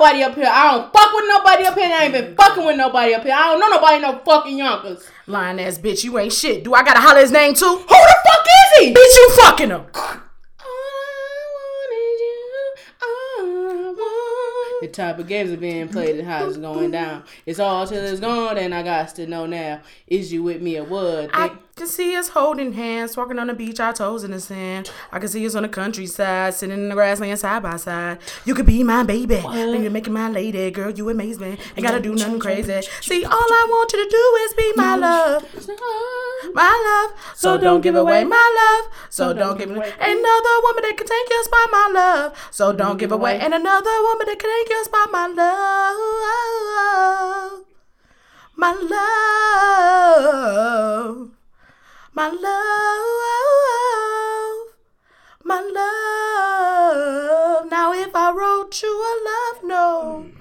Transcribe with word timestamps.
nobody 0.00 0.22
up 0.22 0.34
here. 0.34 0.48
I 0.48 0.72
don't 0.72 0.92
fuck 0.92 1.12
with 1.14 1.24
nobody 1.28 1.64
up 1.64 1.74
here. 1.74 1.90
I 1.92 2.04
ain't 2.04 2.12
been 2.12 2.24
mm-hmm. 2.24 2.34
fucking 2.34 2.64
with 2.64 2.76
nobody 2.76 3.14
up 3.14 3.22
here. 3.22 3.34
I 3.34 3.52
don't 3.52 3.60
know 3.60 3.68
nobody 3.68 4.00
no 4.00 4.18
fucking 4.24 4.56
Yonkers. 4.56 5.06
Lying 5.26 5.60
ass 5.60 5.78
bitch, 5.78 6.04
you 6.04 6.18
ain't 6.18 6.32
shit. 6.32 6.64
Do 6.64 6.74
I 6.74 6.82
gotta 6.82 7.00
holler 7.00 7.20
his 7.20 7.30
name 7.30 7.54
too? 7.54 7.66
Who 7.66 7.78
the 7.78 8.16
fuck 8.24 8.46
is 8.46 8.86
he? 8.86 8.94
Bitch, 8.94 9.14
you 9.14 9.30
fucking 9.42 9.70
him. 9.70 9.84
The 14.80 14.88
type 14.88 15.18
of 15.18 15.28
games 15.28 15.52
are 15.52 15.58
being 15.58 15.88
played 15.88 16.18
and 16.18 16.26
how 16.26 16.46
it's 16.46 16.56
going 16.56 16.90
down. 16.90 17.24
It's 17.44 17.58
all 17.58 17.86
till 17.86 18.02
it's 18.02 18.18
gone, 18.18 18.56
and 18.56 18.74
I 18.74 18.82
got 18.82 19.14
to 19.16 19.26
know 19.26 19.44
now. 19.44 19.82
Is 20.06 20.32
you 20.32 20.42
with 20.42 20.62
me 20.62 20.78
or 20.78 20.84
what? 20.84 21.28
I 21.34 21.50
can 21.80 21.88
see 21.88 22.14
us 22.14 22.28
holding 22.28 22.74
hands, 22.74 23.16
walking 23.16 23.38
on 23.38 23.46
the 23.46 23.54
beach, 23.54 23.80
our 23.80 23.94
toes 23.94 24.22
in 24.22 24.32
the 24.32 24.40
sand. 24.40 24.90
I 25.10 25.18
can 25.18 25.28
see 25.28 25.46
us 25.46 25.54
on 25.54 25.62
the 25.62 25.68
countryside, 25.68 26.52
sitting 26.52 26.76
in 26.76 26.90
the 26.90 26.94
grassland 26.94 27.38
side 27.38 27.62
by 27.62 27.76
side. 27.76 28.18
You 28.44 28.54
could 28.54 28.66
be 28.66 28.82
my 28.82 29.02
baby, 29.02 29.36
and 29.36 29.82
you're 29.82 29.90
making 29.90 30.12
my 30.12 30.28
lady, 30.28 30.70
girl. 30.70 30.90
You 30.90 31.08
amaze 31.08 31.40
me. 31.40 31.56
Ain't 31.74 31.80
gotta 31.82 32.00
do 32.00 32.14
nothing 32.14 32.38
crazy. 32.38 32.82
See, 33.00 33.24
all 33.24 33.32
I 33.32 33.66
want 33.70 33.94
you 33.94 34.04
to 34.04 34.10
do 34.10 34.36
is 34.44 34.52
be 34.52 34.74
my 34.76 34.94
love, 34.94 35.42
my 36.52 36.68
love. 36.86 37.12
So 37.34 37.56
don't 37.56 37.80
give 37.80 37.96
away 37.96 38.24
my 38.24 38.36
love. 38.60 38.92
So 39.08 39.32
don't 39.32 39.56
give 39.56 39.70
away 39.70 39.90
another 39.98 40.60
woman 40.62 40.82
that 40.82 40.96
can 40.98 41.06
take 41.06 41.30
your 41.30 41.44
spot, 41.44 41.70
my 41.72 41.88
love. 41.94 42.36
So 42.50 42.74
don't 42.74 42.98
give 42.98 43.10
away 43.10 43.40
and 43.40 43.54
another 43.54 44.02
woman 44.02 44.26
that 44.26 44.38
can 44.38 44.50
take 44.50 44.68
your 44.68 44.84
spot, 44.84 45.10
my 45.10 45.28
love, 45.28 45.98
my 48.54 48.74
love. 50.12 51.30
My 52.12 52.28
love, 52.28 52.38
my 55.44 55.60
love. 55.60 57.70
Now, 57.70 57.92
if 57.92 58.16
I 58.16 58.32
wrote 58.32 58.82
you 58.82 58.88
a 58.88 59.14
love 59.30 59.62
note 59.64 60.32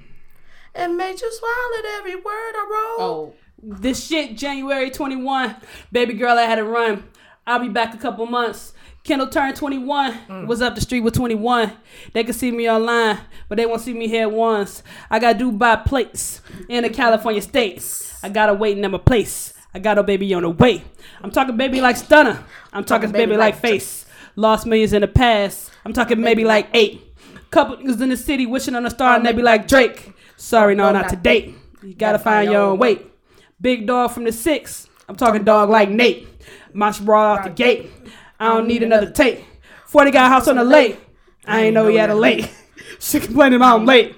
and 0.73 0.97
made 0.97 1.21
you 1.21 1.31
smile 1.31 1.69
at 1.79 1.85
every 1.99 2.15
word 2.15 2.23
I 2.25 2.67
wrote. 2.71 2.99
Oh, 3.05 3.35
this 3.61 4.07
shit, 4.07 4.35
January 4.35 4.89
21. 4.89 5.57
Baby 5.91 6.13
girl, 6.13 6.39
I 6.39 6.43
had 6.43 6.55
to 6.55 6.63
run. 6.63 7.03
I'll 7.45 7.59
be 7.59 7.69
back 7.69 7.93
a 7.93 7.97
couple 7.97 8.25
months. 8.25 8.73
Kendall 9.03 9.27
turned 9.27 9.55
21. 9.55 10.13
Mm. 10.27 10.47
Was 10.47 10.61
up 10.61 10.75
the 10.75 10.81
street 10.81 11.01
with 11.01 11.13
21. 11.13 11.71
They 12.13 12.23
can 12.23 12.33
see 12.33 12.51
me 12.51 12.69
online, 12.69 13.19
but 13.47 13.57
they 13.57 13.65
won't 13.65 13.81
see 13.81 13.93
me 13.93 14.07
here 14.07 14.27
once. 14.27 14.83
I 15.09 15.19
got 15.19 15.37
Dubai 15.37 15.85
plates 15.85 16.41
in 16.67 16.83
the 16.83 16.89
California 16.89 17.41
states. 17.41 18.21
I 18.23 18.29
gotta 18.29 18.53
wait 18.53 18.77
in 18.77 18.91
my 18.91 18.97
place. 18.97 19.53
I 19.73 19.79
got 19.79 19.97
a 19.97 20.03
baby 20.03 20.33
on 20.33 20.43
the 20.43 20.49
way. 20.49 20.83
I'm 21.21 21.31
talking 21.31 21.55
baby 21.57 21.79
like 21.81 21.95
Stunna. 21.95 22.43
I'm 22.73 22.83
talking 22.83 23.11
baby, 23.11 23.37
like 23.37 23.55
face. 23.55 24.05
Lost 24.35 24.65
millions 24.65 24.93
in 24.93 25.01
the 25.01 25.07
past. 25.07 25.71
I'm 25.85 25.93
talking 25.93 26.19
maybe 26.19 26.43
like 26.43 26.67
eight. 26.73 27.05
Couple 27.51 27.77
niggas 27.77 28.01
in 28.01 28.09
the 28.09 28.17
city 28.17 28.45
wishing 28.45 28.75
on 28.75 28.85
a 28.85 28.89
star 28.89 29.15
and 29.15 29.25
they 29.25 29.33
be 29.33 29.41
like 29.41 29.67
Drake. 29.67 30.13
Sorry, 30.37 30.75
no, 30.75 30.91
not 30.91 31.09
to 31.09 31.15
date. 31.15 31.55
You 31.83 31.93
gotta 31.93 32.19
find 32.19 32.51
your 32.51 32.61
own 32.61 32.79
weight. 32.79 33.11
Big 33.59 33.87
dog 33.87 34.11
from 34.11 34.23
the 34.23 34.31
six. 34.31 34.87
I'm 35.07 35.15
talking 35.15 35.43
dog 35.43 35.69
like 35.69 35.89
Nate. 35.89 36.27
My 36.73 36.91
brought 36.91 37.39
out 37.39 37.43
the 37.43 37.49
gate. 37.49 37.91
I 38.39 38.49
don't 38.53 38.67
need 38.67 38.83
another 38.83 39.09
tape. 39.09 39.43
40 39.87 40.11
got 40.11 40.25
a 40.27 40.29
house 40.29 40.47
on 40.47 40.55
the 40.55 40.63
lake. 40.63 40.99
I 41.45 41.63
ain't 41.63 41.73
know 41.73 41.87
he 41.87 41.95
had 41.97 42.09
a 42.09 42.15
lake. 42.15 42.49
She 43.01 43.19
complaining 43.21 43.57
about 43.57 43.79
I'm 43.79 43.85
late. 43.85 44.13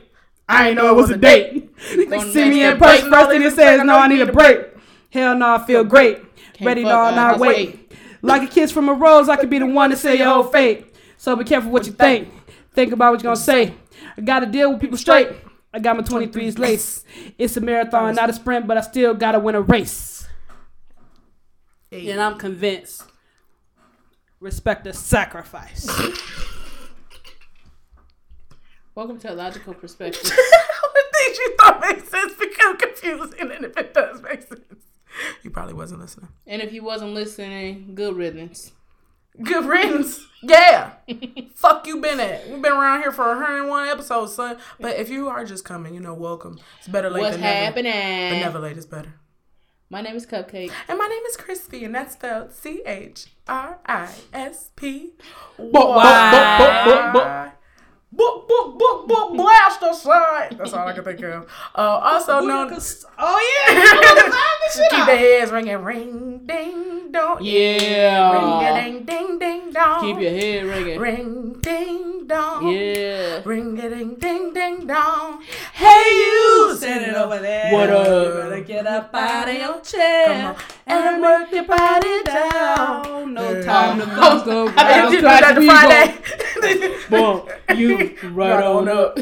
I 0.50 0.70
ain't 0.70 0.78
know 0.78 0.90
it 0.90 0.96
was 0.96 1.12
a 1.12 1.18
date. 1.18 1.70
They 1.96 2.20
see 2.32 2.50
me 2.50 2.64
in 2.64 2.78
person 2.78 3.12
first 3.12 3.30
thing 3.30 3.44
it 3.44 3.54
says, 3.54 3.84
no, 3.84 3.96
I 3.96 4.08
need 4.08 4.22
a 4.22 4.32
break. 4.32 4.71
Hell 5.12 5.38
no, 5.38 5.56
I 5.56 5.66
feel 5.66 5.84
great. 5.84 6.20
Ready, 6.60 6.84
fuck, 6.84 6.92
no, 6.92 7.00
I 7.02 7.16
not 7.16 7.32
just 7.32 7.42
wait. 7.42 7.92
Like 8.22 8.44
a 8.44 8.48
kiss 8.48 8.72
from 8.72 8.88
a 8.90 8.94
rose, 8.94 9.30
I 9.30 9.36
could 9.36 9.50
be 9.50 9.60
the 9.60 9.66
one 9.66 9.90
to 9.90 9.98
say 9.98 10.18
your 10.18 10.28
whole 10.28 10.44
fate. 10.44 10.96
So 11.18 11.36
be 11.36 11.44
careful 11.44 11.72
what 11.72 11.86
you 11.86 11.92
think. 11.92 12.30
Think 12.74 12.94
about 12.94 13.12
what 13.12 13.22
you're 13.22 13.34
gonna 13.34 13.44
say. 13.44 13.74
I 14.18 14.22
gotta 14.22 14.46
deal 14.46 14.72
with 14.72 14.82
people 14.82 14.98
straight. 14.98 15.30
I 15.74 15.80
got 15.80 15.96
my 15.96 16.04
23s 16.04 16.58
lace. 16.58 17.04
It's 17.38 17.56
a 17.58 17.62
marathon, 17.62 18.16
not 18.16 18.30
a 18.30 18.34
sprint, 18.34 18.68
but 18.68 18.78
I 18.78 18.82
still 18.82 19.14
gotta 19.14 19.40
win 19.40 19.56
a 19.56 19.62
race. 19.62 20.28
And 21.92 22.22
I'm 22.22 22.38
convinced. 22.38 23.04
Respect 24.40 24.86
the 24.86 24.94
sacrifice. 24.94 25.88
Welcome 28.96 29.20
to 29.20 29.34
a 29.34 29.36
logical 29.36 29.74
perspective. 29.74 30.32
things 31.26 31.38
you 31.38 31.56
thought 31.58 31.82
make 31.82 32.08
sense 32.08 32.34
become 32.34 32.78
confusing, 32.78 33.52
and 33.52 33.66
if 33.66 33.78
it 33.78 33.94
does 33.94 34.22
make 34.22 34.42
sense, 34.42 34.64
you 35.44 35.50
probably 35.50 35.74
wasn't 35.74 36.02
listening. 36.02 36.30
and 36.48 36.62
if 36.62 36.72
you 36.74 36.84
wasn't 36.84 37.14
listening, 37.14 37.94
good 37.96 38.16
riddance. 38.16 38.72
Good 39.42 39.66
riddance. 39.66 40.20
Yeah. 40.44 40.92
Fuck 41.56 41.88
you 41.88 42.02
been 42.02 42.20
at. 42.20 42.50
We've 42.50 42.62
been 42.62 42.74
around 42.74 43.02
here 43.02 43.12
for 43.14 43.28
101 43.30 43.88
episodes, 43.88 44.34
son. 44.34 44.58
But 44.80 44.98
if 44.98 45.10
you 45.10 45.30
are 45.30 45.46
just 45.46 45.64
coming, 45.64 45.94
you 45.94 46.02
know, 46.02 46.14
welcome. 46.14 46.60
It's 46.80 46.88
better 46.90 47.10
late 47.10 47.22
What's 47.22 47.36
than 47.36 47.42
never. 47.42 47.66
happening? 47.66 48.32
But 48.32 48.40
never 48.46 48.60
late 48.60 48.78
is 48.78 48.86
better. 48.86 49.14
My 49.90 50.02
name 50.02 50.16
is 50.16 50.26
Cupcake. 50.26 50.72
And 50.88 50.98
my 50.98 51.08
name 51.08 51.24
is 51.30 51.38
Chrispy, 51.38 51.86
and 51.86 51.94
that's 51.96 52.14
spelled 52.14 52.52
C 52.54 52.82
H 52.86 53.28
R 53.48 53.80
I 53.86 54.10
S 54.34 54.72
P. 54.76 55.12
why? 55.58 57.52
Book, 58.14 58.46
book, 58.46 58.78
book, 58.78 59.08
book, 59.08 59.38
blast 59.38 59.82
aside. 59.82 60.58
That's 60.58 60.74
all 60.74 60.86
I 60.86 60.92
can 60.92 61.04
think 61.06 61.22
of. 61.22 61.48
Uh, 61.74 61.80
also 62.04 62.42
known. 62.42 62.78
Oh 63.18 63.66
yeah. 63.70 64.88
Keep 64.98 65.06
the 65.06 65.16
heads 65.16 65.52
ringing, 65.52 65.78
ring, 65.78 66.42
ding, 66.46 67.12
dong. 67.12 67.38
Yeah. 67.42 68.74
Ring, 68.76 69.06
ding, 69.06 69.06
ding, 69.06 69.40
ding, 69.40 69.72
dong. 69.72 70.02
Keep 70.02 70.22
your 70.22 70.32
head 70.32 70.66
ringing. 70.66 71.00
Ring, 71.00 71.54
ding, 71.62 72.28
dong. 72.28 72.68
Yeah. 72.68 73.42
Ring, 73.46 73.76
ding, 73.76 74.16
ding, 74.16 74.54
ding, 74.54 74.88
dong. 74.88 75.44
Hey 75.74 76.10
you, 76.10 76.76
standing 76.78 77.16
over 77.16 77.40
there. 77.40 77.72
What 77.74 77.90
up? 77.90 78.08
You 78.08 78.42
better 78.50 78.62
get 78.62 78.88
up 78.88 79.14
out 79.14 79.48
of 79.48 79.56
your 79.56 79.82
chair 79.82 80.56
and 80.86 81.22
work 81.22 81.52
your 81.52 81.64
body 81.64 82.24
down. 82.24 83.34
No 83.34 83.62
time 83.64 84.00
to 84.00 84.06
go 84.46 84.74
I 84.76 85.02
did 85.02 85.12
you 85.14 85.18
do 85.18 85.22
that 85.22 85.56
Friday. 85.56 86.98
Boom. 87.10 87.48
You 87.78 88.01
right, 88.24 88.64
on 88.64 88.88
up. 88.88 89.18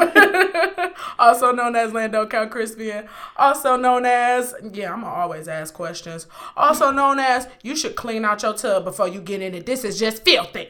also 1.20 1.52
known 1.52 1.76
as 1.76 1.94
Lando 1.94 2.26
Calrissian. 2.26 3.08
Also 3.38 3.76
known 3.76 4.06
as 4.06 4.54
yeah, 4.72 4.94
I'm 4.94 5.02
gonna 5.02 5.14
always 5.14 5.48
ask 5.48 5.74
questions. 5.74 6.28
Also 6.56 6.92
known 6.92 7.20
as 7.20 7.48
you 7.64 7.76
should 7.76 7.96
clean 7.96 8.26
out 8.26 8.44
your 8.44 8.54
tub 8.54 8.86
before 8.86 9.08
you 9.08 9.22
get 9.22 9.42
in 9.42 9.54
it. 9.54 9.66
This 9.66 9.84
is 9.84 10.00
just 10.00 10.24
filthy. 10.24 10.70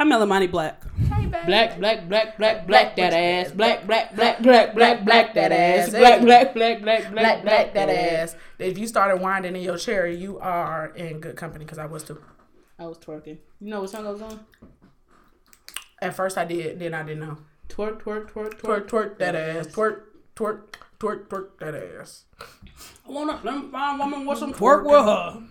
I'm 0.00 0.08
Melamani 0.10 0.48
Black. 0.48 0.80
Hey, 0.96 1.26
Black, 1.26 1.78
black, 1.78 2.08
black, 2.08 2.38
black, 2.38 2.66
black 2.68 2.96
that 2.96 3.12
ass. 3.12 3.50
Black, 3.50 3.84
black, 3.84 4.14
black, 4.14 4.42
black, 4.42 4.72
black, 4.72 5.04
black 5.04 5.34
that 5.34 5.50
ass. 5.50 5.90
Black, 5.90 6.22
black, 6.22 6.54
black, 6.54 6.82
black, 6.82 7.10
Black, 7.10 7.42
black 7.42 7.74
that 7.74 7.88
ass. 7.88 8.36
If 8.60 8.78
you 8.78 8.86
started 8.86 9.20
winding 9.20 9.56
in 9.56 9.62
your 9.62 9.76
chair, 9.76 10.06
you 10.06 10.38
are 10.38 10.92
in 10.94 11.20
good 11.20 11.36
company 11.36 11.64
because 11.64 11.78
I 11.78 11.86
was 11.86 12.04
too. 12.04 12.22
I 12.78 12.86
was 12.86 12.98
twerking. 12.98 13.38
You 13.60 13.70
know 13.70 13.80
what 13.80 13.90
song 13.90 14.04
goes 14.04 14.22
on? 14.22 14.38
At 16.00 16.14
first 16.14 16.38
I 16.38 16.44
did, 16.44 16.78
then 16.78 16.94
I 16.94 17.02
didn't 17.02 17.20
know. 17.20 17.38
Twerk, 17.68 18.02
twerk, 18.02 18.30
twerk, 18.30 18.54
Twerk, 18.54 18.60
twerk. 18.60 18.88
twerk 18.88 19.18
that 19.18 19.34
ass. 19.34 19.66
Twerk, 19.68 20.02
twerk, 20.36 20.74
twerk, 20.98 21.26
twerk 21.28 21.58
that 21.60 21.74
ass. 21.74 22.24
I 23.06 23.10
want 23.10 23.30
a 23.30 23.40
slim 23.40 23.70
fine 23.70 23.98
woman 23.98 24.26
with 24.26 24.38
some 24.38 24.52
twerk 24.54 24.84
with 24.84 25.04
her. 25.04 25.42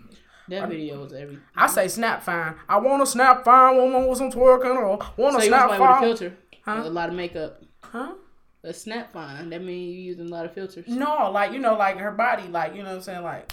That 0.49 0.69
video 0.69 1.01
was 1.03 1.11
everything. 1.11 1.41
I 1.55 1.67
say 1.67 1.89
snap 1.89 2.23
fine. 2.23 2.55
I 2.69 2.77
want 2.77 3.03
a 3.03 3.05
snap 3.05 3.43
fine 3.43 3.75
woman 3.75 4.07
with 4.07 4.17
some 4.17 4.31
twerking 4.31 4.77
or 4.77 4.97
want 5.17 5.17
So 5.17 5.25
a 5.25 5.29
you 5.29 5.35
was 5.35 5.45
snap 5.45 5.67
playing 5.67 5.81
with 5.81 5.91
a 5.91 5.99
filter. 5.99 6.37
Huh? 6.63 6.83
A 6.85 6.89
lot 6.89 7.09
of 7.09 7.15
makeup. 7.15 7.61
Huh? 7.81 8.13
A 8.63 8.73
snap 8.73 9.11
fine. 9.11 9.49
That 9.49 9.61
means 9.61 9.95
you 9.95 10.01
using 10.03 10.27
a 10.27 10.29
lot 10.29 10.45
of 10.45 10.53
filters. 10.53 10.87
No, 10.87 11.29
like 11.31 11.51
you 11.51 11.59
know, 11.59 11.75
like 11.77 11.97
her 11.97 12.11
body, 12.11 12.47
like 12.47 12.75
you 12.75 12.83
know 12.83 12.89
what 12.89 12.95
I'm 12.95 13.01
saying, 13.01 13.23
like. 13.23 13.51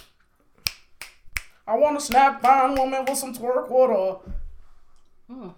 I 1.67 1.75
want 1.75 1.97
a 1.97 1.99
snap 2.01 2.41
fine 2.41 2.75
woman 2.75 3.03
with 3.05 3.17
some 3.17 3.33
twerk 3.33 3.69
with 3.69 3.89
her. 3.89 4.17
Oh. 5.27 5.55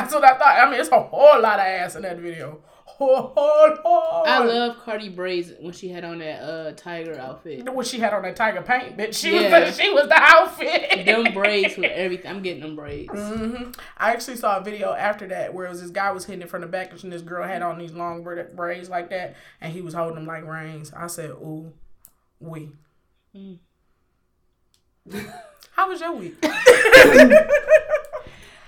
That's 0.00 0.14
what 0.14 0.24
I 0.24 0.36
thought. 0.38 0.56
I 0.66 0.70
mean, 0.70 0.80
it's 0.80 0.88
a 0.90 1.00
whole 1.00 1.40
lot 1.40 1.58
of 1.58 1.66
ass 1.66 1.96
in 1.96 2.02
that 2.02 2.18
video. 2.18 2.60
Whole, 2.84 3.32
whole, 3.36 3.76
whole. 3.84 4.22
I 4.26 4.38
love 4.42 4.78
Cardi 4.82 5.10
braids 5.10 5.52
when 5.60 5.72
she 5.74 5.88
had 5.88 6.02
on 6.04 6.18
that 6.20 6.40
uh 6.42 6.72
tiger 6.72 7.18
outfit. 7.18 7.70
When 7.70 7.84
she 7.84 7.98
had 7.98 8.14
on 8.14 8.22
that 8.22 8.36
tiger 8.36 8.62
paint, 8.62 8.96
bitch. 8.96 9.14
She 9.20 9.34
Yeah. 9.34 9.60
was 9.66 9.76
the, 9.76 9.82
she 9.82 9.90
was 9.90 10.08
the 10.08 10.14
outfit. 10.18 11.04
Them 11.04 11.24
braids 11.34 11.76
with 11.76 11.90
everything. 11.92 12.30
I'm 12.30 12.42
getting 12.42 12.62
them 12.62 12.74
braids. 12.76 13.10
hmm 13.12 13.70
I 13.98 14.12
actually 14.12 14.36
saw 14.36 14.58
a 14.58 14.64
video 14.64 14.92
after 14.92 15.26
that 15.28 15.52
where 15.52 15.66
it 15.66 15.70
was 15.70 15.82
this 15.82 15.90
guy 15.90 16.10
was 16.12 16.24
hitting 16.24 16.40
it 16.42 16.48
from 16.48 16.62
the 16.62 16.66
back 16.68 16.92
and 17.02 17.12
this 17.12 17.20
girl 17.22 17.46
had 17.46 17.60
on 17.60 17.76
these 17.78 17.92
long 17.92 18.22
bra- 18.22 18.44
braids 18.54 18.88
like 18.88 19.10
that 19.10 19.34
and 19.60 19.72
he 19.74 19.82
was 19.82 19.92
holding 19.92 20.14
them 20.14 20.26
like 20.26 20.46
reins. 20.46 20.90
I 20.96 21.08
said, 21.08 21.30
"Ooh, 21.30 21.72
we." 22.40 22.70
Mm. 23.36 23.58
How 25.72 25.88
was 25.90 26.00
your 26.00 26.12
week? 26.12 26.36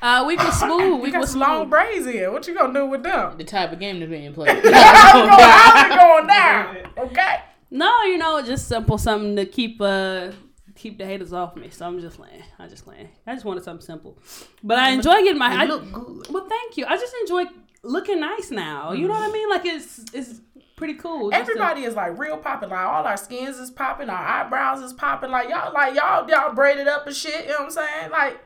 Uh, 0.01 0.25
we 0.27 0.37
was 0.37 0.59
smooth. 0.59 1.01
We 1.03 1.09
You 1.09 1.13
got 1.13 1.29
some 1.29 1.41
long 1.41 1.69
braids 1.71 2.07
in. 2.07 2.33
What 2.33 2.47
you 2.47 2.55
gonna 2.55 2.73
do 2.73 2.87
with 2.87 3.03
them? 3.03 3.37
The 3.37 3.45
type 3.45 3.73
of 3.73 3.79
game 3.79 3.99
that's 4.01 4.11
being 4.11 4.33
played. 4.33 4.51
How's 4.51 4.65
it 4.65 5.31
going, 5.31 5.41
how's 5.41 5.93
it 5.93 5.99
going 5.99 6.27
down? 6.27 6.77
Okay. 6.99 7.37
No, 7.71 8.03
you 8.05 8.19
know, 8.19 8.41
just 8.43 8.69
simple 8.69 8.97
something 8.99 9.37
to 9.37 9.45
keep 9.45 9.81
uh 9.81 10.31
keep 10.75 10.97
the 10.99 11.05
haters 11.05 11.33
off 11.33 11.57
me. 11.57 11.69
So 11.71 11.87
I'm 11.87 12.01
just 12.01 12.17
playing. 12.17 12.43
I 12.59 12.69
just 12.69 12.85
playing. 12.85 13.09
I 13.27 13.35
just 13.35 13.45
wanted 13.45 13.65
something 13.65 13.85
simple, 13.85 14.19
but 14.63 14.79
I 14.79 14.91
enjoy 14.91 15.15
getting 15.23 15.39
my. 15.39 15.63
I, 15.63 15.65
look 15.65 15.91
good. 15.93 16.29
well, 16.31 16.47
thank 16.49 16.77
you. 16.77 16.87
I 16.87 16.97
just 16.97 17.15
enjoy 17.23 17.45
looking 17.83 18.21
nice 18.21 18.51
now. 18.51 18.93
You 18.93 19.09
know 19.09 19.15
what 19.15 19.29
I 19.29 19.33
mean? 19.33 19.49
Like 19.51 19.67
it's 19.67 20.05
it's 20.15 20.41
pretty 20.77 20.95
cool. 20.95 21.31
just 21.31 21.45
to- 21.45 21.51
Everybody 21.51 21.83
is 21.83 21.95
like 21.95 22.17
real 22.19 22.37
popping. 22.39 22.71
Like 22.71 22.87
all 22.87 23.05
our 23.05 23.17
skins 23.17 23.59
is 23.59 23.71
popping, 23.71 24.09
our 24.09 24.17
eyebrows 24.25 24.81
is 24.81 24.93
popping. 24.93 25.31
Like 25.31 25.49
y'all, 25.49 25.73
like 25.75 25.95
y'all, 25.95 26.29
y'all 26.31 26.55
braided 26.55 26.87
up 26.89 27.07
and 27.07 27.15
shit. 27.17 27.45
You 27.47 27.51
know 27.51 27.59
what 27.59 27.65
I'm 27.65 27.71
saying? 27.73 28.11
Like 28.13 28.41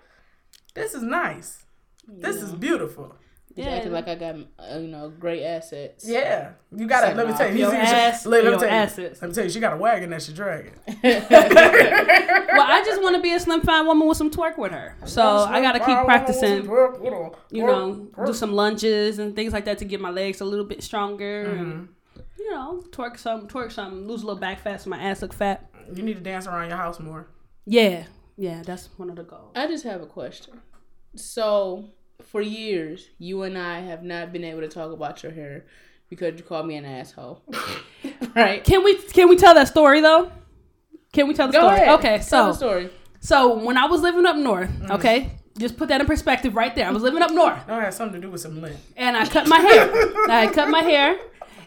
this 0.75 0.95
is 0.95 1.03
nice. 1.03 1.65
This 2.09 2.37
is 2.37 2.53
beautiful. 2.53 3.15
Just 3.55 3.69
Yeah. 3.69 3.75
acting 3.75 3.93
like 3.93 4.09
I 4.09 4.15
got 4.15 4.35
uh, 4.59 4.79
you 4.79 4.89
know 4.89 5.11
great 5.11 5.43
assets. 5.45 6.09
Yeah, 6.09 6.53
you 6.75 6.87
gotta. 6.87 7.15
Let 7.15 7.29
me 7.29 7.35
tell 7.35 7.51
you, 7.53 7.59
your 7.59 7.75
ass 7.75 8.25
let, 8.25 8.39
and 8.41 8.47
me 8.47 8.51
your 8.53 8.61
tell 8.61 8.69
you, 8.69 8.75
assets. 8.75 9.21
let 9.21 9.29
me 9.29 9.35
tell 9.35 9.45
you, 9.45 9.51
she 9.51 9.61
got 9.61 9.75
a 9.75 9.77
wagon 9.77 10.09
that 10.11 10.23
she 10.23 10.33
dragging. 10.33 10.73
well, 10.87 12.67
I 12.67 12.83
just 12.85 13.03
want 13.03 13.17
to 13.17 13.23
be 13.23 13.33
a 13.35 13.41
slim 13.41 13.61
fine 13.61 13.87
woman 13.87 14.09
with 14.09 14.17
some 14.17 14.31
twerk 14.31 14.57
with 14.57 14.73
her. 14.73 14.97
So 15.05 15.23
I 15.23 15.61
gotta 15.61 15.81
keep 15.81 15.99
practicing. 16.05 16.65
You 17.51 17.67
know, 17.67 18.09
do 18.25 18.33
some 18.33 18.53
lunges 18.55 19.19
and 19.19 19.37
things 19.37 19.53
like 19.53 19.67
that 19.67 19.79
to 19.79 19.85
get 19.85 20.01
my 20.01 20.11
legs 20.11 20.41
a 20.41 20.45
little 20.47 20.65
bit 20.65 20.83
stronger. 20.83 21.43
And, 21.43 21.89
you 22.39 22.51
know, 22.51 22.83
twerk 22.91 23.19
some, 23.19 23.49
twerk 23.49 23.71
some, 23.71 24.07
lose 24.09 24.23
a 24.23 24.27
little 24.27 24.41
back 24.41 24.61
fat 24.61 24.81
so 24.81 24.89
my 24.91 24.99
ass 24.99 25.21
look 25.21 25.35
fat. 25.35 25.69
You 25.93 26.03
need 26.03 26.15
to 26.15 26.21
dance 26.23 26.47
around 26.47 26.69
your 26.69 26.79
house 26.79 26.99
more. 27.01 27.29
Yeah, 27.67 28.05
yeah, 28.37 28.63
that's 28.65 28.89
one 28.97 29.11
of 29.11 29.17
the 29.17 29.23
goals. 29.25 29.53
I 29.55 29.67
just 29.67 29.85
have 29.85 30.01
a 30.03 30.07
question. 30.07 30.61
So, 31.17 31.91
for 32.23 32.41
years, 32.41 33.09
you 33.19 33.43
and 33.43 33.59
I 33.59 33.81
have 33.81 34.03
not 34.03 34.33
been 34.33 34.45
able 34.45 34.61
to 34.61 34.69
talk 34.69 34.93
about 34.93 35.23
your 35.23 35.33
hair 35.33 35.65
because 36.09 36.37
you 36.37 36.43
called 36.45 36.67
me 36.67 36.77
an 36.77 36.85
asshole. 36.85 37.43
right? 38.37 38.63
Can 38.65 38.83
we 38.85 38.97
can 38.97 39.29
we 39.29 39.37
tell 39.37 39.55
that 39.55 39.69
story 39.69 40.01
though? 40.01 40.31
Can 41.13 41.29
we 41.29 41.35
tell 41.35 41.49
the 41.49 41.53
Go 41.53 41.61
story? 41.61 41.77
ahead. 41.77 41.89
Okay, 41.99 42.19
Tell 42.27 42.47
the 42.47 42.53
so 42.53 42.57
story. 42.57 42.91
so 43.21 43.59
when 43.59 43.77
I 43.77 43.85
was 43.87 44.01
living 44.01 44.25
up 44.25 44.37
north, 44.37 44.71
mm-hmm. 44.71 44.93
okay, 44.93 45.31
just 45.59 45.77
put 45.77 45.89
that 45.89 46.01
in 46.01 46.07
perspective 46.07 46.55
right 46.57 46.75
there. 46.75 46.87
I 46.87 46.91
was 46.91 47.03
living 47.03 47.21
up 47.23 47.31
north. 47.31 47.67
That 47.67 47.83
has 47.83 47.97
something 47.97 48.21
to 48.21 48.27
do 48.27 48.31
with 48.33 48.41
some 48.41 48.63
lint. 48.63 48.77
and 48.97 49.17
I 49.17 49.27
cut 49.27 49.47
my 49.49 49.59
hair. 49.59 49.91
I 50.31 50.51
cut 50.53 50.71
my 50.71 50.81
hair, 50.83 51.19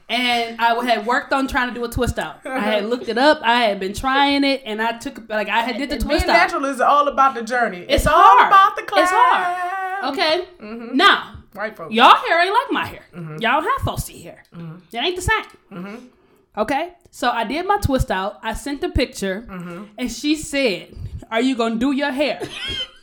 and 0.10 0.60
I 0.62 0.84
had 0.86 1.06
worked 1.06 1.34
on 1.34 1.48
trying 1.48 1.70
to 1.70 1.74
do 1.74 1.84
a 1.86 1.90
twist 1.90 2.20
out. 2.20 2.46
I 2.46 2.60
had 2.60 2.86
looked 2.92 3.08
it 3.10 3.18
up. 3.18 3.40
I 3.44 3.64
had 3.64 3.80
been 3.80 3.94
trying 3.94 4.44
it, 4.44 4.62
and 4.66 4.82
I 4.82 4.98
took 4.98 5.28
like 5.30 5.50
I 5.50 5.62
had 5.62 5.78
did 5.78 5.90
the 5.90 5.96
Being 5.98 6.08
twist 6.08 6.26
out. 6.28 6.34
natural 6.34 6.66
is 6.66 6.80
all 6.82 7.08
about 7.08 7.36
the 7.36 7.42
journey. 7.44 7.80
It's, 7.80 8.04
It's 8.04 8.08
all 8.08 8.38
about 8.46 8.76
the 8.76 8.84
class. 8.84 9.04
It's 9.10 9.12
hard. 9.14 10.14
Okay, 10.14 10.48
Mm-hmm. 10.62 10.96
now 10.98 11.38
White 11.54 11.76
folks. 11.78 11.94
y'all 11.94 12.16
hair 12.16 12.44
ain't 12.44 12.54
like 12.54 12.72
my 12.72 12.86
hair. 12.86 13.06
Mm-hmm. 13.16 13.38
Y'all 13.40 13.62
don't 13.62 13.80
have 13.80 13.88
falsy 13.88 14.22
hair. 14.24 14.44
It 14.92 14.98
ain't 14.98 15.16
the 15.16 15.22
same. 15.22 16.10
Okay, 16.58 16.94
so 17.12 17.30
I 17.32 17.44
did 17.44 17.66
my 17.66 17.78
twist 17.78 18.10
out. 18.12 18.40
I 18.44 18.54
sent 18.54 18.82
the 18.82 18.90
picture, 18.90 19.46
Mm-hmm. 19.50 19.84
and 19.98 20.12
she 20.12 20.36
said, 20.36 20.96
"Are 21.32 21.42
you 21.42 21.56
gonna 21.56 21.76
do 21.76 21.92
your 21.92 22.12
hair?" 22.12 22.42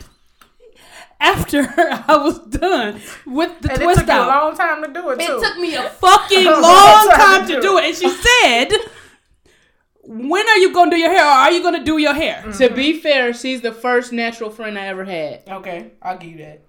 After 1.22 1.60
I 1.78 2.16
was 2.16 2.38
done 2.40 3.00
with 3.26 3.60
the 3.60 3.72
And 3.72 3.80
it 3.80 3.84
twist 3.84 4.00
took 4.00 4.08
you 4.08 4.14
a 4.14 4.26
long 4.26 4.56
time 4.56 4.82
to 4.82 4.92
do 4.92 5.10
it, 5.10 5.20
It 5.20 5.26
too. 5.28 5.40
took 5.40 5.56
me 5.58 5.74
a 5.76 5.88
fucking 6.04 6.44
long 6.44 6.62
long 6.62 7.08
time 7.10 7.18
time 7.18 7.46
to 7.46 7.54
to 7.54 7.60
do 7.60 7.62
do 7.62 7.78
it. 7.78 7.84
And 7.84 7.96
she 7.96 8.08
said, 8.26 8.68
When 10.02 10.48
are 10.48 10.58
you 10.58 10.72
gonna 10.74 10.90
do 10.90 10.96
your 10.96 11.10
hair 11.10 11.24
or 11.24 11.28
are 11.28 11.52
you 11.52 11.62
gonna 11.62 11.84
do 11.84 11.98
your 11.98 12.12
hair? 12.14 12.42
To 12.42 12.68
be 12.74 12.92
mm-hmm. 12.92 13.00
fair, 13.00 13.32
she's 13.32 13.60
the 13.60 13.72
first 13.72 14.12
natural 14.12 14.50
friend 14.50 14.76
I 14.76 14.86
ever 14.88 15.04
had. 15.04 15.44
okay, 15.48 15.92
I'll 16.02 16.18
give 16.18 16.30
you 16.30 16.38
that. 16.38 16.62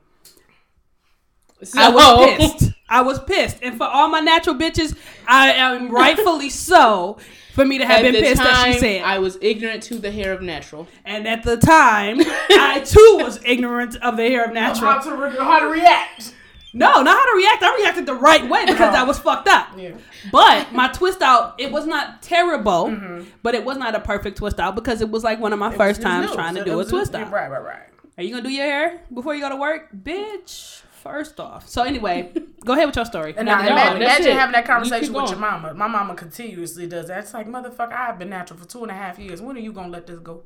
So, 1.64 1.80
I 1.82 1.90
was 1.90 2.38
pissed. 2.38 2.73
I 2.94 3.02
was 3.02 3.20
pissed. 3.24 3.58
And 3.62 3.76
for 3.78 3.86
all 3.86 4.08
my 4.10 4.20
natural 4.20 4.56
bitches, 4.56 4.96
I 5.28 5.52
am 5.54 5.90
rightfully 6.02 6.50
so 6.50 7.18
for 7.54 7.66
me 7.66 7.78
to 7.80 7.86
have 7.86 7.98
At 8.00 8.04
been 8.04 8.14
the 8.14 8.22
pissed 8.22 8.42
that 8.42 8.56
time, 8.56 8.74
she 8.74 8.80
said. 8.80 9.02
I 9.04 9.20
was 9.20 9.38
ignorant 9.42 9.84
to 9.84 9.96
the 10.00 10.12
hair 10.12 10.32
of 10.34 10.42
natural. 10.42 10.88
and 11.06 11.28
at 11.28 11.44
the 11.44 11.58
time, 11.58 12.20
I 12.50 12.82
too 12.86 13.20
was 13.24 13.40
ignorant 13.44 13.96
of 13.98 14.18
the 14.18 14.24
hair 14.24 14.46
of 14.46 14.54
natural. 14.54 14.92
How 14.92 15.00
to, 15.02 15.16
re- 15.16 15.38
how 15.38 15.60
to 15.60 15.68
react. 15.68 16.34
No, 16.76 17.04
not 17.04 17.16
how 17.20 17.26
to 17.32 17.38
react. 17.38 17.62
I 17.62 17.76
reacted 17.76 18.06
the 18.08 18.16
right 18.16 18.50
way 18.50 18.66
because 18.66 18.96
I 18.96 19.04
was 19.04 19.20
fucked 19.20 19.48
up. 19.48 19.68
Yeah. 19.78 19.92
But 20.32 20.74
my 20.74 20.88
twist 20.88 21.22
out, 21.22 21.54
it 21.60 21.72
was 21.72 21.86
not 21.86 22.24
terrible, 22.24 22.86
Mm-hmm. 22.88 23.30
but 23.44 23.54
it 23.54 23.64
was 23.64 23.78
not 23.78 23.94
a 23.94 24.00
perfect 24.00 24.38
twist 24.40 24.60
out 24.60 24.74
because 24.74 25.00
it 25.02 25.10
was 25.12 25.24
like 25.24 25.40
one 25.40 25.54
of 25.54 25.60
my 25.60 25.70
first 25.76 26.00
It 26.00 26.04
was 26.04 26.12
times 26.12 26.28
new. 26.30 26.34
trying 26.36 26.56
to 26.56 26.64
do 26.66 26.74
a 26.74 26.78
was- 26.78 26.90
twist 26.90 27.14
out. 27.14 27.32
Right, 27.32 27.50
right, 27.52 27.64
right. 27.64 27.84
Are 28.18 28.24
you 28.24 28.32
gonna 28.32 28.44
do 28.44 28.50
your 28.52 28.66
hair 28.66 29.02
before 29.14 29.36
you 29.36 29.42
go 29.42 29.50
to 29.50 29.56
work, 29.56 29.90
bitch? 29.96 30.82
First 31.04 31.38
off. 31.38 31.68
So 31.68 31.84
anyway, 31.84 32.32
go 32.66 32.72
ahead 32.74 32.86
with 32.88 32.96
your 32.96 33.04
story. 33.04 33.34
And 33.36 33.46
Now 33.46 33.58
now, 33.62 33.68
imagine, 33.68 33.94
done. 33.94 34.02
imagine 34.04 34.38
having 34.38 34.54
that 34.54 34.66
conversation 34.66 35.14
keep 35.14 35.22
with 35.22 35.32
your 35.32 35.40
mama. 35.40 35.74
My 35.74 35.88
mama 35.88 36.16
continuously 36.16 36.88
does 36.88 37.10
that. 37.10 37.20
It's 37.20 37.34
like, 37.34 37.46
motherfucker, 37.46 37.92
I've 37.92 38.18
been 38.18 38.30
natural 38.30 38.58
for 38.58 38.66
two 38.66 38.84
and 38.84 38.90
a 38.92 38.94
half 38.94 39.20
years. 39.20 39.42
When 39.42 39.58
are 39.58 39.60
you 39.60 39.74
gonna 39.74 39.90
let 39.90 40.08
this 40.08 40.20
go? 40.20 40.44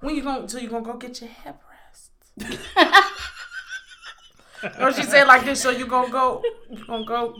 When 0.00 0.14
you 0.14 0.22
gonna 0.22 0.48
till 0.48 0.60
you 0.60 0.70
gonna 0.70 0.82
go 0.84 0.94
get 0.94 1.20
your 1.20 1.28
hair 1.28 1.56
pressed? 2.38 2.62
or 4.80 4.92
she 4.94 5.02
said 5.02 5.26
like 5.26 5.44
this, 5.44 5.60
so 5.60 5.70
you 5.70 5.86
gonna 5.86 6.10
go 6.10 6.42
you 6.70 6.84
gonna 6.86 7.04
go 7.04 7.36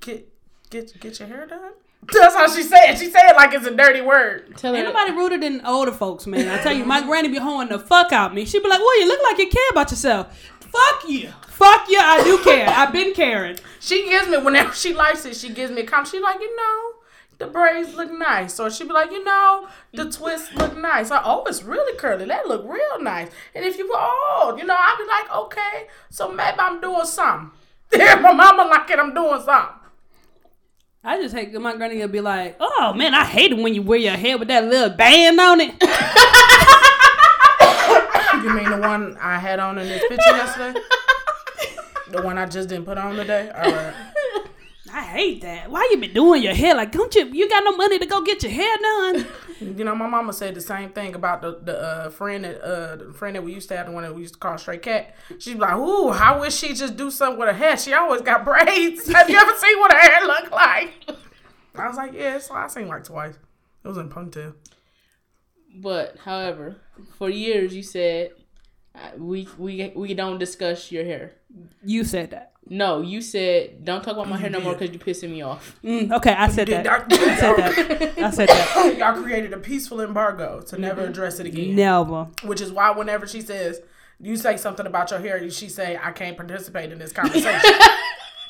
get 0.00 0.28
get 0.70 0.98
get 1.00 1.20
your 1.20 1.28
hair 1.28 1.46
done? 1.46 1.72
That's 2.12 2.34
how 2.34 2.48
she 2.48 2.62
said. 2.62 2.90
it. 2.90 2.98
She 2.98 3.10
said 3.10 3.28
it 3.30 3.36
like 3.36 3.52
it's 3.52 3.66
a 3.66 3.74
dirty 3.74 4.00
word. 4.00 4.56
Tell 4.56 4.72
her 4.72 4.78
Ain't 4.78 4.86
nobody 4.88 5.10
ruder 5.12 5.36
than 5.36 5.64
older 5.66 5.90
folks, 5.92 6.26
man. 6.26 6.48
I 6.48 6.62
tell 6.62 6.72
you, 6.72 6.84
my 6.84 7.02
granny 7.02 7.28
be 7.28 7.38
hoeing 7.38 7.68
the 7.68 7.78
fuck 7.78 8.12
out 8.12 8.32
me. 8.34 8.44
She 8.44 8.60
be 8.60 8.68
like, 8.68 8.78
"Well, 8.78 9.00
you 9.00 9.08
look 9.08 9.20
like 9.24 9.38
you 9.38 9.48
care 9.48 9.68
about 9.72 9.90
yourself." 9.90 10.28
Fuck 10.70 11.08
you, 11.08 11.28
fuck 11.48 11.88
you. 11.88 11.98
I 12.00 12.22
do 12.22 12.38
care. 12.44 12.68
I've 12.68 12.92
been 12.92 13.14
caring. 13.14 13.58
She 13.80 14.08
gives 14.08 14.28
me 14.28 14.38
whenever 14.38 14.72
she 14.72 14.94
likes 14.94 15.24
it, 15.24 15.36
she 15.36 15.50
gives 15.50 15.72
me 15.72 15.82
a 15.82 15.86
comment. 15.86 16.08
She 16.08 16.20
like, 16.20 16.40
you 16.40 16.54
know, 16.56 16.92
the 17.38 17.46
braids 17.46 17.94
look 17.94 18.10
nice. 18.10 18.58
Or 18.60 18.70
she'd 18.70 18.88
be 18.88 18.92
like, 18.92 19.10
you 19.10 19.24
know, 19.24 19.68
the 19.94 20.10
twists 20.10 20.54
look 20.54 20.76
nice. 20.76 21.10
Or, 21.10 21.20
oh, 21.24 21.44
it's 21.46 21.62
really 21.62 21.96
curly. 21.96 22.26
That 22.26 22.46
look 22.46 22.68
real 22.68 23.00
nice. 23.00 23.30
And 23.54 23.64
if 23.64 23.78
you 23.78 23.88
were 23.88 23.96
oh, 23.96 24.56
you 24.58 24.64
know, 24.64 24.76
I'd 24.76 24.96
be 24.98 25.06
like, 25.06 25.44
okay, 25.44 25.86
so 26.10 26.30
maybe 26.30 26.58
I'm 26.58 26.80
doing 26.80 27.04
something. 27.04 27.52
Yeah, 27.90 28.16
my 28.16 28.32
mama 28.32 28.64
like 28.64 28.90
it, 28.90 28.98
I'm 28.98 29.14
doing 29.14 29.40
something. 29.42 29.78
I 31.02 31.22
just 31.22 31.34
hate 31.34 31.54
my 31.54 31.74
granny 31.74 32.00
will 32.00 32.08
be 32.08 32.20
like, 32.20 32.56
"Oh 32.60 32.92
man, 32.92 33.14
I 33.14 33.24
hate 33.24 33.52
it 33.52 33.56
when 33.56 33.72
you 33.72 33.80
wear 33.80 33.98
your 33.98 34.12
hair 34.12 34.36
with 34.36 34.48
that 34.48 34.64
little 34.64 34.94
band 34.94 35.40
on 35.40 35.60
it." 35.60 35.74
You 38.48 38.54
mean 38.54 38.70
the 38.70 38.78
one 38.78 39.14
I 39.20 39.38
had 39.38 39.58
on 39.58 39.76
in 39.78 39.86
this 39.86 40.00
picture 40.08 40.30
yesterday? 40.30 40.80
the 42.10 42.22
one 42.22 42.38
I 42.38 42.46
just 42.46 42.70
didn't 42.70 42.86
put 42.86 42.96
on 42.96 43.14
today? 43.14 43.50
All 43.50 43.70
right. 43.70 43.94
I 44.90 45.02
hate 45.02 45.42
that. 45.42 45.70
Why 45.70 45.86
you 45.90 45.98
been 45.98 46.14
doing 46.14 46.42
your 46.42 46.54
hair? 46.54 46.74
Like, 46.74 46.90
don't 46.92 47.14
you? 47.14 47.26
You 47.26 47.46
got 47.46 47.62
no 47.62 47.76
money 47.76 47.98
to 47.98 48.06
go 48.06 48.22
get 48.22 48.42
your 48.42 48.52
hair 48.52 48.74
done? 48.80 49.26
You 49.60 49.84
know, 49.84 49.94
my 49.94 50.06
mama 50.08 50.32
said 50.32 50.54
the 50.54 50.62
same 50.62 50.88
thing 50.90 51.14
about 51.14 51.42
the 51.42 51.58
the 51.62 51.78
uh, 51.78 52.10
friend 52.10 52.44
that 52.44 52.62
uh 52.62 52.96
the 52.96 53.12
friend 53.12 53.36
that 53.36 53.44
we 53.44 53.52
used 53.52 53.68
to 53.68 53.76
have, 53.76 53.84
the 53.84 53.92
one 53.92 54.04
that 54.04 54.14
we 54.14 54.22
used 54.22 54.34
to 54.34 54.40
call 54.40 54.56
Stray 54.56 54.78
Cat. 54.78 55.14
She's 55.38 55.56
like, 55.56 55.76
"Ooh, 55.76 56.08
I 56.08 56.38
wish 56.38 56.56
she 56.56 56.72
just 56.72 56.96
do 56.96 57.10
something 57.10 57.38
with 57.38 57.48
her 57.48 57.54
hair. 57.54 57.76
She 57.76 57.92
always 57.92 58.22
got 58.22 58.46
braids. 58.46 59.06
Have 59.12 59.28
you 59.28 59.36
ever 59.36 59.52
seen 59.58 59.78
what 59.78 59.92
her 59.92 59.98
hair 59.98 60.26
look 60.26 60.50
like?" 60.50 61.10
I 61.74 61.86
was 61.86 61.98
like, 61.98 62.14
"Yeah, 62.14 62.38
so 62.38 62.54
I 62.54 62.66
seen 62.68 62.88
like 62.88 63.04
twice. 63.04 63.34
It 63.84 63.88
was 63.88 63.98
in 63.98 64.06
a 64.06 64.08
ponytail." 64.08 64.54
But 65.74 66.16
however, 66.24 66.76
for 67.18 67.28
years 67.28 67.74
you 67.74 67.82
said 67.82 68.30
we 69.16 69.48
we 69.58 69.92
we 69.94 70.14
don't 70.14 70.38
discuss 70.38 70.90
your 70.92 71.04
hair. 71.04 71.34
You 71.84 72.04
said 72.04 72.30
that. 72.30 72.52
No, 72.70 73.00
you 73.00 73.22
said 73.22 73.84
don't 73.84 74.02
talk 74.02 74.14
about 74.14 74.28
my 74.28 74.36
hair 74.36 74.50
no 74.50 74.60
more 74.60 74.74
because 74.74 74.90
you're 74.90 75.00
pissing 75.00 75.30
me 75.30 75.42
off. 75.42 75.78
Mm, 75.82 76.12
okay, 76.12 76.32
I 76.32 76.48
said 76.48 76.66
Did 76.66 76.84
that. 76.84 77.12
I 77.12 77.36
said 77.36 77.56
that. 77.56 78.18
I 78.18 78.30
said 78.30 78.48
that. 78.48 78.96
Y'all 78.98 79.22
created 79.22 79.52
a 79.52 79.58
peaceful 79.58 80.00
embargo 80.00 80.60
to 80.62 80.78
never 80.78 81.04
address 81.04 81.40
it 81.40 81.46
again. 81.46 81.74
Never. 81.74 82.28
Which 82.44 82.60
is 82.60 82.70
why 82.70 82.90
whenever 82.90 83.26
she 83.26 83.40
says 83.40 83.80
you 84.20 84.36
say 84.36 84.56
something 84.56 84.86
about 84.86 85.10
your 85.10 85.20
hair, 85.20 85.48
she 85.50 85.68
say 85.68 85.98
I 86.02 86.12
can't 86.12 86.36
participate 86.36 86.92
in 86.92 86.98
this 86.98 87.12
conversation. 87.12 87.70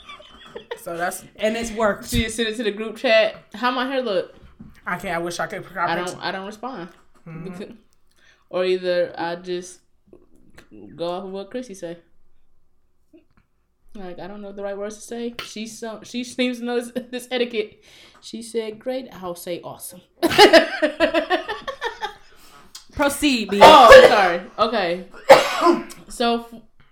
so 0.82 0.96
that's 0.96 1.24
And 1.36 1.56
it's 1.56 1.70
worked. 1.70 2.08
She 2.08 2.24
you 2.24 2.30
send 2.30 2.48
it 2.48 2.56
to 2.56 2.64
the 2.64 2.72
group 2.72 2.96
chat. 2.96 3.36
How 3.54 3.70
my 3.70 3.86
hair 3.86 4.02
look? 4.02 4.34
I 4.84 4.96
can't. 4.96 5.14
I 5.14 5.18
wish 5.18 5.38
I 5.38 5.46
could. 5.46 5.64
I 5.76 5.94
don't. 5.94 6.16
I 6.20 6.32
don't 6.32 6.46
respond. 6.46 6.88
Because- 7.24 7.74
or 8.50 8.64
either 8.64 9.14
I 9.16 9.36
just 9.36 9.80
go 10.96 11.08
off 11.10 11.24
of 11.24 11.30
what 11.30 11.50
Chrissy 11.50 11.74
say. 11.74 11.98
Like 13.94 14.18
I 14.18 14.26
don't 14.28 14.42
know 14.42 14.52
the 14.52 14.62
right 14.62 14.76
words 14.76 14.96
to 14.96 15.02
say. 15.02 15.34
She 15.44 15.66
so 15.66 16.00
she 16.04 16.22
seems 16.24 16.58
to 16.58 16.64
know 16.64 16.80
this, 16.80 16.92
this 17.10 17.28
etiquette. 17.30 17.82
She 18.20 18.42
said, 18.42 18.78
"Great." 18.78 19.08
I'll 19.12 19.34
say, 19.34 19.60
"Awesome." 19.62 20.02
Proceed, 22.98 23.50
B. 23.50 23.60
oh, 23.62 24.06
sorry. 24.08 24.40
Okay. 24.58 25.06
so, 26.08 26.46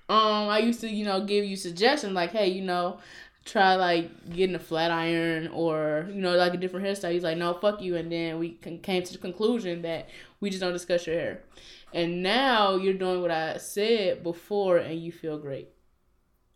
um, 0.08 0.48
I 0.48 0.60
used 0.60 0.80
to, 0.82 0.88
you 0.88 1.04
know, 1.04 1.24
give 1.24 1.44
you 1.44 1.56
suggestions 1.56 2.12
like, 2.12 2.30
hey, 2.30 2.46
you 2.46 2.62
know, 2.62 3.00
try 3.44 3.74
like 3.74 4.30
getting 4.30 4.54
a 4.54 4.60
flat 4.60 4.92
iron 4.92 5.48
or 5.48 6.06
you 6.08 6.20
know, 6.20 6.36
like 6.36 6.54
a 6.54 6.58
different 6.58 6.86
hairstyle. 6.86 7.12
He's 7.12 7.24
like, 7.24 7.38
no, 7.38 7.54
fuck 7.54 7.82
you. 7.82 7.96
And 7.96 8.12
then 8.12 8.38
we 8.38 8.50
came 8.52 9.02
to 9.02 9.12
the 9.12 9.18
conclusion 9.18 9.82
that 9.82 10.08
we 10.40 10.48
just 10.48 10.60
don't 10.60 10.72
discuss 10.72 11.06
your 11.08 11.16
hair. 11.16 11.42
And 11.94 12.22
now 12.22 12.76
you're 12.76 12.94
doing 12.94 13.22
what 13.22 13.30
I 13.30 13.56
said 13.58 14.22
before, 14.22 14.78
and 14.78 15.00
you 15.00 15.12
feel 15.12 15.38
great. 15.38 15.68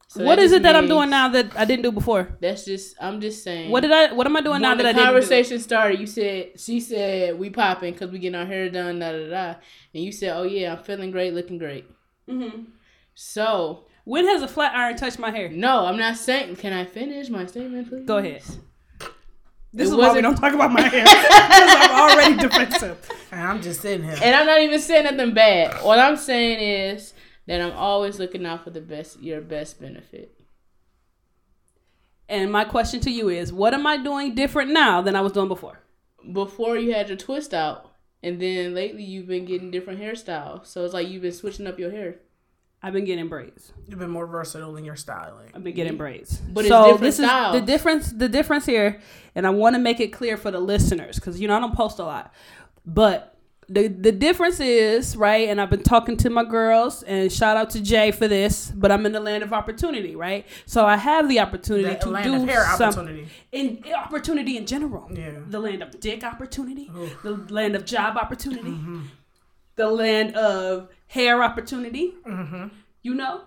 So 0.08 0.24
what 0.24 0.40
is 0.40 0.50
it 0.50 0.64
that 0.64 0.74
I'm 0.74 0.88
doing 0.88 1.08
now 1.08 1.28
that 1.28 1.56
I 1.56 1.64
didn't 1.64 1.84
do 1.84 1.92
before? 1.92 2.36
That's 2.40 2.64
just. 2.64 2.96
I'm 3.00 3.20
just 3.20 3.44
saying. 3.44 3.70
What 3.70 3.82
did 3.82 3.92
I? 3.92 4.12
What 4.12 4.26
am 4.26 4.36
I 4.36 4.40
doing 4.40 4.60
now 4.60 4.74
that 4.74 4.84
I 4.84 4.88
didn't? 4.92 4.96
do? 4.96 5.04
conversation 5.04 5.60
started, 5.60 6.00
you 6.00 6.06
said 6.08 6.60
she 6.60 6.80
said 6.80 7.38
we 7.38 7.48
popping 7.48 7.92
because 7.92 8.10
we 8.10 8.18
getting 8.18 8.34
our 8.34 8.44
hair 8.44 8.68
done, 8.70 8.98
da 8.98 9.12
da 9.12 9.28
da, 9.30 9.54
and 9.94 10.02
you 10.02 10.10
said, 10.10 10.36
"Oh 10.36 10.42
yeah, 10.42 10.74
I'm 10.74 10.82
feeling 10.82 11.12
great, 11.12 11.32
looking 11.32 11.58
great." 11.58 11.84
Mhm. 12.28 12.66
So 13.14 13.84
When 14.04 14.26
has 14.26 14.42
a 14.42 14.48
flat 14.48 14.74
iron 14.74 14.96
touched 14.96 15.20
my 15.20 15.30
hair? 15.30 15.48
no, 15.48 15.86
I'm 15.86 15.96
not 15.96 16.16
saying. 16.16 16.56
Can 16.56 16.72
I 16.72 16.84
finish 16.86 17.28
my 17.28 17.46
statement, 17.46 17.88
please? 17.88 18.04
Go 18.04 18.16
ahead. 18.16 18.42
This 19.72 19.88
It 19.88 19.92
is 19.92 19.98
why 19.98 20.12
we 20.12 20.20
don't 20.20 20.34
talk 20.34 20.52
about 20.52 20.72
my 20.72 20.82
hair 20.82 21.04
because 21.04 21.28
I'm 21.30 22.10
already 22.10 22.36
defensive. 22.36 23.08
And 23.30 23.40
I'm 23.40 23.62
just 23.62 23.80
sitting 23.80 24.04
here. 24.04 24.18
And 24.20 24.34
I'm 24.34 24.46
not 24.46 24.60
even 24.60 24.80
saying 24.80 25.04
nothing 25.04 25.32
bad. 25.32 25.84
What 25.84 26.00
I'm 26.00 26.16
saying 26.16 26.60
is 26.60 27.14
that 27.46 27.60
I'm 27.60 27.72
always 27.72 28.18
looking 28.18 28.44
out 28.46 28.64
for 28.64 28.70
the 28.70 28.80
best, 28.80 29.20
your 29.20 29.40
best 29.40 29.80
benefit. 29.80 30.40
And 32.28 32.50
my 32.50 32.64
question 32.64 33.00
to 33.00 33.10
you 33.10 33.28
is, 33.28 33.52
what 33.52 33.74
am 33.74 33.86
I 33.86 33.96
doing 33.96 34.34
different 34.34 34.70
now 34.72 35.02
than 35.02 35.16
I 35.16 35.20
was 35.20 35.32
doing 35.32 35.48
before? 35.48 35.80
Before 36.32 36.76
you 36.76 36.92
had 36.92 37.08
your 37.08 37.16
twist 37.16 37.54
out, 37.54 37.90
and 38.22 38.40
then 38.40 38.74
lately 38.74 39.02
you've 39.02 39.26
been 39.26 39.44
getting 39.44 39.70
different 39.70 40.00
hairstyles. 40.00 40.66
So 40.66 40.84
it's 40.84 40.94
like 40.94 41.08
you've 41.08 41.22
been 41.22 41.32
switching 41.32 41.66
up 41.66 41.78
your 41.78 41.90
hair. 41.90 42.16
I've 42.82 42.94
been 42.94 43.04
getting 43.04 43.28
braids. 43.28 43.72
You've 43.88 43.98
been 43.98 44.10
more 44.10 44.26
versatile 44.26 44.76
in 44.76 44.84
your 44.84 44.96
styling. 44.96 45.50
I've 45.54 45.62
been 45.62 45.74
getting 45.74 45.98
braids. 45.98 46.36
But 46.38 46.60
it's 46.60 46.68
so 46.70 46.84
different 46.84 47.00
this 47.02 47.16
styles. 47.16 47.54
is 47.54 47.60
the 47.60 47.66
difference. 47.66 48.12
The 48.12 48.28
difference 48.28 48.66
here, 48.66 49.00
and 49.34 49.46
I 49.46 49.50
want 49.50 49.74
to 49.74 49.78
make 49.80 50.00
it 50.00 50.08
clear 50.08 50.36
for 50.36 50.50
the 50.50 50.60
listeners 50.60 51.16
because 51.16 51.40
you 51.40 51.48
know 51.48 51.56
I 51.56 51.60
don't 51.60 51.74
post 51.74 51.98
a 51.98 52.04
lot, 52.04 52.32
but 52.86 53.36
the 53.68 53.88
the 53.88 54.12
difference 54.12 54.60
is 54.60 55.14
right. 55.14 55.48
And 55.50 55.60
I've 55.60 55.68
been 55.68 55.82
talking 55.82 56.16
to 56.18 56.30
my 56.30 56.42
girls, 56.42 57.02
and 57.02 57.30
shout 57.30 57.58
out 57.58 57.68
to 57.70 57.82
Jay 57.82 58.12
for 58.12 58.26
this. 58.26 58.70
But 58.74 58.90
I'm 58.90 59.04
in 59.04 59.12
the 59.12 59.20
land 59.20 59.42
of 59.42 59.52
opportunity, 59.52 60.16
right? 60.16 60.46
So 60.64 60.86
I 60.86 60.96
have 60.96 61.28
the 61.28 61.38
opportunity 61.40 61.94
The 61.94 62.00
to 62.00 62.10
land 62.10 62.24
do 62.24 62.34
of 62.42 62.48
hair 62.48 62.64
some 62.78 62.90
opportunity. 62.90 63.28
in 63.52 63.84
opportunity 63.94 64.56
in 64.56 64.64
general. 64.64 65.06
Yeah. 65.12 65.32
The 65.48 65.60
land 65.60 65.82
of 65.82 66.00
dick 66.00 66.24
opportunity, 66.24 66.90
the 67.22 67.32
land 67.50 67.76
of 67.76 67.84
job 67.84 68.16
opportunity, 68.16 68.70
mm-hmm. 68.70 69.02
the 69.76 69.90
land 69.90 70.34
of 70.34 70.88
hair 71.10 71.42
opportunity. 71.42 72.14
Mm-hmm. 72.24 72.68
You 73.02 73.14
know, 73.14 73.42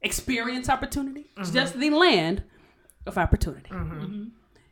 experience 0.00 0.68
opportunity. 0.68 1.26
It's 1.36 1.48
mm-hmm. 1.48 1.58
just 1.58 1.78
the 1.78 1.90
land 1.90 2.42
of 3.06 3.18
opportunity, 3.18 3.70
mm-hmm. 3.70 4.24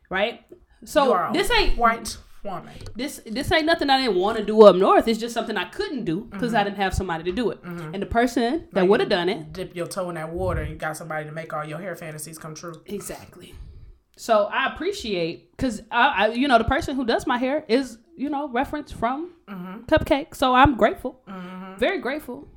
right? 0.09 0.41
You 0.49 0.87
So 0.87 1.13
are 1.13 1.29
a 1.29 1.33
this 1.33 1.51
ain't 1.51 1.77
white 1.77 2.17
woman. 2.43 2.73
this 2.95 3.21
this 3.25 3.51
ain't 3.51 3.65
nothing 3.65 3.89
I 3.89 4.01
didn't 4.01 4.15
want 4.15 4.37
to 4.37 4.43
do 4.43 4.63
up 4.63 4.75
north. 4.75 5.07
It's 5.07 5.19
just 5.19 5.33
something 5.33 5.55
I 5.55 5.65
couldn't 5.65 6.05
do 6.05 6.21
because 6.31 6.51
Mm-hmm. 6.51 6.57
I 6.57 6.63
didn't 6.63 6.77
have 6.77 6.93
somebody 6.95 7.23
to 7.25 7.31
do 7.31 7.51
it. 7.51 7.59
And 7.63 8.01
the 8.01 8.07
person 8.07 8.67
that 8.71 8.87
would 8.87 9.01
have 9.01 9.09
done 9.09 9.29
it 9.29 9.53
Dip 9.53 9.75
your 9.75 9.87
toe 9.87 10.09
in 10.09 10.15
that 10.15 10.31
water 10.31 10.61
and 10.61 10.71
you 10.71 10.77
got 10.77 10.97
somebody 10.97 11.25
to 11.25 11.31
make 11.31 11.53
all 11.53 11.65
your 11.65 11.79
hair 11.79 11.95
fantasies 11.95 12.39
come 12.39 12.55
true. 12.55 12.81
Exactly. 12.87 13.53
So 14.17 14.45
I 14.45 14.73
appreciate 14.73 15.51
because 15.51 15.81
I, 15.91 16.07
I, 16.07 16.27
you 16.29 16.47
know, 16.47 16.57
the 16.57 16.63
person 16.65 16.95
who 16.95 17.05
does 17.05 17.27
my 17.27 17.37
hair 17.37 17.65
is, 17.67 17.99
you 18.17 18.29
know, 18.29 18.49
reference 18.49 18.91
from 18.91 19.31
Mm-hmm. 19.49 19.83
Cupcake. 19.85 20.35
So 20.35 20.53
I'm 20.53 20.75
grateful, 20.77 21.19
very 21.77 21.99
grateful. 21.99 22.47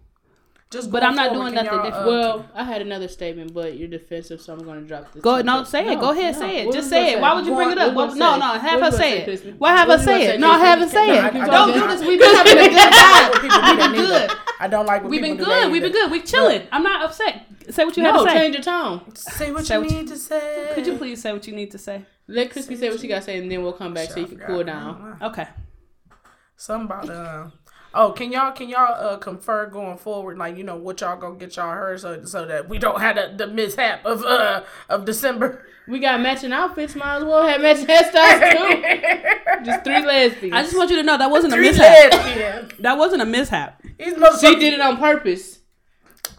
Just 0.70 0.90
But 0.90 1.02
I'm 1.02 1.14
not 1.14 1.34
doing 1.34 1.52
nothing 1.52 1.70
different. 1.82 1.94
uh, 1.94 2.04
Well, 2.06 2.48
I 2.54 2.64
had 2.64 2.80
another 2.80 3.06
statement, 3.06 3.52
but 3.52 3.76
you're 3.76 3.88
defensive, 3.88 4.40
so 4.40 4.54
I'm 4.54 4.64
going 4.64 4.80
to 4.80 4.86
drop 4.88 5.12
this. 5.12 5.20
Go 5.22 5.32
subject. 5.36 5.46
no, 5.46 5.64
say 5.64 5.92
it. 5.92 6.00
Go 6.00 6.10
ahead, 6.12 6.32
no. 6.32 6.40
say 6.40 6.58
it. 6.60 6.66
What 6.66 6.74
Just 6.74 6.88
say 6.88 7.08
it. 7.08 7.10
gonna 7.16 7.20
Why 7.22 7.34
would 7.34 7.44
you 7.46 7.54
bring 7.54 7.70
it 7.72 7.76
up? 7.78 7.92
What 7.94 8.08
What- 8.08 8.16
no, 8.16 8.36
no, 8.38 8.52
have 8.58 8.80
What 8.80 8.90
her 8.92 8.96
say 8.98 9.18
it. 9.18 9.24
Christmas? 9.24 9.54
Why 9.58 9.76
have 9.76 9.86
What 9.88 10.00
her 10.00 10.06
was 10.12 10.22
say 10.22 10.34
it? 10.34 10.40
No, 10.40 10.52
have 10.52 10.78
her 10.78 10.88
say 10.88 11.06
No, 11.08 11.12
I- 11.12 11.16
I 11.24 11.28
it. 11.28 11.32
don't 11.32 11.46
Don't 11.50 11.72
do 11.74 11.86
this. 11.88 12.00
We've 12.08 12.18
been 12.18 12.34
having 12.34 12.58
a 12.58 12.68
good 12.70 12.78
I 12.78 12.88
don't 12.88 12.96
time. 12.96 13.26
like 13.26 13.42
when 13.42 13.50
people 13.50 13.60
do 13.60 13.68
We've 13.68 13.92
been 13.92 14.06
good. 14.06 14.30
I 14.60 14.68
don't 14.68 14.86
like 14.86 15.04
We've 15.04 15.20
been 15.20 15.36
good. 15.36 15.72
We've 15.72 15.82
been 15.82 15.92
good. 15.92 16.10
We 16.10 16.20
chilling. 16.22 16.62
I'm 16.72 16.82
not 16.82 17.04
upset. 17.04 17.42
Say 17.68 17.84
what 17.84 17.94
you 17.98 18.04
have 18.04 18.16
to 18.24 18.30
say. 18.30 18.34
change 18.38 18.54
your 18.54 18.62
tone. 18.64 19.14
Say 19.14 19.52
what 19.52 19.66
Say 19.66 19.74
you 19.74 19.80
what 19.82 19.90
you- 19.90 19.96
need 19.98 20.08
to 20.08 20.16
say. 20.16 20.70
Could 20.74 20.86
you 20.86 20.96
please 20.96 21.20
say 21.20 21.32
what 21.34 21.46
you 21.46 21.52
need 21.54 21.70
to 21.72 21.78
say? 21.78 22.06
Let 22.28 22.48
Chrispy 22.48 22.78
say 22.78 22.88
what 22.88 22.98
she 22.98 23.08
got 23.08 23.16
to 23.16 23.22
say, 23.22 23.36
and 23.36 23.52
then 23.52 23.62
we'll 23.62 23.74
come 23.74 23.92
back 23.92 24.10
so 24.10 24.20
you 24.20 24.26
can 24.26 24.38
cool 24.38 24.64
down. 24.64 25.18
Okay. 25.20 25.48
Something 26.62 26.84
about 26.84 27.10
uh 27.10 27.50
oh, 27.92 28.12
can 28.12 28.30
y'all 28.30 28.52
can 28.52 28.68
y'all 28.68 28.94
uh 28.94 29.16
confer 29.16 29.66
going 29.66 29.98
forward, 29.98 30.38
like 30.38 30.56
you 30.56 30.62
know 30.62 30.76
what 30.76 31.00
y'all 31.00 31.18
gonna 31.18 31.34
get 31.34 31.56
y'all 31.56 31.72
her 31.72 31.98
so 31.98 32.24
so 32.24 32.46
that 32.46 32.68
we 32.68 32.78
don't 32.78 33.00
have 33.00 33.16
the, 33.16 33.34
the 33.36 33.52
mishap 33.52 34.06
of 34.06 34.22
uh 34.22 34.62
of 34.88 35.04
December. 35.04 35.66
We 35.88 35.98
got 35.98 36.20
matching 36.20 36.52
outfits. 36.52 36.94
Might 36.94 37.16
as 37.16 37.24
well 37.24 37.44
have 37.44 37.60
matching 37.60 37.86
hairstyles 37.86 38.52
too. 38.52 39.64
just 39.64 39.82
three 39.82 40.06
lesbians. 40.06 40.54
I 40.54 40.62
just 40.62 40.76
want 40.76 40.90
you 40.90 40.96
to 40.98 41.02
know 41.02 41.18
that 41.18 41.32
wasn't 41.32 41.54
a 41.54 41.56
mishap. 41.56 42.12
That 42.78 42.96
wasn't 42.96 43.22
a 43.22 43.26
mishap. 43.26 43.82
These 43.98 44.14
she 44.40 44.54
did 44.54 44.74
it 44.74 44.80
on 44.80 44.98
purpose. 44.98 45.58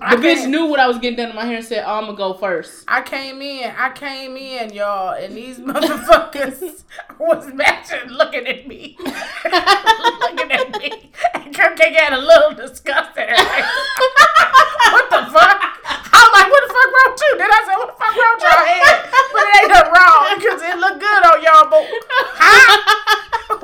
The 0.10 0.18
bitch 0.18 0.50
knew 0.50 0.66
what 0.66 0.82
I 0.82 0.88
was 0.88 0.98
getting 0.98 1.16
done 1.16 1.30
in 1.30 1.36
my 1.36 1.46
hair 1.46 1.58
and 1.58 1.66
said, 1.66 1.86
oh, 1.88 1.96
"I'm 1.96 2.06
gonna 2.06 2.18
go 2.18 2.34
first. 2.34 2.84
I 2.88 3.02
came 3.02 3.42
in, 3.42 3.72
I 3.78 3.90
came 3.92 4.36
in, 4.36 4.74
y'all, 4.74 5.16
and 5.16 5.36
these 5.36 5.60
motherfuckers 5.60 6.84
was 7.20 7.54
matching, 7.54 8.10
looking 8.10 8.46
at 8.46 8.68
me, 8.68 8.98
looking 9.00 10.52
at 10.52 10.72
me, 10.78 11.12
and 11.36 11.56
Cupcake 11.56 11.96
had 11.96 12.12
a 12.12 12.18
little 12.20 12.52
disgusted. 12.54 13.30
what 14.92 15.08
the 15.08 15.24
fuck? 15.32 15.60
I'm 15.88 16.30
like, 16.36 16.50
what 16.52 16.62
the 16.68 16.74
fuck 16.74 16.90
wrong 16.92 17.16
you? 17.24 17.38
Then 17.40 17.50
I 17.50 17.64
said, 17.64 17.78
what 17.80 17.88
the 17.88 17.98
fuck 17.98 18.14
wrong 18.14 18.36
with 18.36 18.44
y'all 18.44 18.66
head? 18.68 19.08
But 19.32 19.44
it 19.44 19.56
ain't 19.64 19.70
nothing 19.72 19.94
wrong 19.94 20.24
because 20.36 20.62
it 20.68 20.78
look 20.84 21.00
good 21.00 21.24
on 21.32 21.38
y'all, 21.44 21.70
but 21.72 21.88
huh? 22.36 22.94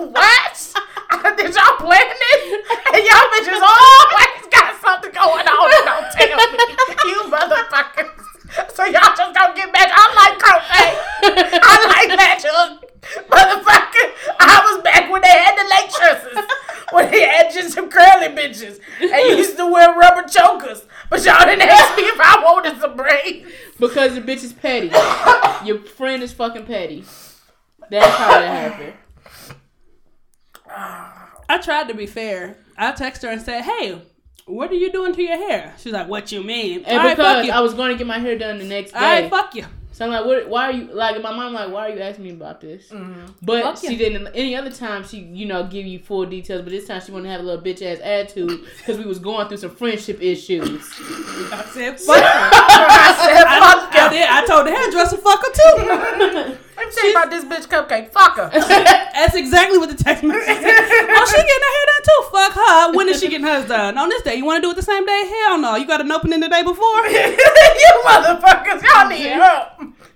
what? 0.07 0.55
Did 1.37 1.55
y'all 1.55 1.75
plan 1.79 2.03
this? 2.03 2.43
And 2.93 3.01
y'all 3.03 3.27
bitches 3.33 3.59
always 3.59 4.43
got 4.51 4.75
something 4.81 5.11
going 5.11 5.47
on 5.47 5.67
and 5.71 5.85
don't 5.85 6.07
me. 6.37 6.75
You 7.05 7.23
motherfuckers. 7.31 8.29
So 8.73 8.83
y'all 8.85 9.15
just 9.15 9.33
gonna 9.35 9.55
get 9.55 9.71
mad. 9.71 9.89
I 9.91 10.05
like 10.15 10.39
Cote. 10.39 10.63
I 11.61 11.75
like 11.85 12.41
Hook. 12.43 12.85
Motherfucker. 13.29 14.35
I 14.39 14.61
was 14.65 14.83
back 14.83 15.11
when 15.11 15.21
they 15.21 15.27
had 15.27 15.55
the 15.55 15.63
lake 15.69 15.91
tresses. 15.91 16.37
When 16.91 17.11
they 17.11 17.21
had 17.21 17.51
just 17.53 17.73
some 17.73 17.89
curly 17.89 18.27
bitches. 18.35 18.79
And 18.99 19.37
used 19.37 19.57
to 19.57 19.71
wear 19.71 19.93
rubber 19.97 20.27
chokers. 20.27 20.83
But 21.09 21.23
y'all 21.23 21.45
didn't 21.45 21.69
ask 21.69 21.95
me 21.97 22.03
if 22.03 22.19
I 22.19 22.41
wanted 22.43 22.79
some 22.79 22.95
braids. 22.95 23.49
Because 23.79 24.15
the 24.15 24.21
bitch 24.21 24.43
is 24.43 24.53
petty. 24.53 24.91
Your 25.65 25.79
friend 25.79 26.23
is 26.23 26.33
fucking 26.33 26.65
petty. 26.65 27.05
That's 27.89 28.15
how 28.17 28.39
that 28.39 28.71
happened. 28.71 28.93
I 31.49 31.57
tried 31.57 31.87
to 31.87 31.93
be 31.95 32.05
fair. 32.05 32.57
I 32.77 32.91
texted 32.91 33.23
her 33.23 33.29
and 33.29 33.41
said, 33.41 33.63
"Hey, 33.63 34.01
what 34.49 34.71
are 34.71 34.75
you 34.75 34.91
doing 34.91 35.13
to 35.15 35.21
your 35.21 35.37
hair?" 35.37 35.73
She's 35.77 35.93
like, 35.93 36.07
"What 36.07 36.31
you 36.31 36.43
mean?" 36.43 36.83
And 36.85 36.99
All 36.99 37.05
right, 37.05 37.17
fuck 37.17 37.37
because 37.37 37.45
you. 37.47 37.51
I 37.53 37.59
was 37.61 37.73
going 37.73 37.91
to 37.91 37.97
get 37.97 38.07
my 38.07 38.19
hair 38.19 38.37
done 38.37 38.57
the 38.57 38.65
next 38.65 38.93
All 38.95 39.01
right, 39.01 39.21
day. 39.21 39.29
fuck 39.29 39.55
you. 39.55 39.65
So 39.91 40.05
I'm 40.05 40.11
like, 40.11 40.23
what, 40.25 40.47
why 40.47 40.63
are 40.69 40.71
you, 40.71 40.85
like, 40.93 41.21
my 41.21 41.35
mom 41.35 41.51
like, 41.53 41.73
why 41.73 41.89
are 41.89 41.93
you 41.93 41.99
asking 41.99 42.23
me 42.23 42.29
about 42.31 42.61
this? 42.61 42.87
Mm-hmm. 42.87 43.33
But 43.41 43.63
Fuck 43.63 43.77
she 43.79 43.91
you. 43.91 43.97
didn't, 43.97 44.27
any 44.33 44.55
other 44.55 44.71
time, 44.71 45.03
she, 45.05 45.19
you 45.19 45.45
know, 45.45 45.63
give 45.67 45.85
you 45.85 45.99
full 45.99 46.25
details, 46.25 46.61
but 46.61 46.69
this 46.71 46.87
time 46.87 47.01
she 47.05 47.11
wanted 47.11 47.25
to 47.25 47.31
have 47.31 47.41
a 47.41 47.43
little 47.43 47.61
bitch 47.61 47.81
ass 47.81 47.99
attitude 48.01 48.61
because 48.77 48.97
we 48.97 49.03
was 49.03 49.19
going 49.19 49.49
through 49.49 49.57
some 49.57 49.71
friendship 49.75 50.21
issues. 50.21 50.69
I 51.51 51.65
said, 51.73 51.99
"Fuck 51.99 52.15
you." 52.15 52.23
I 52.23 53.15
said, 53.19 53.43
fuck 53.59 53.93
I 53.93 54.05
you. 54.05 54.09
did. 54.11 54.29
I 54.29 54.45
told 54.45 54.67
the 54.67 54.71
hairdresser, 54.71 55.17
"Fuck 55.17 55.43
her 55.45 55.51
too." 56.53 56.57
Let 56.79 56.87
me 56.87 56.93
tell 56.95 57.05
you 57.05 57.11
about 57.11 57.29
this 57.29 57.43
bitch 57.43 57.67
cupcake. 57.67 58.11
Fuck 58.11 58.37
her. 58.37 58.49
That's 59.13 59.35
exactly 59.35 59.77
what 59.77 59.89
the 59.89 60.01
text 60.01 60.23
message 60.23 60.45
said. 60.45 60.55
Oh, 60.55 61.25
she 61.25 61.35
getting 61.35 61.65
her 61.67 61.73
hair 61.75 61.85
done 61.91 62.03
too. 62.05 62.21
Fuck 62.31 62.53
her. 62.53 62.93
When 62.95 63.09
is 63.09 63.19
she 63.19 63.27
getting 63.27 63.45
hers 63.45 63.65
done? 63.67 63.97
On 63.97 64.07
this 64.07 64.21
day. 64.21 64.35
You 64.35 64.45
want 64.45 64.63
to 64.63 64.67
do 64.67 64.71
it 64.71 64.75
the 64.75 64.81
same 64.81 65.05
day? 65.05 65.29
Hell 65.47 65.57
no. 65.57 65.75
You 65.75 65.85
got 65.85 65.99
an 66.01 66.11
opening 66.11 66.39
the 66.39 66.47
day 66.47 66.63
before. 66.63 67.05
you 67.07 68.01
motherfuckers, 68.05 68.81
y'all 68.81 69.09
need 69.09 69.27
help. 69.27 69.67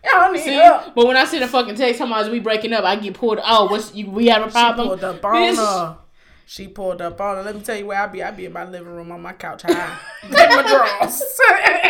Y'all 0.06 0.32
need 0.32 0.44
See? 0.44 0.54
help. 0.54 0.96
But 0.96 1.06
when 1.08 1.18
I 1.18 1.26
see 1.26 1.40
the 1.40 1.48
fucking 1.48 1.76
text, 1.76 2.00
how 2.00 2.06
much 2.06 2.30
we 2.32 2.40
breaking 2.40 2.72
up, 2.74 2.84
I 2.86 2.96
get 2.96 3.14
pulled, 3.14 3.40
oh, 3.44 3.68
what's, 3.70 3.94
you, 3.94 4.10
we 4.10 4.28
have 4.28 4.42
a 4.44 4.48
She 4.48 4.52
problem? 4.52 4.88
pulled 4.88 5.04
up 5.04 5.24
on 5.26 5.34
Bitch. 5.34 5.56
her. 5.58 5.98
She 6.46 6.68
pulled 6.68 7.02
up 7.02 7.20
on 7.22 7.38
her. 7.38 7.44
Let 7.44 7.56
me 7.56 7.62
tell 7.62 7.78
you 7.78 7.86
where 7.88 8.00
I 8.02 8.08
be. 8.08 8.22
I 8.22 8.32
be 8.32 8.46
in 8.46 8.54
my 8.54 8.66
living 8.66 8.94
room 8.94 9.12
on 9.12 9.22
my 9.22 9.34
couch 9.34 9.62
high. 9.64 9.98
in 10.24 10.32
my 10.32 10.64
drawers. 10.68 11.22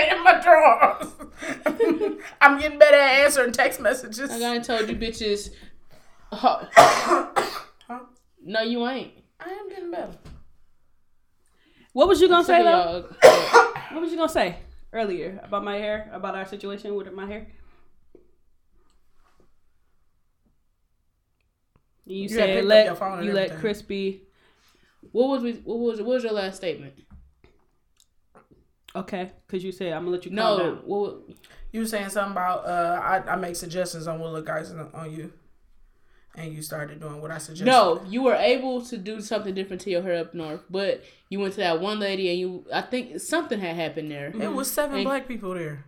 in 0.09 0.23
my 0.23 0.39
drawers. 0.41 1.07
I'm 2.41 2.59
getting 2.59 2.79
better 2.79 2.95
at 2.97 3.25
answering 3.25 3.51
text 3.51 3.79
messages. 3.79 4.29
I 4.29 4.39
done 4.39 4.61
told 4.61 4.87
you 4.89 4.95
bitches. 4.95 5.49
Huh. 6.31 6.65
No, 8.45 8.61
you 8.61 8.87
ain't. 8.87 9.13
I 9.39 9.49
am 9.49 9.69
getting 9.69 9.91
better. 9.91 10.11
What 11.93 12.07
was 12.07 12.21
you 12.21 12.27
gonna 12.27 12.43
say 12.43 12.63
though? 12.63 13.09
What 13.91 14.01
was 14.01 14.09
you 14.11 14.17
gonna 14.17 14.27
say 14.29 14.57
earlier 14.91 15.39
about 15.43 15.63
my 15.63 15.75
hair? 15.75 16.09
About 16.11 16.33
our 16.35 16.45
situation 16.45 16.95
with 16.95 17.11
my 17.13 17.27
hair? 17.27 17.45
You, 22.05 22.23
You 22.23 22.29
said 22.29 22.47
picked 22.55 22.67
let 22.67 22.85
your 22.87 22.95
phone 22.95 23.23
you 23.23 23.31
let 23.33 23.43
everything. 23.45 23.59
crispy. 23.59 24.21
What 25.11 25.29
was 25.29 25.43
we? 25.43 25.53
What 25.63 25.79
was? 25.79 25.99
What 25.99 26.07
was 26.15 26.23
your 26.23 26.33
last 26.33 26.55
statement? 26.57 26.93
Okay, 28.95 29.31
because 29.47 29.63
you 29.63 29.71
said 29.71 29.91
I'm 29.93 30.03
gonna 30.03 30.11
let 30.17 30.25
you 30.25 30.31
calm 30.31 30.37
No. 30.37 30.57
down. 30.59 30.75
What? 30.85 31.15
You 31.71 31.79
were 31.81 31.87
saying 31.87 32.09
something 32.09 32.33
about 32.33 32.65
uh, 32.65 32.99
I, 33.03 33.33
I 33.33 33.35
make 33.35 33.55
suggestions 33.55 34.07
on 34.07 34.19
what 34.19 34.31
look 34.33 34.45
guys 34.45 34.69
on, 34.71 34.87
on 34.93 35.11
you, 35.11 35.33
and 36.35 36.53
you 36.53 36.61
started 36.61 36.99
doing 36.99 37.19
what 37.19 37.31
I 37.31 37.39
suggested. 37.39 37.65
No, 37.65 38.03
you 38.07 38.21
were 38.21 38.35
able 38.35 38.81
to 38.85 38.97
do 38.97 39.19
something 39.21 39.55
different 39.55 39.81
to 39.83 39.89
your 39.89 40.03
hair 40.03 40.19
up 40.19 40.35
north, 40.35 40.61
but 40.69 41.03
you 41.29 41.39
went 41.39 41.53
to 41.55 41.61
that 41.61 41.81
one 41.81 41.99
lady 41.99 42.29
and 42.29 42.39
you. 42.39 42.65
I 42.71 42.81
think 42.81 43.19
something 43.19 43.59
had 43.59 43.75
happened 43.75 44.11
there. 44.11 44.27
it 44.27 44.53
was 44.53 44.69
seven 44.71 44.97
And- 44.97 45.05
black 45.05 45.27
people 45.27 45.55
there. 45.55 45.85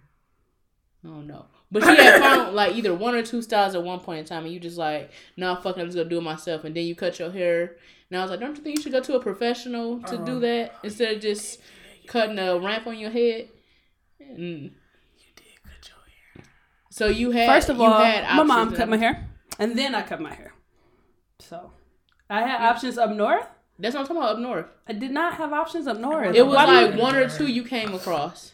I 1.04 1.10
don't 1.10 1.28
know. 1.28 1.46
But 1.72 1.84
she 1.84 1.96
had 1.96 2.20
found 2.22 2.56
like 2.56 2.76
either 2.76 2.96
one 2.96 3.14
or 3.14 3.22
two 3.22 3.44
styles 3.44 3.76
at 3.76 3.84
one 3.84 4.00
point 4.00 4.20
in 4.22 4.26
time, 4.26 4.46
and 4.46 4.52
you 4.54 4.60
just 4.60 4.78
like, 4.80 5.12
no, 5.38 5.56
fuck, 5.58 5.78
it, 5.78 5.82
I'm 5.82 5.86
just 5.88 5.98
gonna 5.98 6.10
do 6.10 6.18
it 6.18 6.22
myself. 6.22 6.64
And 6.64 6.76
then 6.76 6.86
you 6.86 6.96
cut 6.96 7.20
your 7.20 7.30
hair, 7.30 7.76
and 8.10 8.20
I 8.20 8.22
was 8.22 8.32
like, 8.32 8.40
don't 8.40 8.56
you 8.56 8.64
think 8.64 8.78
you 8.78 8.84
should 8.84 8.92
go 8.92 9.02
to 9.02 9.16
a 9.16 9.20
professional 9.20 10.00
to 10.04 10.18
do 10.18 10.24
uh-huh. 10.24 10.40
that 10.40 10.76
instead 10.84 11.16
of 11.16 11.22
just 11.22 11.60
cutting 12.08 12.38
a 12.38 12.60
ramp 12.60 12.88
on 12.88 12.98
your 12.98 13.10
head? 13.10 13.50
And 14.20 14.40
you 14.40 14.70
did 15.36 15.46
good 15.64 15.92
here. 16.36 16.44
so 16.90 17.08
you 17.08 17.32
had 17.32 17.50
First 17.50 17.70
of 17.70 17.78
you 17.78 17.84
all, 17.84 18.04
had 18.04 18.36
my 18.36 18.44
mom 18.44 18.76
cut 18.76 18.90
my 18.90 18.98
hair, 18.98 19.28
and 19.60 19.78
then 19.78 19.96
I 19.96 20.04
cut 20.04 20.22
my 20.22 20.34
hair. 20.34 20.54
So 21.40 21.72
I 22.30 22.42
had 22.42 22.62
options 22.62 22.98
up 22.98 23.12
north. 23.12 23.48
That's 23.78 23.94
what 23.94 24.02
I'm 24.02 24.08
talking 24.08 24.22
about 24.22 24.36
up 24.36 24.40
north. 24.40 24.66
I 24.88 24.94
did 24.94 25.12
not 25.12 25.34
have 25.36 25.52
options 25.52 25.88
up 25.88 25.98
north. 25.98 26.36
It 26.36 26.46
was 26.46 26.56
Why 26.56 26.86
like 26.86 27.00
one 27.00 27.16
or 27.16 27.28
two 27.28 27.48
you 27.48 27.64
came 27.64 27.94
across. 27.94 28.54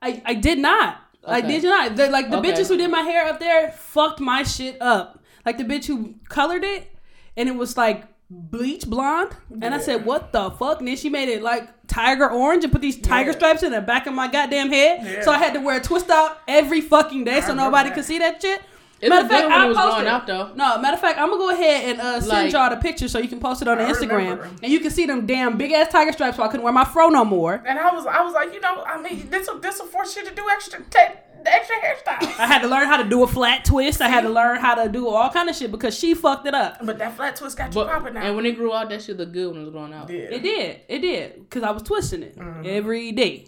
I, 0.00 0.22
I 0.24 0.34
did 0.34 0.58
not. 0.58 1.00
I 1.26 1.40
did 1.40 1.64
not. 1.64 1.96
The, 1.96 2.08
like 2.08 2.30
the 2.30 2.38
Okay. 2.38 2.52
bitches 2.52 2.68
who 2.68 2.76
did 2.76 2.90
my 2.90 3.02
hair 3.02 3.26
up 3.26 3.40
there 3.40 3.70
fucked 3.72 4.20
my 4.20 4.42
shit 4.42 4.80
up. 4.80 5.22
Like 5.44 5.58
the 5.58 5.64
bitch 5.64 5.86
who 5.86 6.14
colored 6.28 6.64
it, 6.64 6.90
and 7.36 7.48
it 7.48 7.54
was 7.54 7.76
like 7.76 8.04
bleach 8.30 8.86
blonde. 8.86 9.30
And 9.62 9.74
I 9.74 9.78
said, 9.78 10.04
"What 10.04 10.32
the 10.32 10.50
fuck?" 10.50 10.78
And 10.80 10.88
then 10.88 10.96
she 10.96 11.08
made 11.08 11.28
it 11.28 11.42
like 11.42 11.68
tiger 11.86 12.30
orange 12.30 12.64
and 12.64 12.72
put 12.72 12.82
these 12.82 12.98
tiger 13.00 13.32
stripes 13.32 13.62
in 13.62 13.72
the 13.72 13.80
back 13.80 14.06
of 14.06 14.14
my 14.14 14.28
goddamn 14.28 14.70
head. 14.70 15.24
So 15.24 15.30
I 15.30 15.38
had 15.38 15.54
to 15.54 15.60
wear 15.60 15.78
a 15.78 15.82
twist 15.82 16.10
out 16.10 16.38
every 16.48 16.80
fucking 16.80 17.24
day 17.24 17.40
so 17.40 17.54
nobody 17.54 17.90
that. 17.90 17.94
could 17.94 18.04
see 18.04 18.18
that 18.18 18.40
shit. 18.42 18.62
It 19.00 19.10
Matter 19.10 19.24
of 19.26 19.30
fact, 19.30 19.50
I'll 19.50 19.68
was 19.68 19.76
post 19.76 20.06
out 20.06 20.26
though. 20.26 20.52
No, 20.54 20.78
matter 20.78 20.94
of 20.94 21.00
fact, 21.00 21.18
I'm 21.18 21.28
gonna 21.28 21.36
go 21.38 21.50
ahead 21.50 21.90
and 21.90 22.00
uh, 22.00 22.20
send 22.20 22.44
Like- 22.44 22.52
y'all 22.52 22.70
the 22.70 22.76
picture 22.76 23.06
so 23.08 23.18
you 23.18 23.28
can 23.28 23.38
post 23.40 23.60
it 23.60 23.68
on 23.68 23.78
I 23.78 23.90
Instagram, 23.92 24.16
remember. 24.16 24.50
and 24.62 24.72
you 24.72 24.80
can 24.80 24.90
see 24.90 25.04
them 25.04 25.26
damn 25.26 25.58
big 25.58 25.72
ass 25.72 25.92
tiger 25.92 26.12
stripes. 26.12 26.38
So 26.38 26.42
I 26.42 26.48
couldn't 26.48 26.62
wear 26.64 26.72
my 26.72 26.84
fro 26.86 27.08
no 27.08 27.22
more. 27.24 27.62
And 27.66 27.78
I 27.78 27.92
was, 27.92 28.06
I 28.06 28.22
was 28.22 28.32
like, 28.32 28.54
you 28.54 28.60
know, 28.60 28.82
I 28.86 28.98
mean, 29.02 29.28
this 29.28 29.46
will, 29.48 29.58
this 29.58 29.78
will 29.78 29.86
force 29.88 30.16
you 30.16 30.24
to 30.24 30.34
do 30.34 30.46
extra, 30.50 30.80
take 30.88 31.16
the 31.44 31.52
extra 31.52 31.76
hairstyle. 31.76 32.38
I 32.40 32.46
had 32.46 32.62
to 32.62 32.68
learn 32.68 32.86
how 32.86 32.96
to 32.96 33.08
do 33.08 33.22
a 33.22 33.26
flat 33.26 33.64
twist. 33.64 34.00
I 34.00 34.08
had 34.08 34.22
to 34.22 34.28
learn 34.30 34.58
how 34.60 34.74
to 34.74 34.88
do 34.88 35.08
all 35.08 35.30
kind 35.30 35.48
of 35.48 35.54
shit 35.56 35.70
because 35.70 35.96
she 35.96 36.14
fucked 36.14 36.46
it 36.46 36.54
up. 36.54 36.78
But 36.84 36.98
that 36.98 37.14
flat 37.16 37.36
twist 37.36 37.56
got 37.56 37.68
you 37.74 37.82
But 37.82 37.88
popping 37.88 38.14
now. 38.14 38.22
and 38.26 38.36
when 38.36 38.46
it 38.46 38.56
grew 38.56 38.72
out, 38.72 38.88
that 38.90 39.02
shit 39.02 39.16
looked 39.16 39.32
good 39.32 39.48
when 39.52 39.58
it 39.60 39.64
was 39.64 39.70
growing 39.72 39.92
out. 39.92 40.08
yeah. 40.10 40.18
It 40.20 40.42
did. 40.42 40.80
It 40.88 40.98
did. 41.00 41.34
Because 41.40 41.62
I 41.62 41.70
was 41.70 41.82
twisting 41.82 42.22
it 42.22 42.36
every 42.64 43.12
day. 43.12 43.46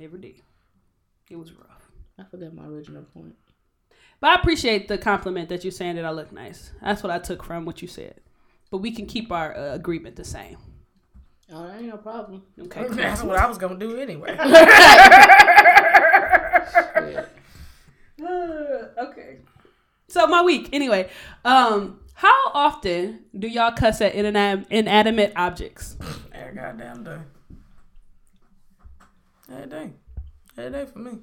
Every 0.00 0.18
day. 0.18 0.36
It 1.30 1.36
was 1.36 1.52
rough. 1.52 1.90
I 2.18 2.24
forgot 2.24 2.52
my 2.54 2.64
original 2.66 3.02
point. 3.04 3.34
But 4.20 4.30
I 4.30 4.34
appreciate 4.36 4.86
the 4.88 4.98
compliment 4.98 5.48
that 5.48 5.64
you're 5.64 5.70
saying 5.72 5.96
that 5.96 6.04
I 6.04 6.10
look 6.10 6.30
nice. 6.32 6.70
That's 6.80 7.02
what 7.02 7.10
I 7.10 7.18
took 7.18 7.42
from 7.42 7.64
what 7.64 7.82
you 7.82 7.88
said. 7.88 8.20
But 8.70 8.78
we 8.78 8.90
can 8.92 9.06
keep 9.06 9.32
our 9.32 9.56
uh, 9.56 9.74
agreement 9.74 10.16
the 10.16 10.24
same. 10.24 10.56
Oh, 11.52 11.66
that 11.66 11.76
ain't 11.78 11.88
no 11.88 11.96
problem. 11.98 12.42
Okay. 12.58 12.86
That's 12.90 13.22
what 13.22 13.36
I 13.36 13.46
was 13.46 13.58
gonna 13.58 13.78
do 13.78 13.96
anyway. 13.98 14.30
Okay. 18.98 19.38
So 20.08 20.26
my 20.26 20.42
week, 20.42 20.68
anyway. 20.72 21.08
Um, 21.44 22.00
how 22.14 22.50
often 22.52 23.24
do 23.36 23.48
y'all 23.48 23.72
cuss 23.72 24.00
at 24.00 24.14
inanimate, 24.14 24.66
inanimate 24.70 25.32
objects? 25.36 25.96
Every 26.32 26.54
goddamn 26.54 27.04
day. 27.04 27.18
Every 29.50 29.66
day. 29.66 29.90
Every 30.58 30.70
day 30.70 30.86
for 30.90 30.98
me. 30.98 31.18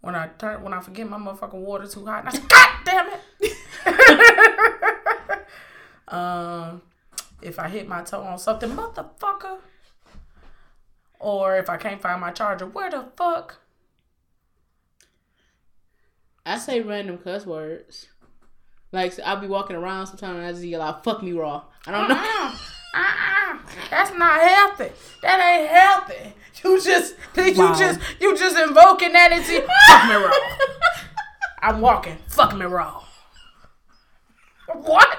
When 0.00 0.14
I 0.14 0.28
turn, 0.38 0.62
when 0.62 0.72
I 0.72 0.80
forget 0.80 1.08
my 1.08 1.18
motherfucking 1.18 1.54
water 1.54 1.86
too 1.86 2.04
hot, 2.06 2.20
and 2.20 2.28
I 2.28 2.32
say, 2.32 2.42
God 2.48 2.70
damn 2.84 3.08
it. 3.40 3.56
um, 6.08 6.82
if 7.42 7.58
I 7.58 7.68
hit 7.68 7.88
my 7.88 8.02
toe 8.02 8.22
on 8.22 8.38
something, 8.38 8.70
motherfucker. 8.70 9.58
Or 11.20 11.56
if 11.56 11.68
I 11.68 11.76
can't 11.76 12.00
find 12.00 12.20
my 12.20 12.30
charger, 12.30 12.66
where 12.66 12.90
the 12.90 13.06
fuck? 13.16 13.58
I 16.46 16.58
say 16.58 16.80
random 16.80 17.18
cuss 17.18 17.44
words. 17.44 18.06
Like 18.92 19.12
so 19.12 19.22
I'll 19.22 19.36
be 19.40 19.46
walking 19.48 19.76
around 19.76 20.06
sometimes 20.06 20.38
and 20.38 20.46
I 20.46 20.52
just 20.52 20.64
yell 20.64 20.80
out 20.80 21.04
"fuck 21.04 21.22
me 21.22 21.32
raw." 21.32 21.64
I 21.86 21.90
don't 21.90 22.08
know. 22.08 22.14
Uh-uh. 22.14 22.56
Uh-uh. 22.94 23.58
That's 23.90 24.16
not 24.16 24.40
healthy. 24.40 24.90
That 25.22 25.40
ain't 25.40 25.68
healthy. 25.68 26.34
You 26.64 26.80
just, 26.80 27.14
you 27.36 27.52
Wow. 27.54 27.74
just, 27.78 28.00
you 28.20 28.36
just 28.36 28.56
invoking 28.56 29.12
that 29.12 29.30
into 29.32 29.60
fuck 29.88 30.08
me 30.08 30.14
raw. 30.14 30.32
I'm 31.60 31.80
walking. 31.82 32.16
Fuck 32.28 32.56
me 32.56 32.64
raw. 32.64 33.04
What? 34.72 35.18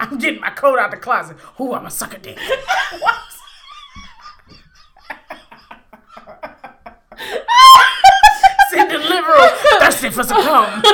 I'm 0.00 0.18
getting 0.18 0.40
my 0.40 0.50
coat 0.50 0.78
out 0.78 0.90
the 0.92 0.96
closet. 0.96 1.36
Who 1.58 1.74
I'm 1.74 1.86
a 1.86 1.90
sucker 1.90 2.18
dick. 2.18 2.38
what? 3.00 3.20
See 8.70 8.82
the 8.84 8.98
liberal 8.98 9.48
thirsty 10.02 10.14
for 10.14 10.24
some 10.24 10.42
cum. 10.42 10.82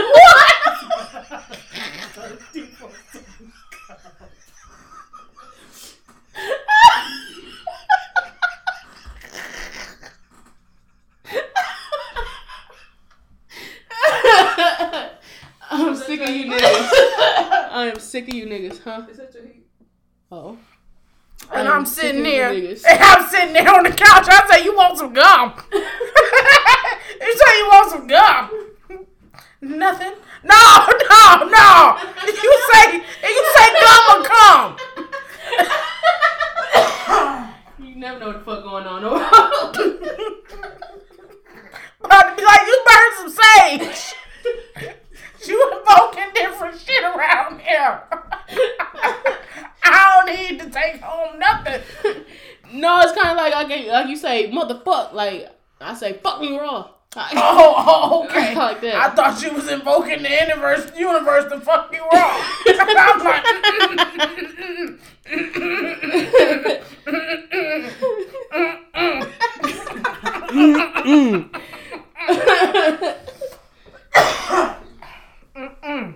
I'm 15.71 15.95
sick 15.97 16.21
of 16.21 16.29
you 16.31 16.47
niggas. 16.47 16.61
I 17.71 17.91
am 17.93 18.01
sick 18.01 18.29
of 18.29 18.35
you 18.35 18.47
niggas, 18.47 18.83
huh? 18.83 19.07
Oh. 20.33 20.59
And 21.53 21.69
I 21.69 21.73
am 21.73 21.79
I'm 21.81 21.87
sitting 21.87 22.21
of 22.21 22.27
there. 22.27 22.51
And 22.51 22.79
I'm 22.89 23.29
sitting 23.29 23.53
there 23.53 23.75
on 23.75 23.85
the 23.85 23.91
couch. 23.91 24.27
I 24.29 24.49
say, 24.51 24.65
"You 24.65 24.77
want 24.77 24.99
some 24.99 25.13
gum?" 25.13 25.55
you 25.73 25.79
say, 27.39 27.59
"You 27.59 27.69
want 27.71 27.91
some 27.91 28.07
gum?" 28.07 28.58
Nothing. 29.69 30.15
No, 30.45 30.55
no, 31.11 31.45
no. 31.45 31.99
You 32.25 32.55
say, 32.73 33.03
you 33.23 33.45
say 33.55 33.67
gum 33.85 34.05
or 34.15 34.23
cum. 34.25 34.77
You 37.79 37.97
never 37.97 38.19
know 38.19 38.27
what 38.29 38.39
the 38.39 38.45
fuck 38.45 38.63
going 38.65 38.87
on. 38.87 39.03
But 42.01 42.37
be 42.37 42.45
like, 42.45 42.61
you 42.67 42.85
burn 42.87 43.13
some 43.17 43.45
sage. 43.45 44.15
you 45.47 45.73
invoking 45.79 46.33
different 46.33 46.79
shit 46.81 47.05
around 47.05 47.61
here. 47.61 48.03
I 49.83 50.25
don't 50.25 50.35
need 50.35 50.61
to 50.61 50.71
take 50.71 51.03
home 51.03 51.39
nothing. 51.39 51.83
no, 52.73 53.01
it's 53.01 53.13
kind 53.13 53.33
of 53.33 53.37
like 53.37 53.53
I 53.53 53.65
get, 53.69 53.89
like 53.89 54.09
you 54.09 54.17
say 54.17 54.51
motherfuck. 54.51 55.13
Like 55.13 55.51
I 55.81 55.95
say 55.95 56.15
fuck 56.15 56.41
me 56.41 56.57
raw. 56.59 56.89
Oh, 57.37 57.75
oh, 57.77 58.25
okay. 58.25 58.55
Like. 58.55 58.83
I 58.85 59.11
thought 59.11 59.43
you 59.43 59.53
was 59.53 59.69
invoking 59.69 60.23
the 60.23 60.31
universe, 60.31 60.91
universe 60.97 61.51
to 61.53 61.61
fuck 61.61 61.93
you 61.93 62.01
wrong. 62.01 62.11
I'm 62.67 63.25
like, 63.25 63.45
mm, 64.75 64.99
mm, 65.29 65.79
mm, 67.05 67.21
mm, 67.63 67.85
mm, 70.49 70.71
mm, 71.05 71.51
mm, 75.55 75.71
mm. 75.85 76.15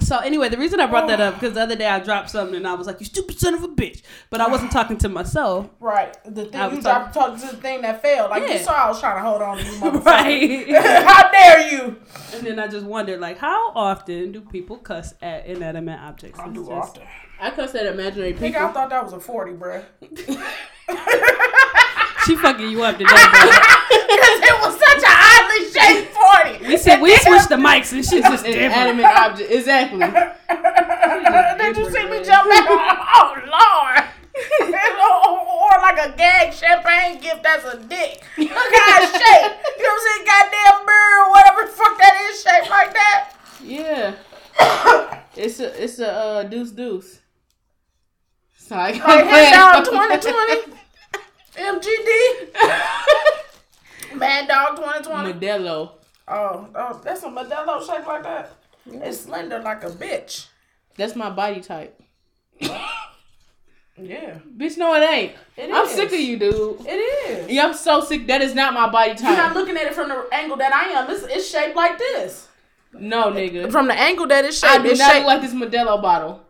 So 0.00 0.18
anyway, 0.18 0.48
the 0.48 0.56
reason 0.76 0.88
I 0.88 0.90
brought 0.90 1.08
that 1.08 1.20
up 1.20 1.34
because 1.40 1.54
the 1.54 1.60
other 1.62 1.76
day 1.76 1.86
I 1.86 1.98
dropped 2.00 2.30
something 2.30 2.54
and 2.56 2.66
I 2.66 2.74
was 2.74 2.86
like, 2.86 3.00
"You 3.00 3.06
stupid 3.06 3.38
son 3.38 3.54
of 3.54 3.62
a 3.62 3.68
bitch," 3.68 4.02
but 4.30 4.40
I 4.40 4.48
wasn't 4.48 4.72
talking 4.72 4.96
to 4.98 5.08
myself. 5.08 5.68
Right. 5.80 6.16
The 6.24 6.44
thing 6.46 6.54
I 6.60 6.68
you 6.68 6.76
was 6.76 6.84
dropped 6.84 7.14
talking 7.14 7.40
to 7.40 7.46
the 7.54 7.60
thing 7.62 7.82
that 7.82 8.02
failed. 8.02 8.30
Like 8.30 8.42
Yeah. 8.46 8.54
you 8.54 8.58
saw 8.60 8.72
I 8.86 8.88
was 8.88 9.00
trying 9.00 9.16
to 9.16 9.28
hold 9.28 9.42
on 9.42 9.58
to 9.58 9.64
you. 9.64 10.00
Right. 10.00 10.68
How 11.06 11.30
dare 11.30 11.72
you? 11.72 11.96
and 12.34 12.46
then 12.46 12.58
I 12.58 12.66
just 12.68 12.84
wondered, 12.86 13.20
like, 13.20 13.38
how 13.38 13.72
often 13.74 14.32
do 14.32 14.40
people 14.40 14.76
cuss 14.78 15.14
at 15.22 15.46
inanimate 15.46 16.00
objects? 16.00 16.38
I 16.38 16.44
It's 16.46 16.54
do 16.54 16.60
just- 16.66 16.70
often. 16.72 17.02
I 17.40 17.50
cuss 17.50 17.74
at 17.74 17.86
imaginary 17.86 18.32
people. 18.32 18.46
I 18.46 18.50
people. 18.52 18.68
thought 18.72 18.90
that 18.90 19.04
was 19.04 19.12
a 19.12 19.20
40, 19.20 19.52
bruh. 19.52 19.84
She 22.26 22.34
fucking 22.34 22.68
you 22.70 22.82
up 22.82 22.98
today, 22.98 23.06
bro. 23.06 23.20
Because 23.88 24.38
it 24.42 24.56
was 24.58 24.74
such 24.74 24.98
an 24.98 25.14
oddly 25.14 25.70
shaped 25.70 26.10
40. 26.58 26.66
We 26.66 26.76
said 26.76 27.00
we 27.00 27.16
switched 27.18 27.48
the 27.48 27.54
mics 27.56 27.92
and 27.92 28.04
shit's 28.04 28.26
just 28.26 28.44
different. 28.44 28.72
Inanimate 28.72 29.04
object. 29.06 29.50
Exactly. 29.50 30.00
Did 31.58 31.76
you 31.76 31.90
see 31.90 32.04
me 32.10 32.24
jump 32.24 32.50
back? 32.50 32.66
Oh, 32.68 33.34
Lord. 33.46 34.04
or, 34.66 35.78
or 35.78 35.82
like 35.82 35.98
a 35.98 36.16
gag 36.16 36.52
champagne 36.52 37.20
gift 37.20 37.44
that's 37.44 37.64
a 37.64 37.78
dick. 37.78 38.24
Look 38.38 38.50
how 38.50 39.02
it's 39.02 39.12
shaped. 39.12 39.78
You 39.78 39.86
ever 39.86 40.00
seen 40.02 40.26
goddamn 40.26 40.84
bird 40.84 41.18
or 41.20 41.30
whatever 41.30 41.62
the 41.62 41.72
fuck 41.76 41.96
that 41.98 42.14
is 42.28 42.42
shaped 42.42 42.70
like 42.70 42.92
that? 42.92 43.30
Yeah. 43.62 44.14
It's 45.36 45.60
a 45.60 45.82
it's 45.82 45.98
a 46.00 46.10
uh, 46.12 46.42
deuce 46.44 46.72
deuce. 46.72 47.20
It's 48.56 48.70
like, 48.70 48.96
Like 49.06 49.26
Head 49.26 49.84
2020? 49.84 50.76
MGD? 51.56 52.54
Mad 54.16 54.48
Dog 54.48 54.76
2020? 54.76 55.32
Modelo. 55.32 55.92
Oh, 56.28 56.68
oh, 56.74 57.00
that's 57.04 57.22
a 57.22 57.26
Modelo 57.28 57.84
shaped 57.86 58.06
like 58.06 58.22
that? 58.22 58.52
It's 58.86 59.20
slender 59.20 59.58
like 59.60 59.84
a 59.84 59.90
bitch. 59.90 60.46
That's 60.96 61.16
my 61.16 61.30
body 61.30 61.60
type. 61.60 62.00
Yeah, 63.98 64.40
Bitch, 64.54 64.76
no, 64.76 64.94
it 64.94 65.10
ain't. 65.10 65.32
It 65.56 65.72
I'm 65.72 65.86
is. 65.86 65.92
sick 65.92 66.12
of 66.12 66.20
you, 66.20 66.38
dude. 66.38 66.80
it 66.86 66.90
is. 67.30 67.48
Yeah, 67.50 67.64
I'm 67.64 67.72
so 67.72 68.02
sick. 68.02 68.26
That 68.26 68.42
is 68.42 68.54
not 68.54 68.74
my 68.74 68.90
body 68.90 69.14
type. 69.14 69.22
You're 69.22 69.36
not 69.38 69.54
looking 69.54 69.74
at 69.74 69.84
it 69.84 69.94
from 69.94 70.10
the 70.10 70.26
angle 70.32 70.58
that 70.58 70.70
I 70.70 70.88
am. 71.00 71.10
It's, 71.10 71.22
it's 71.22 71.48
shaped 71.48 71.74
like 71.74 71.96
this. 71.96 72.46
No, 72.92 73.32
nigga. 73.32 73.72
From 73.72 73.86
the 73.88 73.94
angle 73.94 74.26
that 74.26 74.44
it's 74.44 74.58
shaped, 74.58 74.70
I 74.70 74.82
do 74.82 74.90
it's 74.90 74.98
not 74.98 75.12
shaped 75.12 75.24
look 75.26 75.28
like 75.28 75.40
this 75.40 75.54
Modelo 75.54 76.02
bottle. 76.02 76.42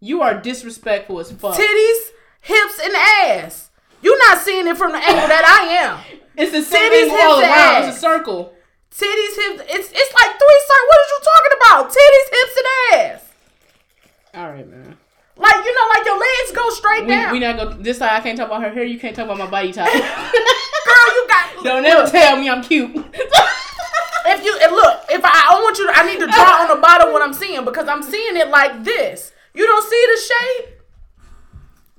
You 0.00 0.22
are 0.22 0.40
disrespectful 0.40 1.20
as 1.20 1.30
fuck. 1.32 1.54
titties, 1.58 2.08
hips, 2.40 2.80
and 2.82 2.94
ass. 2.96 3.70
You're 4.04 4.18
not 4.28 4.38
seeing 4.38 4.68
it 4.68 4.76
from 4.76 4.92
the 4.92 4.98
angle 4.98 5.28
that 5.28 5.44
I 5.48 5.88
am. 5.88 5.98
It's 6.36 6.50
the 6.50 6.62
same 6.62 6.90
Titties, 6.90 7.14
thing 7.14 7.18
all 7.22 7.38
around. 7.40 7.46
ass. 7.46 7.88
It's 7.88 7.96
a 7.98 8.00
circle. 8.00 8.52
Titties, 8.90 9.34
hips. 9.38 9.62
It's 9.70 9.88
it's 9.94 10.12
like 10.18 10.30
three 10.34 10.60
circles. 10.66 10.88
What 10.90 10.98
are 10.98 11.10
you 11.14 11.20
talking 11.30 11.54
about? 11.60 11.80
Titties, 11.94 12.28
hips, 12.34 12.56
and 12.58 12.66
ass. 12.98 13.22
All 14.34 14.50
right, 14.50 14.68
man. 14.68 14.96
Like 15.36 15.64
you 15.64 15.72
know, 15.74 15.86
like 15.94 16.04
your 16.04 16.18
legs 16.18 16.50
go 16.52 16.70
straight 16.70 17.04
We, 17.06 17.14
down. 17.14 17.30
we 17.32 17.38
not 17.38 17.56
go 17.56 17.72
this 17.80 17.98
side. 17.98 18.10
I 18.10 18.20
can't 18.20 18.36
talk 18.36 18.48
about 18.48 18.62
her 18.62 18.70
hair. 18.72 18.82
You 18.82 18.98
can't 18.98 19.14
talk 19.14 19.26
about 19.26 19.38
my 19.38 19.46
body 19.48 19.72
type. 19.72 19.92
Girl, 19.92 20.02
you 21.14 21.26
got. 21.28 21.46
Don't 21.64 21.84
ever 21.86 22.10
tell 22.10 22.36
me 22.36 22.48
I'm 22.50 22.62
cute. 22.64 22.90
If 24.26 24.44
you 24.44 24.58
and 24.60 24.72
look, 24.72 25.04
if 25.10 25.24
I, 25.24 25.30
I 25.54 25.62
want 25.62 25.78
you, 25.78 25.86
to, 25.86 25.92
I 25.96 26.04
need 26.04 26.18
to 26.18 26.26
draw 26.26 26.62
on 26.62 26.68
the 26.74 26.80
bottom 26.82 27.12
what 27.12 27.22
I'm 27.22 27.32
seeing 27.34 27.64
because 27.64 27.86
I'm 27.86 28.02
seeing 28.02 28.36
it 28.36 28.48
like 28.48 28.82
this. 28.82 29.30
You 29.54 29.66
don't 29.68 29.88
see 29.88 30.04
the 30.14 30.20
shape. 30.20 30.80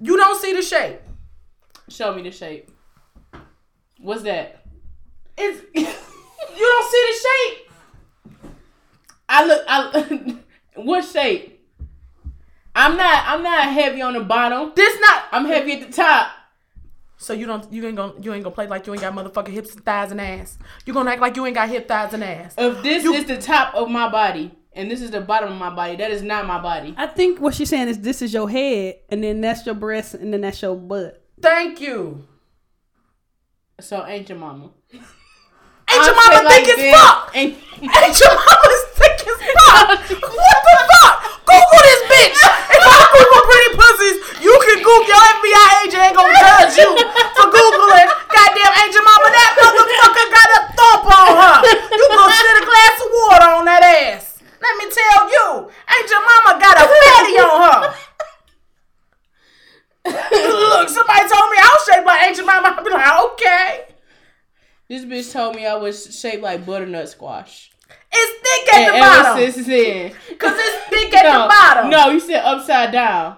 You 0.01 0.17
don't 0.17 0.41
see 0.41 0.51
the 0.53 0.61
shape. 0.61 0.99
Show 1.89 2.13
me 2.15 2.23
the 2.23 2.31
shape. 2.31 2.71
What's 3.99 4.23
that? 4.23 4.65
It's 5.37 5.61
you 5.75 5.85
don't 6.59 6.91
see 6.91 7.11
the 7.11 7.27
shape. 7.27 8.51
I 9.29 9.45
look. 9.45 9.63
I 9.67 10.37
what 10.81 11.03
shape? 11.05 11.51
I'm 12.75 12.97
not. 12.97 13.23
I'm 13.27 13.43
not 13.43 13.71
heavy 13.71 14.01
on 14.01 14.13
the 14.13 14.21
bottom. 14.21 14.73
This 14.75 14.99
not. 14.99 15.23
I'm 15.31 15.45
heavy 15.45 15.73
at 15.73 15.87
the 15.87 15.93
top. 15.93 16.31
So 17.17 17.33
you 17.33 17.45
don't. 17.45 17.71
You 17.71 17.85
ain't 17.87 17.95
gonna. 17.95 18.13
You 18.21 18.33
ain't 18.33 18.43
gonna 18.43 18.55
play 18.55 18.67
like 18.67 18.85
you 18.87 18.93
ain't 18.93 19.01
got 19.01 19.13
motherfucking 19.13 19.47
hips, 19.53 19.73
and 19.75 19.85
thighs, 19.85 20.11
and 20.11 20.19
ass. 20.19 20.57
You 20.85 20.93
gonna 20.93 21.11
act 21.11 21.21
like 21.21 21.35
you 21.35 21.45
ain't 21.45 21.55
got 21.55 21.69
hip, 21.69 21.87
thighs, 21.87 22.13
and 22.13 22.23
ass. 22.23 22.55
If 22.57 22.81
this 22.83 23.03
You- 23.03 23.13
is 23.13 23.25
the 23.25 23.37
top 23.37 23.73
of 23.75 23.89
my 23.89 24.09
body 24.09 24.51
and 24.73 24.91
this 24.91 25.01
is 25.01 25.09
the 25.11 25.21
bottom 25.21 25.51
of 25.53 25.57
my 25.57 25.69
body, 25.73 25.95
that 25.95 26.11
is 26.11 26.21
not 26.21 26.45
my 26.45 26.61
body. 26.61 26.93
I 26.97 27.07
think 27.07 27.39
what 27.39 27.55
she's 27.55 27.69
saying 27.69 27.87
is 27.87 27.99
this 28.01 28.21
is 28.21 28.33
your 28.33 28.49
head, 28.49 28.95
and 29.09 29.23
then 29.23 29.39
that's 29.39 29.65
your 29.65 29.75
breast, 29.75 30.13
and 30.15 30.33
then 30.33 30.41
that's 30.41 30.61
your 30.61 30.75
butt. 30.75 31.24
Thank 31.41 31.81
you. 31.81 32.25
So 33.79 34.01
Aunt 34.01 34.25
Jemima. 34.27 34.71
Ain't 35.85 36.05
your 36.05 36.15
mama 36.15 36.41
like 36.47 36.65
thick 36.65 36.79
as 36.79 36.95
fuck? 36.95 37.31
Ain't, 37.35 37.53
Aunt 37.83 38.13
Jemima's 38.15 38.83
thick 38.95 39.19
as 39.27 39.37
fuck? 39.37 39.87
What 40.15 40.59
the 40.65 40.75
fuck? 40.89 41.15
Google 41.45 41.81
this 41.85 42.01
bitch. 42.09 42.39
If 42.39 42.81
I 42.81 42.99
Google 43.13 43.43
pretty 43.45 43.71
pussies, 43.77 44.17
you 44.41 44.53
can 44.63 44.77
Google 44.81 45.05
your 45.11 45.21
FBI 45.37 45.67
agent 45.85 46.01
ain't 46.07 46.15
gonna 46.17 46.33
judge 46.33 46.75
you 46.81 46.89
for 47.37 47.47
Googling. 47.51 48.09
Goddamn, 48.31 48.73
Aunt 48.81 48.91
Jemima 48.95 49.27
that 49.29 49.51
motherfucker 49.59 50.27
got 50.33 50.49
a 50.55 50.61
thump 50.73 51.03
on 51.05 51.31
her? 51.35 51.55
You 51.93 52.05
gonna 52.15 52.33
sit 52.33 52.57
a 52.57 52.65
glass 52.65 52.95
of 53.03 53.09
water 53.11 53.49
on 53.59 53.63
that 53.69 53.83
ass? 53.83 54.39
Let 54.63 54.73
me 54.81 54.85
tell 54.89 55.21
you, 55.29 55.45
Aunt 55.69 56.05
Jemima 56.09 56.51
got 56.57 56.75
a 56.79 56.85
fatty 56.89 57.35
on 57.43 57.55
her? 57.61 57.79
Look, 60.05 60.89
somebody 60.89 61.19
told 61.21 61.49
me 61.49 61.57
I 61.57 61.75
was 61.77 61.85
shaped 61.91 62.05
like 62.05 62.21
Aunt 62.21 62.35
Jemima. 62.35 62.75
I'd 62.77 62.83
be 62.85 62.91
like, 62.91 63.23
okay. 63.31 63.85
this 64.87 65.03
bitch 65.05 65.31
told 65.33 65.55
me 65.55 65.65
I 65.65 65.75
was 65.75 66.19
shaped 66.19 66.43
like 66.43 66.65
butternut 66.65 67.09
squash. 67.09 67.71
It's 68.11 68.41
thick 68.41 68.73
at 68.73 68.79
And 68.79 68.93
the 68.93 68.97
ever 68.97 69.23
bottom. 69.23 69.51
since 69.53 69.67
then. 69.67 70.11
Cause 70.37 70.53
it's 70.55 70.89
thick 70.89 71.13
at 71.13 71.23
no, 71.23 71.41
the 71.43 71.47
bottom. 71.49 71.89
No, 71.89 72.09
you 72.09 72.19
said 72.19 72.43
upside 72.43 72.91
down. 72.91 73.37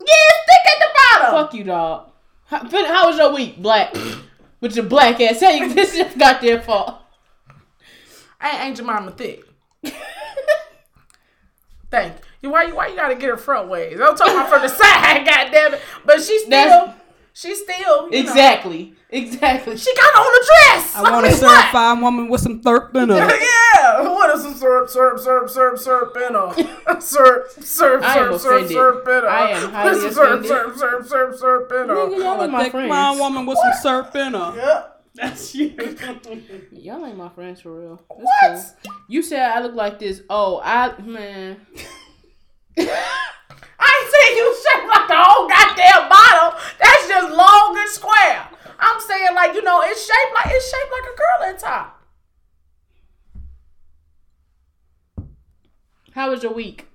Yeah, 0.00 0.06
it's 0.08 0.44
thick 0.46 0.66
at 0.72 0.78
the 0.80 0.88
bottom. 0.94 1.30
Fuck 1.46 1.54
you, 1.54 1.64
dog. 1.64 2.10
How, 2.46 2.58
how 2.68 3.06
was 3.08 3.16
your 3.16 3.32
week, 3.34 3.60
black? 3.60 3.94
With 4.60 4.76
your 4.76 4.84
black 4.84 5.20
ass. 5.20 5.40
Hey, 5.40 5.58
you 5.58 5.74
this 5.74 5.94
is 5.94 6.14
got 6.16 6.40
their 6.40 6.60
fault. 6.60 7.00
Ain't 8.42 8.54
Aunt 8.54 8.76
Jemima 8.76 9.10
thick. 9.12 9.42
Thank 11.90 12.14
you. 12.18 12.23
Why 12.50 12.64
you 12.64 12.74
why 12.76 12.88
you 12.88 12.96
gotta 12.96 13.14
get 13.14 13.28
her 13.30 13.36
front 13.36 13.68
ways? 13.68 13.98
I'm 14.00 14.16
talking 14.16 14.34
about 14.34 14.48
from 14.48 14.62
the 14.62 14.68
side, 14.68 15.24
goddamn 15.26 15.74
it. 15.74 15.80
But 16.04 16.22
she 16.22 16.38
still 16.38 16.50
That's- 16.50 16.94
she 17.36 17.54
still 17.54 18.06
you 18.06 18.10
know, 18.12 18.30
Exactly. 18.30 18.94
Exactly. 19.10 19.76
she 19.76 19.92
got 19.96 20.14
on 20.16 20.32
the 20.32 20.46
dress. 20.46 20.96
I 20.96 21.02
want 21.12 21.26
a 21.26 21.32
certified 21.32 22.00
woman 22.00 22.28
with 22.28 22.40
some 22.40 22.60
thirp 22.60 22.94
in 22.96 23.08
her. 23.08 23.30
Yeah, 23.84 24.08
what 24.08 24.34
is 24.34 24.42
some 24.42 24.54
syrup, 24.54 24.88
syrup, 24.88 25.18
syrup, 25.20 25.50
syrup, 25.50 25.78
syrup 25.78 26.16
in 26.16 26.34
her? 26.34 27.00
Syrup, 27.00 27.50
syrup, 27.60 28.02
I 28.02 28.18
am 28.18 28.38
syrup, 28.38 28.40
syrup, 28.40 28.54
offended. 28.62 28.70
syrup 28.70 29.02
in 29.08 29.12
her. 29.24 29.28
I 29.28 29.50
am 29.50 29.70
highly 29.72 30.00
Some 30.00 30.12
syrup, 30.12 30.28
offended. 30.44 30.48
syrup, 30.48 30.76
syrup, 30.78 31.06
syrup, 31.08 31.34
syrup 31.38 31.72
in 31.72 31.88
her. 31.88 31.94
Nigga, 31.96 32.18
y'all 32.22 32.42
ain't 32.42 32.52
my 32.52 32.62
Thick 32.62 32.72
fine 32.72 32.88
friends. 32.88 33.18
woman 33.20 33.46
with 33.46 33.58
some 33.58 33.72
syrup 33.82 34.14
in 34.16 34.32
her. 34.34 34.54
Yeah. 34.56 34.82
That's 35.16 35.54
you. 35.54 35.74
Y'all 36.72 37.04
ain't 37.04 37.16
my 37.18 37.28
friends 37.30 37.60
for 37.60 37.78
real. 37.78 38.00
That's 38.08 38.72
What? 38.74 38.76
cool. 38.86 38.96
You 39.08 39.22
said 39.22 39.42
I 39.50 39.60
look 39.60 39.74
like 39.74 39.98
this. 39.98 40.22
Oh, 40.30 40.60
I 40.64 40.98
man. 41.02 41.60
I 42.78 43.88
ain't 43.90 44.10
saying 44.12 44.36
you 44.36 44.54
shaped 44.54 44.88
like 44.88 45.08
the 45.08 45.16
whole 45.16 45.48
goddamn 45.48 46.08
bottle. 46.08 46.58
That's 46.80 47.08
just 47.08 47.34
long 47.34 47.76
and 47.78 47.90
square. 47.90 48.48
I'm 48.78 49.00
saying 49.00 49.34
like 49.34 49.54
you 49.54 49.62
know 49.62 49.82
it's 49.82 50.00
shaped 50.04 50.34
like 50.34 50.46
it's 50.54 50.70
shaped 50.70 50.92
like 50.92 51.12
a 51.12 51.16
girl 51.16 51.50
at 51.50 51.58
top. 51.58 52.00
How 56.12 56.30
was 56.30 56.42
your 56.42 56.52
week? 56.52 56.86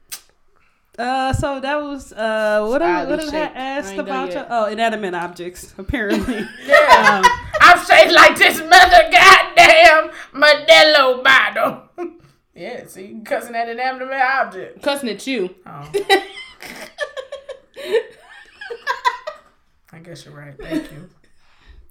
Uh, 0.97 1.31
so 1.31 1.59
that 1.61 1.81
was 1.81 2.11
uh, 2.11 2.65
what 2.67 2.81
I, 2.81 3.05
what 3.05 3.19
did 3.21 3.29
I 3.29 3.31
shaped. 3.31 3.55
I 3.55 3.59
ask 3.59 3.87
ain't 3.89 3.97
done 3.97 4.07
about? 4.07 4.29
You? 4.29 4.35
yet. 4.35 4.47
Oh, 4.49 4.65
inanimate 4.65 5.13
objects. 5.13 5.73
Apparently. 5.77 6.45
Yeah. 6.65 7.21
um, 7.23 7.31
I'm 7.61 7.77
shaped 7.85 8.11
like 8.11 8.37
this 8.37 8.59
mother 8.59 9.09
goddamn 9.11 10.11
Modelo 10.33 11.23
bottle. 11.23 12.18
Yeah, 12.59 12.85
see, 12.87 13.21
cussing 13.23 13.55
at 13.55 13.69
an 13.69 13.79
inanimate 13.79 14.19
object. 14.21 14.83
Cussing 14.83 15.07
at 15.07 15.25
you. 15.25 15.55
Oh, 15.65 15.89
I 19.93 19.99
guess 20.03 20.25
you're 20.25 20.35
right. 20.35 20.53
Thank 20.59 20.91
you. 20.91 21.09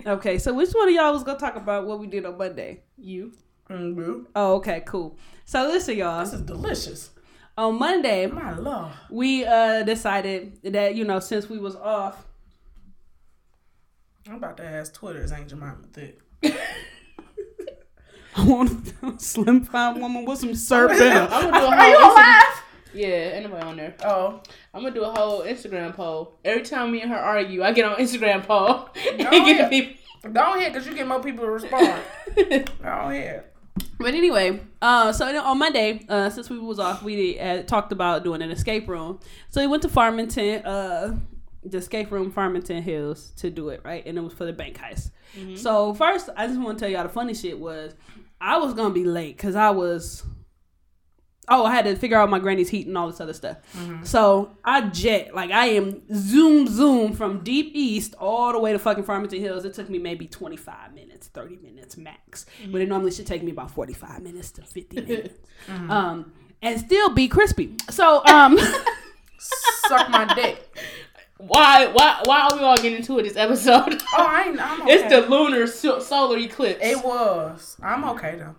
okay, 0.07 0.37
so 0.37 0.53
which 0.53 0.71
one 0.73 0.89
of 0.89 0.95
y'all 0.95 1.15
was 1.15 1.25
gonna 1.25 1.39
talk 1.39 1.57
about 1.57 1.87
what 1.87 1.99
we 1.99 2.07
did 2.07 2.27
on 2.27 2.37
Monday? 2.37 2.83
You. 2.99 3.33
Mm-hmm. 3.71 4.25
Oh, 4.37 4.57
okay, 4.57 4.83
cool. 4.87 5.17
So 5.47 5.63
listen, 5.67 5.97
y'all. 5.97 6.23
This 6.23 6.35
is 6.35 6.43
delicious. 6.43 7.13
On 7.57 7.79
Monday, 7.79 8.27
My 8.27 8.55
lord. 8.55 8.93
we 9.11 9.47
uh 9.47 9.85
decided 9.85 10.61
that 10.65 10.95
you 10.95 11.07
know 11.07 11.19
since 11.19 11.49
we 11.49 11.59
was 11.59 11.77
off, 11.77 12.27
I'm 14.29 14.35
about 14.35 14.59
to 14.59 14.65
ask 14.67 14.93
Twitter's 14.93 15.25
is 15.25 15.33
Aunt 15.33 15.49
Jemima 15.49 15.79
thick. 15.95 16.21
I 18.37 18.45
want 18.47 18.93
a 19.03 19.19
slim 19.19 19.64
fine 19.64 20.01
woman 20.01 20.25
with 20.25 20.38
some 20.38 20.55
syrup 20.55 20.93
in 20.93 20.99
her. 20.99 21.29
I'm 21.31 21.51
gonna 21.51 21.59
do 21.61 21.64
a 21.67 21.77
Are 21.77 21.88
you 21.88 21.99
whole 21.99 22.11
Instagram. 22.11 22.12
alive? 22.12 22.62
Yeah, 22.95 23.09
anybody 23.09 23.62
on 23.62 23.77
there. 23.77 23.95
Oh, 24.05 24.41
I'm 24.73 24.83
gonna 24.83 24.95
do 24.95 25.03
a 25.05 25.11
whole 25.12 25.43
Instagram 25.43 25.95
poll. 25.95 26.38
Every 26.45 26.62
time 26.62 26.91
me 26.93 27.03
and 27.03 27.11
her 27.11 27.19
argue, 27.19 27.62
I 27.62 27.73
get 27.73 27.85
on 27.85 27.97
Instagram 27.97 28.45
poll 28.47 28.88
and 29.11 29.19
get 29.19 29.62
the 29.62 29.69
people. 29.69 29.97
go 30.33 30.55
ahead, 30.55 30.73
cause 30.73 30.87
you 30.87 30.95
get 30.95 31.07
more 31.07 31.21
people 31.23 31.45
to 31.45 31.51
respond. 31.51 32.03
Go 32.37 32.43
ahead. 32.83 33.45
But 34.01 34.14
anyway, 34.14 34.61
uh, 34.81 35.12
so 35.12 35.27
on 35.41 35.59
Monday, 35.59 36.05
uh, 36.09 36.31
since 36.31 36.49
we 36.51 36.59
was 36.59 36.79
off, 36.79 37.03
we 37.03 37.38
uh, 37.38 37.62
talked 37.62 37.93
about 37.93 38.25
doing 38.25 38.43
an 38.43 38.51
escape 38.51 38.88
room. 38.88 39.19
So 39.51 39.61
we 39.61 39.67
went 39.67 39.83
to 39.83 39.88
Farmington, 39.88 40.64
uh, 40.64 41.19
the 41.64 41.79
escape 41.79 42.11
room, 42.11 42.31
Farmington 42.31 42.83
Hills, 42.83 43.33
to 43.37 43.51
do 43.51 43.68
it, 43.71 43.81
right? 43.85 44.05
And 44.07 44.16
it 44.16 44.21
was 44.21 44.33
for 44.33 44.44
the 44.44 44.53
bank 44.53 44.79
heist. 44.79 45.11
So 45.57 45.92
first, 45.94 46.29
I 46.37 46.47
just 46.47 46.59
want 46.61 46.79
to 46.79 46.85
tell 46.85 46.90
y'all 46.92 47.03
the 47.03 47.09
funny 47.09 47.35
shit 47.35 47.59
was, 47.59 47.94
I 48.40 48.59
was 48.59 48.75
gonna 48.75 48.94
be 48.94 49.05
late 49.05 49.37
because 49.37 49.57
I 49.57 49.71
was. 49.71 50.25
Oh, 51.51 51.64
I 51.64 51.75
had 51.75 51.87
to 51.87 51.97
figure 51.97 52.18
out 52.18 52.29
my 52.29 52.38
granny's 52.38 52.68
heat 52.68 52.87
and 52.87 52.99
all 52.99 53.07
this 53.11 53.23
other 53.23 53.33
stuff. 53.33 53.57
So 54.05 54.51
I 54.62 54.83
jet, 54.90 55.35
like 55.35 55.51
I 55.51 55.66
am 55.68 56.03
zoom 56.14 56.66
zoom 56.66 57.14
from 57.14 57.42
deep 57.42 57.71
east 57.75 58.14
all 58.18 58.53
the 58.53 58.59
way 58.59 58.73
to 58.73 58.79
fucking 58.79 59.05
Farmington 59.05 59.40
Hills. 59.40 59.64
It 59.64 59.73
took 59.73 59.88
me 59.88 59.99
maybe 59.99 60.27
25 60.27 60.92
minutes, 60.92 61.29
30 61.29 61.57
minutes 61.57 61.97
max. 61.97 62.44
But 62.71 62.83
it 62.83 62.88
normally 62.88 63.12
should 63.12 63.27
take 63.27 63.42
me 63.42 63.51
about 63.51 63.71
45 63.71 64.21
minutes 64.23 64.51
to 64.53 64.62
50 64.62 65.01
minutes. 65.01 65.35
Um, 65.88 66.33
and 66.61 66.79
still 66.79 67.11
be 67.14 67.29
crispy. 67.29 67.77
So 67.88 68.23
um 68.27 68.59
Suck 69.38 70.11
my 70.11 70.33
dick. 70.35 70.68
Why? 71.38 71.87
Why? 71.87 72.20
Why 72.24 72.40
are 72.51 72.57
we 72.59 72.62
all 72.64 72.77
getting 72.77 72.96
into 72.98 73.18
it 73.18 73.22
this 73.22 73.37
episode? 73.37 74.03
Oh, 74.16 74.27
I 74.27 74.44
ain't. 74.48 74.61
I'm 74.61 74.83
okay. 74.83 74.92
It's 74.94 75.09
the 75.12 75.20
lunar 75.31 75.66
so- 75.66 76.01
solar 76.01 76.37
eclipse. 76.38 76.81
It 76.83 77.05
was. 77.05 77.77
I'm 77.83 78.05
okay 78.11 78.37
though. 78.37 78.55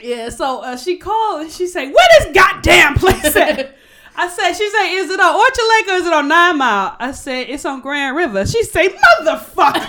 Yeah, 0.00 0.28
so 0.28 0.60
uh, 0.60 0.76
she 0.76 0.96
called 0.96 1.42
and 1.42 1.50
she 1.50 1.66
said, 1.66 1.86
"Where 1.92 2.08
this 2.18 2.32
goddamn 2.34 2.94
place 2.94 3.34
at?" 3.36 3.76
I 4.16 4.28
said, 4.28 4.52
"She 4.54 4.68
said, 4.70 4.86
is 4.92 5.10
it 5.10 5.18
on 5.20 5.34
Orchard 5.34 5.68
Lake 5.70 5.88
or 5.88 5.94
is 6.00 6.06
it 6.06 6.12
on 6.12 6.28
Nine 6.28 6.58
Mile?" 6.58 6.96
I 7.00 7.10
said, 7.12 7.48
"It's 7.48 7.64
on 7.64 7.80
Grand 7.80 8.16
River." 8.16 8.46
She 8.46 8.62
said, 8.64 8.90
"Motherfucker!" 9.20 9.80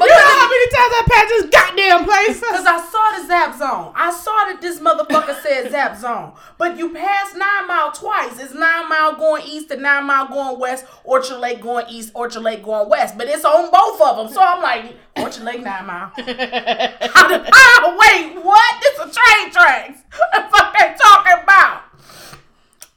You 0.00 0.08
know 0.08 0.38
how 0.38 0.48
many 0.48 0.66
times 0.70 0.92
I 0.94 1.02
passed 1.08 1.28
this 1.28 1.50
goddamn 1.50 2.04
place. 2.04 2.40
Cause 2.40 2.66
I 2.66 2.78
saw 2.90 3.18
the 3.18 3.26
zap 3.26 3.58
zone. 3.58 3.92
I 3.94 4.10
saw 4.10 4.32
that 4.46 4.60
this 4.60 4.80
motherfucker 4.80 5.40
said 5.42 5.70
zap 5.70 5.96
zone. 5.98 6.32
But 6.56 6.76
you 6.76 6.92
passed 6.92 7.36
nine 7.36 7.66
mile 7.66 7.92
twice. 7.92 8.38
It's 8.38 8.54
nine 8.54 8.88
mile 8.88 9.16
going 9.16 9.44
east 9.46 9.70
and 9.70 9.82
nine 9.82 10.06
mile 10.06 10.28
going 10.28 10.58
west. 10.58 10.84
Orchard 11.04 11.38
Lake 11.38 11.60
going 11.60 11.86
east, 11.88 12.12
Orchard 12.14 12.40
Lake 12.42 12.62
going 12.62 12.88
west. 12.88 13.16
But 13.16 13.28
it's 13.28 13.44
on 13.44 13.70
both 13.70 14.00
of 14.00 14.16
them. 14.16 14.28
So 14.28 14.42
I'm 14.42 14.62
like, 14.62 14.96
Orchard 15.16 15.44
Lake 15.44 15.62
nine 15.62 15.86
mile. 15.86 16.12
How 16.16 17.28
did, 17.28 17.48
ah, 17.52 17.96
wait, 17.98 18.42
what? 18.42 18.74
This 18.82 18.98
a 18.98 19.10
train 19.10 19.52
tracks. 19.52 20.00
What 20.18 20.32
the 20.32 20.56
fuck 20.56 20.72
they 20.72 20.94
talking 20.98 21.42
about? 21.44 21.82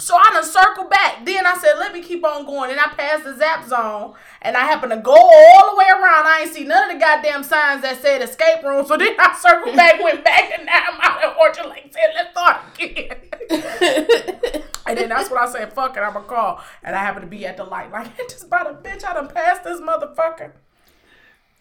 So 0.01 0.15
I 0.15 0.31
done 0.33 0.43
circle 0.43 0.85
back. 0.85 1.25
Then 1.25 1.45
I 1.45 1.55
said, 1.55 1.73
let 1.77 1.93
me 1.93 2.01
keep 2.01 2.25
on 2.25 2.45
going. 2.45 2.71
And 2.71 2.79
I 2.79 2.87
passed 2.87 3.23
the 3.23 3.37
zap 3.37 3.67
zone. 3.67 4.15
And 4.41 4.57
I 4.57 4.61
happened 4.61 4.91
to 4.91 4.97
go 4.97 5.11
all 5.13 5.71
the 5.71 5.77
way 5.77 5.85
around. 5.89 6.25
I 6.25 6.39
ain't 6.41 6.53
see 6.53 6.63
none 6.63 6.89
of 6.89 6.95
the 6.95 6.99
goddamn 6.99 7.43
signs 7.43 7.83
that 7.83 8.01
said 8.01 8.21
escape 8.21 8.63
room. 8.63 8.85
So 8.91 8.97
then 8.97 9.15
I 9.19 9.37
circled 9.39 9.75
back, 9.75 10.03
went 10.03 10.23
back, 10.25 10.51
and 10.57 10.65
now 10.65 10.81
I'm 10.91 10.99
out 10.99 11.23
at 11.23 11.37
Orchard 11.37 11.69
Lake. 11.69 11.93
Said, 11.93 12.11
let's 12.15 12.31
start 12.31 12.61
again. 12.75 13.15
and 14.87 14.97
then 14.97 15.09
that's 15.09 15.29
when 15.29 15.39
I 15.39 15.49
said, 15.49 15.71
fuck 15.71 15.95
it, 15.95 15.99
I'm 15.99 16.13
going 16.13 16.25
to 16.25 16.29
call. 16.29 16.61
And 16.83 16.95
I 16.95 16.99
happened 16.99 17.23
to 17.23 17.29
be 17.29 17.45
at 17.45 17.55
the 17.57 17.63
light. 17.63 17.91
Like, 17.91 18.17
just 18.29 18.45
about 18.45 18.69
a 18.69 18.73
bitch. 18.73 19.05
I 19.05 19.13
done 19.13 19.29
passed 19.29 19.63
this 19.63 19.79
motherfucker. 19.79 20.51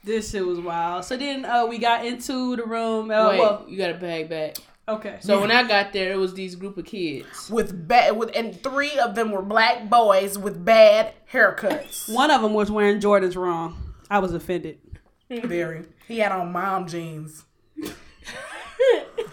This 0.02 0.30
shit 0.30 0.44
was 0.44 0.58
wild. 0.58 1.04
So 1.04 1.16
then 1.16 1.44
uh, 1.44 1.66
we 1.66 1.78
got 1.78 2.06
into 2.06 2.56
the 2.56 2.64
room. 2.64 3.10
Uh, 3.10 3.28
Wait, 3.28 3.38
well, 3.38 3.66
you 3.68 3.76
got 3.76 3.90
a 3.90 3.94
bag 3.94 4.30
back. 4.30 4.56
Okay. 4.94 5.18
So 5.20 5.40
when 5.40 5.50
I 5.50 5.66
got 5.66 5.92
there, 5.92 6.12
it 6.12 6.16
was 6.16 6.34
these 6.34 6.54
group 6.54 6.76
of 6.76 6.84
kids. 6.84 7.50
With 7.50 7.88
bad, 7.88 8.16
with, 8.16 8.30
and 8.34 8.60
three 8.62 8.98
of 8.98 9.14
them 9.14 9.30
were 9.30 9.42
black 9.42 9.88
boys 9.88 10.38
with 10.38 10.64
bad 10.64 11.14
haircuts. 11.32 12.12
one 12.12 12.30
of 12.30 12.42
them 12.42 12.54
was 12.54 12.70
wearing 12.70 13.00
Jordans 13.00 13.36
wrong. 13.36 13.94
I 14.10 14.18
was 14.18 14.34
offended. 14.34 14.78
Very. 15.30 15.84
He 16.08 16.18
had 16.18 16.32
on 16.32 16.52
mom 16.52 16.88
jeans. 16.88 17.44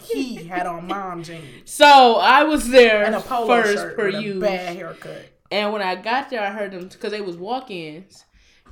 he 0.02 0.36
had 0.46 0.68
on 0.68 0.88
mom 0.88 1.24
jeans 1.24 1.70
So 1.72 2.16
I 2.16 2.44
was 2.44 2.70
there 2.70 3.04
and 3.04 3.16
a 3.16 3.20
polo 3.20 3.48
first 3.48 3.74
shirt 3.74 3.98
per 3.98 4.10
you. 4.10 4.40
bad 4.40 4.76
haircut. 4.76 5.26
And 5.52 5.74
when 5.74 5.82
I 5.82 5.96
got 5.96 6.30
there, 6.30 6.42
I 6.42 6.52
heard 6.52 6.72
them 6.72 6.88
because 6.88 7.12
they 7.12 7.22
was 7.22 7.38
walk-ins, 7.38 8.26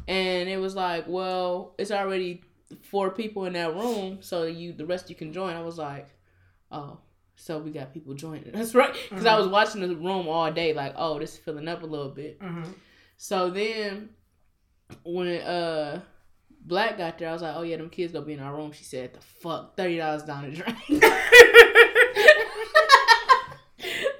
and 0.07 0.49
it 0.49 0.57
was 0.57 0.75
like, 0.75 1.05
well, 1.07 1.73
it's 1.77 1.89
already 1.91 2.43
four 2.83 3.11
people 3.11 3.45
in 3.45 3.53
that 3.53 3.73
room, 3.73 4.17
so 4.21 4.43
you 4.43 4.73
the 4.73 4.85
rest 4.85 5.09
you 5.09 5.15
can 5.15 5.31
join. 5.31 5.55
I 5.55 5.61
was 5.61 5.77
like, 5.77 6.09
oh, 6.71 6.99
so 7.35 7.59
we 7.59 7.71
got 7.71 7.93
people 7.93 8.13
joining. 8.13 8.51
That's 8.51 8.75
right, 8.75 8.93
because 9.09 9.25
I 9.25 9.37
was 9.37 9.47
watching 9.47 9.81
the 9.81 9.95
room 9.95 10.27
all 10.27 10.51
day, 10.51 10.73
like, 10.73 10.93
oh, 10.97 11.19
this 11.19 11.33
is 11.33 11.39
filling 11.39 11.67
up 11.67 11.83
a 11.83 11.85
little 11.85 12.09
bit. 12.09 12.39
Mhm. 12.39 12.73
So 13.17 13.49
then 13.49 14.09
when 15.03 15.27
uh 15.41 16.01
Black 16.61 16.97
got 16.97 17.19
there, 17.19 17.29
I 17.29 17.33
was 17.33 17.41
like, 17.43 17.55
oh 17.55 17.61
yeah, 17.61 17.77
them 17.77 17.89
kids 17.89 18.13
gonna 18.13 18.25
be 18.25 18.33
in 18.33 18.39
our 18.39 18.55
room. 18.55 18.71
She 18.71 18.83
said, 18.83 19.13
the 19.13 19.21
fuck, 19.21 19.77
thirty 19.77 19.97
dollars 19.97 20.23
down 20.23 20.49
the 20.49 20.57
drain. 20.57 21.01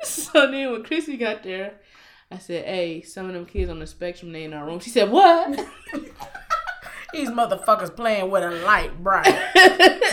so 0.03 0.51
then 0.51 0.71
when 0.71 0.84
Chrissy 0.84 1.17
got 1.17 1.43
there, 1.43 1.79
I 2.31 2.38
said, 2.38 2.65
hey, 2.65 3.01
some 3.01 3.27
of 3.27 3.34
them 3.34 3.45
kids 3.45 3.69
on 3.69 3.79
the 3.79 3.88
spectrum, 3.88 4.31
they 4.31 4.43
in 4.43 4.53
our 4.53 4.65
room. 4.65 4.79
She 4.79 4.89
said, 4.89 5.10
what? 5.10 5.60
These 7.13 7.29
motherfuckers 7.29 7.95
playing 7.95 8.29
with 8.29 8.43
a 8.43 8.51
light 8.65 9.01
bright. 9.01 9.34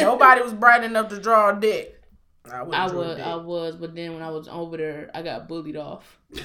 Nobody 0.01 0.43
was 0.43 0.55
bright 0.55 0.85
enough 0.85 1.09
to 1.09 1.21
draw 1.21 1.57
a 1.57 1.61
dick. 1.61 2.01
I, 2.51 2.63
wouldn't 2.63 2.75
I 2.75 2.87
was. 2.95 3.19
I 3.21 3.35
was, 3.37 3.77
but 3.77 3.95
then 3.95 4.15
when 4.15 4.23
I 4.23 4.31
was 4.31 4.49
over 4.49 4.77
there, 4.77 5.11
I 5.15 5.23
got 5.23 5.49
bullied 5.49 5.77
off. 5.77 6.19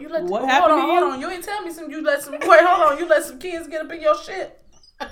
You 0.00 0.08
let 0.08 0.24
What 0.24 0.40
hold 0.40 0.50
happened 0.50 0.72
on, 0.72 0.78
to 0.80 0.86
hold 0.86 0.98
you? 0.98 1.06
on. 1.12 1.20
You 1.20 1.30
ain't 1.30 1.44
tell 1.44 1.60
me 1.62 1.70
some. 1.70 1.90
You 1.90 2.02
let 2.02 2.22
some. 2.22 2.32
Wait, 2.32 2.42
hold 2.42 2.92
on. 2.92 2.98
You 2.98 3.06
let 3.06 3.22
some 3.22 3.38
kids 3.38 3.68
get 3.68 3.84
up 3.84 3.92
in 3.92 4.00
your 4.00 4.16
shit. 4.16 4.60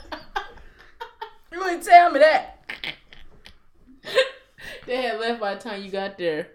You 1.53 1.69
ain't 1.69 1.83
tell 1.83 2.11
me 2.11 2.21
that. 2.21 2.65
they 4.87 5.03
had 5.03 5.21
left 5.21 5.39
by 5.39 5.55
the 5.55 5.61
time 5.61 5.83
you 5.83 5.91
got 5.91 6.17
there. 6.17 6.49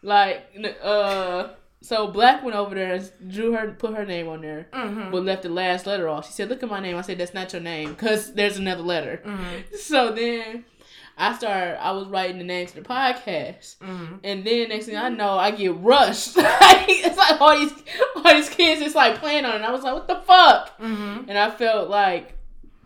Like, 0.00 0.46
uh, 0.80 1.48
so 1.80 2.06
Black 2.06 2.44
went 2.44 2.56
over 2.56 2.72
there 2.76 2.94
and 2.94 3.10
drew 3.32 3.50
her, 3.54 3.72
put 3.72 3.94
her 3.96 4.06
name 4.06 4.28
on 4.28 4.40
there, 4.40 4.68
Mm-hmm. 4.72 5.10
but 5.10 5.24
left 5.24 5.42
the 5.42 5.48
last 5.48 5.86
letter 5.88 6.08
off. 6.08 6.26
She 6.28 6.32
said, 6.32 6.48
"Look 6.48 6.62
at 6.62 6.68
my 6.68 6.78
name." 6.78 6.96
I 6.96 7.00
said, 7.00 7.18
"That's 7.18 7.34
not 7.34 7.52
your 7.52 7.60
name, 7.60 7.96
cause 7.96 8.32
there's 8.32 8.58
another 8.58 8.82
letter." 8.84 9.20
Mm-hmm. 9.24 9.74
So 9.76 10.12
then. 10.12 10.64
I 11.20 11.34
started. 11.36 11.82
I 11.84 11.90
was 11.90 12.06
writing 12.06 12.38
the 12.38 12.44
name 12.44 12.66
to 12.68 12.74
the 12.76 12.80
podcast, 12.82 13.76
Mm-hmm. 13.78 14.14
and 14.22 14.44
then 14.44 14.68
next 14.68 14.86
thing 14.86 14.96
I 14.96 15.08
know, 15.08 15.30
I 15.36 15.50
get 15.50 15.74
rushed. 15.76 16.34
it's 16.36 17.16
like 17.18 17.40
all 17.40 17.58
these, 17.58 17.72
all 18.16 18.32
these 18.34 18.48
kids 18.48 18.80
just 18.80 18.94
like 18.94 19.16
playing 19.16 19.44
on 19.44 19.52
it. 19.52 19.56
And 19.56 19.64
I 19.66 19.72
was 19.72 19.82
like, 19.82 19.94
"What 19.94 20.06
the 20.08 20.20
fuck?" 20.24 20.78
Mm-hmm. 20.80 21.28
And 21.28 21.36
I 21.36 21.50
felt 21.50 21.90
like 21.90 22.34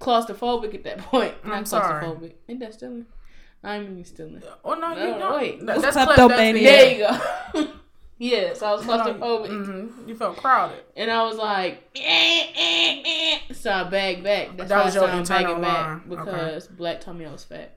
claustrophobic 0.00 0.74
at 0.74 0.84
that 0.84 0.98
point. 1.10 1.34
I'm 1.44 1.50
Not 1.50 1.68
sorry. 1.68 2.04
claustrophobic. 2.04 2.32
Ain't 2.48 2.60
that 2.60 2.74
stealing? 2.74 3.06
I 3.64 3.76
ain't 3.76 3.90
even 3.90 4.04
stealing. 4.04 4.42
Oh 4.64 4.74
no, 4.74 4.90
you 4.90 5.12
No, 5.12 5.18
don't. 5.18 5.34
wait. 5.36 5.66
That- 5.66 5.82
that's 5.82 5.94
Kleptomania. 5.96 6.16
kleptomania. 6.16 6.62
There 7.52 7.60
you 7.60 7.64
go. 7.66 7.72
yes, 8.18 8.62
I 8.62 8.72
was 8.72 8.82
claustrophobic. 8.84 9.48
Mm-hmm. 9.48 10.08
You 10.08 10.16
felt 10.16 10.36
crowded. 10.38 10.82
And 10.96 11.10
I 11.10 11.22
was 11.24 11.36
like, 11.36 11.82
eh, 11.94 12.46
eh, 12.56 13.02
eh. 13.04 13.52
so 13.54 13.70
I 13.70 13.84
bagged 13.84 14.24
back. 14.24 14.56
That's 14.56 14.68
That 14.70 14.78
why 14.78 14.84
was 14.86 14.96
I 14.96 15.00
your 15.00 15.08
bagging 15.08 15.20
internal 15.20 15.60
back 15.60 15.86
line. 15.86 16.02
because 16.08 16.66
Black 16.68 17.00
told 17.02 17.18
me 17.18 17.26
I 17.26 17.30
was 17.32 17.44
fat. 17.44 17.76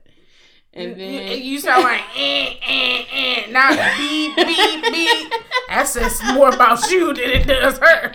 And 0.76 0.90
You, 0.90 0.94
then 0.94 1.42
you 1.42 1.58
sound 1.58 1.84
like 1.84 2.02
eh, 2.14 2.54
eh, 2.66 3.04
eh, 3.10 3.50
not 3.50 3.70
beep, 3.96 4.36
beep, 4.36 4.82
beep. 4.92 5.32
That 5.68 5.88
says 5.88 6.20
more 6.34 6.50
about 6.50 6.90
you 6.90 7.14
than 7.14 7.30
it 7.30 7.46
does 7.46 7.78
her. 7.78 8.12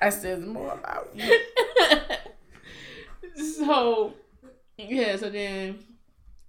that 0.00 0.14
says 0.14 0.42
more 0.42 0.72
about 0.72 1.10
you. 1.14 1.38
so 3.58 4.14
yeah, 4.78 5.16
so 5.16 5.28
then 5.28 5.80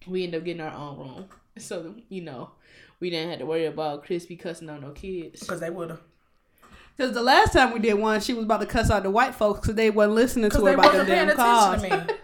we 0.07 0.23
ended 0.23 0.39
up 0.39 0.45
getting 0.45 0.61
our 0.61 0.73
own 0.73 0.97
room. 0.97 1.25
So 1.57 1.93
you 2.07 2.21
know, 2.21 2.51
we 3.01 3.09
didn't 3.09 3.31
have 3.31 3.39
to 3.39 3.45
worry 3.45 3.65
about 3.65 4.05
Chrispy 4.05 4.39
cussing 4.39 4.69
out 4.69 4.81
no 4.81 4.91
kids. 4.91 5.41
Because 5.41 5.59
they 5.59 5.69
would 5.69 5.89
have. 5.89 5.99
Because 6.95 7.13
the 7.13 7.21
last 7.21 7.51
time 7.51 7.73
we 7.73 7.79
did 7.79 7.95
one, 7.95 8.21
she 8.21 8.33
was 8.33 8.45
about 8.45 8.61
to 8.61 8.65
cuss 8.65 8.89
out 8.89 9.03
the 9.03 9.11
white 9.11 9.35
folks 9.35 9.59
because 9.59 9.75
they 9.75 9.89
wasn't 9.89 10.15
listening 10.15 10.49
to 10.51 10.65
her 10.65 10.73
about 10.73 10.93
the 10.93 10.99
wasn't 10.99 11.09
paying 11.09 11.27
damn 11.27 11.69
attention 11.99 12.17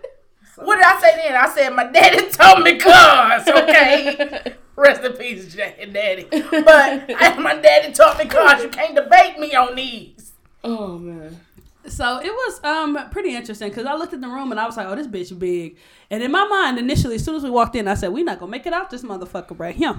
cars. 0.58 0.68
What 0.68 0.76
did 0.78 0.86
I 0.86 1.00
say 1.02 1.16
then? 1.16 1.36
I 1.36 1.50
said 1.50 1.70
my 1.74 1.86
daddy 1.86 2.30
told 2.32 2.64
me 2.64 2.78
cars, 2.78 3.48
okay? 3.48 4.54
Rest 4.76 5.04
in 5.04 5.14
peace, 5.14 5.54
Jack 5.56 5.78
and 5.80 5.94
Daddy. 5.94 6.28
But 6.30 6.44
I, 7.18 7.38
my 7.40 7.56
daddy 7.56 7.94
taught 7.94 8.18
me 8.20 8.26
cars. 8.26 8.62
You 8.64 8.70
can't 8.70 8.96
debate 8.96 9.40
me 9.40 9.56
on 9.56 9.76
these. 9.76 10.34
oh 10.64 10.98
man. 10.98 11.42
So 11.88 12.20
it 12.20 12.32
was 12.34 12.62
um 12.66 13.10
pretty 13.12 13.34
interesting 13.34 13.70
because 13.70 13.86
I 13.86 13.96
looked 13.96 14.14
at 14.14 14.20
the 14.20 14.28
room 14.28 14.52
and 14.52 14.60
I 14.60 14.66
was 14.66 14.76
like, 14.76 14.88
oh, 14.88 14.96
this 14.96 15.08
bitch 15.08 15.40
big. 15.40 15.78
And 16.12 16.22
in 16.22 16.32
my 16.34 16.46
mind, 16.46 16.78
initially, 16.78 17.16
as 17.16 17.24
soon 17.24 17.36
as 17.36 17.44
we 17.44 17.50
walked 17.50 17.78
in, 17.78 17.88
I 17.88 17.94
said, 17.94 18.12
we 18.12 18.24
not 18.24 18.40
gonna 18.40 18.52
make 18.52 18.66
it 18.66 18.74
out 18.74 18.90
this 18.90 19.04
motherfucker 19.04 19.58
right 19.58 19.74
here. 19.74 19.96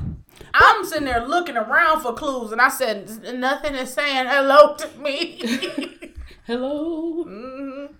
I'm 0.52 0.84
sitting 0.84 1.06
there 1.06 1.26
looking 1.26 1.56
around 1.56 2.02
for 2.02 2.12
clues, 2.12 2.52
and 2.52 2.60
I 2.60 2.68
said, 2.68 3.34
nothing 3.38 3.74
is 3.74 3.92
saying 3.94 4.26
hello 4.28 4.76
to 4.76 4.98
me. 4.98 5.40
Hello. 6.46 7.24
Mhm. 7.24 7.94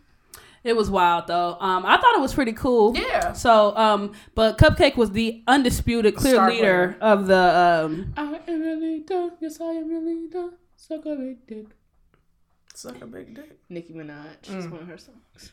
It 0.65 0.77
was 0.77 0.91
wild 0.91 1.27
though. 1.27 1.57
Um, 1.61 1.87
I 1.87 1.97
thought 1.97 2.15
it 2.15 2.21
was 2.21 2.35
pretty 2.35 2.53
cool. 2.53 2.97
Yeah. 2.97 3.33
So 3.33 3.77
um, 3.77 4.13
but 4.35 4.59
Cupcake 4.59 4.97
was 4.97 5.13
the 5.13 5.43
undisputed 5.47 6.17
clear 6.17 6.35
Star 6.35 6.51
leader 6.51 6.97
of 7.01 7.27
the 7.27 7.85
um. 7.85 8.13
I 8.17 8.41
am 8.49 8.61
really 8.61 9.01
done. 9.01 9.33
Yes, 9.41 9.61
I 9.61 9.73
am 9.73 9.89
really 9.89 10.29
done. 10.29 10.53
Suck 10.77 11.07
a 11.07 11.17
big 11.17 11.47
dick. 11.47 11.67
Suck 12.81 13.03
a 13.03 13.07
big 13.07 13.35
dick. 13.35 13.59
Nicki 13.69 13.93
Minaj. 13.93 14.25
It's 14.45 14.67
one 14.69 14.83
of 14.83 14.87
her 14.87 14.97
songs. 14.99 15.53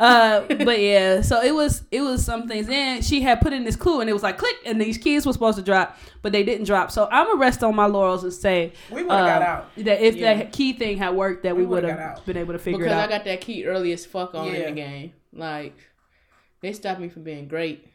Uh, 0.00 0.40
but 0.64 0.80
yeah, 0.80 1.20
so 1.22 1.42
it 1.42 1.54
was 1.54 1.82
it 1.90 2.00
was 2.02 2.24
some 2.24 2.46
things. 2.48 2.66
Then 2.66 3.00
she 3.02 3.20
had 3.22 3.40
put 3.42 3.52
in 3.52 3.64
this 3.64 3.76
clue, 3.76 4.00
and 4.00 4.08
it 4.08 4.12
was 4.14 4.22
like 4.22 4.36
click, 4.38 4.56
and 4.66 4.80
these 4.80 4.96
keys 4.98 5.26
were 5.26 5.32
supposed 5.34 5.56
to 5.58 5.64
drop, 5.64 5.98
but 6.22 6.32
they 6.32 6.42
didn't 6.42 6.64
drop. 6.66 6.90
So 6.90 7.08
I'm 7.10 7.26
gonna 7.26 7.38
rest 7.38 7.62
on 7.62 7.74
my 7.74 7.84
laurels 7.86 8.22
and 8.24 8.32
say 8.32 8.72
We 8.90 8.96
would've 9.02 9.08
got 9.08 9.42
uh, 9.42 9.44
out. 9.44 9.74
that 9.76 10.00
if 10.00 10.16
Yeah. 10.16 10.34
that 10.34 10.52
key 10.52 10.72
thing 10.74 10.96
had 10.98 11.14
worked, 11.14 11.42
that 11.44 11.54
we, 11.56 11.62
We 11.62 11.66
would 11.68 11.84
would've 11.84 11.90
got 11.96 11.98
have 12.08 12.18
out. 12.18 12.26
been 12.26 12.36
able 12.38 12.52
to 12.54 12.58
figure 12.58 12.78
Because 12.84 12.92
it 12.98 13.04
I 13.04 13.06
got 13.06 13.24
that 13.24 13.40
key 13.42 13.64
early 13.66 13.92
as 13.92 14.04
fuck 14.06 14.34
on 14.34 14.46
Yeah. 14.46 14.52
in 14.54 14.74
the 14.74 14.80
game. 14.80 15.12
Like, 15.32 15.76
they 16.62 16.72
stopped 16.72 17.00
me 17.00 17.08
from 17.10 17.22
being 17.22 17.48
great. 17.48 17.86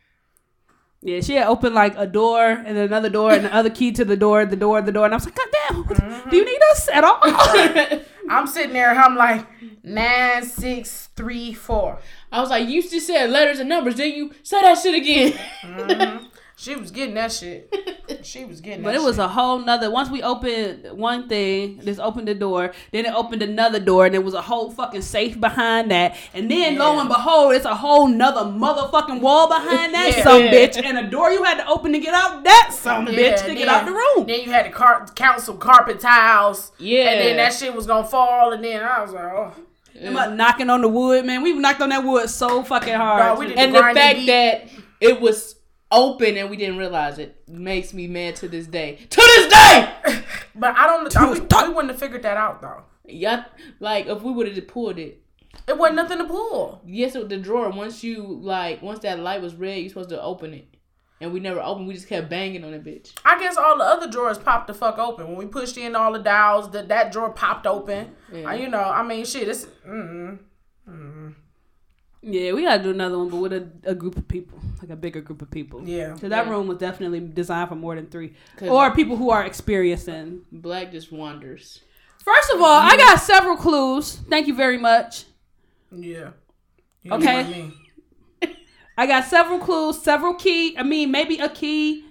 yeah, 1.02 1.21
she 1.21 1.34
had 1.36 1.47
opened 1.47 1.74
like 1.76 1.95
a 1.97 2.06
door 2.08 2.43
and 2.45 2.76
then 2.78 2.86
another 2.86 3.10
door 3.10 3.32
and 3.34 3.45
the 3.45 3.54
other 3.56 3.69
key 3.69 3.91
to 3.93 4.06
the 4.06 4.17
door, 4.17 4.45
the 4.45 4.56
door, 4.56 4.82
the 4.82 4.91
door, 4.91 5.06
and 5.06 5.13
I 5.13 5.17
was 5.17 5.26
like, 5.26 5.36
God 5.36 5.47
damn, 5.52 5.84
Mm-hmm. 5.84 6.30
do 6.30 6.36
you 6.38 6.45
need 6.45 6.62
us 6.71 6.89
at 6.91 7.04
all? 7.04 7.21
I'm 8.31 8.47
sitting 8.47 8.73
there, 8.73 8.89
and 8.89 8.99
I'm 8.99 9.15
like, 9.15 9.45
nine, 9.83 10.43
six, 10.43 11.09
three, 11.15 11.53
four. 11.53 11.99
I 12.31 12.39
was 12.39 12.49
like, 12.49 12.67
you 12.67 12.81
just 12.81 13.07
said 13.07 13.29
letters 13.29 13.59
and 13.59 13.69
numbers. 13.69 13.95
Then 13.95 14.11
you 14.13 14.31
say 14.43 14.61
that 14.61 14.77
shit 14.77 14.95
again. 14.95 15.33
Mm-hmm. 15.61 16.25
She 16.62 16.76
was 16.76 16.91
getting 16.91 17.15
that 17.15 17.32
shit. 17.32 17.74
She 18.24 18.45
was 18.45 18.62
getting 18.62 18.84
that. 18.84 18.89
But 18.89 18.95
it 18.95 19.02
was 19.02 19.15
shit. 19.15 19.26
a 19.26 19.28
whole 19.30 19.58
nother. 19.58 19.89
Once 19.89 20.12
we 20.12 20.21
opened 20.21 20.86
one 20.91 21.28
thing, 21.28 21.78
this 21.82 21.97
opened 21.97 22.28
the 22.28 22.36
door. 22.36 22.71
Then 22.91 23.06
it 23.06 23.13
opened 23.15 23.41
another 23.41 23.80
door, 23.80 24.06
and 24.06 24.13
there 24.13 24.21
was 24.21 24.36
a 24.36 24.41
whole 24.41 24.69
fucking 24.69 25.02
safe 25.02 25.39
behind 25.39 25.89
that. 25.89 26.15
And 26.36 26.52
then 26.52 26.78
lo 26.78 27.00
and 27.00 27.10
behold, 27.10 27.56
it's 27.56 27.65
a 27.65 27.74
whole 27.74 28.08
nother 28.08 28.41
motherfucking 28.41 29.21
wall 29.21 29.47
behind 29.47 29.93
that 29.95 30.13
Yeah. 30.17 30.24
some 30.24 30.41
bitch, 30.43 30.78
and 30.84 31.00
a 31.00 31.10
door 31.10 31.32
you 31.32 31.43
had 31.43 31.58
to 31.63 31.67
open 31.67 31.93
to 31.93 32.00
get 32.00 32.13
out 32.13 32.43
that 32.43 32.71
some 32.74 33.08
bitch 33.08 33.39
to 33.39 33.45
then- 33.47 33.56
get 33.56 33.67
out 33.67 33.86
the 33.86 33.93
room. 33.93 34.28
Then 34.28 34.41
you 34.41 34.52
had 34.52 34.65
to 34.65 34.71
car- 34.71 35.08
count 35.15 35.41
some 35.41 35.58
carpet 35.58 36.00
tiles. 36.00 36.74
Yeah. 36.78 37.10
And 37.10 37.21
then 37.21 37.38
that 37.38 37.54
shit 37.54 37.74
was 37.74 37.88
gonna 37.88 38.06
fall, 38.06 38.52
and 38.52 38.63
then 38.63 38.84
I 38.84 39.02
was 39.02 39.13
like, 39.13 39.24
oh. 39.24 39.54
Them 39.95 40.15
up 40.17 40.34
knocking 40.34 40.69
on 40.69 40.82
the 40.82 40.88
wood, 40.89 41.26
man. 41.26 41.41
We 41.41 41.54
knocked 41.54 41.82
on 41.82 41.89
that 41.89 42.04
wood 42.04 42.30
so 42.30 42.62
fucking 42.63 42.93
hard. 42.93 43.19
Dog, 43.24 43.39
we 43.39 43.54
And 43.56 43.74
the 43.74 43.80
fact 43.80 44.17
deep. 44.17 44.28
that 44.28 44.67
it 45.00 45.19
was 45.19 45.56
open 45.91 46.38
and 46.38 46.49
we 46.49 46.58
didn't 46.58 46.77
realize 46.77 47.19
it 47.19 47.36
makes 47.47 47.93
me 47.93 48.08
mad 48.08 48.36
to 48.38 48.47
this 48.47 48.67
day. 48.67 48.99
To 49.10 49.21
this 49.21 49.54
day! 49.54 49.93
But 50.56 50.77
I 50.77 50.86
don't. 50.88 51.15
I, 51.15 51.32
we, 51.32 51.39
we 51.39 51.73
wouldn't 51.73 51.91
have 51.91 51.99
figured 51.99 52.23
that 52.23 52.38
out 52.38 52.62
though. 52.62 52.84
Yeah, 53.06 53.45
like 53.80 54.08
if 54.08 54.21
we 54.21 54.32
would 54.32 54.54
have 54.54 54.67
pulled 54.67 54.99
it. 54.99 55.23
It 55.67 55.77
wasn't 55.77 55.97
nothing 55.97 56.17
to 56.17 56.25
pull. 56.25 56.82
Yes, 56.86 57.15
with 57.15 57.30
the 57.30 57.38
drawer. 57.38 57.69
Once 57.69 58.04
you 58.04 58.23
like, 58.41 58.82
once 58.82 58.99
that 58.99 59.19
light 59.19 59.41
was 59.41 59.56
red, 59.56 59.80
you're 59.80 59.89
supposed 59.89 60.10
to 60.10 60.21
open 60.21 60.54
it, 60.54 60.67
and 61.19 61.34
we 61.34 61.39
never 61.39 61.62
opened. 61.62 61.88
We 61.88 61.93
just 61.93 62.08
kept 62.08 62.30
banging 62.30 62.63
on 62.63 62.73
it, 62.73 62.84
bitch. 62.84 63.12
I 63.25 63.39
guess 63.39 63.58
all 63.58 63.77
the 63.77 63.84
other 63.84 64.10
drawers 64.10 64.38
popped 64.38 64.67
the 64.67 64.73
fuck 64.73 64.97
open 64.97 65.27
when 65.27 65.38
we 65.38 65.45
pushed 65.45 65.77
in 65.77 65.95
all 65.95 66.13
the 66.13 66.19
dials. 66.19 66.71
That 66.71 66.88
that 66.89 67.12
drawer 67.12 67.32
popped 67.32 67.67
open. 67.67 68.15
Yeah. 68.34 68.49
Uh, 68.49 68.54
you 68.54 68.67
know, 68.69 68.82
I 68.82 69.04
mean, 69.04 69.25
shit. 69.25 69.47
It's 69.47 69.65
mm, 69.88 70.39
Yeah, 72.23 72.53
we 72.53 72.62
gotta 72.63 72.84
do 72.84 72.91
another 72.91 73.17
one, 73.17 73.29
but 73.29 73.38
with 73.38 73.53
a, 73.53 73.67
a 73.84 73.95
group 73.95 74.15
of 74.15 74.27
people, 74.27 74.60
like 74.79 74.91
a 74.91 74.95
bigger 74.95 75.21
group 75.21 75.41
of 75.41 75.49
people. 75.49 75.81
yeah. 75.88 76.13
So 76.15 76.29
that 76.29 76.45
Yeah. 76.45 76.51
room 76.51 76.67
was 76.67 76.77
definitely 76.77 77.19
designed 77.19 77.69
for 77.69 77.75
more 77.75 77.95
than 77.95 78.07
three, 78.07 78.34
or 78.62 78.91
people 78.93 79.15
who 79.17 79.31
are 79.31 79.43
experiencing. 79.43 80.41
Black 80.51 80.91
just 80.91 81.12
wanders. 81.12 81.79
First 82.23 82.51
of 82.53 82.62
all, 82.62 82.79
I 82.79 82.95
got 82.97 83.19
several 83.19 83.57
clues. 83.57 84.17
Thank 84.29 84.45
you 84.47 84.53
very 84.53 84.77
much. 84.77 85.25
Yeah. 85.91 86.31
You 87.01 87.13
Okay. 87.13 87.25
know 87.25 87.38
what 87.38 87.45
I 87.45 87.49
mean? 87.49 87.73
I 88.97 89.07
got 89.07 89.25
several 89.25 89.57
clues, 89.57 89.99
several 90.03 90.36
key. 90.36 90.77
I 90.77 90.84
mean, 90.84 91.10
maybe 91.10 91.39
a 91.39 91.49
key. 91.49 92.05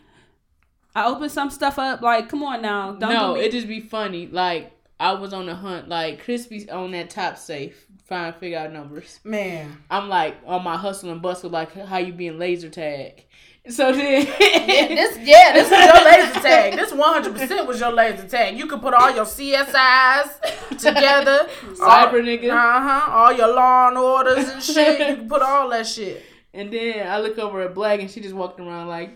I 0.92 1.06
opened 1.06 1.30
some 1.30 1.50
stuff 1.50 1.78
up. 1.78 2.02
Like, 2.02 2.28
come 2.28 2.42
on 2.42 2.60
now, 2.62 2.92
don't 2.92 3.12
no, 3.12 3.34
do 3.34 3.40
me. 3.40 3.46
it 3.46 3.52
just 3.52 3.68
be 3.68 3.78
funny. 3.78 4.26
Like 4.26 4.72
I 5.00 5.14
was 5.14 5.32
on 5.32 5.46
the 5.46 5.54
hunt. 5.54 5.88
Like 5.88 6.24
Chrispy's 6.24 6.68
on 6.68 6.92
that 6.92 7.10
top 7.10 7.38
safe, 7.38 7.86
trying 8.06 8.32
to 8.32 8.38
figure 8.38 8.58
out 8.58 8.72
numbers. 8.72 9.18
Man. 9.24 9.78
I'm 9.90 10.08
like 10.08 10.36
on 10.46 10.62
my 10.62 10.76
hustle 10.76 11.10
and 11.10 11.22
bustle, 11.22 11.50
like 11.50 11.72
how 11.74 11.96
you 11.98 12.12
being 12.12 12.38
laser 12.38 12.68
tag. 12.70 13.24
So 13.68 13.92
then, 13.92 14.24
This 14.38 15.18
yeah, 15.18 15.52
this 15.52 15.66
is 15.66 15.70
your 15.70 16.02
laser 16.04 16.40
tag. 16.40 16.76
This 16.76 16.92
one 16.92 17.12
hundred 17.12 17.34
percent 17.36 17.66
was 17.68 17.78
your 17.78 17.92
laser 17.92 18.26
tag. 18.26 18.58
You 18.58 18.66
could 18.66 18.80
put 18.80 18.94
all 18.94 19.14
your 19.14 19.26
CSIs 19.26 20.40
together, 20.78 21.46
Cyber 21.74 22.22
nigga. 22.24 22.50
Uh 22.50 22.80
huh. 22.80 23.10
All 23.12 23.32
your 23.34 23.54
law 23.54 23.88
and 23.88 23.98
orders 23.98 24.48
and 24.48 24.62
shit. 24.62 24.98
You 24.98 25.04
can 25.16 25.28
put 25.28 25.42
all 25.42 25.68
that 25.68 25.86
shit. 25.86 26.22
and 26.54 26.72
then 26.72 27.06
I 27.06 27.20
look 27.20 27.38
over 27.38 27.60
at 27.60 27.74
Black, 27.74 28.00
and 28.00 28.10
she 28.10 28.22
just 28.22 28.34
walked 28.34 28.58
around 28.60 28.88
like. 28.88 29.10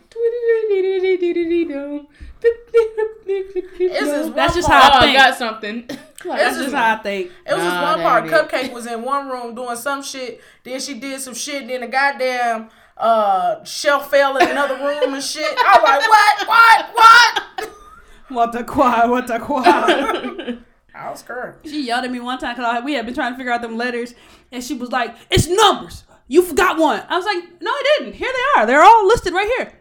It's 2.47 4.01
just 4.01 4.35
That's 4.35 4.55
just 4.55 4.69
part. 4.69 4.83
how 4.83 4.91
I 4.91 4.95
Oh, 4.95 4.99
I 4.99 5.05
think. 5.07 5.19
got 5.19 5.37
something. 5.37 5.87
That's 6.25 6.57
just 6.59 6.75
how 6.75 6.95
I 6.95 6.97
think. 6.99 7.31
It 7.47 7.55
was 7.55 7.63
just 7.65 7.83
one 7.83 8.01
part. 8.01 8.27
that 8.29 8.51
Cupcake 8.51 8.73
was 8.73 8.87
in 8.87 9.03
one 9.03 9.29
room 9.29 9.55
doing 9.55 9.77
some 9.77 10.03
shit. 10.03 10.41
Then 10.63 10.81
she 10.81 10.95
did 10.95 11.21
some 11.21 11.35
shit. 11.35 11.67
Then 11.67 11.81
the 11.83 11.87
goddamn 11.89 12.71
uh 12.97 13.65
shelf 13.65 14.11
fell 14.11 14.37
in 14.37 14.49
another 14.51 14.77
room 14.77 15.15
and 15.15 15.23
shit. 15.23 15.45
I 15.59 15.79
was 15.81 15.85
like, 15.85 16.09
what, 16.09 16.49
what, 16.49 16.95
what? 16.95 17.71
What 18.29 18.53
the 18.53 18.65
quad? 18.65 19.11
What 19.11 19.27
the 19.27 19.39
quad? 19.39 19.67
I 20.97 21.11
was 21.11 21.21
scared. 21.21 21.57
she 21.65 21.83
yelled 21.87 22.05
at 22.05 22.11
me 22.13 22.21
one 22.21 22.39
time 22.39 22.55
because 22.55 22.85
we 22.85 22.93
had 22.95 23.05
been 23.05 23.15
trying 23.15 23.33
to 23.33 23.37
figure 23.37 23.53
out 23.53 23.63
them 23.63 23.77
letters, 23.77 24.15
and 24.53 24.63
she 24.63 24.75
was 24.75 24.93
like, 24.93 25.15
"It's 25.29 25.49
numbers. 25.49 26.05
You 26.29 26.41
forgot 26.43 26.79
one." 26.79 27.03
I 27.09 27.17
was 27.17 27.27
like, 27.27 27.61
"No, 27.61 27.71
I 27.71 27.83
didn't. 27.99 28.15
Here 28.15 28.31
they 28.33 28.61
are. 28.61 28.67
They're 28.67 28.83
all 28.83 29.07
listed 29.09 29.33
right 29.35 29.51
here." 29.59 29.73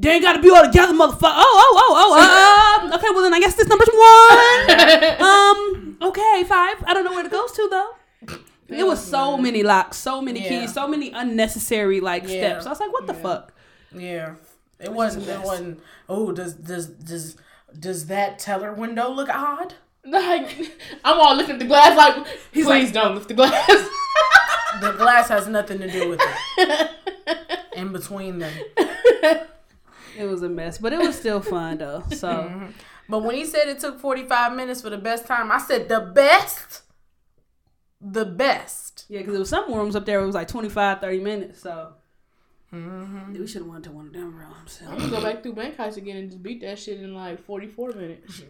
They 0.00 0.12
ain't 0.12 0.22
got 0.22 0.32
to 0.32 0.40
be 0.42 0.48
all 0.50 0.64
together, 0.64 0.94
motherfucker. 0.94 1.20
Oh, 1.22 1.74
oh, 1.76 1.94
oh, 1.94 2.80
oh. 2.82 2.88
Uh, 2.90 2.96
okay, 2.96 3.08
well 3.10 3.22
then 3.22 3.34
I 3.34 3.40
guess 3.40 3.54
this 3.54 3.68
number's 3.68 3.90
one. 3.92 5.20
um. 5.20 5.98
Okay, 6.08 6.44
five. 6.48 6.76
I 6.86 6.94
don't 6.94 7.04
know 7.04 7.12
where 7.12 7.26
it 7.26 7.30
goes 7.30 7.52
to 7.52 7.68
though. 7.70 7.90
It 8.68 8.84
was 8.86 9.04
so 9.04 9.36
many 9.36 9.62
locks, 9.62 9.98
so 9.98 10.22
many 10.22 10.40
Yeah. 10.42 10.48
keys, 10.60 10.72
so 10.72 10.88
many 10.88 11.10
unnecessary 11.12 12.00
like 12.00 12.22
Yeah. 12.22 12.28
steps. 12.60 12.66
I 12.66 12.70
was 12.70 12.80
like, 12.80 12.92
"What 12.92 13.06
the 13.06 13.12
Yeah. 13.14 13.20
fuck?" 13.22 13.52
Yeah. 13.92 14.34
It 14.78 14.92
wasn't. 14.92 15.28
It 15.28 15.42
wasn't. 15.42 15.80
Oh, 16.08 16.32
does 16.32 16.54
does 16.54 16.86
does 16.86 17.36
does 17.78 18.06
that 18.06 18.38
teller 18.38 18.72
window 18.72 19.10
look 19.10 19.28
odd? 19.28 19.74
like 20.04 20.48
I'm 21.04 21.20
all 21.20 21.36
looking 21.36 21.54
at 21.54 21.58
the 21.58 21.66
glass, 21.66 21.94
like 21.96 22.26
please 22.54 22.90
don't 22.90 23.16
lift 23.16 23.28
the 23.28 23.34
glass. 23.34 23.70
The 24.80 24.92
glass 24.92 25.28
has 25.28 25.46
nothing 25.48 25.78
to 25.80 25.90
do 25.90 26.08
with 26.08 26.20
it. 26.22 26.90
In 27.74 27.92
between 27.92 28.38
them. 28.38 28.52
It 30.18 30.24
was 30.24 30.42
a 30.42 30.48
mess, 30.48 30.78
but 30.78 30.92
it 30.92 30.98
was 30.98 31.18
still 31.18 31.40
fun 31.40 31.78
though. 31.78 32.02
So 32.10 32.28
mm-hmm. 32.28 32.66
But 33.08 33.24
when 33.24 33.34
he 33.34 33.44
said 33.44 33.66
it 33.66 33.80
took 33.80 33.98
45 33.98 34.54
minutes 34.54 34.82
for 34.82 34.90
the 34.90 34.98
best 34.98 35.26
time, 35.26 35.50
I 35.50 35.58
said 35.58 35.88
the 35.88 36.00
best. 36.00 36.82
The 38.00 38.24
best. 38.24 39.04
yeah, 39.08 39.18
because 39.18 39.32
there 39.32 39.40
was 39.40 39.48
some 39.48 39.72
rooms 39.74 39.94
up 39.96 40.06
there. 40.06 40.20
It 40.20 40.26
was 40.26 40.34
like 40.34 40.48
25, 40.48 41.00
30 41.00 41.18
minutes. 41.20 41.60
So 41.60 41.92
mm-hmm. 42.72 43.32
we 43.32 43.46
should 43.46 43.62
have 43.62 43.70
went 43.70 43.84
to 43.84 43.90
one 43.90 44.06
of 44.06 44.12
them 44.12 44.36
rooms. 44.36 44.80
I'm 44.88 44.96
gonna 44.96 45.10
go 45.10 45.20
back 45.22 45.42
through 45.42 45.54
Bank 45.54 45.76
Heist 45.76 45.96
again 45.96 46.16
and 46.16 46.30
just 46.30 46.42
beat 46.42 46.60
that 46.62 46.78
shit 46.78 47.00
in 47.00 47.14
like 47.14 47.44
44 47.44 47.92
minutes. 47.92 48.42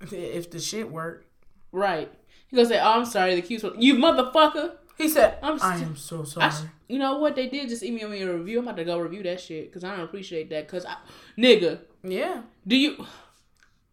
If- 0.00 0.12
If 0.12 0.50
the 0.50 0.60
shit 0.60 0.90
worked. 0.90 1.26
Right. 1.72 2.12
He 2.48 2.56
gonna 2.56 2.68
say, 2.68 2.80
"Oh, 2.80 2.92
I'm 2.98 3.04
sorry, 3.04 3.34
the 3.34 3.42
queue's 3.42 3.64
you 3.78 3.94
motherfucker." 3.94 4.72
He 4.96 5.08
said, 5.08 5.38
I'm 5.42 5.58
I 5.62 5.76
am 5.76 5.96
so 5.96 6.22
I 6.22 6.24
sorry. 6.24 6.50
sh- 6.50 6.70
you 6.88 6.98
know 6.98 7.18
what 7.18 7.36
they 7.36 7.48
did? 7.48 7.68
Just 7.68 7.82
email 7.82 8.08
me 8.08 8.22
a 8.22 8.32
review. 8.32 8.58
I'm 8.58 8.64
about 8.64 8.76
to 8.78 8.84
go 8.84 8.98
review 8.98 9.22
that 9.24 9.40
shit 9.40 9.66
because 9.66 9.84
I 9.84 9.94
don't 9.94 10.04
appreciate 10.04 10.50
that. 10.50 10.66
Cause 10.68 10.86
I, 10.86 10.96
nigga, 11.38 11.80
yeah. 12.02 12.42
do 12.66 12.76
you 12.76 13.04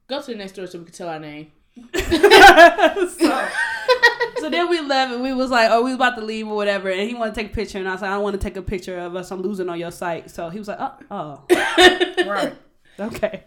go 0.08 0.22
to 0.22 0.32
the 0.32 0.38
next 0.38 0.54
door 0.54 0.66
so 0.68 0.80
we 0.80 0.86
can 0.86 0.94
tell 0.94 1.10
our 1.10 1.20
name? 1.20 1.52
so, 1.94 3.50
so 4.40 4.50
then 4.50 4.70
we 4.70 4.80
left 4.80 5.14
and 5.14 5.22
we 5.22 5.34
was 5.34 5.52
like, 5.52 5.70
oh, 5.72 5.80
we 5.84 5.90
was 5.90 5.96
about 5.96 6.16
to 6.16 6.24
leave 6.24 6.48
or 6.48 6.56
whatever. 6.56 6.90
And 6.90 7.08
he 7.10 7.16
wanted 7.16 7.36
to 7.36 7.42
take 7.42 7.52
a 7.52 7.56
picture. 7.56 7.80
And 7.80 7.88
I 7.88 7.92
was 7.92 8.02
like, 8.02 8.12
I 8.12 8.14
don't 8.14 8.24
want 8.24 8.40
to 8.40 8.42
take 8.42 8.56
a 8.56 8.62
picture 8.62 8.98
of 8.98 9.16
us. 9.16 9.30
I'm 9.30 9.42
losing 9.42 9.68
on 9.68 9.78
your 9.78 9.92
site. 9.92 10.32
So 10.32 10.50
he 10.50 10.60
was 10.60 10.70
like, 10.70 10.80
oh, 10.80 10.96
oh. 11.12 11.44
Right. 12.26 12.56
okay. 13.00 13.44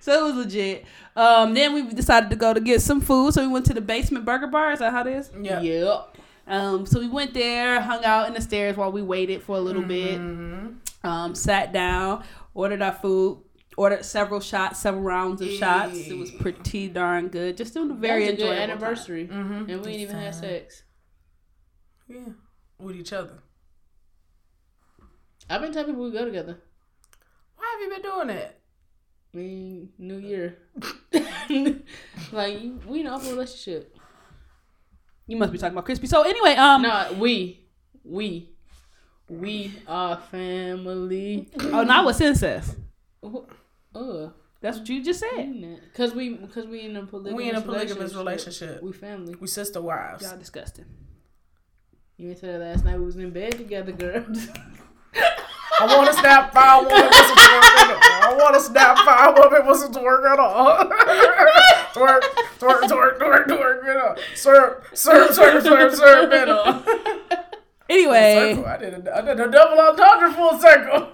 So 0.00 0.12
it 0.12 0.34
was 0.34 0.44
legit. 0.44 0.84
Um, 1.16 1.54
then 1.54 1.72
we 1.72 1.82
decided 1.94 2.28
to 2.30 2.36
go 2.36 2.52
to 2.52 2.60
get 2.60 2.82
some 2.82 3.00
food. 3.00 3.32
So 3.32 3.40
we 3.40 3.48
went 3.48 3.64
to 3.66 3.74
the 3.74 3.80
basement 3.80 4.26
burger 4.26 4.46
bar. 4.46 4.72
Is 4.72 4.80
that 4.80 4.92
how 4.92 5.00
it 5.00 5.06
is? 5.06 5.30
Yeah. 5.40 5.60
Yep. 5.60 6.13
Um, 6.46 6.84
so 6.86 7.00
we 7.00 7.08
went 7.08 7.32
there, 7.34 7.80
hung 7.80 8.04
out 8.04 8.28
in 8.28 8.34
the 8.34 8.40
stairs 8.40 8.76
while 8.76 8.92
we 8.92 9.02
waited 9.02 9.42
for 9.42 9.56
a 9.56 9.60
little 9.60 9.82
bit. 9.82 10.16
Um, 11.02 11.34
sat 11.34 11.72
down, 11.72 12.24
ordered 12.54 12.82
our 12.82 12.92
food, 12.92 13.42
ordered 13.76 14.04
several 14.04 14.40
shots, 14.40 14.80
several 14.80 15.02
rounds 15.02 15.40
of 15.40 15.50
shots. 15.50 15.96
It 15.96 16.16
was 16.18 16.30
pretty 16.30 16.88
darn 16.88 17.28
good. 17.28 17.56
Just 17.56 17.74
doing 17.74 17.90
a 17.90 17.94
very 17.94 18.26
That 18.26 18.32
was 18.32 18.40
a 18.40 18.42
good 18.42 18.50
enjoyable 18.52 18.62
anniversary, 18.72 19.28
Mhm. 19.28 19.68
and 19.70 19.84
we 19.84 19.92
ain't 19.92 20.00
even 20.00 20.16
had 20.16 20.34
sex. 20.34 20.82
Yeah. 22.08 22.28
With 22.78 22.96
each 22.96 23.12
other. 23.12 23.38
I've 25.48 25.60
been 25.60 25.72
telling 25.72 25.88
people 25.88 26.04
we 26.04 26.10
go 26.10 26.24
together. 26.24 26.58
Why 27.56 27.70
have 27.72 27.80
you 27.80 27.90
been 27.90 28.02
doing 28.10 28.26
that? 28.28 28.60
I 29.32 29.36
mean, 29.36 29.92
New 29.98 30.18
Year. 30.18 30.58
like 32.32 32.58
we 32.86 33.00
in 33.00 33.06
an 33.06 33.12
open 33.12 33.28
relationship. 33.30 33.93
Time. 35.26 35.30
You 35.32 35.36
must 35.38 35.52
be 35.52 35.58
talking 35.58 35.76
about 35.76 35.86
Chrispy. 35.86 36.08
So 36.08 36.22
anyway, 36.22 36.54
um, 36.56 36.82
No, 36.82 37.16
we, 37.18 37.60
we, 38.04 38.50
we 39.28 39.72
are 39.88 40.16
family. 40.16 41.48
oh, 41.60 41.82
now 41.82 42.04
what's 42.04 42.20
incest? 42.20 42.76
Uh, 43.94 44.28
That's 44.60 44.78
what 44.78 44.88
you 44.88 45.02
just 45.02 45.20
said. 45.20 45.80
cause 45.94 46.14
we, 46.14 46.36
cause 46.36 46.66
we 46.66 46.82
in 46.82 46.96
a 46.96 47.06
polygamous. 47.06 47.36
We 47.36 47.48
in 47.48 47.56
a 47.56 47.60
polygamous 47.62 48.14
relationship. 48.14 48.68
relationship. 48.68 48.82
We 48.82 48.92
family. 48.92 49.34
We 49.40 49.46
sister 49.46 49.80
wives. 49.80 50.22
Y'all 50.24 50.38
disgusting. 50.38 50.84
You 52.16 52.34
said 52.34 52.60
last 52.60 52.84
night 52.84 52.98
we 52.98 53.04
was 53.06 53.16
in 53.16 53.30
bed 53.30 53.52
together, 53.52 53.92
girl. 53.92 54.24
I 55.16 55.86
want 55.96 56.06
to 56.08 56.14
snap 56.14 56.52
five 56.52 56.84
woman 56.86 57.08
whistle 57.10 57.36
twerk 57.36 57.62
at 57.80 57.90
all. 57.90 58.32
I 58.32 58.36
want 58.36 58.54
to 58.54 58.60
snap 58.60 58.96
five 58.98 59.36
woman 59.36 59.66
whistle 59.66 59.90
twerk 59.90 60.32
at 60.32 60.38
all. 60.40 60.84
twerk, 61.94 62.20
twerk, 62.58 62.80
twerk, 62.82 63.18
twerk, 63.18 63.46
twerk 63.46 63.84
at 63.88 63.96
all. 63.96 64.16
Serve, 64.34 64.84
serve, 64.94 65.34
serve, 65.34 65.62
serve, 65.62 65.94
serve 65.94 66.32
at 66.32 66.48
all. 66.48 66.82
Anyway, 67.90 68.62
I 68.66 68.76
did 68.78 69.06
a, 69.06 69.16
I 69.16 69.20
did 69.20 69.40
a 69.40 69.50
double 69.50 69.78
entendre 69.80 70.32
full 70.32 70.58
circle. 70.60 71.08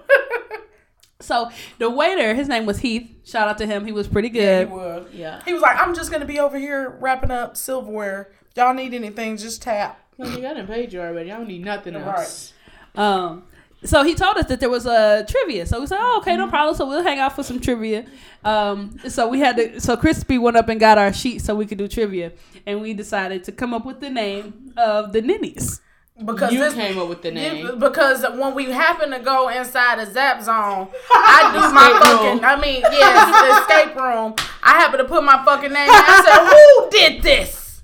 so 1.19 1.49
the 1.79 1.89
waiter, 1.89 2.33
his 2.33 2.47
name 2.47 2.65
was 2.65 2.79
Heath. 2.79 3.09
Shout 3.25 3.47
out 3.47 3.57
to 3.57 3.65
him. 3.65 3.85
He 3.85 3.91
was 3.91 4.07
pretty 4.07 4.29
good. 4.29 4.39
Yeah, 4.39 4.59
he 4.67 4.71
was. 4.71 5.07
yeah. 5.13 5.41
He 5.45 5.53
was 5.53 5.61
like, 5.61 5.77
I'm 5.77 5.93
just 5.93 6.11
gonna 6.11 6.25
be 6.25 6.39
over 6.39 6.57
here 6.57 6.89
wrapping 6.99 7.31
up 7.31 7.57
silverware. 7.57 8.31
Y'all 8.55 8.73
need 8.73 8.93
anything? 8.93 9.37
Just 9.37 9.61
tap. 9.61 9.99
No, 10.17 10.25
nigga, 10.27 10.51
I 10.51 10.53
done 10.53 10.67
paid 10.67 10.93
you 10.93 11.01
already. 11.01 11.31
I 11.31 11.37
don't 11.37 11.47
need 11.47 11.63
nothing 11.65 11.95
else. 11.95 12.53
Um, 12.95 13.43
so 13.83 14.03
he 14.03 14.13
told 14.15 14.37
us 14.37 14.45
that 14.47 14.59
there 14.59 14.69
was 14.69 14.85
a 14.85 15.25
trivia. 15.27 15.65
So 15.65 15.79
we 15.81 15.87
said, 15.87 15.97
"Oh, 15.99 16.17
okay, 16.21 16.35
no 16.37 16.47
problem." 16.47 16.75
So 16.75 16.87
we'll 16.87 17.03
hang 17.03 17.19
out 17.19 17.35
for 17.35 17.43
some 17.43 17.59
trivia. 17.59 18.05
Um, 18.43 18.97
so 19.07 19.27
we 19.27 19.39
had 19.39 19.57
to. 19.57 19.79
So 19.81 19.95
Chrispy 19.97 20.39
went 20.39 20.57
up 20.57 20.69
and 20.69 20.79
got 20.79 20.97
our 20.97 21.13
sheet 21.13 21.41
so 21.41 21.55
we 21.55 21.65
could 21.65 21.77
do 21.77 21.87
trivia, 21.87 22.31
and 22.65 22.81
we 22.81 22.93
decided 22.93 23.43
to 23.45 23.51
come 23.51 23.73
up 23.73 23.85
with 23.85 23.99
the 23.99 24.09
name 24.09 24.73
of 24.77 25.11
the 25.13 25.21
ninnies. 25.21 25.81
Because 26.23 26.53
you 26.53 26.59
this, 26.59 26.73
came 26.75 26.99
up 26.99 27.07
with 27.09 27.23
the 27.23 27.33
Yeah, 27.33 27.53
name. 27.53 27.79
because 27.79 28.21
when 28.37 28.53
we 28.53 28.65
happened 28.65 29.11
to 29.13 29.19
go 29.19 29.49
inside 29.49 29.97
a 29.97 30.05
zap 30.11 30.39
zone, 30.43 30.87
I 31.11 31.51
do 31.51 31.73
my 31.73 31.99
fucking. 31.99 32.35
room. 32.35 32.45
I 32.45 32.55
mean, 32.61 32.81
yes, 32.81 33.41
the 33.41 33.47
escape 33.73 33.95
room. 33.95 34.35
I 34.61 34.73
happened 34.79 34.99
to 34.99 35.05
put 35.05 35.23
my 35.23 35.43
fucking 35.43 35.71
name. 35.73 35.89
in. 35.89 35.91
I 35.91 36.21
said, 36.23 36.45
"Who 36.45 36.89
did 36.91 37.23
this? 37.23 37.81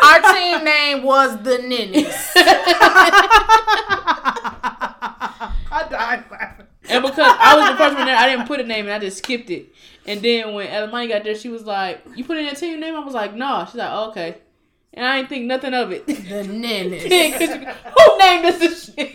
Our 0.00 0.20
team 0.34 0.64
name 0.64 1.02
was 1.02 1.36
the 1.42 1.58
Ninnies. 1.58 2.32
I 6.88 6.94
died 6.94 6.96
laughing. 6.96 6.96
And 6.96 7.02
because 7.02 7.36
I 7.38 7.56
was 7.56 7.70
the 7.70 7.76
first 7.76 7.96
one 7.96 8.06
there, 8.06 8.16
I 8.16 8.28
didn't 8.28 8.46
put 8.46 8.60
a 8.60 8.64
name 8.64 8.86
and 8.86 8.94
I 8.94 8.98
just 8.98 9.18
skipped 9.18 9.50
it. 9.50 9.66
And 10.06 10.22
then 10.22 10.54
when 10.54 10.68
Elamani 10.68 11.08
got 11.08 11.24
there, 11.24 11.34
she 11.34 11.48
was 11.48 11.64
like, 11.64 12.02
"You 12.16 12.24
put 12.24 12.36
in 12.38 12.44
your 12.46 12.54
team 12.54 12.80
name?" 12.80 12.94
I 12.94 13.00
was 13.00 13.14
like, 13.14 13.34
"No." 13.34 13.64
She's 13.66 13.74
like, 13.76 13.90
oh, 13.92 14.08
"Okay." 14.10 14.36
And 14.94 15.04
I 15.06 15.16
didn't 15.18 15.28
think 15.28 15.44
nothing 15.46 15.74
of 15.74 15.92
it. 15.92 16.06
The 16.06 16.44
Ninnies. 16.44 17.02
Who 17.02 18.18
named 18.18 18.44
this 18.44 18.58
this 18.58 18.94
shit? 18.94 19.12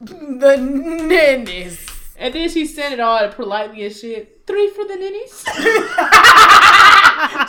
the 0.00 0.56
Ninnies. 0.56 1.86
And 2.18 2.34
then 2.34 2.48
she 2.48 2.66
said 2.66 2.92
it 2.92 3.00
all 3.00 3.28
politely 3.28 3.84
and 3.84 3.94
shit. 3.94 4.42
Three 4.46 4.68
for 4.70 4.84
the 4.84 4.96
ninnies. 4.96 5.44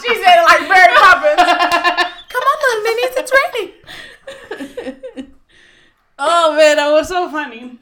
She 0.02 0.14
said 0.16 0.40
it 0.40 0.44
like 0.44 0.62
Mary 0.70 0.94
Poppins. 0.96 1.38
Come 2.30 2.44
on, 2.44 2.58
little 2.62 2.84
Ninnies, 2.84 3.16
it's 3.18 3.32
raining. 3.34 3.74
Oh 6.20 6.56
man, 6.56 6.78
that 6.78 6.92
was 6.92 7.08
so 7.08 7.30
funny. 7.30 7.78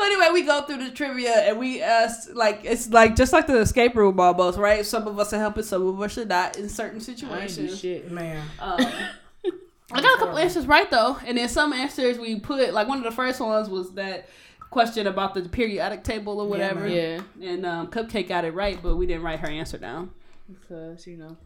So 0.00 0.06
anyway, 0.06 0.28
we 0.32 0.42
go 0.46 0.62
through 0.62 0.82
the 0.82 0.90
trivia 0.90 1.30
and 1.30 1.58
we 1.58 1.82
ask 1.82 2.30
like 2.32 2.60
it's 2.64 2.88
like 2.88 3.16
just 3.16 3.34
like 3.34 3.46
the 3.46 3.58
escape 3.58 3.94
room 3.94 4.18
almost, 4.18 4.58
right? 4.58 4.84
Some 4.86 5.06
of 5.06 5.18
us 5.18 5.34
are 5.34 5.38
helping, 5.38 5.62
some 5.62 5.86
of 5.86 6.00
us 6.00 6.16
are 6.16 6.24
not 6.24 6.56
in 6.56 6.70
certain 6.70 6.96
I 6.96 7.00
ain't 7.00 7.18
do 7.18 7.68
situations. 7.68 7.80
shit. 7.80 8.10
Man. 8.10 8.42
Um, 8.58 8.80
I 9.92 10.00
got 10.00 10.16
a 10.16 10.18
couple 10.18 10.38
answers 10.38 10.66
right 10.66 10.90
though, 10.90 11.18
and 11.26 11.36
then 11.36 11.50
some 11.50 11.74
answers 11.74 12.18
we 12.18 12.40
put 12.40 12.72
like 12.72 12.88
one 12.88 12.96
of 12.96 13.04
the 13.04 13.10
first 13.10 13.40
ones 13.40 13.68
was 13.68 13.92
that 13.92 14.30
question 14.70 15.06
about 15.06 15.34
the 15.34 15.42
periodic 15.42 16.02
table 16.02 16.40
or 16.40 16.48
whatever. 16.48 16.88
Yeah, 16.88 17.20
And 17.42 17.66
um, 17.66 17.88
Cupcake 17.88 18.28
got 18.28 18.46
it 18.46 18.54
right, 18.54 18.82
but 18.82 18.96
we 18.96 19.04
didn't 19.04 19.22
write 19.22 19.40
her 19.40 19.48
answer 19.48 19.76
down. 19.76 20.12
because 20.48 21.06
you 21.06 21.18
know. 21.18 21.36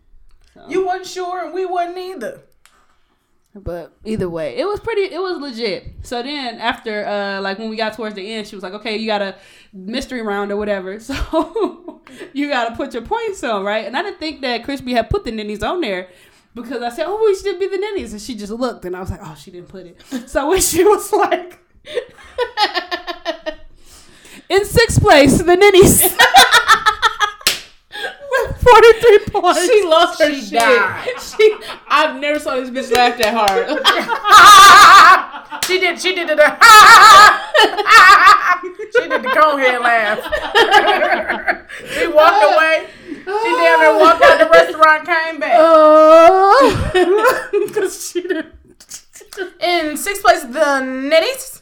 So. 0.53 0.65
You 0.69 0.87
wasn't 0.87 1.07
sure 1.09 1.45
and 1.45 1.53
we 1.53 1.67
wasn't 1.67 1.99
either. 1.99 2.43
But 3.57 3.97
either 4.05 4.29
way, 4.29 4.57
it 4.57 4.65
was 4.65 4.81
pretty. 4.81 5.03
It 5.03 5.21
was 5.21 5.39
legit. 5.39 5.93
So 6.03 6.21
then 6.25 6.59
after, 6.59 7.07
uh, 7.07 7.41
like 7.41 7.61
when 7.61 7.71
we 7.71 7.77
got 7.77 7.95
towards 7.95 8.17
the 8.17 8.35
end, 8.35 8.49
she 8.49 8.57
was 8.57 8.65
like, 8.65 8.73
"Okay, 8.75 8.97
you 8.97 9.07
got 9.07 9.23
a 9.23 9.37
mystery 9.73 10.23
round 10.23 10.51
or 10.51 10.57
whatever. 10.57 10.99
So 11.01 12.03
you 12.33 12.49
got 12.49 12.69
to 12.69 12.77
put 12.77 12.93
your 12.93 13.03
points 13.03 13.45
on, 13.45 13.63
right?" 13.63 13.87
And 13.87 13.97
I 13.97 14.03
didn't 14.03 14.19
think 14.19 14.41
that 14.41 14.65
Chrispy 14.65 14.93
had 14.93 15.09
put 15.09 15.25
the 15.25 15.31
ninnies 15.31 15.63
on 15.63 15.81
there 15.81 16.09
because 16.55 16.83
I 16.83 16.89
said, 16.89 17.07
"Oh, 17.07 17.23
we 17.25 17.35
should 17.37 17.61
be 17.61 17.69
the 17.69 17.79
ninnies," 17.79 18.13
and 18.13 18.21
she 18.21 18.35
just 18.35 18.51
looked, 18.53 18.85
and 18.87 18.97
I 18.97 19.01
was 19.01 19.11
like, 19.13 19.21
"Oh, 19.23 19.37
she 19.39 19.53
didn't 19.53 19.69
put 19.69 19.87
it." 19.87 20.01
So 20.29 20.49
when 20.49 20.61
she 20.61 20.83
was 20.83 21.13
like, 21.13 21.61
"In 24.49 24.65
sixth 24.65 25.01
place, 25.01 25.39
the 25.39 25.57
ninnies." 25.57 26.03
With 28.65 28.97
43 29.03 29.19
points. 29.41 29.67
She 29.67 29.85
lost 29.85 30.23
her 30.23 30.31
She 30.31 30.41
shit. 30.41 30.59
died. 30.59 31.09
She, 31.21 31.57
I've 31.89 32.21
never 32.21 32.39
saw 32.39 32.57
this 32.57 32.71
bitch 32.71 32.95
laugh 32.95 33.19
that 33.19 33.35
hard. 33.35 33.67
she 35.67 35.81
did. 35.81 36.01
She 36.01 36.15
did 36.15 36.29
the. 36.29 36.35
she 38.93 39.09
did 39.09 39.23
the 39.23 39.29
conehead 39.29 39.81
laugh. 39.81 40.21
she 41.93 42.07
walked 42.07 42.45
away. 42.45 42.87
She 43.05 43.23
damn 43.25 43.81
near 43.81 43.99
walked 43.99 44.23
out 44.23 44.39
the 44.39 44.49
restaurant, 44.51 45.07
came 45.07 45.41
back. 45.41 45.53
Because 47.67 47.95
oh. 47.95 48.11
she 48.13 48.23
didn't. 48.23 48.55
In 49.61 49.97
sixth 49.97 50.23
place, 50.23 50.43
the 50.43 50.81
Ninnies. 50.81 51.61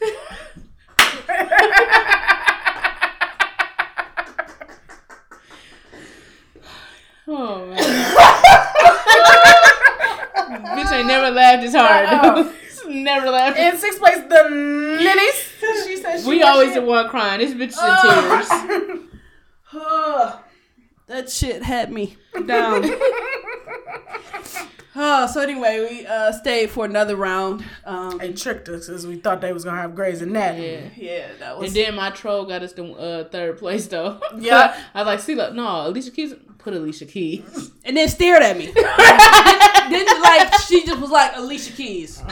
Oh 7.28 7.66
man. 7.66 7.78
bitch 10.76 10.92
ain't 10.92 11.06
never 11.06 11.30
laughed 11.30 11.64
as 11.64 11.74
hard. 11.74 12.52
never 12.88 13.30
laughed. 13.30 13.58
In 13.58 13.76
sixth 13.78 13.98
place, 13.98 14.18
the 14.28 14.48
Ninnies. 14.50 15.86
She 15.86 15.96
said 15.96 16.20
she 16.20 16.28
we 16.28 16.42
always 16.42 16.72
shit. 16.72 16.82
the 16.82 16.86
one 16.86 17.08
crying. 17.08 17.40
This 17.40 17.54
bitch 17.54 17.68
is 17.68 17.78
in 17.78 17.84
oh. 17.84 19.10
tears. 19.72 20.38
that 21.06 21.30
shit 21.30 21.62
had 21.62 21.92
me 21.92 22.16
down. 22.46 22.82
Oh, 24.96 25.26
so 25.26 25.40
anyway, 25.40 25.86
we 25.88 26.06
uh, 26.06 26.32
stayed 26.32 26.70
for 26.70 26.84
another 26.84 27.16
round. 27.16 27.64
Um, 27.84 28.18
They 28.18 28.32
tricked 28.32 28.68
us 28.68 28.86
because 28.86 29.06
we 29.06 29.16
thought 29.16 29.40
they 29.40 29.52
was 29.52 29.64
gonna 29.64 29.80
have 29.80 29.94
Grey's 29.94 30.22
Anatomy. 30.22 30.90
Yeah. 30.96 31.12
yeah, 31.12 31.26
that 31.38 31.58
was. 31.58 31.68
And 31.68 31.76
then 31.76 31.94
my 31.94 32.10
troll 32.10 32.44
got 32.44 32.62
us 32.62 32.72
the 32.72 32.84
uh, 32.92 33.24
third 33.28 33.58
place 33.58 33.86
though. 33.86 34.20
Yeah. 34.38 34.76
I 34.94 35.00
was 35.00 35.06
like, 35.06 35.20
see, 35.20 35.34
look, 35.34 35.54
no, 35.54 35.86
Alicia 35.86 36.10
Keys, 36.10 36.34
put 36.58 36.74
Alicia 36.74 37.06
Keys. 37.06 37.70
and 37.84 37.96
then 37.96 38.08
stared 38.08 38.42
at 38.42 38.56
me. 38.56 38.66
then, 38.74 38.84
then, 39.90 40.20
like, 40.22 40.54
she 40.60 40.84
just 40.84 41.00
was 41.00 41.10
like, 41.10 41.36
Alicia 41.36 41.72
Keys. 41.72 42.22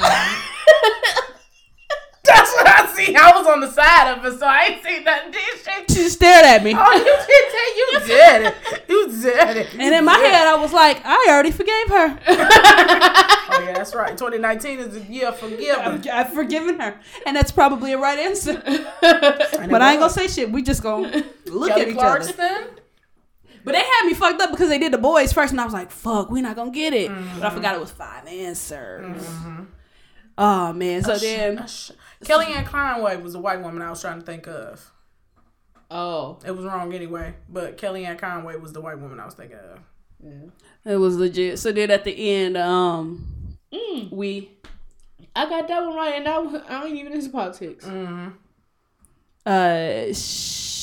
That's 2.35 2.53
what 2.55 2.69
I 2.69 2.87
see. 2.95 3.15
I 3.15 3.33
was 3.37 3.47
on 3.47 3.61
the 3.61 3.71
side 3.71 4.13
of 4.13 4.25
it, 4.25 4.39
so 4.39 4.47
I 4.47 4.65
ain't 4.65 4.85
seen 4.85 5.05
nothing. 5.05 5.33
Did 5.33 5.41
she? 5.89 5.95
She 5.95 6.09
stared 6.09 6.47
at 6.47 6.63
me. 6.63 6.75
Oh, 6.77 6.93
you 6.93 7.05
did 7.05 7.47
that. 7.57 7.71
You 7.77 8.01
did 8.07 8.47
it. 8.47 8.85
You 8.89 9.23
did 9.23 9.57
it. 9.57 9.75
And 9.75 9.95
in 9.95 10.05
my 10.05 10.17
head, 10.17 10.47
I 10.47 10.57
was 10.57 10.73
like, 10.73 11.01
I 11.05 11.27
already 11.29 11.51
forgave 11.51 11.89
her. 11.89 13.27
Oh 13.53 13.63
yeah, 13.65 13.73
that's 13.73 13.97
right. 13.97 14.17
2019 14.17 14.79
is 14.79 14.95
the 14.95 15.01
year 15.13 15.27
of 15.27 15.37
forgiving. 15.37 15.69
I've, 15.69 16.09
I've 16.09 16.33
forgiven 16.33 16.79
her. 16.79 17.01
And 17.27 17.35
that's 17.35 17.51
probably 17.51 17.93
a 17.93 17.99
right 17.99 18.19
answer. 18.19 18.63
But 19.01 19.83
I 19.83 19.93
ain't 19.93 20.01
gonna 20.01 20.09
say 20.09 20.29
shit. 20.29 20.53
We 20.53 20.63
just 20.63 20.85
gonna 20.85 21.25
look 21.47 21.71
Kelly 21.71 21.83
at 21.83 21.89
each 21.89 21.97
other. 21.97 22.71
But 23.65 23.73
they 23.73 23.81
had 23.81 24.07
me 24.07 24.15
fucked 24.15 24.41
up 24.41 24.51
because 24.51 24.69
they 24.69 24.79
did 24.79 24.93
the 24.93 24.99
boys 24.99 25.33
first, 25.33 25.53
and 25.53 25.61
I 25.61 25.65
was 25.65 25.73
like, 25.73 25.91
"Fuck, 25.91 26.31
we're 26.31 26.43
not 26.43 26.57
gonna 26.57 26.71
get 26.71 26.95
it." 26.95 27.09
But 27.09 27.17
I 27.17 27.21
mm-hmm. 27.21 27.57
forgot 27.57 27.75
it 27.75 27.81
was 27.81 27.91
five 27.91 28.27
answers. 28.27 29.23
Mm-hmm. 29.27 29.65
Oh 30.39 30.73
man! 30.73 31.03
So 31.03 31.19
then, 31.19 31.67
Kellyanne 32.25 32.67
Conway 32.67 33.17
was 33.17 33.33
the 33.33 33.39
white 33.41 33.63
woman 33.63 33.83
I 33.83 33.91
was 33.91 34.01
trying 34.01 34.21
to 34.21 34.27
think 34.27 34.47
of. 34.47 34.91
Oh, 35.91 36.39
It 36.47 36.53
was 36.53 36.65
wrong 36.65 36.93
anyway, 36.93 37.35
but 37.49 37.77
Kellyanne 37.79 38.19
Conway 38.19 38.57
was 38.57 38.73
the 38.73 38.81
white 38.81 38.99
woman 38.99 39.19
I 39.19 39.25
was 39.25 39.35
thinking 39.35 39.57
of. 39.59 39.81
yeah. 40.23 40.93
it 40.93 40.97
was 40.97 41.17
legit. 41.17 41.59
So 41.59 41.73
then 41.73 41.91
at 41.91 42.05
the 42.05 42.13
end, 42.31 42.57
um, 42.57 43.27
Mm, 43.73 44.11
we 44.13 44.51
I 45.37 45.49
got 45.49 45.69
that 45.69 45.81
one 45.87 45.95
right, 45.95 46.15
and 46.17 46.27
I, 46.29 46.39
one, 46.39 46.63
I 46.69 46.85
ain't 46.87 46.97
even 46.97 47.13
into 47.13 47.31
politics. 47.31 47.85
Mm-hmm. 47.87 48.29
uh, 49.47 50.13
sh- 50.13 50.17
sh- 50.17 50.80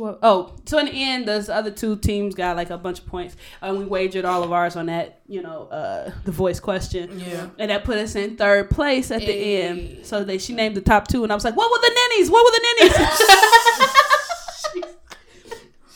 what- 0.00 0.18
oh, 0.22 0.52
so 0.66 0.78
in 0.78 0.86
the 0.86 0.92
end, 0.92 1.26
those 1.28 1.48
other 1.48 1.70
two 1.70 1.96
teams 1.96 2.34
got 2.34 2.56
like 2.56 2.70
a 2.70 2.78
bunch 2.78 2.98
of 3.00 3.06
points, 3.06 3.36
and 3.62 3.78
we 3.78 3.84
wagered 3.84 4.24
all 4.24 4.42
of 4.42 4.50
ours 4.52 4.74
on 4.76 4.86
that, 4.86 5.20
you 5.28 5.42
know, 5.42 5.68
uh, 5.68 6.10
the 6.24 6.32
voice 6.32 6.58
question. 6.60 7.18
Yeah. 7.20 7.48
And 7.58 7.70
that 7.70 7.84
put 7.84 7.98
us 7.98 8.14
in 8.16 8.36
third 8.36 8.70
place 8.70 9.10
at 9.10 9.20
the 9.20 9.26
Hey. 9.26 9.62
end. 9.62 10.06
So 10.06 10.24
they 10.24 10.38
she 10.38 10.52
named 10.54 10.74
the 10.76 10.80
top 10.80 11.06
two, 11.08 11.22
and 11.22 11.30
I 11.32 11.34
was 11.34 11.44
like, 11.44 11.56
"What 11.56 11.70
were 11.70 11.78
the 11.78 11.94
ninnies? 11.94 12.30
What 12.30 12.44
were 12.44 12.50
the 12.50 12.62
ninnies?" 12.80 13.20
she, 14.72 14.82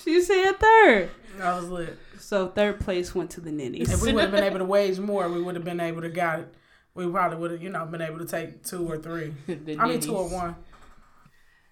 she 0.13 0.21
said 0.23 0.53
third. 0.61 1.11
I 1.43 1.57
was 1.57 1.69
lit. 1.69 1.99
So 2.21 2.49
third 2.49 2.81
place 2.81 3.15
went 3.15 3.31
to 3.33 3.41
the 3.41 3.53
ninnies. 3.53 3.93
If 3.93 4.03
we 4.03 4.13
would 4.13 4.23
have 4.23 4.31
been 4.33 4.45
able 4.45 4.59
to 4.59 4.65
wage 4.65 4.99
more, 4.99 5.29
we 5.29 5.43
would 5.43 5.55
have 5.57 5.65
been 5.65 5.81
able 5.81 6.01
to 6.03 6.09
got 6.09 6.41
it. 6.41 6.55
We 6.95 7.07
probably 7.11 7.39
would 7.39 7.51
have, 7.51 7.63
you 7.63 7.71
know, 7.71 7.85
been 7.87 8.01
able 8.01 8.19
to 8.19 8.25
take 8.25 8.63
two 8.65 8.89
or 8.91 8.99
three. 8.99 9.35
The 9.47 9.77
I 9.79 9.89
mean, 9.89 10.01
two 10.01 10.17
or 10.17 10.29
one. 10.29 10.55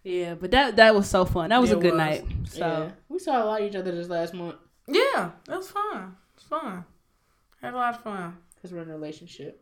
Yeah, 0.04 0.34
but 0.34 0.50
that 0.50 0.76
that 0.76 0.94
was 0.94 1.08
so 1.08 1.24
fun. 1.24 1.50
That 1.50 1.60
was 1.60 1.70
It 1.70 1.78
a 1.78 1.80
good 1.80 1.92
was. 1.92 1.98
night. 1.98 2.24
So 2.48 2.58
Yeah, 2.58 2.90
we 3.08 3.18
saw 3.18 3.42
a 3.42 3.46
lot 3.46 3.60
of 3.62 3.68
each 3.68 3.76
other 3.76 3.92
this 3.92 4.08
last 4.08 4.34
month 4.34 4.56
Yeah, 4.88 5.30
that 5.46 5.56
was 5.58 5.70
fun. 5.70 6.16
It's 6.34 6.44
fun. 6.44 6.84
Had 7.60 7.74
a 7.74 7.76
lot 7.76 7.94
of 7.94 8.02
fun. 8.02 8.36
because 8.54 8.72
we're 8.72 8.82
in 8.82 8.90
a 8.90 8.92
relationship. 8.94 9.58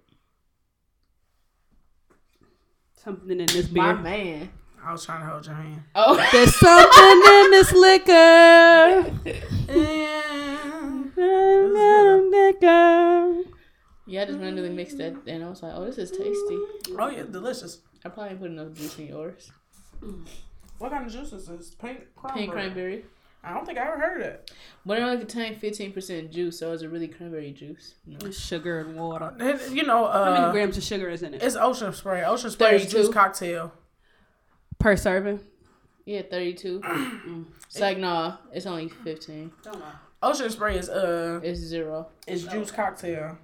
something 2.94 3.30
in 3.40 3.46
this 3.46 3.70
My 3.70 3.92
beer. 3.94 4.02
man. 4.02 4.50
I 4.82 4.92
was 4.92 5.04
trying 5.04 5.20
to 5.20 5.26
hold 5.26 5.44
your 5.46 5.54
hand. 5.54 5.82
Oh, 5.94 6.16
There's 6.32 6.54
something 6.56 7.22
in 7.44 7.50
this 7.50 7.72
liquor. 7.72 9.12
yeah. 9.68 11.02
liquor. 12.30 13.50
yeah, 14.06 14.22
I 14.22 14.24
just 14.26 14.38
randomly 14.38 14.70
mixed 14.70 14.98
that, 14.98 15.14
and 15.26 15.44
I 15.44 15.48
was 15.50 15.62
like, 15.62 15.72
oh, 15.74 15.84
this 15.84 15.98
is 15.98 16.10
tasty. 16.10 16.58
Oh 16.98 17.08
yeah, 17.14 17.24
delicious. 17.30 17.80
I 18.04 18.08
probably 18.08 18.36
put 18.36 18.50
enough 18.50 18.72
juice 18.72 18.98
in 18.98 19.08
yours. 19.08 19.50
What 20.78 20.90
kind 20.92 21.06
of 21.06 21.12
juice 21.12 21.32
is 21.32 21.46
this? 21.46 21.74
Pink 21.74 22.00
cranberry. 22.16 22.40
Pink 22.42 22.52
cranberry. 22.52 23.04
I 23.42 23.54
don't 23.54 23.64
think 23.64 23.78
I 23.78 23.86
ever 23.86 23.98
heard 23.98 24.20
of 24.20 24.26
that. 24.26 24.50
But 24.84 24.98
it 24.98 25.02
only 25.02 25.18
contained 25.18 25.56
fifteen 25.58 25.92
percent 25.92 26.30
juice, 26.30 26.58
so 26.58 26.72
it's 26.72 26.82
a 26.82 26.88
really 26.88 27.08
cranberry 27.08 27.52
juice. 27.52 27.94
No. 28.06 28.30
Sugar 28.30 28.80
and 28.80 28.96
water. 28.96 29.32
It- 29.40 29.72
You 29.72 29.84
know, 29.84 30.06
How 30.10 30.24
many 30.32 30.44
uh, 30.44 30.52
grams 30.52 30.76
of 30.76 30.82
sugar 30.82 31.08
is 31.08 31.22
in 31.22 31.34
it 31.34 31.42
it's 31.42 31.56
ocean 31.56 31.92
spray. 31.92 32.22
Ocean 32.24 32.50
spray 32.50 32.76
is 32.76 32.90
juice 32.90 33.08
cocktail. 33.08 33.72
per 34.78 34.96
serving? 34.96 35.40
Yeah, 36.04 36.22
thirty-two. 36.30 36.82
it's 37.66 37.80
like 37.80 37.98
nah, 37.98 38.36
it's 38.52 38.66
only 38.66 38.88
fifteen. 38.88 39.52
Ocean 40.22 40.50
spray 40.50 40.76
is 40.78 40.88
uh, 40.90 41.40
It's 41.42 41.60
zero. 41.60 42.08
is 42.26 42.44
juice 42.46 42.70
cocktail. 42.70 43.38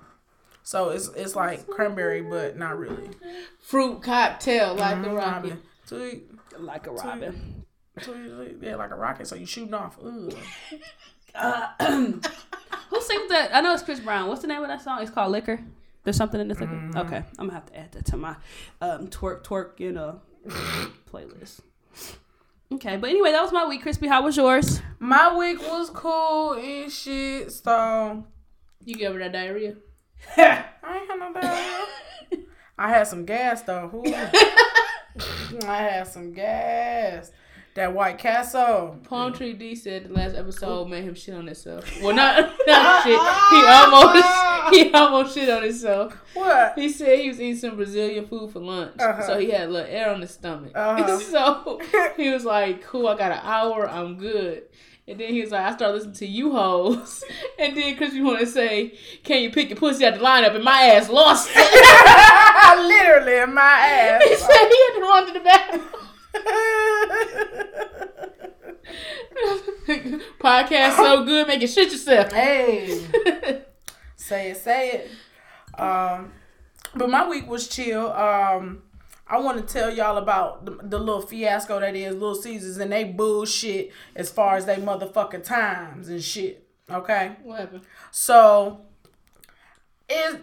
So 0.62 0.90
it's 0.90 1.08
it's 1.16 1.34
like 1.36 1.66
cranberry, 1.68 2.20
but 2.22 2.58
not 2.58 2.78
really. 2.78 3.08
Fruit 3.60 4.02
cocktail 4.02 4.74
like 4.74 5.00
the 5.02 5.08
Mhm, 5.08 5.16
rocket. 5.16 5.32
Robin. 5.50 5.62
Sweet, 5.84 6.24
Like 6.58 6.86
a 6.86 6.92
robin. 6.92 7.64
sweet, 8.00 8.56
yeah, 8.60 8.76
like 8.76 8.90
a 8.90 8.96
rocket. 8.96 9.26
So 9.26 9.36
you 9.36 9.46
shooting 9.46 9.74
off. 9.74 9.98
Ooh. 10.04 10.30
Who 11.86 13.00
sings 13.00 13.28
that? 13.30 13.50
I 13.54 13.60
know 13.60 13.74
it's 13.74 13.82
Chris 13.82 14.00
Brown. 14.00 14.28
What's 14.28 14.42
the 14.42 14.46
name 14.48 14.62
of 14.62 14.68
that 14.68 14.82
song? 14.82 15.02
It's 15.02 15.10
called 15.10 15.32
Liquor. 15.32 15.60
There's 16.04 16.16
something 16.16 16.40
in 16.40 16.48
this. 16.48 16.58
Okay, 16.60 16.68
I'm 16.68 17.46
gonna 17.48 17.52
have 17.52 17.66
to 17.66 17.76
add 17.76 17.92
that 17.92 18.06
to 18.06 18.16
my 18.16 18.36
um, 18.80 19.08
twerk 19.08 19.42
twerk 19.42 19.78
you 19.80 19.92
know 19.92 20.20
playlist. 21.12 21.60
Okay, 22.72 22.96
but 22.96 23.10
anyway, 23.10 23.32
that 23.32 23.42
was 23.42 23.52
my 23.52 23.66
week. 23.66 23.84
Chrispy, 23.84 24.08
how 24.08 24.22
was 24.22 24.36
yours? 24.36 24.80
My 24.98 25.36
week 25.36 25.60
was 25.60 25.90
cool 25.90 26.54
and 26.54 26.90
shit. 26.90 27.52
So 27.52 28.24
You 28.84 28.94
gave 28.96 29.12
her 29.12 29.18
that 29.18 29.32
diarrhea. 29.32 29.74
I 30.36 30.64
ain't 30.84 31.10
had 31.10 31.18
no 31.18 31.32
diarrhea. 31.32 31.86
I 32.78 32.88
had 32.90 33.06
some 33.06 33.24
gas 33.24 33.62
though. 33.62 34.02
I 35.66 35.76
had 35.78 36.06
some 36.06 36.32
gas. 36.32 37.30
That 37.74 37.92
White 37.92 38.16
Castle. 38.16 38.96
Palm 39.04 39.34
Tree 39.34 39.52
D 39.52 39.74
said 39.74 40.08
the 40.08 40.14
last 40.14 40.34
episode 40.34 40.88
made 40.88 41.04
him 41.04 41.14
shit 41.14 41.34
on 41.34 41.44
himself. 41.46 41.84
Well, 42.02 42.14
not, 42.16 42.54
not 42.66 43.02
shit. 43.02 43.20
He 43.50 43.66
almost 43.66 44.74
he 44.74 44.92
almost 44.94 45.34
shit 45.34 45.50
on 45.50 45.62
himself. 45.62 46.16
What? 46.32 46.72
He 46.78 46.88
said 46.88 47.18
he 47.18 47.28
was 47.28 47.38
eating 47.38 47.56
some 47.56 47.76
Brazilian 47.76 48.26
food 48.26 48.50
for 48.50 48.60
lunch, 48.60 48.94
Uh-huh. 48.98 49.26
so 49.26 49.38
he 49.38 49.50
had 49.50 49.68
a 49.68 49.70
little 49.70 49.90
air 49.94 50.10
on 50.10 50.22
his 50.22 50.30
stomach. 50.30 50.72
Uh-huh. 50.74 51.18
so 51.20 51.80
he 52.16 52.30
was 52.30 52.46
like, 52.46 52.82
"Cool, 52.82 53.08
I 53.08 53.16
got 53.18 53.32
an 53.32 53.40
hour. 53.42 53.86
I'm 53.90 54.16
good." 54.16 54.62
And 55.08 55.20
then 55.20 55.28
he 55.34 55.42
was 55.42 55.50
like, 55.50 55.60
"I 55.66 55.76
started 55.76 55.94
listening 55.96 56.14
to 56.14 56.26
you 56.26 56.52
hoes." 56.52 57.22
And 57.58 57.76
then 57.76 57.94
Chris, 57.96 58.14
you 58.14 58.24
want 58.24 58.40
to 58.40 58.46
say, 58.46 58.98
"Can 59.22 59.42
you 59.42 59.50
pick 59.50 59.68
your 59.68 59.76
pussy 59.78 60.06
out 60.06 60.14
the 60.14 60.20
lineup?" 60.20 60.54
And 60.54 60.64
my 60.64 60.80
ass 60.94 61.10
lost 61.10 61.50
it. 62.74 62.86
Literally 62.86 63.38
in 63.42 63.54
my 63.54 63.62
ass. 63.62 64.22
he 64.24 64.34
said 64.36 64.68
he 64.68 64.84
had 64.84 64.94
to 64.94 65.00
run 65.00 65.26
to 65.26 65.32
the 65.32 65.40
bathroom. 65.40 65.82
Podcast 70.40 70.96
so 70.96 71.24
good, 71.24 71.46
make 71.46 71.62
it 71.62 71.68
shit 71.68 71.92
yourself. 71.92 72.32
hey. 72.32 73.00
Say 74.16 74.50
it, 74.50 74.56
say 74.56 74.90
it. 74.90 75.10
Um, 75.80 76.32
but 76.96 77.08
my 77.08 77.28
week 77.28 77.48
was 77.48 77.68
chill. 77.68 78.10
Um, 78.12 78.82
I 79.28 79.38
want 79.38 79.58
to 79.58 79.62
tell 79.72 79.94
y'all 79.94 80.16
about 80.16 80.64
the, 80.64 80.72
the 80.82 80.98
little 80.98 81.20
fiasco 81.20 81.78
that 81.78 81.94
is 81.94 82.14
Little 82.14 82.34
Caesars 82.34 82.78
and 82.78 82.90
they 82.90 83.04
bullshit 83.04 83.92
as 84.16 84.28
far 84.28 84.56
as 84.56 84.66
they 84.66 84.74
motherfucking 84.76 85.44
times 85.44 86.08
and 86.08 86.20
shit. 86.20 86.66
Okay, 86.90 87.36
What 87.44 87.60
happened? 87.60 87.82
so 88.10 88.80
is 90.08 90.38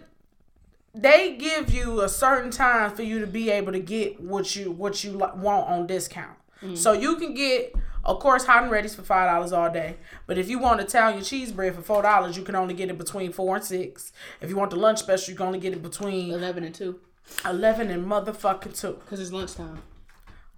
they 0.94 1.36
give 1.36 1.72
you 1.72 2.02
a 2.02 2.08
certain 2.08 2.50
time 2.50 2.94
for 2.94 3.02
you 3.02 3.18
to 3.18 3.26
be 3.26 3.50
able 3.50 3.72
to 3.72 3.80
get 3.80 4.20
what 4.20 4.54
you 4.54 4.70
what 4.70 5.02
you 5.02 5.18
want 5.18 5.68
on 5.68 5.86
discount. 5.86 6.36
Mm. 6.62 6.78
So 6.78 6.92
you 6.92 7.16
can 7.16 7.34
get, 7.34 7.74
of 8.04 8.20
course, 8.20 8.44
hot 8.44 8.62
and 8.62 8.72
ready's 8.72 8.94
for 8.94 9.02
five 9.02 9.28
dollars 9.28 9.52
all 9.52 9.70
day. 9.70 9.96
But 10.26 10.38
if 10.38 10.48
you 10.48 10.58
want 10.58 10.80
Italian 10.80 11.22
cheese 11.24 11.50
bread 11.52 11.74
for 11.74 11.82
four 11.82 12.02
dollars, 12.02 12.36
you 12.36 12.44
can 12.44 12.54
only 12.54 12.74
get 12.74 12.90
it 12.90 12.98
between 12.98 13.32
four 13.32 13.56
and 13.56 13.64
six. 13.64 14.12
If 14.40 14.50
you 14.50 14.56
want 14.56 14.70
the 14.70 14.76
lunch 14.76 15.00
special, 15.00 15.32
you 15.32 15.36
can 15.36 15.46
only 15.46 15.58
get 15.58 15.72
it 15.72 15.82
between 15.82 16.30
Eleven 16.32 16.62
and 16.64 16.74
two, 16.74 17.00
eleven 17.44 17.90
and 17.90 18.06
motherfucking 18.06 18.78
two. 18.80 19.00
cause 19.06 19.20
it's 19.20 19.32
lunchtime. 19.32 19.82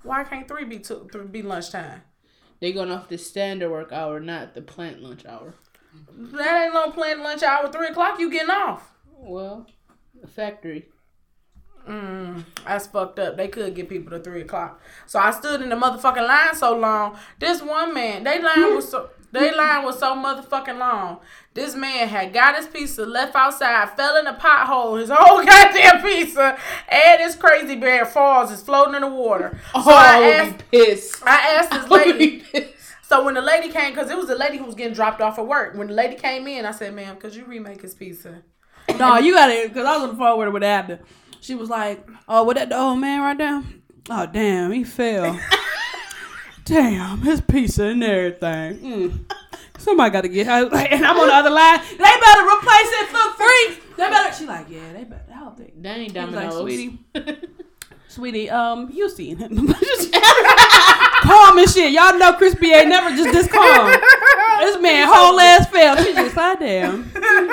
Why 0.03 0.22
can't 0.24 0.47
three 0.47 0.64
be 0.64 0.78
two? 0.78 1.09
Three 1.11 1.26
be 1.26 1.43
lunchtime? 1.43 2.03
They 2.61 2.72
going 2.72 2.91
off 2.91 3.09
the 3.09 3.18
standard 3.18 3.70
work 3.70 3.93
hour, 3.93 4.20
not 4.20 4.55
the 4.55 4.62
plant 4.62 5.03
lunch 5.03 5.26
hour. 5.26 5.55
That 6.16 6.64
ain't 6.64 6.74
no 6.74 6.91
plant 6.91 7.20
lunch 7.20 7.43
hour. 7.43 7.70
Three 7.72 7.89
o'clock, 7.89 8.18
you 8.20 8.30
getting 8.30 8.51
off. 8.51 8.93
Well, 9.18 9.66
the 10.20 10.26
factory. 10.28 10.86
Mm, 11.88 12.44
that's 12.66 12.88
fucked 12.88 13.18
up. 13.20 13.36
They 13.36 13.46
could 13.46 13.74
get 13.74 13.88
people 13.88 14.10
to 14.10 14.18
three 14.22 14.40
o'clock. 14.40 14.80
So 15.06 15.20
I 15.20 15.30
stood 15.30 15.62
in 15.62 15.68
the 15.68 15.76
motherfucking 15.76 16.26
line 16.26 16.54
so 16.56 16.76
long. 16.76 17.16
This 17.38 17.62
one 17.62 17.94
man, 17.94 18.24
they 18.24 18.42
line 18.42 18.74
was 18.74 18.88
so 18.88 19.10
they 19.30 19.54
line 19.54 19.84
was 19.84 19.98
so 20.00 20.16
motherfucking 20.16 20.78
long. 20.78 21.18
This 21.54 21.76
man 21.76 22.08
had 22.08 22.32
got 22.32 22.56
his 22.56 22.66
pizza, 22.66 23.06
left 23.06 23.36
outside, 23.36 23.90
fell 23.96 24.16
in 24.16 24.26
a 24.26 24.34
pothole, 24.34 24.98
his 24.98 25.10
whole 25.12 25.44
goddamn 25.44 26.02
pizza, 26.02 26.58
and 26.88 27.20
his 27.20 27.36
crazy 27.36 27.76
bear 27.76 28.04
falls 28.04 28.50
is 28.50 28.62
floating 28.62 28.96
in 28.96 29.02
the 29.02 29.08
water. 29.08 29.56
So 29.72 29.82
Oh, 29.82 29.94
I 29.94 30.16
I 30.16 30.30
asked 30.32 30.70
pissed. 30.70 31.22
I 31.24 31.36
asked 31.56 31.70
this 31.70 31.88
lady. 31.90 32.44
So 33.02 33.24
when 33.24 33.34
the 33.34 33.40
lady 33.42 33.70
came, 33.70 33.94
because 33.94 34.10
it 34.10 34.16
was 34.16 34.26
the 34.26 34.34
lady 34.34 34.58
who 34.58 34.64
was 34.64 34.74
getting 34.74 34.94
dropped 34.94 35.20
off 35.20 35.38
at 35.38 35.46
work. 35.46 35.76
When 35.76 35.86
the 35.86 35.94
lady 35.94 36.16
came 36.16 36.48
in, 36.48 36.66
I 36.66 36.72
said, 36.72 36.92
"Ma'am, 36.94 37.16
could 37.18 37.32
you 37.34 37.44
remake 37.44 37.82
his 37.82 37.94
pizza?" 37.94 38.42
No, 38.99 39.18
you 39.18 39.34
got 39.34 39.51
it. 39.51 39.68
Because 39.68 39.84
I 39.84 39.95
was 39.97 40.05
on 40.05 40.09
the 40.11 40.16
phone 40.16 40.39
with 40.39 40.47
her 40.47 40.53
with 40.53 40.62
Abner. 40.62 41.01
She 41.41 41.55
was 41.55 41.68
like, 41.68 42.07
"Oh, 42.28 42.45
what 42.45 42.57
that 42.57 42.68
the 42.68 42.78
old 42.78 42.99
man 42.99 43.20
right 43.20 43.37
there? 43.37 43.62
Oh, 44.09 44.26
damn, 44.26 44.70
he 44.72 44.84
fell. 44.84 45.39
damn, 46.64 47.20
his 47.22 47.41
pizza 47.41 47.84
and 47.84 48.05
everything. 48.05 48.78
Mm. 48.78 49.32
Somebody 49.78 50.11
got 50.11 50.20
to 50.22 50.28
get 50.28 50.47
her. 50.47 50.68
And 50.72 51.05
I'm 51.05 51.18
on 51.18 51.26
the 51.26 51.34
other 51.34 51.51
line. 51.51 51.80
They 51.91 51.97
better 51.99 52.43
replace 52.43 52.91
it 52.93 53.09
for 53.09 53.32
free. 53.34 53.78
They 53.97 54.11
better. 54.11 54.34
She 54.34 54.47
like, 54.47 54.68
yeah, 54.68 54.93
they 54.93 55.05
better. 55.05 55.24
I 55.34 55.41
don't 55.41 55.57
think. 55.57 55.82
That 55.82 55.99
ain't 55.99 56.12
He 56.12 56.18
was 56.18 56.34
like, 56.34 56.53
sweetie, 56.53 56.99
sweetie, 58.09 58.51
um, 58.51 58.91
you 58.93 59.09
seen 59.11 59.37
him? 59.37 59.51
calm 61.22 61.58
and 61.58 61.68
shit. 61.68 61.92
Y'all 61.92 62.18
know 62.18 62.32
Chrispy 62.34 62.74
ain't 62.74 62.88
never 62.88 63.10
just 63.10 63.32
this 63.32 63.48
calm. 63.48 63.90
This 64.60 64.80
man 64.80 65.06
whole 65.08 65.38
ass 65.38 65.68
fell. 65.68 65.96
She 66.02 66.12
just 66.14 66.36
ah, 66.36 66.56
sat 66.56 66.60
down. 66.60 67.10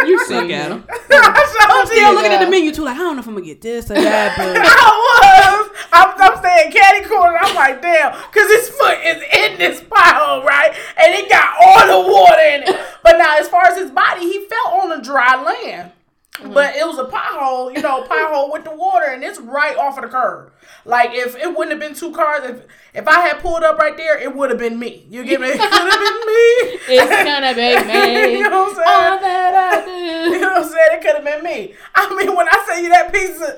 you 0.08 0.18
suck 0.26 0.50
at 0.50 0.72
him. 0.72 0.80
him. 0.80 0.86
I 1.12 1.66
I'm 1.70 1.86
still 1.86 2.00
Yeah. 2.00 2.10
looking 2.12 2.32
at 2.32 2.44
the 2.44 2.50
menu 2.50 2.72
too. 2.72 2.84
Like 2.86 2.96
I 2.96 3.00
don't 3.00 3.16
know 3.16 3.22
if 3.22 3.28
I'm 3.28 3.34
gonna 3.34 3.46
get 3.46 3.62
this 3.62 3.92
or 3.92 3.96
that, 3.96 4.38
but. 4.38 4.56
I 4.64 5.68
was. 5.68 5.70
I'm, 5.92 6.10
I'm 6.18 6.42
saying 6.42 6.72
catty 6.72 7.08
corner. 7.08 7.38
I'm 7.40 7.56
like, 7.56 7.82
damn, 7.82 8.14
because 8.32 8.50
his 8.52 8.70
foot 8.70 8.98
is 9.06 9.22
in 9.22 9.58
this 9.60 9.82
pothole, 9.82 10.44
right? 10.44 10.74
And 10.98 11.14
it 11.14 11.30
got 11.30 11.54
all 11.62 12.04
the 12.04 12.12
water 12.12 12.42
in 12.42 12.64
it. 12.64 12.80
But 13.04 13.18
now, 13.18 13.38
as 13.38 13.48
far 13.48 13.64
as 13.66 13.78
his 13.78 13.92
body, 13.92 14.22
he 14.22 14.46
fell 14.48 14.80
on 14.82 15.00
a 15.00 15.02
dry 15.04 15.42
land. 15.42 15.92
Mm. 16.40 16.54
But 16.54 16.76
it 16.76 16.86
was 16.86 16.98
a 16.98 17.06
pothole, 17.06 17.76
you 17.76 17.82
know, 17.82 18.04
pothole 18.04 18.52
with 18.52 18.64
the 18.64 18.76
water, 18.76 19.06
and 19.06 19.24
it's 19.24 19.40
right 19.40 19.78
off 19.78 19.98
of 19.98 20.04
the 20.04 20.10
curb. 20.10 20.52
Like 20.84 21.12
if 21.14 21.36
it 21.36 21.48
wouldn't 21.48 21.72
have 21.72 21.80
been 21.80 21.94
two 21.98 22.12
cars, 22.12 22.44
if 22.44 22.66
if 22.94 23.08
I 23.08 23.22
had 23.22 23.40
pulled 23.40 23.64
up 23.64 23.78
right 23.78 23.96
there, 23.96 24.18
it 24.20 24.36
would 24.36 24.50
have 24.50 24.60
been 24.60 24.80
me. 24.80 25.06
You 25.10 25.24
get 25.24 25.40
me? 25.40 25.50
It 25.50 25.60
would 25.60 25.62
have 25.62 26.00
been 26.00 26.22
me. 26.28 26.80
It's 26.96 27.24
gonna 27.24 27.54
be 27.54 27.76
me. 27.88 28.38
you 28.40 28.50
know 28.50 28.64
what 28.64 28.70
I'm 28.70 28.76
saying? 28.76 28.88
All 28.88 29.20
that 29.20 29.54
I 29.56 29.86
do. 29.86 29.92
You 30.34 30.40
know 30.40 30.48
what 30.54 30.64
I'm 30.64 30.70
saying? 30.70 30.88
It 30.94 31.02
could 31.02 31.16
have 31.16 31.24
been 31.26 31.44
me. 31.44 31.76
I 31.96 32.10
mean, 32.16 32.36
when 32.36 32.48
I 32.50 32.66
say 32.68 32.84
you 32.84 32.90
that 32.90 33.14
pizza, 33.14 33.56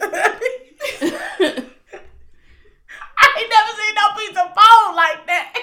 I 3.17 3.27
ain't 3.39 3.49
never 3.49 3.71
seen 3.79 3.95
no 3.95 4.07
pizza 4.17 4.43
fall 4.53 4.95
like 4.95 5.25
that. 5.27 5.53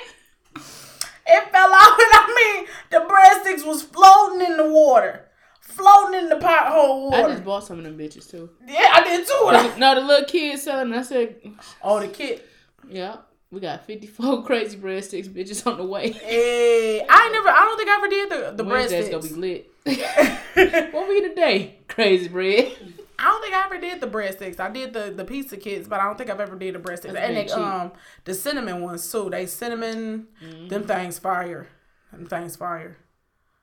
It 1.27 1.53
fell 1.53 1.73
off, 1.73 1.99
and 1.99 2.13
I 2.13 2.27
mean, 2.37 2.67
the 2.91 3.01
breadsticks 3.07 3.67
was 3.67 3.83
floating 3.83 4.41
in 4.45 4.57
the 4.57 4.69
water, 4.69 5.29
floating 5.73 6.21
in 6.21 6.29
the 6.29 6.37
pothole 6.37 7.11
water. 7.11 7.25
I 7.25 7.31
just 7.33 7.45
bought 7.45 7.65
some 7.65 7.79
of 7.79 7.85
them 7.85 7.99
bitches 7.99 8.31
too. 8.31 8.51
yeah, 8.67 8.91
I 8.93 9.05
did 9.05 9.27
too. 9.27 9.81
No, 9.81 9.95
the 9.95 10.01
little 10.01 10.25
kids 10.27 10.63
selling. 10.63 10.93
I 10.93 11.03
said, 11.03 11.37
oh, 11.83 12.01
the 12.01 12.09
kid. 12.09 12.43
yeah, 12.89 13.17
we 13.51 13.61
got 13.61 13.85
54 13.87 14.43
crazy 14.47 14.77
breadsticks 14.79 15.29
bitches 15.29 15.67
on 15.67 15.77
the 15.79 15.85
way. 15.85 16.11
Hey, 16.13 17.05
I 17.09 17.29
never. 17.31 17.49
I 17.49 17.61
don't 17.65 17.77
think 17.77 17.89
I 17.89 17.97
ever 17.97 18.09
did 18.09 18.31
the 18.57 18.63
the 18.63 18.69
Wednesday's 18.69 19.09
gonna 19.09 19.23
be 19.23 19.29
lit. 19.31 19.69
what 20.93 21.09
we 21.09 21.21
today? 21.29 21.79
Crazy 21.89 22.29
bread. 22.29 22.73
I 23.19 23.25
don't 23.27 23.41
think 23.43 23.55
I 23.55 23.65
ever 23.67 23.79
did 23.79 24.01
the 24.01 24.09
breadsticks. 24.09 24.59
I 24.59 24.69
did 24.71 24.93
the 24.93 25.13
the 25.15 25.25
pizza 25.25 25.57
kits, 25.57 25.87
but 25.87 26.01
I 26.01 26.05
don't 26.05 26.19
think 26.19 26.31
I've 26.31 26.41
ever 26.41 26.57
did 26.57 26.75
the 26.75 26.79
breadsticks. 26.81 27.13
That's 27.13 27.29
and 27.29 27.37
they, 27.37 27.45
cheap. 27.45 27.57
um 27.57 27.93
the 28.25 28.35
cinnamon 28.35 28.81
ones 28.83 29.11
too. 29.11 29.29
They 29.31 29.47
cinnamon, 29.47 30.27
Mm-hmm. 30.45 30.69
them 30.69 30.85
things 30.85 31.19
fire. 31.19 31.69
Them 32.13 32.27
things 32.27 32.57
fire. 32.57 32.97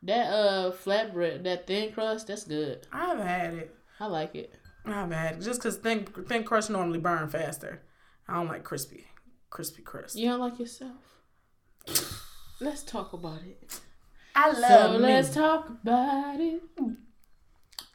That 0.03 0.31
uh 0.31 0.71
flatbread, 0.71 1.43
that 1.43 1.67
thin 1.67 1.91
crust, 1.91 2.27
that's 2.27 2.45
good. 2.45 2.87
I 2.91 3.07
haven't 3.07 3.27
had 3.27 3.53
it. 3.53 3.75
I 3.99 4.05
like 4.05 4.33
it. 4.35 4.53
I 4.85 4.91
haven't 4.91 5.17
had 5.17 5.35
it 5.35 5.41
just 5.41 5.59
because 5.59 5.77
thin 5.77 6.05
thin 6.05 6.43
crust 6.43 6.69
normally 6.69 6.99
burn 6.99 7.27
faster. 7.29 7.81
I 8.27 8.35
don't 8.35 8.47
like 8.47 8.63
crispy, 8.63 9.05
crispy 9.49 9.81
crust. 9.81 10.15
You 10.15 10.29
don't 10.29 10.39
like 10.39 10.57
yourself? 10.59 11.03
Let's 12.61 12.83
talk 12.83 13.13
about 13.13 13.41
it. 13.41 13.79
I 14.35 14.53
So 14.53 14.59
love 14.61 15.01
me. 15.01 15.07
let's 15.07 15.33
talk 15.33 15.69
about 15.69 16.39
it. 16.39 16.61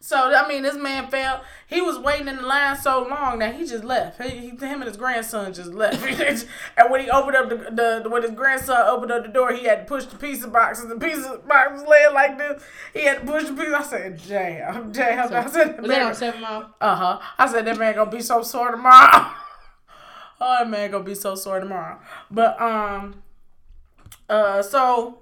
So 0.05 0.19
I 0.19 0.47
mean, 0.47 0.63
this 0.63 0.77
man 0.77 1.09
fell. 1.09 1.43
He 1.67 1.81
was 1.81 1.99
waiting 1.99 2.29
in 2.29 2.37
the 2.37 2.43
line 2.43 2.77
so 2.77 3.07
long 3.09 3.39
that 3.39 3.55
he 3.55 3.65
just 3.65 3.85
left. 3.85 4.23
He, 4.23 4.29
he 4.29 4.49
him 4.51 4.83
and 4.83 4.85
his 4.85 4.99
grandson 4.99 5.55
just 5.55 5.73
left. 5.73 6.05
and 6.77 6.91
when 6.91 7.01
he 7.01 7.09
opened 7.09 7.37
up 7.37 7.49
the, 7.49 8.03
the 8.03 8.11
when 8.11 8.21
his 8.21 8.33
grandson 8.33 8.77
opened 8.87 9.13
up 9.13 9.25
the 9.25 9.33
door, 9.33 9.55
he 9.55 9.65
had 9.65 9.79
to 9.79 9.85
push 9.87 10.05
the 10.05 10.17
pizza 10.17 10.47
box, 10.47 10.83
and 10.83 10.91
the 10.91 10.97
pizza 10.97 11.41
box 11.49 11.71
was 11.73 11.89
laying 11.89 12.13
like 12.13 12.37
this. 12.37 12.63
He 12.93 13.05
had 13.05 13.21
to 13.21 13.27
push 13.27 13.45
the 13.45 13.55
pizza. 13.55 13.79
I 13.79 13.83
said, 13.83 14.21
"Damn, 14.29 14.93
damn." 14.93 15.33
I 15.33 15.47
said, 15.51 15.81
Was 15.81 15.89
that 15.89 16.03
on 16.03 16.15
Seven 16.15 16.41
Mile? 16.43 16.75
"Uh 16.83 16.97
huh." 16.97 17.19
I 17.39 17.51
said, 17.51 17.65
"That 17.65 17.79
man 17.79 17.95
gonna 17.95 18.11
be 18.11 18.21
so 18.21 18.43
sore 18.43 18.73
tomorrow." 18.73 19.09
oh, 20.39 20.57
that 20.59 20.69
man 20.69 20.91
gonna 20.91 21.03
be 21.03 21.15
so 21.15 21.35
sore 21.35 21.61
tomorrow. 21.61 21.99
But 22.31 22.61
um, 22.61 23.23
uh, 24.29 24.61
so. 24.61 25.21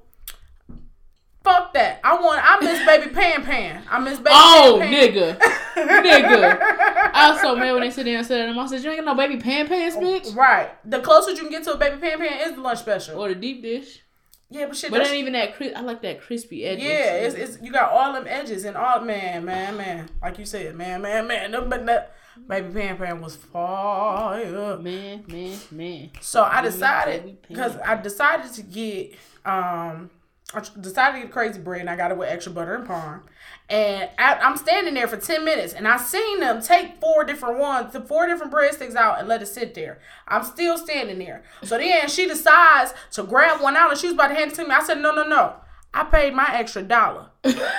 Fuck 1.45 1.74
that. 1.74 2.01
I 2.05 2.14
want. 2.20 2.40
I 2.45 2.61
miss 2.61 2.84
baby 2.86 3.12
Pan 3.12 3.43
Pan. 3.45 3.82
I 3.90 3.99
miss 3.99 4.18
baby 4.18 4.30
Oh, 4.32 4.78
Pan 4.80 4.93
Pan. 4.93 5.12
nigga. 5.12 5.38
nigga. 5.74 7.11
I 7.14 7.30
was 7.32 7.40
so 7.40 7.57
mad 7.57 7.72
when 7.72 7.80
they 7.82 7.90
sit 7.90 8.05
there 8.05 8.18
and 8.18 8.26
said 8.26 8.49
that. 8.49 8.57
I 8.59 8.66
said, 8.66 8.82
You 8.84 8.90
ain't 8.90 9.05
got 9.05 9.16
no 9.16 9.20
baby 9.20 9.40
pan 9.40 9.66
pants, 9.66 9.97
bitch? 9.97 10.36
Right. 10.36 10.70
The 10.88 11.01
closest 11.01 11.36
you 11.36 11.43
can 11.43 11.51
get 11.51 11.64
to 11.64 11.72
a 11.72 11.76
baby 11.76 11.97
pan 11.97 12.18
pan 12.18 12.49
is 12.49 12.55
the 12.55 12.61
lunch 12.61 12.78
special. 12.80 13.18
Or 13.20 13.28
the 13.28 13.34
deep 13.34 13.62
dish. 13.62 14.03
Yeah, 14.51 14.66
but 14.66 14.76
shit. 14.76 14.90
But 14.90 15.01
ain't 15.01 15.14
even 15.14 15.32
that 15.32 15.57
crisp. 15.57 15.76
I 15.76 15.80
like 15.80 16.03
that 16.03 16.20
crispy 16.20 16.64
edge. 16.64 16.78
Yeah, 16.78 17.14
it's, 17.14 17.34
it's 17.34 17.59
you 17.62 17.72
got 17.72 17.90
all 17.90 18.12
them 18.12 18.26
edges 18.28 18.64
and 18.64 18.76
all 18.76 19.01
man, 19.01 19.45
man, 19.47 19.76
man. 19.78 20.11
Like 20.20 20.38
you 20.38 20.45
said, 20.45 20.74
man, 20.76 21.01
man, 21.03 21.26
man. 21.26 21.51
No, 21.51 21.62
but 21.64 21.86
that 21.86 22.14
baby 22.47 22.72
Pan 22.72 22.99
Pan 22.99 23.20
was 23.22 23.34
fire. 23.36 24.76
man, 24.78 25.24
man, 25.26 25.59
man. 25.70 26.11
So 26.20 26.43
I 26.45 26.61
decided 26.61 27.38
because 27.49 27.76
I 27.78 27.97
decided 28.01 28.53
to 28.53 28.62
get 28.62 29.14
um 29.47 30.11
I 30.55 30.61
decided 30.80 31.18
to 31.18 31.24
get 31.24 31.32
crazy 31.32 31.61
bread 31.61 31.80
and 31.80 31.88
I 31.88 31.96
got 31.96 32.11
it 32.11 32.18
with 32.18 32.28
extra 32.28 32.53
butter 32.53 32.74
and 32.74 32.86
parm. 32.86 33.22
And 33.70 34.11
I, 34.18 34.34
I'm 34.34 34.57
standing 34.59 34.94
there 34.94 35.09
for 35.09 35.16
ten 35.16 35.44
minutes 35.44 35.72
and 35.72 35.88
I 35.88 35.96
seen 35.96 36.40
them 36.40 36.61
take 36.61 37.00
four 37.00 37.24
different 37.24 37.59
ones, 37.59 37.92
the 37.92 38.00
four 38.03 38.26
different 38.26 38.53
breadsticks 38.53 38.94
out 38.94 39.18
and 39.18 39.28
let 39.28 39.40
it 39.40 39.46
sit 39.46 39.74
there. 39.74 39.98
I'm 40.28 40.44
still 40.44 40.76
standing 40.76 41.18
there. 41.18 41.42
So 41.64 41.78
then 41.78 42.09
she 42.09 42.26
decides 42.26 42.92
to 43.12 43.22
grab 43.22 43.62
one 43.62 43.76
out 43.76 43.90
and 43.90 43.98
she 43.98 44.09
was 44.09 44.14
about 44.14 44.28
to 44.28 44.34
hand 44.34 44.53
it 44.53 44.57
to 44.57 44.64
me. 44.64 44.70
I 44.70 44.82
said, 44.82 45.00
no, 45.00 45.14
no, 45.14 45.26
no. 45.26 45.55
I 45.95 46.05
paid 46.05 46.32
my 46.32 46.49
extra 46.51 46.82
dollar 46.82 47.26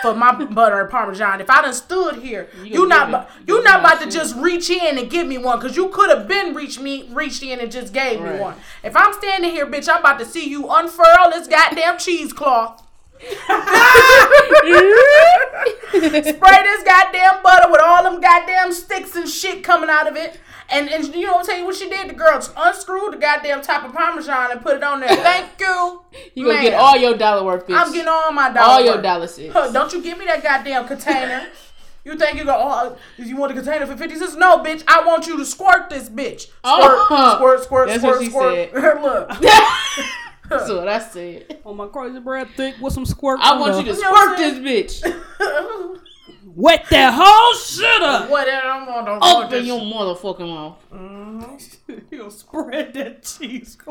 for 0.03 0.13
my 0.13 0.33
butter 0.45 0.81
and 0.81 0.89
parmesan. 0.89 1.41
If 1.41 1.49
I 1.49 1.63
done 1.63 1.73
stood 1.73 2.17
here, 2.17 2.47
you, 2.63 2.87
gonna 2.87 3.11
not 3.11 3.29
you 3.47 3.63
not 3.63 3.79
about 3.79 4.01
to 4.01 4.09
just 4.09 4.35
reach 4.35 4.69
in 4.69 4.99
and 4.99 5.09
give 5.09 5.25
me 5.25 5.39
one 5.39 5.59
because 5.59 5.75
you 5.75 5.89
could 5.89 6.11
have 6.11 6.27
been 6.27 6.53
reached 6.53 6.79
me 6.79 7.09
reached 7.11 7.41
in 7.41 7.59
and 7.59 7.71
just 7.71 7.91
gave 7.91 8.21
me 8.21 8.37
one. 8.39 8.55
If 8.83 8.95
I'm 8.95 9.13
standing 9.13 9.49
here, 9.49 9.65
bitch, 9.65 9.89
I'm 9.91 10.01
about 10.01 10.19
to 10.19 10.25
see 10.25 10.47
you 10.47 10.69
unfurl 10.69 11.31
this 11.31 11.47
goddamn 11.47 11.97
cheesecloth. 11.97 12.81
Spray 13.23 13.39
this 15.93 16.83
goddamn 16.83 17.41
butter 17.41 17.71
with 17.71 17.81
all 17.81 18.03
them 18.03 18.21
goddamn 18.21 18.73
sticks 18.73 19.15
and 19.15 19.27
shit 19.27 19.63
coming 19.63 19.89
out 19.89 20.07
of 20.07 20.15
it. 20.15 20.39
And, 20.69 20.89
and 20.89 21.05
you 21.13 21.25
know 21.25 21.33
what 21.33 21.45
tell 21.45 21.57
you 21.57 21.65
what 21.65 21.75
she 21.75 21.89
did? 21.89 22.09
The 22.09 22.13
girl 22.13 22.41
unscrewed 22.57 23.13
the 23.13 23.17
goddamn 23.17 23.61
top 23.61 23.85
of 23.85 23.93
Parmesan 23.93 24.51
and 24.51 24.61
put 24.61 24.77
it 24.77 24.83
on 24.83 24.99
there. 25.01 25.09
Thank 25.15 25.59
you. 25.59 26.01
You 26.35 26.45
gonna 26.45 26.61
get 26.61 26.75
all 26.75 26.95
your 26.95 27.17
dollar 27.17 27.43
worth, 27.43 27.65
bitch. 27.67 27.75
I'm 27.75 27.91
getting 27.91 28.07
all 28.07 28.31
my 28.31 28.51
dollar. 28.51 28.73
all 28.73 28.85
your 28.85 29.01
dollar 29.01 29.25
cents. 29.25 29.51
Huh, 29.51 29.71
don't 29.71 29.91
you 29.93 30.01
give 30.01 30.17
me 30.19 30.25
that 30.25 30.43
goddamn 30.43 30.87
container. 30.87 31.47
You 32.05 32.17
think 32.17 32.37
you 32.37 32.43
go, 32.43 32.53
oh, 32.53 32.89
uh, 32.89 32.95
you 33.15 33.37
want 33.37 33.53
a 33.53 33.55
container 33.55 33.85
for 33.85 33.95
50 33.95 34.17
cents? 34.17 34.35
No, 34.35 34.61
bitch, 34.61 34.83
I 34.89 35.05
want 35.07 35.25
you 35.25 35.37
to 35.37 35.45
squirt 35.45 35.89
this 35.89 36.09
bitch. 36.09 36.41
Squirt, 36.41 36.57
Oh. 36.65 37.35
squirt, 37.37 37.63
squirt, 37.63 37.87
That's 37.87 38.01
squirt, 38.01 38.15
what 38.17 38.23
she 38.25 38.29
squirt. 38.29 38.73
Look. 39.01 39.29
That's 40.49 40.69
what 40.69 40.87
I 40.89 40.99
said. 40.99 41.61
On 41.65 41.77
my 41.77 41.87
crazy 41.87 42.19
bread 42.19 42.49
thick 42.57 42.75
with 42.81 42.91
some 42.91 43.05
squirt. 43.05 43.39
I 43.41 43.57
want 43.57 43.77
you 43.77 43.89
to 43.93 43.97
You 43.97 44.01
know 44.01 44.11
what 44.11 44.37
squirt 44.37 44.63
this 44.65 45.01
bitch. 45.01 46.03
Wet 46.55 46.85
that 46.89 47.13
whole 47.15 47.53
shit 47.55 48.01
up. 48.01 48.29
Whatever, 48.29 48.67
I'm 48.67 48.85
gonna 48.85 49.19
don't 49.19 49.45
Open 49.45 49.65
your 49.65 49.79
motherfucking 49.79 50.39
mouth. 50.47 50.77
Mm-hmm. 50.93 51.93
you 52.11 52.17
gonna 52.19 52.31
spread 52.31 52.93
that 52.93 53.23
cheese. 53.23 53.77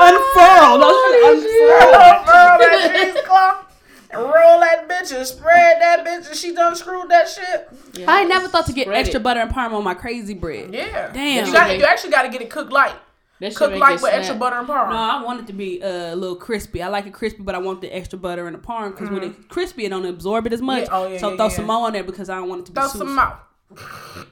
Unfurl. 0.00 0.78
That 0.78 0.94
shit 1.02 1.24
unfurl. 1.24 2.28
Roll 2.28 2.58
that 2.58 2.92
cheesecloth 2.94 3.82
and 4.10 4.20
roll 4.22 4.60
that 4.60 4.88
bitch 4.88 5.16
and 5.16 5.26
spread 5.26 5.80
that 5.80 6.04
bitch 6.06 6.28
and 6.28 6.36
she 6.36 6.54
done 6.54 6.74
screwed 6.76 7.08
that 7.10 7.28
shit. 7.28 7.68
Yeah. 7.94 8.06
I 8.08 8.24
never 8.24 8.48
thought 8.48 8.66
to 8.66 8.72
get 8.72 8.84
Spread 8.86 8.98
extra 8.98 9.20
it. 9.20 9.22
butter 9.22 9.40
and 9.40 9.50
parm 9.50 9.72
on 9.72 9.82
my 9.84 9.94
crazy 9.94 10.34
bread. 10.34 10.72
Yeah. 10.72 11.10
Damn. 11.12 11.46
You, 11.46 11.52
gotta, 11.52 11.76
you 11.76 11.84
actually 11.84 12.10
got 12.10 12.22
to 12.22 12.28
get 12.28 12.40
it 12.42 12.50
cooked 12.50 12.72
light. 12.72 12.94
That 13.40 13.60
make 13.60 13.80
light 13.80 14.02
with 14.02 14.12
extra 14.12 14.34
butter 14.34 14.56
and 14.56 14.66
parm. 14.66 14.90
No, 14.90 14.96
I 14.96 15.22
want 15.22 15.40
it 15.40 15.46
to 15.46 15.52
be 15.52 15.80
uh, 15.80 16.14
a 16.14 16.16
little 16.16 16.34
crispy. 16.34 16.82
I 16.82 16.88
like 16.88 17.06
it 17.06 17.14
crispy, 17.14 17.42
but 17.42 17.54
I 17.54 17.58
want 17.58 17.80
the 17.80 17.94
extra 17.94 18.18
butter 18.18 18.46
and 18.48 18.54
the 18.54 18.60
parm 18.60 18.90
because 18.90 19.10
when 19.10 19.22
it's 19.22 19.38
crispy, 19.48 19.84
it 19.84 19.90
don't 19.90 20.04
absorb 20.04 20.46
it 20.46 20.52
as 20.52 20.60
much. 20.60 20.88
Mm-hmm. 20.88 20.92
Yeah, 20.92 20.98
oh, 20.98 21.12
yeah, 21.12 21.18
so 21.18 21.30
yeah, 21.30 21.36
throw 21.36 21.48
some 21.48 21.66
more 21.66 21.86
on 21.86 21.92
there 21.92 22.02
because 22.02 22.28
I 22.28 22.36
don't 22.36 22.48
want 22.48 22.62
it 22.62 22.66
to 22.66 22.72
be 22.72 22.80
Throw 22.80 22.88
some 22.88 23.18
out. 23.18 23.44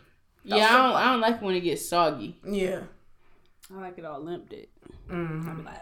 Yeah, 0.47 0.69
I 0.69 0.77
don't, 0.77 0.97
I 0.97 1.05
don't 1.11 1.21
like 1.21 1.43
when 1.43 1.57
it 1.57 1.61
gets 1.61 1.89
soggy. 1.89 2.37
Yeah. 2.49 2.83
I 3.75 3.81
like 3.81 3.99
it 3.99 4.05
all 4.05 4.21
limped 4.21 4.53
it. 4.53 4.69
Mm-hmm. 5.11 5.65
Like, 5.67 5.81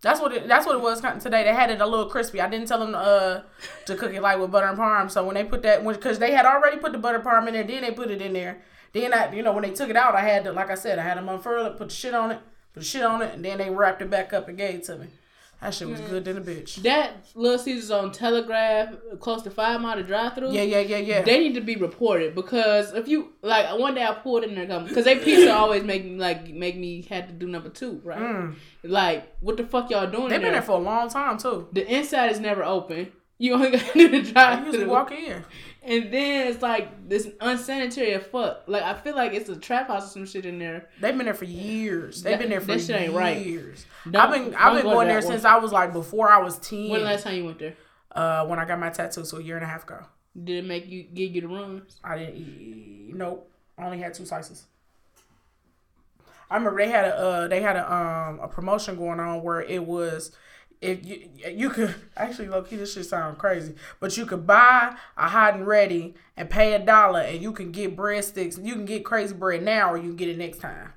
That's 0.00 0.20
what 0.20 0.32
it. 0.32 0.46
That's 0.46 0.64
what 0.64 0.76
it 0.76 0.80
was 0.80 1.00
today. 1.00 1.42
They 1.42 1.52
had 1.52 1.70
it 1.70 1.80
a 1.80 1.86
little 1.86 2.06
crispy. 2.06 2.40
I 2.40 2.48
didn't 2.48 2.68
tell 2.68 2.78
them 2.78 2.94
uh 2.94 3.40
to 3.86 3.96
cook 3.96 4.12
it 4.14 4.22
like 4.22 4.38
with 4.38 4.52
butter 4.52 4.68
and 4.68 4.78
parm. 4.78 5.10
So 5.10 5.24
when 5.24 5.34
they 5.34 5.42
put 5.42 5.62
that, 5.62 5.84
because 5.84 6.20
they 6.20 6.30
had 6.30 6.46
already 6.46 6.76
put 6.76 6.92
the 6.92 6.98
butter 6.98 7.18
parm 7.18 7.48
in 7.48 7.54
there, 7.54 7.64
then 7.64 7.82
they 7.82 7.90
put 7.90 8.12
it 8.12 8.22
in 8.22 8.32
there. 8.32 8.62
Then 8.92 9.12
I, 9.12 9.32
you 9.32 9.42
know, 9.42 9.52
when 9.52 9.62
they 9.62 9.72
took 9.72 9.90
it 9.90 9.96
out, 9.96 10.14
I 10.14 10.20
had 10.20 10.44
to, 10.44 10.52
like 10.52 10.70
I 10.70 10.74
said, 10.74 10.98
I 10.98 11.02
had 11.02 11.18
them 11.18 11.28
unfurl 11.28 11.66
it, 11.66 11.76
put 11.76 11.88
the 11.88 11.94
shit 11.94 12.14
on 12.14 12.30
it, 12.30 12.40
put 12.72 12.80
the 12.80 12.86
shit 12.86 13.02
on 13.02 13.22
it, 13.22 13.34
and 13.34 13.44
then 13.44 13.58
they 13.58 13.70
wrapped 13.70 14.02
it 14.02 14.10
back 14.10 14.32
up 14.32 14.48
and 14.48 14.56
gave 14.56 14.76
it 14.76 14.84
to 14.84 14.96
me. 14.96 15.08
That 15.60 15.74
shit 15.74 15.88
was 15.88 16.00
good 16.02 16.24
than 16.24 16.36
a 16.36 16.40
bitch. 16.40 16.76
That 16.82 17.16
Little 17.34 17.58
Caesars 17.58 17.90
on 17.90 18.12
Telegraph, 18.12 18.94
close 19.18 19.42
to 19.42 19.50
five 19.50 19.80
mile 19.80 19.96
to 19.96 20.04
drive 20.04 20.34
through. 20.34 20.52
Yeah, 20.52 20.62
yeah, 20.62 20.78
yeah, 20.78 20.98
yeah. 20.98 21.22
They 21.22 21.40
need 21.40 21.54
to 21.54 21.60
be 21.60 21.74
reported 21.74 22.36
because 22.36 22.94
if 22.94 23.08
you 23.08 23.32
like 23.42 23.76
one 23.76 23.96
day 23.96 24.04
I 24.04 24.14
pulled 24.14 24.44
in 24.44 24.54
there 24.54 24.80
because 24.80 25.04
they 25.04 25.16
pizza 25.16 25.52
always 25.52 25.82
make 25.82 26.04
me 26.04 26.16
like 26.16 26.48
make 26.50 26.76
me 26.76 27.02
had 27.02 27.26
to 27.26 27.34
do 27.34 27.48
number 27.48 27.70
two 27.70 28.00
right 28.04 28.20
mm. 28.20 28.54
like 28.84 29.34
what 29.40 29.56
the 29.56 29.64
fuck 29.64 29.90
y'all 29.90 30.08
doing 30.08 30.28
They've 30.28 30.40
been 30.40 30.52
there? 30.52 30.62
for 30.62 30.72
a 30.72 30.78
long 30.78 31.08
time 31.08 31.38
too. 31.38 31.66
the 31.72 31.84
inside 31.92 32.30
is 32.30 32.38
never 32.38 32.62
open 32.62 33.10
you 33.38 33.54
only 33.54 33.70
got 33.70 33.80
to 33.80 33.92
do 33.94 34.08
the 34.08 34.18
I 34.18 34.32
drive 34.32 34.58
usually 34.66 34.84
through 34.84 34.90
walk 34.90 35.12
in. 35.12 35.44
And 35.88 36.12
then 36.12 36.46
it's 36.48 36.62
like 36.62 37.08
this 37.08 37.28
unsanitary 37.40 38.12
as 38.14 38.24
fuck 38.26 38.62
like 38.66 38.82
I 38.82 38.94
feel 38.94 39.14
like 39.16 39.32
it's 39.32 39.48
a 39.48 39.56
trap 39.56 39.88
house 39.88 40.06
or 40.06 40.10
some 40.12 40.26
shit 40.26 40.46
in 40.46 40.58
there 40.58 40.88
They've 41.00 41.16
been 41.16 41.24
there 41.26 41.34
for 41.34 41.44
years. 41.46 42.22
They've 42.22 42.32
That- 42.34 42.40
been 42.40 42.50
there 42.50 42.60
for 42.60 42.66
that 42.68 42.80
shit 42.80 43.00
ain't 43.00 43.14
right. 43.14 43.44
years. 43.44 43.86
I've 44.06 44.30
been 44.30 44.54
I've 44.54 44.74
been 44.74 44.82
go 44.84 44.92
going 44.92 45.08
there 45.08 45.22
since 45.22 45.44
I 45.44 45.56
was 45.58 45.72
like 45.72 45.92
before 45.92 46.30
I 46.30 46.38
was 46.38 46.58
ten. 46.58 46.90
when 46.90 47.00
the 47.00 47.06
last 47.06 47.24
time 47.24 47.36
you 47.36 47.44
went 47.46 47.58
there 47.58 47.74
uh, 48.12 48.46
when 48.46 48.58
I 48.58 48.64
got 48.64 48.78
my 48.78 48.90
tattoo, 48.90 49.24
so 49.24 49.38
a 49.38 49.42
year 49.42 49.56
and 49.56 49.64
a 49.64 49.68
half 49.68 49.84
ago. 49.84 50.00
did 50.44 50.64
it 50.64 50.68
make 50.68 50.86
you 50.88 51.02
give 51.04 51.34
you 51.34 51.40
the 51.42 51.48
runs 51.48 52.00
I 52.04 52.18
didn't 52.18 52.36
eat. 52.36 53.12
Nope. 53.14 53.50
I 53.78 53.84
only 53.84 53.98
had 53.98 54.14
two 54.14 54.24
slices. 54.26 54.66
I 56.50 56.56
remember 56.56 56.78
they 56.82 56.90
had 56.90 57.04
a 57.04 57.16
uh, 57.16 57.48
they 57.48 57.60
had 57.60 57.76
a 57.76 57.92
um 57.92 58.40
a 58.40 58.48
promotion 58.48 58.96
going 58.96 59.20
on 59.20 59.42
where 59.42 59.60
it 59.60 59.84
was 59.84 60.32
if 60.80 61.04
you 61.04 61.28
you 61.50 61.70
could 61.70 61.94
actually 62.16 62.48
low 62.48 62.62
key 62.62 62.76
this 62.76 62.94
shit 62.94 63.06
sound 63.06 63.38
crazy, 63.38 63.74
but 64.00 64.16
you 64.16 64.26
could 64.26 64.46
buy 64.46 64.96
a 65.16 65.28
hot 65.28 65.54
and 65.54 65.66
ready 65.66 66.14
and 66.36 66.48
pay 66.48 66.74
a 66.74 66.78
dollar 66.78 67.20
and 67.20 67.42
you 67.42 67.52
can 67.52 67.72
get 67.72 67.96
breadsticks. 67.96 68.62
You 68.64 68.74
can 68.74 68.84
get 68.84 69.04
crazy 69.04 69.34
bread 69.34 69.62
now 69.62 69.92
or 69.92 69.96
you 69.96 70.04
can 70.10 70.16
get 70.16 70.28
it 70.28 70.38
next 70.38 70.58
time. 70.58 70.92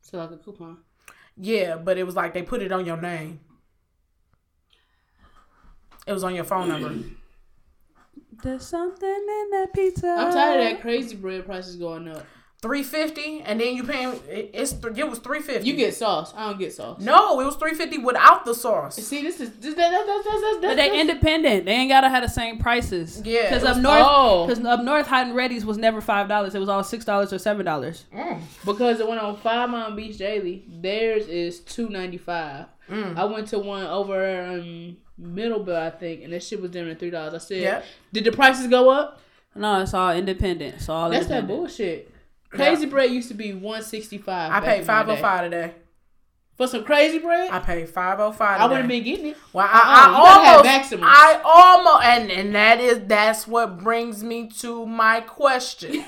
so 0.00 0.18
like 0.18 0.30
a 0.30 0.36
coupon 0.36 0.78
Yeah, 1.36 1.76
but 1.76 1.98
it 1.98 2.04
was 2.04 2.14
like 2.14 2.32
they 2.32 2.42
put 2.42 2.62
it 2.62 2.70
on 2.72 2.86
your 2.86 3.00
name. 3.00 3.40
It 6.06 6.12
was 6.12 6.24
on 6.24 6.34
your 6.34 6.44
phone 6.44 6.68
number. 6.68 6.94
There's 8.42 8.66
something 8.66 9.08
in 9.08 9.48
that 9.50 9.68
pizza. 9.74 10.08
I'm 10.08 10.32
tired 10.32 10.60
of 10.60 10.72
that 10.72 10.80
crazy 10.80 11.14
bread 11.14 11.44
prices 11.44 11.76
going 11.76 12.08
up 12.08 12.24
Three 12.62 12.82
fifty, 12.82 13.40
and 13.40 13.58
then 13.58 13.74
you 13.74 13.84
paying. 13.84 14.10
it- 14.28 14.50
It's 14.52 14.72
it 14.74 15.08
was 15.08 15.18
three 15.20 15.40
fifty. 15.40 15.66
you 15.66 15.76
get 15.76 15.94
sauce 15.94 16.34
I 16.36 16.48
don't 16.50 16.58
get 16.58 16.74
sauce 16.74 17.00
no, 17.00 17.40
it 17.40 17.44
was 17.46 17.56
three 17.56 17.72
fifty 17.72 17.96
without 17.96 18.44
the 18.44 18.54
sauce. 18.54 18.96
see 18.96 19.22
this 19.22 19.40
is 19.40 19.50
this, 19.52 19.74
that, 19.76 19.90
that, 19.90 20.06
that, 20.06 20.22
that, 20.24 20.58
that, 20.60 20.68
But 20.68 20.76
they 20.76 21.00
independent. 21.00 21.64
They 21.64 21.72
ain't 21.72 21.88
gotta 21.90 22.10
have 22.10 22.22
the 22.22 22.28
same 22.28 22.58
prices. 22.58 23.22
Yeah, 23.24 23.44
Because 23.44 23.62
it 23.62 23.66
up 23.68 23.76
was- 23.76 23.82
north, 23.82 24.02
Oh. 24.06 24.46
because 24.46 24.62
up 24.64 24.82
north, 24.84 25.06
hot 25.06 25.26
and 25.28 25.34
ready's 25.34 25.64
was 25.64 25.78
never 25.78 26.02
five 26.02 26.28
dollars. 26.28 26.54
It 26.54 26.58
was 26.58 26.68
all 26.68 26.84
six 26.84 27.04
dollars 27.06 27.32
or 27.32 27.38
seven 27.38 27.64
dollars. 27.64 28.04
Because 28.66 29.00
it 29.00 29.08
went 29.08 29.22
on 29.22 29.36
Five 29.38 29.70
Mile 29.70 29.92
Beech 29.96 30.18
Daly, 30.18 30.64
theirs 30.68 31.26
is 31.28 31.60
two 31.60 31.88
ninety 31.88 32.18
five. 32.18 32.66
Mm. 32.90 33.16
I 33.16 33.24
went 33.24 33.48
to 33.48 33.58
one 33.58 33.84
over 33.86 34.22
in 34.22 34.98
Middlebelt, 35.18 35.78
I 35.78 35.90
think, 35.90 36.24
and 36.24 36.32
that 36.34 36.42
shit 36.42 36.60
was 36.60 36.70
down 36.72 36.86
to 36.86 36.94
three 36.94 37.10
dollars. 37.10 37.32
I 37.32 37.38
said, 37.38 37.62
Yeah. 37.62 37.82
"Did 38.12 38.24
the 38.24 38.32
prices 38.32 38.66
go 38.66 38.90
up?" 38.90 39.18
No, 39.54 39.80
it's 39.80 39.94
all 39.94 40.12
independent. 40.12 40.74
It's 40.74 40.88
all 40.90 41.08
That's 41.08 41.26
that 41.28 41.46
bullshit. 41.46 42.12
Crazy 42.50 42.86
bread 42.86 43.10
used 43.10 43.28
to 43.28 43.34
be 43.34 43.52
one 43.52 43.82
sixty 43.82 44.18
five. 44.18 44.52
I 44.52 44.60
paid 44.60 44.84
five 44.84 45.08
oh 45.08 45.16
five 45.16 45.44
today. 45.44 45.72
for 46.56 46.66
some 46.66 46.84
crazy 46.84 47.18
bread. 47.18 47.50
I 47.50 47.60
paid 47.60 47.88
five 47.88 48.18
oh 48.20 48.32
five. 48.32 48.60
I 48.60 48.64
wouldn't 48.64 48.82
have 48.82 48.88
been 48.88 49.02
getting 49.04 49.26
it. 49.28 49.36
Well, 49.52 49.66
Uh-uh, 49.66 49.70
I, 49.72 49.78
I 49.78 50.00
have 50.00 50.14
almost, 50.48 50.64
Maximus. 50.64 51.08
I 51.08 51.40
almost, 51.44 52.04
and 52.04 52.30
and 52.30 52.54
that 52.54 52.80
is 52.80 53.00
that's 53.06 53.46
what 53.46 53.78
brings 53.78 54.22
me 54.24 54.48
to 54.58 54.84
my 54.84 55.20
question. 55.20 55.90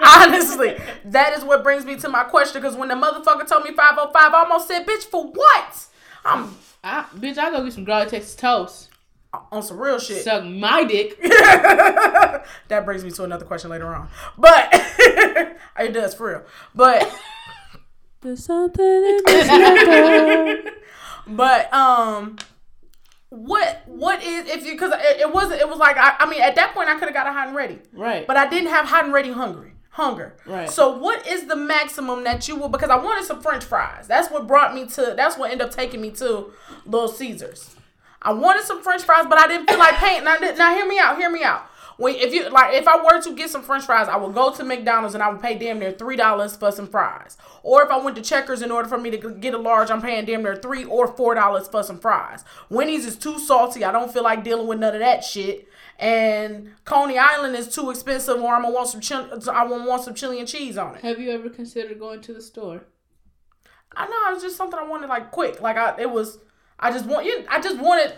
Honestly, 0.00 0.76
that 1.06 1.34
is 1.36 1.44
what 1.44 1.62
brings 1.62 1.84
me 1.84 1.96
to 1.96 2.08
my 2.08 2.24
question. 2.24 2.60
Because 2.60 2.76
when 2.76 2.88
the 2.88 2.94
motherfucker 2.94 3.46
told 3.48 3.64
me 3.64 3.72
five 3.72 3.94
oh 3.98 4.10
five, 4.12 4.32
I 4.34 4.40
almost 4.40 4.68
said, 4.68 4.86
"Bitch, 4.86 5.04
for 5.04 5.26
what?" 5.26 5.86
I'm 6.24 6.56
I, 6.82 7.04
bitch, 7.14 7.38
I 7.38 7.50
go 7.50 7.62
get 7.64 7.72
some 7.72 7.84
garlic 7.84 8.08
Texas 8.10 8.34
toast. 8.34 8.90
On 9.52 9.62
some 9.62 9.78
real 9.78 9.98
shit. 9.98 10.22
Suck 10.24 10.44
my 10.44 10.84
dick. 10.84 11.20
that 11.22 12.82
brings 12.84 13.04
me 13.04 13.10
to 13.12 13.24
another 13.24 13.44
question 13.44 13.70
later 13.70 13.94
on, 13.94 14.08
but 14.38 14.68
it 14.72 15.92
does 15.92 16.14
for 16.14 16.28
real. 16.28 16.42
But 16.74 17.12
There's 18.22 18.44
something 18.44 18.84
in 18.84 19.20
this 19.24 19.48
liquor. 19.50 20.70
But 21.28 21.72
um, 21.72 22.36
what 23.28 23.82
what 23.86 24.22
is 24.22 24.48
if 24.48 24.64
you 24.64 24.72
because 24.72 24.92
it, 24.92 25.20
it 25.20 25.32
wasn't 25.32 25.60
it 25.60 25.68
was 25.68 25.78
like 25.78 25.96
I, 25.96 26.16
I 26.18 26.30
mean 26.30 26.40
at 26.40 26.54
that 26.56 26.72
point 26.74 26.88
I 26.88 26.94
could 26.94 27.04
have 27.08 27.14
got 27.14 27.26
a 27.26 27.32
hot 27.32 27.48
and 27.48 27.56
ready, 27.56 27.78
Right. 27.92 28.26
but 28.26 28.36
I 28.36 28.48
didn't 28.48 28.70
have 28.70 28.86
hot 28.86 29.04
and 29.04 29.12
ready 29.12 29.30
hungry 29.30 29.72
hunger. 29.90 30.36
Right. 30.44 30.68
So 30.68 30.98
what 30.98 31.26
is 31.26 31.46
the 31.46 31.56
maximum 31.56 32.24
that 32.24 32.46
you 32.48 32.56
will 32.56 32.68
because 32.68 32.90
I 32.90 32.96
wanted 32.96 33.24
some 33.24 33.40
French 33.40 33.64
fries. 33.64 34.06
That's 34.06 34.30
what 34.30 34.46
brought 34.46 34.74
me 34.74 34.86
to. 34.88 35.14
That's 35.16 35.38
what 35.38 35.50
ended 35.50 35.66
up 35.68 35.72
taking 35.72 36.00
me 36.00 36.10
to 36.12 36.52
Little 36.84 37.08
Caesars. 37.08 37.75
I 38.26 38.32
wanted 38.32 38.64
some 38.64 38.82
French 38.82 39.02
fries, 39.02 39.26
but 39.28 39.38
I 39.38 39.46
didn't 39.46 39.68
feel 39.68 39.78
like 39.78 39.94
paying. 39.94 40.24
Now, 40.24 40.36
now 40.36 40.74
hear 40.74 40.86
me 40.86 40.98
out. 40.98 41.16
Hear 41.16 41.30
me 41.30 41.42
out. 41.44 41.62
when 41.96 42.14
if 42.16 42.34
you 42.34 42.48
like 42.50 42.74
if 42.74 42.86
I 42.88 42.96
were 43.02 43.22
to 43.22 43.34
get 43.34 43.50
some 43.50 43.62
French 43.62 43.84
fries, 43.84 44.08
I 44.08 44.16
would 44.16 44.34
go 44.34 44.52
to 44.52 44.64
McDonald's 44.64 45.14
and 45.14 45.22
I 45.22 45.30
would 45.30 45.40
pay 45.40 45.56
damn 45.56 45.78
near 45.78 45.92
three 45.92 46.16
dollars 46.16 46.56
for 46.56 46.70
some 46.72 46.88
fries. 46.88 47.38
Or 47.62 47.82
if 47.82 47.90
I 47.90 47.98
went 47.98 48.16
to 48.16 48.22
Checkers 48.22 48.62
in 48.62 48.70
order 48.70 48.88
for 48.88 48.98
me 48.98 49.10
to 49.10 49.30
get 49.30 49.54
a 49.54 49.58
large, 49.58 49.90
I'm 49.90 50.02
paying 50.02 50.24
damn 50.24 50.42
near 50.42 50.56
three 50.56 50.84
or 50.84 51.08
four 51.08 51.34
dollars 51.34 51.68
for 51.68 51.82
some 51.82 51.98
fries. 51.98 52.44
Wendy's 52.68 53.06
is 53.06 53.16
too 53.16 53.38
salty. 53.38 53.84
I 53.84 53.92
don't 53.92 54.12
feel 54.12 54.24
like 54.24 54.44
dealing 54.44 54.66
with 54.66 54.80
none 54.80 54.94
of 54.94 55.00
that 55.00 55.24
shit. 55.24 55.68
And 55.98 56.72
Coney 56.84 57.16
Island 57.18 57.56
is 57.56 57.68
too 57.74 57.90
expensive, 57.90 58.40
or 58.42 58.54
I'm 58.54 58.62
gonna 58.62 58.74
want 58.74 58.88
some 58.88 59.00
chili. 59.00 59.30
I 59.50 59.64
want 59.64 59.88
want 59.88 60.02
some 60.02 60.14
chili 60.14 60.38
and 60.40 60.48
cheese 60.48 60.76
on 60.76 60.96
it. 60.96 61.02
Have 61.02 61.18
you 61.18 61.30
ever 61.30 61.48
considered 61.48 61.98
going 61.98 62.20
to 62.22 62.34
the 62.34 62.42
store? 62.42 62.82
I 63.96 64.06
know 64.06 64.34
it's 64.34 64.42
just 64.42 64.56
something 64.58 64.78
I 64.78 64.86
wanted 64.86 65.08
like 65.08 65.30
quick. 65.30 65.62
Like 65.62 65.76
I, 65.76 65.94
it 66.00 66.10
was. 66.10 66.38
I 66.78 66.90
just 66.90 67.06
want 67.06 67.26
you. 67.26 67.44
I 67.48 67.60
just 67.60 67.78
wanted 67.78 68.14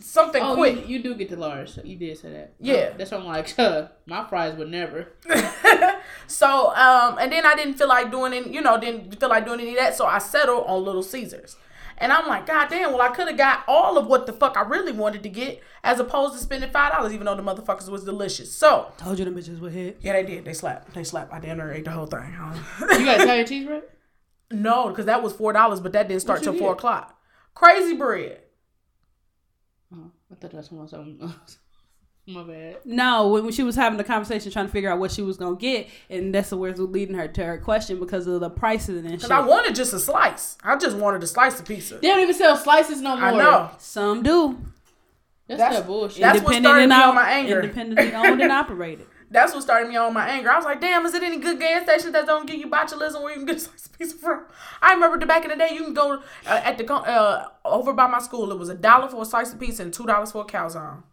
something 0.00 0.42
Oh, 0.42 0.54
quick. 0.54 0.88
you, 0.88 0.96
you 0.96 1.02
do 1.02 1.14
get 1.14 1.28
the 1.30 1.36
large. 1.36 1.70
So 1.70 1.82
you 1.84 1.96
did 1.96 2.16
say 2.18 2.30
that. 2.32 2.54
Yeah. 2.60 2.90
That's 2.96 3.10
why 3.10 3.18
I'm 3.18 3.24
like, 3.26 3.50
huh, 3.56 3.88
my 4.06 4.24
fries 4.28 4.54
would 4.56 4.70
never. 4.70 5.08
So, 6.26 6.72
um, 6.76 7.18
and 7.20 7.32
then 7.32 7.44
I 7.44 7.54
didn't 7.56 7.74
feel 7.74 7.88
like 7.88 8.10
doing 8.10 8.32
any, 8.32 8.52
you 8.52 8.60
know, 8.60 8.78
didn't 8.78 9.18
feel 9.18 9.28
like 9.28 9.44
doing 9.44 9.60
any 9.60 9.70
of 9.70 9.76
that. 9.78 9.96
So 9.96 10.06
I 10.06 10.18
settled 10.18 10.64
on 10.66 10.84
Little 10.84 11.02
Caesars. 11.02 11.56
And 11.98 12.12
I'm 12.12 12.26
like, 12.28 12.46
God 12.46 12.68
damn, 12.70 12.92
well, 12.92 13.02
I 13.02 13.08
could 13.08 13.26
have 13.28 13.36
got 13.36 13.64
all 13.68 13.98
of 13.98 14.06
what 14.06 14.26
the 14.26 14.32
fuck 14.32 14.56
I 14.56 14.62
really 14.62 14.92
wanted 14.92 15.22
to 15.24 15.28
get 15.28 15.60
as 15.84 15.98
opposed 16.00 16.34
to 16.34 16.40
spending 16.40 16.70
$5, 16.70 17.12
even 17.12 17.26
though 17.26 17.34
the 17.34 17.42
motherfuckers 17.42 17.88
was 17.88 18.04
delicious. 18.04 18.52
So, 18.52 18.92
Told 18.96 19.18
you 19.18 19.24
the 19.24 19.32
bitches 19.32 19.60
would 19.60 19.72
hit. 19.72 19.98
yeah, 20.00 20.12
they 20.14 20.22
did. 20.24 20.44
They 20.44 20.52
slapped. 20.54 20.94
They 20.94 21.04
slapped. 21.04 21.32
I 21.32 21.40
damn 21.40 21.58
near 21.58 21.72
ate 21.72 21.84
the 21.84 21.90
whole 21.90 22.06
thing. 22.06 22.32
You 22.80 23.04
got 23.04 23.20
Italian 23.20 23.46
cheese 23.46 23.66
bread? 23.66 23.82
no, 24.52 24.88
because 24.88 25.06
that 25.06 25.22
was 25.22 25.32
$4, 25.34 25.82
but 25.82 25.92
that 25.92 26.08
didn't 26.08 26.22
start 26.22 26.42
till 26.42 26.54
you 26.54 26.60
4 26.60 26.72
o'clock. 26.72 27.19
Crazy 27.54 27.96
bread. 27.96 28.40
Oh, 29.94 30.10
I 30.30 30.34
thought 30.36 30.50
that 30.52 30.54
was 30.54 30.68
talking 30.68 30.78
about 30.78 30.90
something 30.90 31.18
else. 31.22 31.58
My 32.26 32.44
bad. 32.44 32.76
No, 32.84 33.28
when, 33.28 33.44
when 33.44 33.52
she 33.52 33.62
was 33.64 33.74
having 33.74 33.96
the 33.96 34.04
conversation 34.04 34.52
trying 34.52 34.66
to 34.66 34.72
figure 34.72 34.90
out 34.90 35.00
what 35.00 35.10
she 35.10 35.22
was 35.22 35.36
gonna 35.36 35.56
get, 35.56 35.88
and 36.08 36.32
that's 36.34 36.50
the 36.50 36.56
words 36.56 36.78
leading 36.78 37.16
her 37.16 37.26
to 37.26 37.44
her 37.44 37.58
question 37.58 37.98
because 37.98 38.26
of 38.26 38.40
the 38.40 38.50
prices 38.50 39.00
and 39.00 39.08
shit. 39.10 39.18
Because 39.20 39.30
I 39.32 39.40
wanted 39.40 39.74
just 39.74 39.92
a 39.94 39.98
slice. 39.98 40.56
I 40.62 40.76
just 40.76 40.96
wanted 40.96 41.22
a 41.24 41.26
slice 41.26 41.58
of 41.58 41.66
pizza. 41.66 41.98
They 41.98 42.08
don't 42.08 42.20
even 42.20 42.34
sell 42.34 42.56
slices 42.56 43.00
no 43.00 43.16
more. 43.16 43.24
I 43.24 43.36
know. 43.36 43.70
Some 43.78 44.22
do. 44.22 44.58
That's, 45.48 45.58
That's- 45.58 45.78
that 45.78 45.86
bullshit. 45.88 46.20
that's 46.20 46.42
what 46.42 46.54
started 46.54 46.86
me 46.88 46.94
on 46.94 47.14
my 47.16 47.30
anger. 47.30 47.62
Independently 47.62 48.14
owned 48.14 48.40
and 48.40 48.52
operated. 48.52 49.06
That's 49.30 49.54
what 49.54 49.62
started 49.62 49.88
me 49.88 49.96
on 49.96 50.12
my 50.12 50.28
anger. 50.28 50.50
I 50.50 50.56
was 50.56 50.64
like, 50.64 50.80
damn, 50.80 51.06
is 51.06 51.14
it 51.14 51.22
any 51.22 51.38
good 51.38 51.60
gas 51.60 51.84
stations 51.84 52.12
that 52.12 52.26
don't 52.26 52.46
give 52.46 52.56
you 52.56 52.66
botulism 52.66 53.22
where 53.22 53.30
you 53.30 53.36
can 53.36 53.46
get 53.46 53.56
a 53.56 53.60
slice 53.60 53.86
of 53.86 53.96
pizza 53.96 54.16
from? 54.16 54.46
I 54.82 54.92
remember 54.92 55.18
the 55.18 55.26
back 55.26 55.44
in 55.44 55.50
the 55.50 55.56
day, 55.56 55.70
you 55.72 55.84
can 55.84 55.94
go 55.94 56.20
uh, 56.46 56.60
at 56.64 56.78
the 56.78 56.92
uh, 56.92 57.48
over 57.64 57.92
by 57.92 58.08
my 58.08 58.18
school. 58.18 58.50
It 58.50 58.58
was 58.58 58.68
a 58.68 58.74
dollar 58.74 59.08
for 59.08 59.22
a 59.22 59.24
slice 59.24 59.52
of 59.52 59.60
pizza 59.60 59.82
and 59.82 59.94
two 59.94 60.06
dollars 60.06 60.32
for 60.32 60.42
a 60.42 60.44
calzone. 60.44 61.04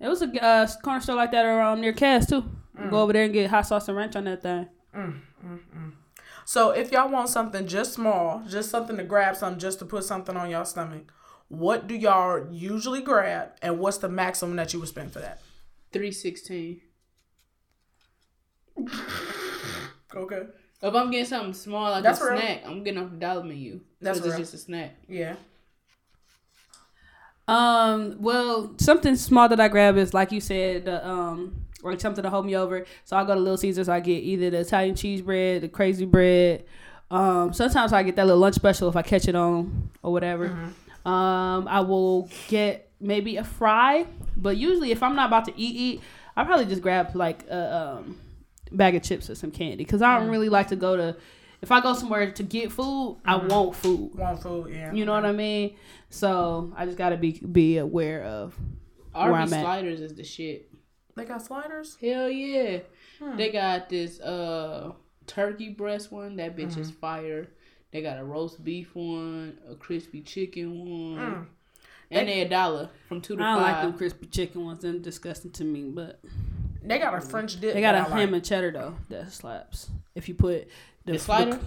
It 0.00 0.08
was 0.08 0.22
a 0.22 0.44
uh, 0.44 0.66
corner 0.82 1.00
store 1.00 1.14
like 1.14 1.30
that 1.30 1.44
around 1.44 1.80
near 1.80 1.92
Cass 1.92 2.26
too. 2.26 2.42
Mm. 2.76 2.90
Go 2.90 3.02
over 3.02 3.12
there 3.12 3.24
and 3.24 3.32
get 3.32 3.50
hot 3.50 3.66
sauce 3.66 3.86
and 3.86 3.96
ranch 3.96 4.16
on 4.16 4.24
that 4.24 4.42
thing. 4.42 4.66
So 6.44 6.70
if 6.70 6.90
y'all 6.90 7.08
want 7.08 7.28
something 7.28 7.68
just 7.68 7.92
small, 7.92 8.42
just 8.48 8.70
something 8.70 8.96
to 8.96 9.04
grab 9.04 9.36
something, 9.36 9.60
just 9.60 9.78
to 9.78 9.84
put 9.84 10.02
something 10.02 10.36
on 10.36 10.50
y'all 10.50 10.64
stomach, 10.64 11.12
what 11.46 11.86
do 11.86 11.94
y'all 11.94 12.44
usually 12.50 13.02
grab, 13.02 13.50
and 13.62 13.78
what's 13.78 13.98
the 13.98 14.08
maximum 14.08 14.56
that 14.56 14.72
you 14.72 14.80
would 14.80 14.88
spend 14.88 15.12
for 15.12 15.20
that? 15.20 15.40
Three 15.92 16.12
sixteen. 16.12 16.80
Okay. 20.14 20.42
If 20.82 20.94
I'm 20.94 21.10
getting 21.10 21.26
something 21.26 21.52
small 21.52 21.90
like 21.90 22.02
That's 22.02 22.20
a 22.20 22.30
real. 22.30 22.40
snack, 22.40 22.62
I'm 22.66 22.82
getting 22.82 23.02
off 23.02 23.10
the 23.10 23.16
dollar 23.16 23.44
menu. 23.44 23.80
That's 24.00 24.18
That's 24.20 24.30
it's 24.30 24.38
just 24.38 24.54
a 24.54 24.58
snack. 24.58 24.96
Yeah. 25.08 25.36
Um, 27.46 28.16
well, 28.20 28.74
something 28.78 29.16
small 29.16 29.48
that 29.48 29.60
I 29.60 29.68
grab 29.68 29.96
is 29.96 30.14
like 30.14 30.32
you 30.32 30.40
said, 30.40 30.84
the 30.86 31.06
um, 31.06 31.66
or 31.82 31.98
something 31.98 32.22
to 32.22 32.30
hold 32.30 32.46
me 32.46 32.56
over. 32.56 32.86
So 33.04 33.16
I 33.16 33.24
go 33.24 33.34
to 33.34 33.40
Little 33.40 33.56
Caesars. 33.56 33.88
I 33.88 34.00
get 34.00 34.22
either 34.22 34.50
the 34.50 34.60
Italian 34.60 34.94
cheese 34.94 35.20
bread, 35.20 35.62
the 35.62 35.68
crazy 35.68 36.06
bread. 36.06 36.64
Um, 37.10 37.52
sometimes 37.52 37.92
I 37.92 38.02
get 38.04 38.16
that 38.16 38.26
little 38.26 38.40
lunch 38.40 38.54
special 38.54 38.88
if 38.88 38.96
I 38.96 39.02
catch 39.02 39.26
it 39.26 39.34
on 39.34 39.90
or 40.02 40.12
whatever. 40.12 40.46
Um, 41.04 41.66
I 41.66 41.80
will 41.80 42.28
get 42.48 42.89
maybe 43.00 43.36
a 43.36 43.44
fry, 43.44 44.06
but 44.36 44.56
usually 44.56 44.90
if 44.92 45.02
I'm 45.02 45.16
not 45.16 45.28
about 45.28 45.44
to 45.46 45.52
eat, 45.58 45.74
eat, 45.76 46.00
I 46.36 46.44
probably 46.44 46.66
just 46.66 46.82
grab 46.82 47.14
like 47.16 47.46
a 47.48 47.76
um, 47.98 48.20
bag 48.72 48.94
of 48.94 49.02
chips 49.02 49.28
or 49.30 49.34
some 49.34 49.50
candy 49.50 49.76
because 49.84 50.02
I 50.02 50.18
don't 50.18 50.28
really 50.28 50.48
like 50.48 50.68
to 50.68 50.76
go 50.76 50.96
to. 50.96 51.16
If 51.62 51.70
I 51.70 51.80
go 51.82 51.92
somewhere 51.92 52.30
to 52.30 52.42
get 52.42 52.72
food, 52.72 53.18
I 53.24 53.36
want 53.36 53.74
food. 53.76 54.14
Want 54.14 54.42
food? 54.42 54.72
Yeah. 54.72 54.92
You 54.94 55.04
know 55.04 55.12
what 55.12 55.26
I 55.26 55.32
mean? 55.32 55.76
So 56.08 56.72
I 56.76 56.86
just 56.86 56.96
gotta 56.96 57.16
be 57.18 57.32
be 57.32 57.76
aware 57.78 58.22
of 58.24 58.54
where 59.12 59.24
Arby's 59.34 59.52
I'm 59.52 59.58
at. 59.58 59.62
sliders 59.64 60.00
is 60.00 60.14
the 60.14 60.24
shit. 60.24 60.70
They 61.16 61.24
got 61.26 61.42
sliders. 61.42 61.98
Hell 62.00 62.30
yeah. 62.30 62.78
Hmm. 63.18 63.36
They 63.36 63.50
got 63.50 63.88
this 63.90 64.20
uh 64.20 64.92
turkey 65.26 65.68
breast 65.68 66.10
one. 66.10 66.36
That 66.36 66.56
bitch 66.56 66.70
Mm-hmm. 66.72 66.80
is 66.80 66.90
fire. 66.92 67.48
They 67.92 68.00
got 68.02 68.18
a 68.18 68.24
roast 68.24 68.62
beef 68.64 68.94
one, 68.94 69.58
a 69.68 69.74
crispy 69.74 70.22
chicken 70.22 70.78
one. 70.78 71.18
Mm. 71.18 71.46
And 72.10 72.28
they 72.28 72.40
a 72.40 72.48
dollar 72.48 72.90
from 73.08 73.20
two 73.20 73.36
to 73.36 73.42
I 73.42 73.54
don't 73.54 73.62
like 73.62 73.82
them 73.82 73.92
crispy 73.92 74.26
chicken 74.26 74.64
ones. 74.64 74.82
They're 74.82 74.92
disgusting 74.94 75.52
to 75.52 75.64
me, 75.64 75.84
but 75.84 76.20
They 76.82 76.98
got 76.98 77.14
a 77.14 77.20
French 77.20 77.60
dip. 77.60 77.74
they 77.74 77.80
got 77.80 77.94
a 77.94 77.98
that 77.98 78.08
ham 78.08 78.18
like. 78.18 78.38
and 78.38 78.44
cheddar 78.44 78.72
though 78.72 78.96
that 79.08 79.32
slaps. 79.32 79.90
If 80.14 80.28
you 80.28 80.34
put 80.34 80.68
The 81.04 81.18
slider? 81.18 81.60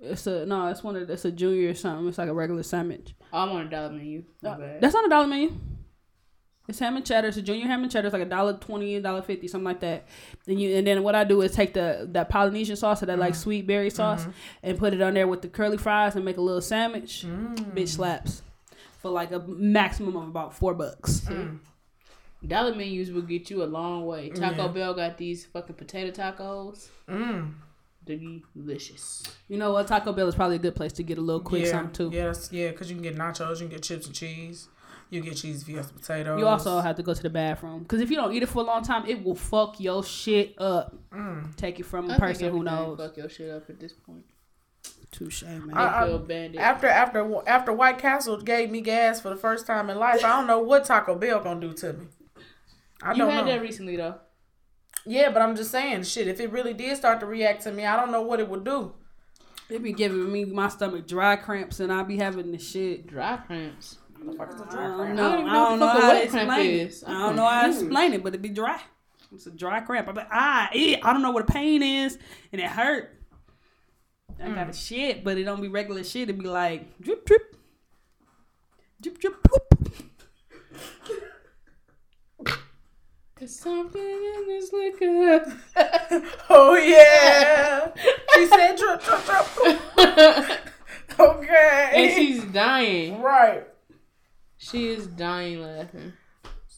it's 0.00 0.26
a 0.26 0.46
no, 0.46 0.68
it's 0.68 0.82
one 0.82 0.96
of 0.96 1.08
it's 1.10 1.24
a 1.26 1.30
junior 1.30 1.70
or 1.70 1.74
something. 1.74 2.08
It's 2.08 2.18
like 2.18 2.28
a 2.28 2.34
regular 2.34 2.62
sandwich. 2.62 3.14
Oh, 3.32 3.40
I'm 3.40 3.50
on 3.50 3.66
a 3.66 3.70
dollar 3.70 3.90
menu. 3.90 4.24
My 4.42 4.50
Uh. 4.50 4.78
That's 4.80 4.94
not 4.94 5.04
a 5.04 5.08
dollar 5.08 5.26
menu. 5.26 5.52
It's 6.66 6.78
ham 6.78 6.96
and 6.96 7.04
cheddar. 7.04 7.28
It's 7.28 7.36
a 7.36 7.42
junior 7.42 7.66
ham 7.66 7.82
and 7.82 7.92
cheddar. 7.92 8.06
It's 8.06 8.14
like 8.14 8.22
a 8.22 8.26
dollar 8.26 8.54
twenty, 8.54 8.96
a 8.96 9.02
dollar 9.02 9.20
fifty, 9.20 9.46
something 9.48 9.66
like 9.66 9.80
that. 9.80 10.06
And 10.46 10.58
you 10.58 10.74
and 10.76 10.86
then 10.86 11.02
what 11.02 11.14
I 11.14 11.24
do 11.24 11.42
is 11.42 11.52
take 11.52 11.74
the 11.74 12.08
that 12.12 12.30
Polynesian 12.30 12.76
sauce 12.76 13.02
or 13.02 13.06
that 13.06 13.18
like 13.18 13.34
mm-hmm. 13.34 13.42
sweet 13.42 13.66
berry 13.66 13.90
sauce 13.90 14.22
mm-hmm. 14.22 14.30
and 14.62 14.78
put 14.78 14.94
it 14.94 15.02
on 15.02 15.12
there 15.12 15.28
with 15.28 15.42
the 15.42 15.48
curly 15.48 15.76
fries 15.76 16.16
and 16.16 16.24
make 16.24 16.38
a 16.38 16.40
little 16.40 16.62
sandwich. 16.62 17.26
Mm. 17.26 17.74
Bitch 17.74 17.88
slaps 17.88 18.40
for 19.04 19.10
like 19.10 19.32
a 19.32 19.40
maximum 19.40 20.16
of 20.16 20.28
about 20.28 20.54
four 20.54 20.72
bucks. 20.72 21.28
Dollar 22.46 22.74
menus 22.74 23.10
will 23.12 23.20
get 23.20 23.50
you 23.50 23.62
a 23.62 23.66
long 23.66 24.06
way. 24.06 24.30
Taco 24.30 24.62
Yeah. 24.62 24.68
Bell 24.68 24.94
got 24.94 25.18
these 25.18 25.44
fucking 25.44 25.76
potato 25.76 26.10
tacos. 26.10 26.88
Mm. 27.06 27.52
Delicious. 28.06 29.22
You 29.46 29.58
know 29.58 29.74
what? 29.74 29.88
Taco 29.88 30.14
Bell 30.14 30.26
is 30.26 30.34
probably 30.34 30.56
a 30.56 30.58
good 30.58 30.74
place 30.74 30.94
to 30.94 31.02
get 31.02 31.18
a 31.18 31.20
little 31.20 31.42
quick 31.42 31.66
yeah, 31.66 31.70
something 31.70 31.92
too. 31.92 32.16
Yeah, 32.16 32.24
that's, 32.28 32.50
yeah, 32.50 32.70
because 32.70 32.88
you 32.88 32.96
can 32.96 33.02
get 33.02 33.16
nachos, 33.16 33.60
you 33.60 33.66
can 33.66 33.76
get 33.76 33.82
chips 33.82 34.06
and 34.06 34.14
cheese, 34.14 34.68
you 35.10 35.20
get 35.20 35.36
cheese 35.36 35.62
fiesta 35.62 35.92
potatoes. 35.92 36.40
You 36.40 36.46
also 36.46 36.80
have 36.80 36.96
to 36.96 37.02
go 37.02 37.12
to 37.12 37.22
the 37.22 37.28
bathroom 37.28 37.80
because 37.82 38.00
if 38.00 38.08
you 38.10 38.16
don't 38.16 38.32
eat 38.32 38.42
it 38.42 38.48
for 38.48 38.60
a 38.60 38.66
long 38.66 38.82
time, 38.82 39.04
it 39.06 39.22
will 39.22 39.34
fuck 39.34 39.78
your 39.80 40.02
shit 40.02 40.58
up. 40.58 40.96
Mm. 41.12 41.54
Take 41.56 41.78
it 41.78 41.84
from 41.84 42.08
a 42.08 42.14
I 42.14 42.18
person 42.18 42.40
think 42.44 42.52
who 42.52 42.62
knows. 42.62 42.96
Fuck 42.96 43.18
your 43.18 43.28
shit 43.28 43.50
up 43.50 43.68
at 43.68 43.78
this 43.78 43.92
point. 43.92 44.24
Touche, 45.14 45.42
man. 45.42 45.70
I- 45.74 46.02
I 46.02 46.06
feel 46.06 46.18
bandit. 46.18 46.60
after 46.60 46.86
after 46.88 47.42
after 47.46 47.72
White 47.72 47.98
Castle 47.98 48.36
gave 48.40 48.70
me 48.70 48.80
gas 48.80 49.20
for 49.20 49.30
the 49.30 49.36
first 49.36 49.66
time 49.66 49.88
in 49.90 49.98
life. 49.98 50.24
I 50.24 50.28
don't 50.36 50.46
know 50.46 50.58
what 50.60 50.84
Taco 50.84 51.14
Bell 51.14 51.40
gonna 51.40 51.60
do 51.60 51.72
to 51.74 51.92
me. 51.94 52.06
I 53.02 53.12
you 53.12 53.18
don't 53.18 53.30
had 53.30 53.46
know. 53.46 53.52
that 53.52 53.60
recently 53.62 53.96
though. 53.96 54.16
yeah, 55.06 55.30
but 55.30 55.42
I'm 55.42 55.54
just 55.56 55.70
saying, 55.70 56.02
shit. 56.04 56.28
If 56.28 56.40
it 56.40 56.50
really 56.50 56.72
did 56.74 56.96
start 56.96 57.20
to 57.20 57.26
react 57.26 57.62
to 57.64 57.72
me, 57.72 57.84
I 57.86 57.96
don't 57.96 58.10
know 58.10 58.22
what 58.22 58.40
it 58.40 58.48
would 58.48 58.64
do. 58.64 58.92
They 59.68 59.78
be 59.78 59.92
giving 59.92 60.30
me 60.30 60.44
my 60.44 60.68
stomach 60.68 61.06
dry 61.06 61.36
cramps 61.36 61.80
and 61.80 61.92
I 61.92 62.02
be 62.02 62.16
having 62.18 62.52
the 62.52 62.58
shit. 62.58 63.06
Dry 63.06 63.36
cramps. 63.38 63.98
What 64.22 64.32
the 64.32 64.38
fuck 64.38 64.54
is 64.54 64.60
a 64.60 64.64
I 64.64 64.68
dry 64.70 64.86
don't 64.88 64.96
cramp? 64.98 65.14
know. 65.16 65.26
I 65.26 65.30
don't 65.32 65.40
even 65.40 65.50
I 65.50 65.52
know 65.54 65.68
don't 65.70 65.78
know 65.78 65.86
the 65.86 65.92
fuck 65.92 66.02
a 66.02 66.06
how 66.06 66.12
to 66.12 66.22
explain 66.24 66.70
is. 66.80 67.02
it. 67.02 67.08
I 67.08 67.12
don't 67.12 67.36
know 67.36 67.46
how 67.46 67.62
to 67.62 67.68
explain 67.72 68.12
it, 68.14 68.22
but 68.24 68.34
it 68.34 68.42
be 68.42 68.48
dry. 68.50 68.80
It's 69.32 69.46
a 69.46 69.50
dry 69.50 69.80
cramp. 69.80 70.08
I'm 70.08 70.14
like, 70.14 70.28
ah, 70.30 70.68
it, 70.72 71.00
I 71.04 71.12
don't 71.12 71.22
know 71.22 71.30
what 71.32 71.46
the 71.46 71.52
pain 71.52 71.82
is, 71.82 72.18
and 72.52 72.60
it 72.60 72.68
hurt. 72.68 73.10
I 74.42 74.48
got 74.48 74.68
a 74.68 74.70
mm. 74.70 74.88
shit, 74.88 75.24
but 75.24 75.38
it 75.38 75.44
don't 75.44 75.60
be 75.60 75.68
regular 75.68 76.04
shit. 76.04 76.30
It 76.30 76.38
be 76.38 76.48
like 76.48 77.00
drip, 77.00 77.24
drip, 77.26 77.56
drip, 79.00 79.18
drip, 79.18 79.42
poop. 79.42 79.74
There's 83.38 83.58
something 83.58 84.00
in 84.00 84.46
this 84.46 84.72
liquor. 84.72 85.60
Oh 86.48 86.76
yeah, 86.76 87.90
she 88.34 88.46
said 88.46 88.76
drip 88.76 89.02
drip 89.02 89.24
drip. 89.26 90.60
okay, 91.20 91.90
and 91.92 92.14
she's 92.14 92.44
dying. 92.44 93.20
right. 93.20 93.66
She 94.56 94.88
is 94.88 95.06
dying 95.06 95.60
laughing. 95.60 96.12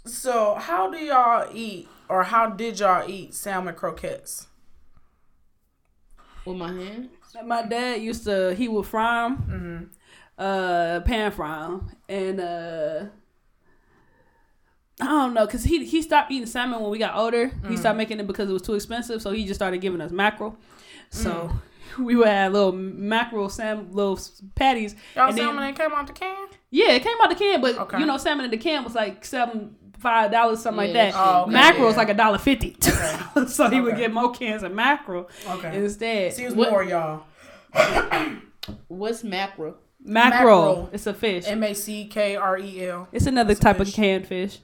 So, 0.06 0.54
how 0.54 0.90
do 0.90 0.98
y'all 0.98 1.48
eat, 1.52 1.88
or 2.08 2.24
how 2.24 2.48
did 2.48 2.80
y'all 2.80 3.08
eat 3.08 3.34
salmon 3.34 3.74
croquettes? 3.74 4.46
With 6.44 6.56
my 6.56 6.72
hand. 6.72 7.10
My 7.44 7.62
dad 7.62 8.00
used 8.02 8.24
to 8.24 8.54
he 8.54 8.68
would 8.68 8.86
fry 8.86 9.28
them, 9.28 9.90
uh, 10.38 11.00
pan 11.04 11.32
them, 11.32 11.90
and 12.08 12.40
uh. 12.40 13.04
I 14.98 15.04
don't 15.04 15.34
know, 15.34 15.46
cause 15.46 15.62
he 15.64 15.84
he 15.84 16.00
stopped 16.00 16.30
eating 16.30 16.46
salmon 16.46 16.80
when 16.80 16.90
we 16.90 16.96
got 16.98 17.14
older. 17.16 17.50
He 17.68 17.76
stopped 17.76 17.98
making 17.98 18.18
it 18.18 18.26
because 18.26 18.48
it 18.48 18.52
was 18.54 18.62
too 18.62 18.72
expensive, 18.74 19.20
so 19.20 19.30
he 19.30 19.44
just 19.44 19.58
started 19.58 19.82
giving 19.82 20.00
us 20.00 20.10
mackerel. 20.10 20.56
So 21.10 21.50
we 21.98 22.16
would 22.16 22.28
have 22.28 22.54
little 22.54 22.72
mackerel 22.72 23.50
sam 23.50 23.92
little 23.92 24.18
patties. 24.54 24.96
Y'all 25.14 25.28
and 25.28 25.36
then- 25.36 25.44
salmon 25.48 25.64
that 25.64 25.76
came 25.76 25.92
out 25.94 26.06
the 26.06 26.14
can? 26.14 26.48
Yeah, 26.70 26.92
it 26.92 27.02
came 27.02 27.14
out 27.20 27.28
the 27.28 27.34
can, 27.34 27.60
but 27.60 27.76
Okay. 27.78 28.00
you 28.00 28.06
know, 28.06 28.16
salmon 28.16 28.46
in 28.46 28.50
the 28.50 28.56
can 28.56 28.84
was 28.84 28.94
like 28.94 29.22
seven, 29.24 29.76
five 30.06 30.30
dollars, 30.30 30.60
something 30.62 30.88
Yeah, 30.94 31.02
like 31.04 31.12
that. 31.14 31.20
Oh, 31.20 31.42
okay, 31.42 31.50
mackerel 31.52 31.88
is 31.88 31.94
yeah. 31.94 31.98
like 31.98 32.08
a 32.10 32.14
dollar 32.14 32.38
fifty. 32.38 32.76
so 33.48 33.68
he 33.68 33.80
would 33.80 33.96
get 33.96 34.12
more 34.12 34.30
cans 34.32 34.62
of 34.62 34.72
mackerel 34.72 35.28
Okay. 35.48 35.76
instead. 35.76 36.32
See, 36.32 36.44
it's 36.44 36.54
What- 36.54 36.70
more, 36.70 36.84
y'all. 36.84 37.24
What's 38.88 39.22
mackerel? 39.24 39.76
mackerel, 40.00 40.66
mackerel. 40.66 40.90
it's 40.92 41.06
a 41.08 41.14
fish. 41.14 41.44
M 41.48 41.62
A 41.64 41.74
C 41.74 42.06
K 42.06 42.36
R 42.36 42.56
E 42.58 42.86
L. 42.86 43.08
It's 43.12 43.26
another 43.26 43.50
It's 43.52 43.60
type 43.60 43.80
of 43.80 43.92
canned 43.92 44.26
fish. 44.28 44.58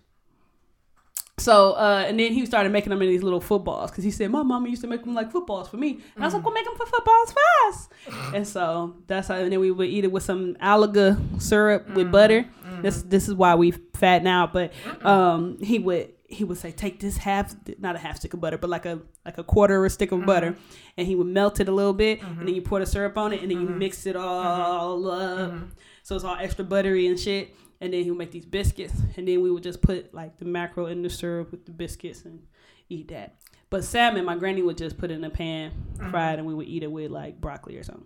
So, 1.39 1.73
uh, 1.73 2.05
and 2.07 2.21
then 2.21 2.33
he 2.33 2.47
started 2.47 2.71
making 2.71 2.91
them 2.91 3.03
in 3.03 3.09
these 3.09 3.23
little 3.23 3.41
footballs 3.41 3.91
because 3.91 4.05
he 4.05 4.11
said, 4.13 4.31
My 4.31 4.43
mama 4.43 4.69
used 4.69 4.83
to 4.83 4.87
make 4.89 5.03
them 5.03 5.15
like 5.15 5.33
footballs 5.33 5.69
for 5.69 5.77
me. 5.79 5.99
And 6.15 6.23
I 6.23 6.27
was 6.27 6.35
like, 6.35 6.45
Well, 6.45 6.55
make 6.55 6.65
them 6.65 6.77
for 6.77 6.87
footballs 6.87 7.35
fast. 7.35 7.91
and 8.35 8.47
so 8.47 8.95
that's 9.09 9.29
how, 9.29 9.35
and 9.37 9.51
then 9.51 9.59
we 9.59 9.71
would 9.73 9.89
eat 9.89 10.05
it 10.05 10.13
with 10.13 10.23
some 10.23 10.55
Alaga 10.57 11.19
syrup 11.41 11.89
with 11.95 12.13
butter. 12.13 12.45
This 12.83 12.99
mm-hmm. 12.99 13.09
this 13.09 13.29
is 13.29 13.35
why 13.35 13.55
we 13.55 13.71
fat 13.71 14.23
now. 14.23 14.47
But 14.47 14.73
um, 15.05 15.59
he 15.63 15.79
would 15.79 16.13
he 16.33 16.45
would 16.45 16.59
say, 16.59 16.73
Take 16.73 17.01
this 17.01 17.17
half, 17.19 17.55
not 17.79 17.95
a 17.95 17.99
half 17.99 18.17
stick 18.17 18.35
of 18.35 18.41
butter, 18.41 18.59
but 18.59 18.71
like 18.71 18.87
a 18.87 19.01
like 19.25 19.39
a 19.39 19.45
quarter 19.45 19.79
of 19.79 19.85
a 19.85 19.91
stick 19.91 20.13
of 20.13 20.19
mm-hmm. 20.19 20.27
butter. 20.27 20.57
And 20.97 21.07
he 21.07 21.15
would 21.15 21.27
melt 21.27 21.61
it 21.61 21.69
a 21.69 21.73
little 21.73 21.93
bit. 21.93 22.23
And 22.23 22.39
then 22.39 22.47
mm-hmm. 22.47 22.55
you 22.55 22.63
pour 22.63 22.81
the 22.81 22.87
syrup 22.87 23.17
on 23.19 23.33
it. 23.33 23.43
And 23.43 23.51
then 23.51 23.61
you 23.61 23.69
mix 23.69 24.07
it 24.07 24.17
all 24.17 25.11
up. 25.11 25.55
So 26.03 26.17
it's 26.17 26.25
all 26.25 26.37
extra 26.37 26.65
buttery 26.65 27.07
and 27.07 27.19
shit. 27.19 27.55
And 27.81 27.93
then 27.93 28.05
he 28.05 28.11
would 28.11 28.19
make 28.19 28.31
these 28.31 28.47
biscuits. 28.47 28.95
And 29.17 29.29
then 29.29 29.43
we 29.43 29.51
would 29.51 29.63
just 29.63 29.83
put 29.83 30.13
like 30.15 30.39
the 30.39 30.45
mackerel 30.45 30.87
in 30.87 31.03
the 31.03 31.11
syrup 31.11 31.51
with 31.51 31.67
the 31.67 31.73
biscuits 31.73 32.25
and 32.25 32.43
eat 32.89 33.09
that. 33.09 33.37
But 33.71 33.85
salmon, 33.85 34.25
my 34.25 34.37
granny 34.37 34.63
would 34.63 34.77
just 34.77 34.99
put 34.99 35.11
it 35.11 35.15
in 35.15 35.25
a 35.25 35.31
pan, 35.31 35.73
fried, 36.11 36.39
and 36.39 36.47
we 36.47 36.55
would 36.55 36.69
eat 36.69 36.83
it 36.83 36.93
with 36.93 37.11
like 37.11 37.41
broccoli 37.41 37.77
or 37.77 37.83
something. 37.83 38.05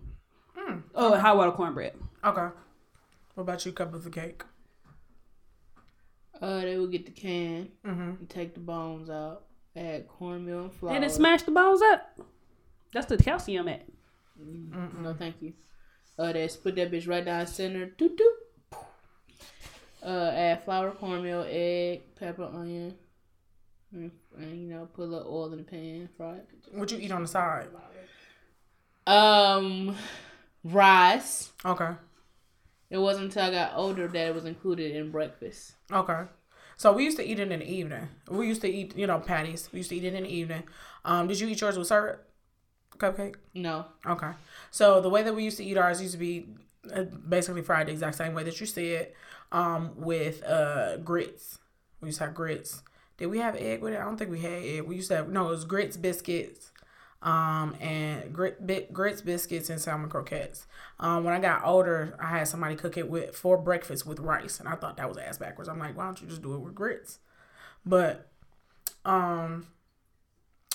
Mm, 0.57 0.83
oh, 0.95 1.13
and 1.13 1.21
hot 1.21 1.35
water 1.35 1.51
cornbread. 1.51 1.93
Okay. 2.23 2.47
What 3.35 3.43
about 3.43 3.65
you? 3.65 3.73
Cup 3.73 3.93
of 3.93 4.03
the 4.03 4.09
cake. 4.09 4.43
Uh, 6.41 6.61
they 6.61 6.77
would 6.77 6.91
get 6.91 7.05
the 7.05 7.11
can 7.11 7.69
Mm-hmm. 7.85 8.01
and 8.19 8.29
take 8.29 8.53
the 8.53 8.59
bones 8.59 9.09
out, 9.09 9.43
add 9.75 10.07
cornmeal 10.07 10.61
and 10.63 10.73
flour. 10.73 10.93
And 10.93 11.03
then 11.03 11.09
smash 11.09 11.41
the 11.43 11.51
bones 11.51 11.81
up. 11.81 12.19
That's 12.93 13.07
the 13.07 13.17
calcium 13.17 13.67
at. 13.67 13.85
No, 14.39 15.15
thank 15.17 15.41
you. 15.41 15.53
Uh, 16.19 16.31
they 16.33 16.47
put 16.61 16.75
that 16.75 16.91
bitch 16.91 17.07
right 17.07 17.23
down 17.25 17.45
center. 17.47 17.87
Doop 17.87 18.17
doop. 18.17 18.77
Uh, 20.03 20.31
add 20.33 20.63
flour, 20.63 20.91
cornmeal, 20.91 21.45
egg, 21.49 22.01
pepper, 22.19 22.43
onion, 22.45 22.93
and, 23.91 24.11
and 24.37 24.61
you 24.61 24.67
know, 24.67 24.87
put 24.93 25.03
a 25.03 25.05
little 25.05 25.33
oil 25.33 25.51
in 25.51 25.57
the 25.57 25.63
pan, 25.63 26.07
fry 26.15 26.35
it. 26.35 26.47
What 26.71 26.91
you 26.91 26.99
eat 26.99 27.11
on 27.11 27.23
the 27.23 27.27
side? 27.27 27.67
Um, 29.07 29.95
rice. 30.63 31.51
Okay. 31.65 31.91
It 32.89 32.97
wasn't 32.97 33.25
until 33.25 33.43
I 33.43 33.51
got 33.51 33.73
older 33.75 34.07
that 34.07 34.27
it 34.27 34.35
was 34.35 34.45
included 34.45 34.95
in 34.95 35.11
breakfast. 35.11 35.73
Okay. 35.91 36.23
So 36.77 36.93
we 36.93 37.03
used 37.03 37.17
to 37.17 37.25
eat 37.27 37.39
it 37.39 37.51
in 37.51 37.59
the 37.59 37.69
evening. 37.69 38.07
We 38.29 38.47
used 38.47 38.61
to 38.61 38.69
eat, 38.69 38.95
you 38.97 39.07
know, 39.07 39.19
patties. 39.19 39.69
We 39.73 39.79
used 39.79 39.89
to 39.89 39.95
eat 39.95 40.03
it 40.05 40.13
in 40.13 40.23
the 40.23 40.29
evening. 40.29 40.63
Um, 41.03 41.27
did 41.27 41.39
you 41.39 41.47
eat 41.47 41.59
yours 41.59 41.77
with 41.77 41.87
syrup? 41.87 42.23
Cupcake? 42.97 43.35
No, 43.53 43.85
Okay. 44.05 44.31
So 44.71 45.01
the 45.01 45.09
way 45.09 45.21
that 45.23 45.35
we 45.35 45.43
used 45.43 45.57
to 45.57 45.63
eat 45.63 45.77
ours 45.77 46.01
used 46.01 46.13
to 46.13 46.19
be 46.19 46.47
uh, 46.93 47.03
basically 47.03 47.61
fried 47.61 47.87
the 47.87 47.91
exact 47.91 48.15
same 48.15 48.33
way 48.33 48.43
that 48.43 48.59
you 48.59 48.65
said, 48.65 49.11
um, 49.51 49.91
with 49.95 50.43
uh 50.43 50.97
grits. 50.97 51.59
We 52.01 52.07
used 52.09 52.19
to 52.19 52.25
have 52.25 52.33
grits. 52.33 52.81
Did 53.17 53.27
we 53.27 53.39
have 53.39 53.55
egg 53.55 53.81
with 53.81 53.93
it? 53.93 53.99
I 53.99 54.03
don't 54.05 54.17
think 54.17 54.31
we 54.31 54.41
had 54.41 54.63
egg. 54.63 54.83
We 54.83 54.95
used 54.95 55.09
to 55.09 55.17
have 55.17 55.29
no. 55.29 55.47
It 55.47 55.51
was 55.51 55.65
grits, 55.65 55.97
biscuits, 55.97 56.71
um, 57.21 57.75
and 57.81 58.31
grit, 58.33 58.65
bit, 58.65 58.93
grits, 58.93 59.21
biscuits, 59.21 59.69
and 59.69 59.81
salmon 59.81 60.09
croquettes. 60.09 60.67
Um, 60.99 61.23
when 61.23 61.33
I 61.33 61.39
got 61.39 61.65
older, 61.65 62.15
I 62.21 62.37
had 62.37 62.47
somebody 62.47 62.75
cook 62.75 62.97
it 62.97 63.09
with 63.09 63.35
for 63.35 63.57
breakfast 63.57 64.05
with 64.05 64.19
rice, 64.19 64.59
and 64.59 64.69
I 64.69 64.75
thought 64.75 64.97
that 64.97 65.09
was 65.09 65.17
ass 65.17 65.37
backwards. 65.37 65.69
I'm 65.69 65.79
like, 65.79 65.97
why 65.97 66.05
don't 66.05 66.21
you 66.21 66.27
just 66.27 66.41
do 66.41 66.53
it 66.55 66.59
with 66.59 66.75
grits? 66.75 67.19
But, 67.85 68.29
um, 69.05 69.67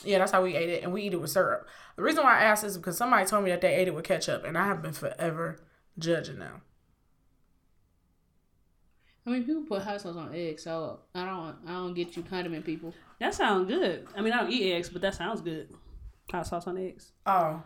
yeah, 0.05 0.18
that's 0.18 0.32
how 0.32 0.43
we 0.43 0.57
ate 0.57 0.68
it, 0.68 0.82
and 0.82 0.93
we 0.93 1.03
eat 1.03 1.14
it 1.14 1.20
with 1.20 1.30
syrup. 1.30 1.66
The 1.97 2.03
reason 2.03 2.24
why 2.24 2.40
I 2.40 2.45
asked 2.45 2.64
is 2.64 2.76
because 2.76 2.97
somebody 2.97 3.24
told 3.26 3.45
me 3.45 3.51
that 3.51 3.61
they 3.61 3.74
ate 3.74 3.88
it 3.88 3.95
with 3.95 4.05
ketchup, 4.05 4.45
and 4.45 4.59
I 4.59 4.66
have 4.66 4.82
been 4.82 4.93
forever 4.93 5.61
judging 5.99 6.38
them. 6.38 6.62
I 9.24 9.30
mean 9.30 9.45
people 9.45 9.62
put 9.62 9.82
hot 9.82 10.01
sauce 10.01 10.16
on 10.16 10.34
eggs, 10.34 10.64
so 10.64 10.99
I 11.14 11.24
don't, 11.24 11.57
I 11.68 11.72
don't 11.74 11.95
get 11.95 12.16
you 12.16 12.24
condiment 12.24 12.64
people. 12.64 12.93
That 13.20 13.34
sounds 13.34 13.68
good. 13.68 14.09
I 14.16 14.20
mean, 14.20 14.32
I 14.32 14.40
don't 14.40 14.51
eat 14.51 14.72
eggs, 14.72 14.88
but 14.88 15.01
that 15.03 15.14
sounds 15.14 15.40
good. 15.40 15.68
Hot 16.33 16.47
sauce 16.47 16.66
on 16.66 16.78
eggs. 16.78 17.12
Oh, 17.26 17.62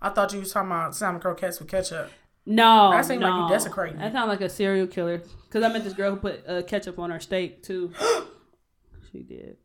I 0.00 0.10
thought 0.10 0.32
you 0.32 0.40
was 0.40 0.52
talking 0.52 0.70
about 0.70 0.94
salmon 0.94 1.20
croquettes 1.20 1.58
with 1.58 1.68
ketchup. 1.68 2.10
No, 2.44 2.90
That 2.92 3.04
seemed 3.04 3.22
like 3.22 3.32
you 3.34 3.40
no. 3.40 3.48
desecrating 3.48 3.98
That 3.98 4.08
it. 4.08 4.12
sounds 4.12 4.28
like 4.28 4.40
a 4.40 4.48
serial 4.48 4.86
killer. 4.86 5.20
Cause 5.50 5.64
I 5.64 5.68
met 5.72 5.82
this 5.82 5.94
girl 5.94 6.12
who 6.12 6.16
put 6.18 6.46
uh, 6.48 6.62
ketchup 6.62 6.98
on 6.98 7.10
her 7.10 7.18
steak 7.18 7.62
too. 7.62 7.92
she 9.10 9.22
did. 9.22 9.56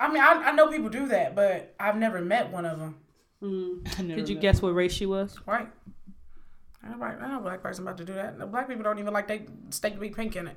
I 0.00 0.08
mean, 0.08 0.22
I, 0.22 0.32
I 0.46 0.52
know 0.52 0.68
people 0.68 0.88
do 0.88 1.06
that, 1.08 1.34
but 1.34 1.74
I've 1.80 1.96
never 1.96 2.20
met 2.22 2.50
one 2.50 2.64
of 2.64 2.78
them. 2.78 2.96
Mm. 3.42 3.86
I 3.98 4.02
Did 4.14 4.28
you 4.28 4.36
met 4.36 4.42
guess 4.42 4.62
what 4.62 4.74
race 4.74 4.92
she 4.92 5.04
was? 5.06 5.36
Right? 5.46 5.68
I 6.82 6.88
know, 6.90 7.02
I 7.04 7.28
know 7.28 7.38
a 7.38 7.42
black 7.42 7.62
person 7.62 7.84
about 7.84 7.98
to 7.98 8.04
do 8.04 8.14
that. 8.14 8.38
The 8.38 8.46
black 8.46 8.68
people 8.68 8.84
don't 8.84 8.98
even 8.98 9.12
like 9.12 9.26
they 9.28 9.46
steak 9.70 9.94
to 9.94 10.00
be 10.00 10.10
pink 10.10 10.36
in 10.36 10.46
it. 10.46 10.56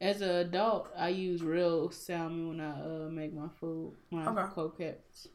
As 0.00 0.20
an 0.20 0.30
adult, 0.30 0.88
I 0.98 1.10
use 1.10 1.42
real 1.42 1.90
salmon 1.90 2.48
when 2.48 2.60
I 2.60 2.72
uh, 2.72 3.08
make 3.08 3.32
my 3.32 3.46
food, 3.60 3.94
my 4.10 4.26
Okay. 4.26 4.52
croquettes. 4.52 5.28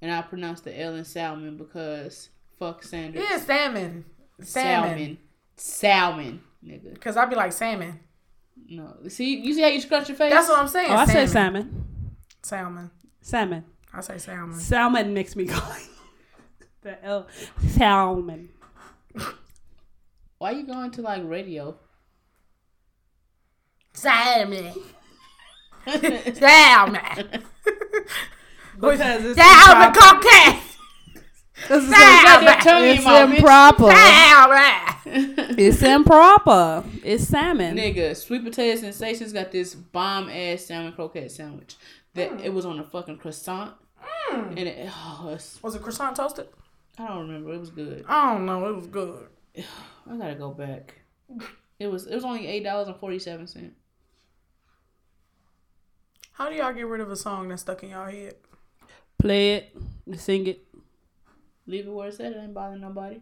And 0.00 0.12
I 0.12 0.22
pronounce 0.22 0.60
the 0.60 0.78
L 0.78 0.94
in 0.94 1.04
salmon 1.04 1.56
because 1.56 2.28
fuck 2.58 2.82
Sanders. 2.84 3.24
Yeah, 3.28 3.38
salmon. 3.38 4.04
Salmon. 4.40 4.88
salmon. 4.88 5.18
Salmon, 5.56 6.40
nigga. 6.64 6.94
Because 6.94 7.16
I'd 7.16 7.30
be 7.30 7.36
like 7.36 7.52
salmon. 7.52 7.98
No. 8.68 8.96
See, 9.08 9.38
you 9.40 9.54
see 9.54 9.62
how 9.62 9.68
you 9.68 9.80
scrunch 9.80 10.08
your 10.08 10.16
face? 10.16 10.32
That's 10.32 10.48
what 10.48 10.58
I'm 10.58 10.68
saying. 10.68 10.90
Oh, 10.90 10.96
I 10.96 11.06
say 11.06 11.26
salmon. 11.26 11.62
salmon. 12.42 12.90
Salmon. 12.90 12.90
Salmon. 13.20 13.64
I 13.92 14.00
say 14.00 14.18
salmon. 14.18 14.58
Salmon 14.58 15.14
makes 15.14 15.34
me 15.34 15.44
go. 15.46 15.58
the 16.82 17.04
L. 17.04 17.26
Salmon. 17.68 18.50
Why 20.38 20.52
are 20.52 20.56
you 20.56 20.66
going 20.66 20.90
to 20.92 21.02
like 21.02 21.22
radio? 21.24 21.76
Salmon. 23.92 24.72
Salmon. 26.34 27.42
Because 28.80 29.24
it's 29.24 29.38
Salmon 29.38 29.88
improper. 29.88 30.20
croquette. 30.20 30.62
This 31.68 31.84
is 31.84 31.90
got 31.90 32.40
that 32.40 32.56
it's 32.56 32.64
tongue 32.64 32.84
in 32.84 32.94
your 32.94 33.04
mouth, 33.04 33.30
bitch. 33.30 33.36
improper. 33.36 33.90
Salmon. 35.10 35.54
it's 35.58 35.82
improper. 35.82 36.84
It's 37.02 37.24
salmon. 37.24 37.76
Nigga, 37.76 38.14
Sweet 38.16 38.44
Potato 38.44 38.80
Sensations 38.80 39.32
got 39.32 39.50
this 39.50 39.74
bomb 39.74 40.28
ass 40.30 40.66
salmon 40.66 40.92
croquette 40.92 41.30
sandwich. 41.32 41.76
That 42.14 42.30
Mm. 42.32 42.44
it 42.44 42.52
was 42.54 42.64
on 42.66 42.78
a 42.78 42.84
fucking 42.84 43.18
croissant. 43.18 43.74
And 44.30 44.58
it, 44.58 44.88
oh, 44.90 45.30
it's, 45.32 45.60
Was 45.62 45.74
it 45.74 45.82
croissant 45.82 46.14
toasted? 46.16 46.48
I 46.98 47.08
don't 47.08 47.26
remember. 47.26 47.52
It 47.54 47.58
was 47.60 47.70
good. 47.70 48.04
I 48.08 48.32
don't 48.34 48.46
know. 48.46 48.66
It 48.68 48.76
was 48.76 48.86
good. 48.86 49.26
I 50.10 50.16
gotta 50.16 50.34
go 50.34 50.50
back. 50.50 50.94
It 51.78 51.86
was 51.88 52.06
it 52.06 52.14
was 52.14 52.24
only 52.24 52.46
eight 52.46 52.62
dollars 52.64 52.88
and 52.88 52.96
forty 52.96 53.18
seven 53.18 53.46
cent. 53.46 53.72
How 56.32 56.48
do 56.48 56.54
y'all 56.54 56.72
get 56.72 56.86
rid 56.86 57.00
of 57.00 57.10
a 57.10 57.16
song 57.16 57.48
that's 57.48 57.62
stuck 57.62 57.82
in 57.82 57.90
y'all 57.90 58.06
head? 58.10 58.34
Play 59.18 59.54
it. 59.54 59.76
Sing 60.16 60.46
it. 60.46 60.64
Leave 61.66 61.86
it 61.86 61.92
where 61.92 62.08
it 62.08 62.14
said. 62.14 62.32
It 62.32 62.38
ain't 62.38 62.54
bothering 62.54 62.80
nobody. 62.80 63.20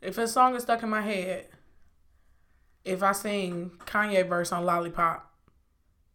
If 0.00 0.16
a 0.18 0.28
song 0.28 0.54
is 0.54 0.62
stuck 0.62 0.82
in 0.82 0.88
my 0.88 1.02
head, 1.02 1.48
if 2.84 3.02
I 3.02 3.12
sing 3.12 3.72
Kanye 3.84 4.26
verse 4.28 4.52
on 4.52 4.64
Lollipop, 4.64 5.30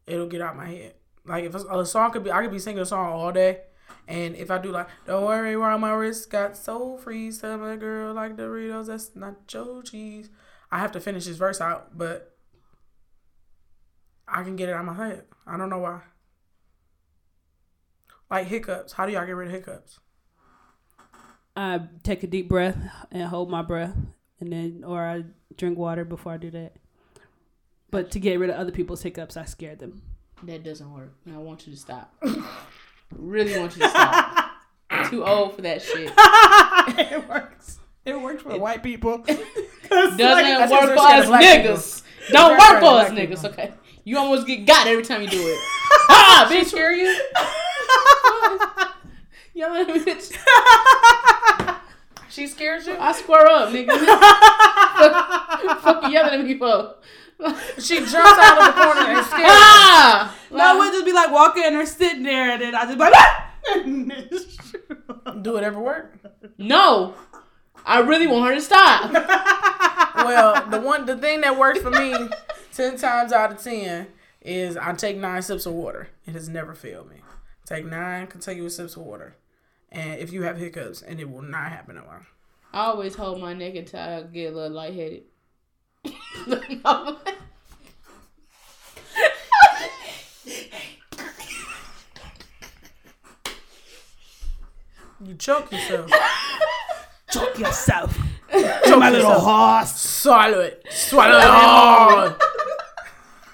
it'll 0.08 0.28
get 0.28 0.42
out 0.42 0.56
my 0.56 0.68
head. 0.68 0.94
Like 1.26 1.46
if 1.46 1.56
a, 1.56 1.80
a 1.80 1.86
song 1.86 2.12
could 2.12 2.24
be, 2.24 2.32
I 2.32 2.42
could 2.42 2.52
be 2.52 2.60
singing 2.60 2.82
a 2.82 2.86
song 2.86 3.12
all 3.12 3.32
day, 3.32 3.62
and 4.08 4.36
if 4.36 4.52
I 4.52 4.58
do 4.58 4.72
like, 4.72 4.88
don't 5.06 5.26
worry, 5.26 5.54
around 5.54 5.82
my 5.82 5.92
wrist 5.92 6.30
got 6.30 6.56
soul 6.58 6.98
free, 6.98 7.32
tell 7.32 7.58
my 7.58 7.76
girl 7.76 8.14
like 8.14 8.36
Doritos, 8.36 8.88
that's 8.88 9.16
not 9.16 9.36
your 9.52 9.82
cheese. 9.84 10.30
I 10.72 10.80
have 10.80 10.92
to 10.94 11.00
finish 11.00 11.26
this 11.26 11.38
verse 11.38 11.62
out, 11.62 11.98
but 11.98 12.36
I 14.28 14.44
can 14.44 14.56
get 14.56 14.70
it 14.70 14.74
out 14.74 14.82
of 14.82 14.86
my 14.86 15.08
head. 15.08 15.26
I 15.46 15.58
don't 15.58 15.70
know 15.70 15.80
why. 15.80 16.02
Like 18.30 18.48
hiccups. 18.48 18.94
How 18.94 19.06
do 19.06 19.12
y'all 19.14 19.26
get 19.26 19.32
rid 19.36 19.48
of 19.48 19.54
hiccups? 19.54 20.00
I 21.56 21.82
take 22.04 22.24
a 22.24 22.28
deep 22.28 22.50
breath 22.50 22.78
and 23.12 23.24
hold 23.24 23.50
my 23.50 23.62
breath, 23.62 23.96
and 24.40 24.52
then 24.52 24.84
or 24.86 25.02
I 25.02 25.24
drink 25.58 25.78
water 25.78 26.04
before 26.04 26.34
I 26.34 26.38
do 26.38 26.52
that. 26.52 26.76
But 27.92 28.12
to 28.12 28.20
get 28.20 28.40
rid 28.40 28.50
of 28.50 28.58
other 28.58 28.72
people's 28.72 29.02
hiccups, 29.04 29.38
I 29.38 29.46
scare 29.46 29.76
them. 29.76 30.02
That 30.44 30.64
doesn't 30.64 30.92
work. 30.92 31.14
I 31.34 31.38
want 31.38 31.66
you 31.66 31.74
to 31.74 31.80
stop. 31.80 32.14
really 33.16 33.58
want 33.58 33.76
you 33.78 33.84
to 33.84 33.90
stop. 33.90 34.52
I'm 34.90 35.10
too 35.10 35.24
old 35.26 35.56
for 35.56 35.62
that 35.62 35.82
shit. 35.82 36.12
it 36.18 37.30
works. 37.30 37.80
It 38.04 38.20
works 38.20 38.44
for 38.44 38.58
white 38.60 38.84
people. 38.84 39.20
Doesn't 39.20 40.18
That's 40.18 40.70
'cause 40.70 40.72
work 40.72 40.96
for 40.96 41.00
us 41.00 41.22
of 41.24 41.28
black 41.30 41.42
niggas. 41.66 42.04
Don't 42.32 42.52
work 42.52 42.80
for 42.82 42.86
us 42.88 43.12
niggas. 43.12 43.30
people. 43.30 43.50
Okay. 43.50 43.72
You 44.04 44.18
almost 44.18 44.46
get 44.46 44.66
got 44.66 44.88
every 44.88 45.04
time 45.04 45.22
you 45.22 45.28
do 45.30 45.40
it. 45.42 45.58
ah, 46.10 46.48
bitch. 46.52 46.66
Scare 46.66 46.94
you? 46.94 47.18
Yelling 49.56 49.82
at 49.90 49.96
me, 49.96 50.00
bitch. 50.04 50.32
She 52.30 52.46
scares 52.48 52.86
you? 52.86 52.96
I 53.00 53.14
square 53.14 53.48
up, 53.48 53.70
nigga. 53.70 53.88
fuck, 54.98 55.82
fuck 55.82 56.04
you 56.04 56.10
yelling 56.10 56.42
at 56.42 56.46
me 56.46 56.58
for. 56.58 56.96
She 57.80 57.98
jumps 58.00 58.14
out 58.16 58.58
of 58.60 58.76
the 58.76 58.82
corner 58.82 59.02
and 59.12 59.26
scares. 59.26 59.42
me. 59.42 59.48
ah! 59.48 60.36
No, 60.52 60.78
we'll 60.78 60.92
just 60.92 61.06
be 61.06 61.14
like 61.14 61.32
walking 61.32 61.64
and 61.66 61.76
they're 61.76 61.86
sitting 61.86 62.24
there, 62.24 62.52
and 62.52 62.62
then 62.62 62.76
I 62.76 62.84
just 62.86 62.98
be 62.98 63.04
like. 63.04 63.14
"Ah!" 63.16 63.42
Do 65.42 65.58
it 65.58 65.64
ever 65.64 65.80
work? 65.80 66.14
No. 66.58 67.14
I 67.86 68.00
really 68.00 68.28
want 68.28 68.48
her 68.50 68.56
to 68.56 68.62
stop. 68.62 69.12
Well, 70.16 70.68
the 70.70 70.80
one, 70.82 71.06
the 71.06 71.18
thing 71.18 71.42
that 71.42 71.58
works 71.58 71.80
for 71.80 71.92
me, 71.92 72.14
ten 72.74 72.98
times 72.98 73.32
out 73.32 73.52
of 73.52 73.62
ten, 73.64 74.08
is 74.42 74.76
I 74.78 74.94
take 74.94 75.18
nine 75.18 75.42
sips 75.42 75.66
of 75.66 75.74
water. 75.74 76.10
It 76.26 76.34
has 76.34 76.50
never 76.50 76.74
failed 76.74 77.10
me. 77.10 77.18
Take 77.66 77.86
nine 77.86 78.28
contiguous 78.28 78.76
sips 78.78 78.96
of 78.96 79.04
water, 79.04 79.36
and 79.96 80.20
if 80.20 80.32
you 80.34 80.44
have 80.44 80.58
hiccups, 80.58 81.02
and 81.02 81.20
it 81.20 81.30
will 81.30 81.42
not 81.42 81.72
happen 81.72 81.98
at 81.98 82.04
all. 82.04 82.20
I 82.74 82.88
always 82.88 83.16
hold 83.16 83.40
my 83.40 83.54
neck 83.54 83.76
until 83.76 84.00
I 84.00 84.22
get 84.24 84.52
a 84.52 84.56
little 84.56 84.76
lightheaded. 84.76 85.24
You 95.22 95.34
choke 95.36 95.72
yourself. 95.72 96.12
Choke 97.32 97.58
yourself. 97.58 98.18
choke 98.52 99.00
My 99.00 99.10
little 99.10 99.40
horse. 99.40 99.96
Swallow 99.96 100.60
it. 100.60 100.86
Swallow 100.90 101.38
it 101.38 101.44
hard. 101.44 102.36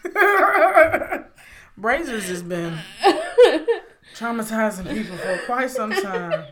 Brazers 1.79 2.23
has 2.23 2.43
been 2.43 2.77
traumatizing 4.21 4.93
people 4.93 5.17
for 5.17 5.37
quite 5.45 5.69
some 5.69 5.91
time. 5.91 6.45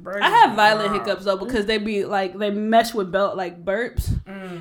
Brazers 0.00 0.22
I 0.22 0.30
have 0.30 0.56
violent 0.56 0.90
wild. 0.92 1.06
hiccups 1.06 1.24
though 1.24 1.36
because 1.36 1.66
they 1.66 1.78
be 1.78 2.04
like 2.04 2.36
they 2.38 2.50
mesh 2.50 2.94
with 2.94 3.12
belt 3.12 3.36
like 3.36 3.64
burps, 3.64 4.08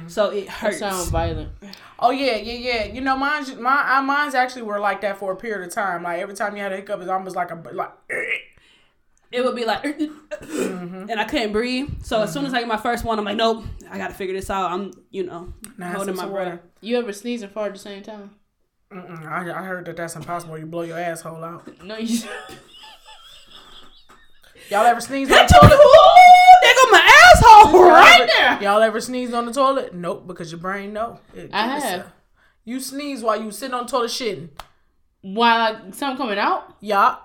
so 0.09 0.29
it 0.31 0.45
That 0.47 0.51
hurts. 0.51 0.79
sound 0.79 1.09
violent. 1.11 1.49
Oh 1.97 2.11
yeah, 2.11 2.35
yeah, 2.35 2.53
yeah. 2.53 2.83
You 2.85 3.01
know, 3.01 3.15
mine's 3.15 3.55
my 3.55 4.01
mine's 4.01 4.35
actually 4.35 4.63
were 4.63 4.79
like 4.79 5.01
that 5.01 5.17
for 5.17 5.31
a 5.31 5.35
period 5.35 5.65
of 5.67 5.73
time. 5.73 6.03
Like 6.03 6.19
every 6.19 6.35
time 6.35 6.55
you 6.57 6.61
had 6.61 6.73
a 6.73 6.77
hiccup, 6.77 6.99
it's 7.01 7.09
almost 7.09 7.35
like 7.35 7.51
a 7.51 7.55
like. 7.73 7.91
It 9.31 9.45
would 9.45 9.55
be 9.55 9.63
like, 9.63 9.83
Mm-hmm. 9.83 11.07
and 11.07 11.19
I 11.19 11.23
couldn't 11.23 11.51
breathe. 11.51 12.01
So 12.03 12.23
as 12.23 12.33
soon 12.33 12.47
as 12.47 12.53
I 12.55 12.61
get 12.61 12.67
my 12.67 12.77
first 12.77 13.03
one, 13.05 13.19
I'm 13.19 13.25
like, 13.25 13.37
nope, 13.37 13.63
I 13.87 13.99
gotta 13.99 14.15
figure 14.15 14.33
this 14.33 14.49
out. 14.49 14.71
I'm, 14.71 14.91
you 15.11 15.23
know, 15.23 15.53
Nine 15.77 15.93
holding 15.93 16.15
my 16.15 16.23
of 16.23 16.31
breath. 16.31 16.59
You 16.81 16.97
ever 16.97 17.13
sneeze 17.13 17.43
and 17.43 17.51
fart 17.51 17.67
at 17.67 17.73
the 17.73 17.79
same 17.79 18.01
time? 18.01 18.31
Mm-mm, 18.93 19.25
I, 19.27 19.51
I 19.51 19.63
heard 19.63 19.85
that 19.85 19.97
that's 19.97 20.15
impossible. 20.15 20.57
You 20.57 20.65
blow 20.65 20.81
your 20.81 20.97
asshole 20.97 21.43
out. 21.43 21.83
No, 21.83 21.97
you. 21.97 22.19
Y'all 24.69 24.85
ever 24.85 25.01
sneeze 25.01 25.31
on 25.31 25.37
the 25.47 25.53
toilet? 25.53 25.73
Ooh, 25.73 26.59
there 26.61 26.75
go 26.75 26.91
my 26.91 27.31
asshole 27.35 27.83
right 27.89 28.21
ever- 28.21 28.27
there. 28.37 28.63
Y'all 28.63 28.81
ever 28.81 28.99
sneeze 29.01 29.33
on 29.33 29.45
the 29.45 29.53
toilet? 29.53 29.93
Nope, 29.95 30.27
because 30.27 30.51
your 30.51 30.59
brain 30.59 30.93
know. 30.93 31.19
It- 31.35 31.49
I 31.53 31.67
have. 31.79 32.11
You 32.65 32.79
sneeze 32.79 33.21
while 33.23 33.41
you 33.41 33.51
sitting 33.51 33.73
on 33.73 33.85
the 33.85 33.91
toilet 33.91 34.11
shitting. 34.11 34.49
While 35.21 35.73
like 35.73 35.93
something 35.95 36.17
coming 36.17 36.37
out, 36.39 36.75
Yeah. 36.81 37.15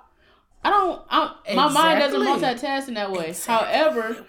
I 0.66 0.70
don't. 0.70 1.02
i'm 1.10 1.30
My 1.54 1.68
mind 1.68 2.00
doesn't 2.00 2.20
multitask 2.20 2.88
in 2.88 2.94
that 2.94 3.12
way. 3.12 3.28
Exactly. 3.28 3.76
However, 3.76 4.24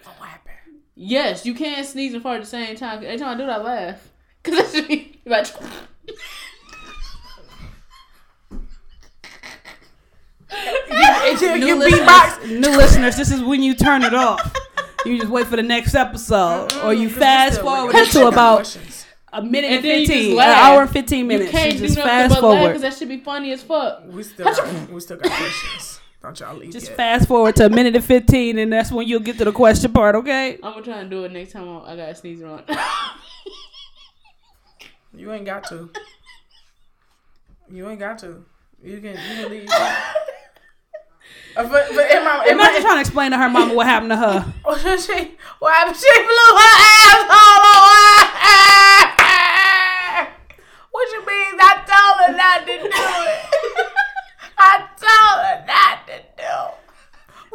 yes, 0.94 1.46
you 1.46 1.54
can 1.54 1.82
sneeze 1.84 2.12
and 2.12 2.22
fart 2.22 2.36
at 2.36 2.42
the 2.42 2.48
same 2.48 2.76
time. 2.76 3.02
Every 3.02 3.16
time 3.18 3.34
I 3.34 3.38
do 3.40 3.46
that, 3.46 3.60
I 3.60 3.62
laugh. 3.62 4.08
Cause 4.42 4.54
that's 4.72 4.88
me. 4.88 5.18
Like, 5.24 5.46
It's 10.50 11.42
your, 11.42 11.56
New 11.58 11.66
your 11.66 11.76
listeners, 11.78 12.06
beatbox. 12.08 12.60
new 12.60 12.76
listeners, 12.76 13.16
this 13.16 13.30
is 13.32 13.42
when 13.42 13.62
you 13.62 13.74
turn 13.74 14.02
it 14.04 14.14
off. 14.14 14.54
You 15.04 15.18
just 15.18 15.30
wait 15.30 15.46
for 15.46 15.56
the 15.56 15.62
next 15.62 15.94
episode, 15.94 16.72
or 16.82 16.92
you 16.94 17.08
fast 17.08 17.60
forward 17.60 17.94
it 17.94 18.10
to 18.12 18.26
about 18.26 18.56
questions. 18.58 19.06
a 19.32 19.42
minute 19.42 19.66
And 19.68 19.74
and 19.76 19.84
then 19.84 20.00
you 20.00 20.06
just 20.06 20.12
fifteen, 20.18 20.38
an 20.40 20.48
hour 20.48 20.82
and 20.82 20.90
fifteen 20.90 21.26
minutes. 21.28 21.52
You, 21.52 21.58
can't 21.58 21.72
do 21.74 21.78
just 21.78 21.96
nothing 21.96 22.10
fast 22.10 22.34
but 22.34 22.40
forward. 22.40 22.66
because 22.68 22.82
that 22.82 22.94
should 22.94 23.08
be 23.08 23.18
funny 23.18 23.52
as 23.52 23.62
fuck. 23.62 24.02
We 24.08 24.22
still 24.22 24.44
got, 24.46 24.90
we 24.90 25.00
still 25.00 25.16
got 25.16 25.30
questions. 25.32 26.00
Don't 26.22 26.40
y'all 26.40 26.56
leave 26.56 26.72
Just 26.72 26.88
yet. 26.88 26.96
fast 26.96 27.28
forward 27.28 27.54
to 27.56 27.66
a 27.66 27.68
minute 27.70 27.94
and 27.94 28.04
fifteen, 28.04 28.58
and 28.58 28.72
that's 28.72 28.90
when 28.90 29.06
you'll 29.06 29.20
get 29.20 29.38
to 29.38 29.44
the 29.44 29.52
question 29.52 29.92
part. 29.92 30.16
Okay. 30.16 30.54
I'm 30.54 30.72
gonna 30.72 30.82
try 30.82 30.98
and 30.98 31.10
do 31.10 31.22
it 31.24 31.30
next 31.32 31.52
time 31.52 31.68
I 31.68 31.92
I 31.92 31.96
gotta 31.96 32.14
sneeze 32.16 32.40
around. 32.42 32.64
You 35.14 35.32
ain't 35.32 35.44
got 35.46 35.64
to. 35.68 35.88
You 37.70 37.88
ain't 37.88 38.00
got 38.00 38.18
to. 38.20 38.44
You 38.82 39.00
can 39.00 39.12
you 39.12 39.42
can 39.42 39.50
leave. 39.50 39.68
Uh, 41.56 41.62
but 41.68 41.88
but 41.94 42.10
in 42.12 42.22
my, 42.22 42.44
in 42.44 42.52
Imagine 42.52 42.74
my, 42.74 42.80
trying 42.80 42.96
to 42.96 43.00
explain 43.00 43.30
to 43.30 43.38
her 43.38 43.48
mama 43.48 43.72
what 43.72 43.86
happened 43.86 44.10
to 44.10 44.16
her. 44.16 44.52
Oh, 44.66 44.76
she, 44.76 44.84
happened? 44.86 45.96
She 45.96 46.12
blew 46.20 46.50
her 46.52 46.74
asshole 46.84 47.64
away. 47.72 48.36
What 50.92 51.12
you 51.12 51.20
mean? 51.26 51.56
I 51.60 51.72
told 51.88 52.16
her 52.26 52.32
not 52.36 52.60
to 52.60 52.76
do 52.76 52.84
it. 52.84 52.92
I 54.58 54.84
told 55.00 55.38
her 55.44 55.56
not 55.66 56.06
to 56.08 56.16
do. 56.36 56.56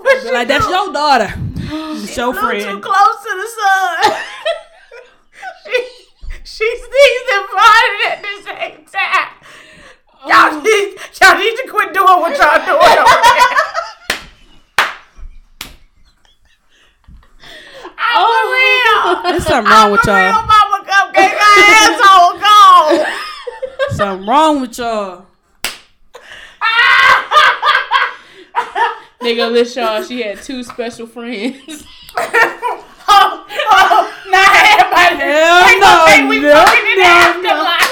What 0.02 0.22
she 0.24 0.32
Like 0.32 0.48
that's 0.48 0.68
your 0.68 0.92
daughter, 0.92 1.30
it's 2.02 2.18
your 2.18 2.34
Flew 2.34 2.60
too 2.60 2.80
close 2.80 3.18
to 3.22 3.34
the 3.38 3.48
sun. 3.58 4.18
she 5.66 5.78
she 6.44 6.68
sneezed 6.78 7.30
and 7.34 7.48
farted 7.54 8.02
at 8.10 8.22
the 8.22 8.34
same 8.46 8.86
time. 8.86 9.41
Y'all 10.28 10.54
oh. 10.54 10.62
need 10.62 10.98
y'all 11.20 11.38
need 11.38 11.56
to 11.58 11.68
quit 11.68 11.94
doing 11.94 12.06
what 12.06 12.38
y'all 12.38 12.64
doing 12.64 12.78
over 12.78 13.22
there. 13.26 13.62
I'm 17.98 18.28
for 18.28 18.46
real. 18.54 19.32
There's 19.32 19.46
something 19.46 19.72
wrong 19.72 19.92
with 19.92 20.02
For 20.02 20.12
real, 20.12 20.20
y'all. 20.20 20.46
Mama 20.46 20.86
Cupcake, 20.86 21.32
her 21.32 21.58
asshole 21.82 22.38
gone. 22.40 23.06
Something 23.92 24.28
wrong 24.28 24.62
with 24.62 24.78
y'all. 24.78 25.26
Nigga, 29.22 29.52
let's 29.52 29.76
y'all. 29.76 30.04
She 30.04 30.22
had 30.22 30.42
two 30.42 30.64
special 30.64 31.08
friends. 31.08 31.86
oh, 32.18 32.26
oh, 33.08 33.48
oh 33.48 34.12
not 34.30 34.50
everybody. 34.66 35.16
Hell 35.16 35.66
They 35.66 35.78
no, 35.80 35.86
gonna 35.86 36.06
think 36.12 36.30
we 36.30 36.40
no, 36.42 36.54
fucking 36.54 36.86
in 36.86 36.98
the 36.98 37.04
no, 37.04 37.10
afterlife. 37.10 37.92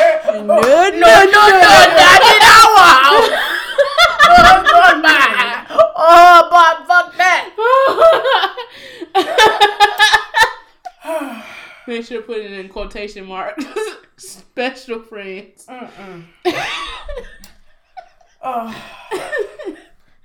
No, 0.00 0.46
no, 0.46 0.62
no, 0.90 0.98
no, 1.00 1.42
no, 1.50 1.76
not 1.98 2.20
in 2.22 2.42
our 2.46 2.78
house. 2.86 3.30
Oh, 4.32 4.62
goodbye. 4.62 5.66
Oh, 5.96 6.48
but 6.50 6.86
fuck 6.86 7.08
that. 7.16 7.50
Make 12.00 12.06
sure 12.06 12.22
to 12.22 12.26
put 12.26 12.38
it 12.38 12.50
in 12.50 12.70
quotation 12.70 13.26
marks. 13.26 13.62
special 14.16 15.02
friends. 15.02 15.66
Mm-mm. 15.68 16.24
Oh, 18.42 18.74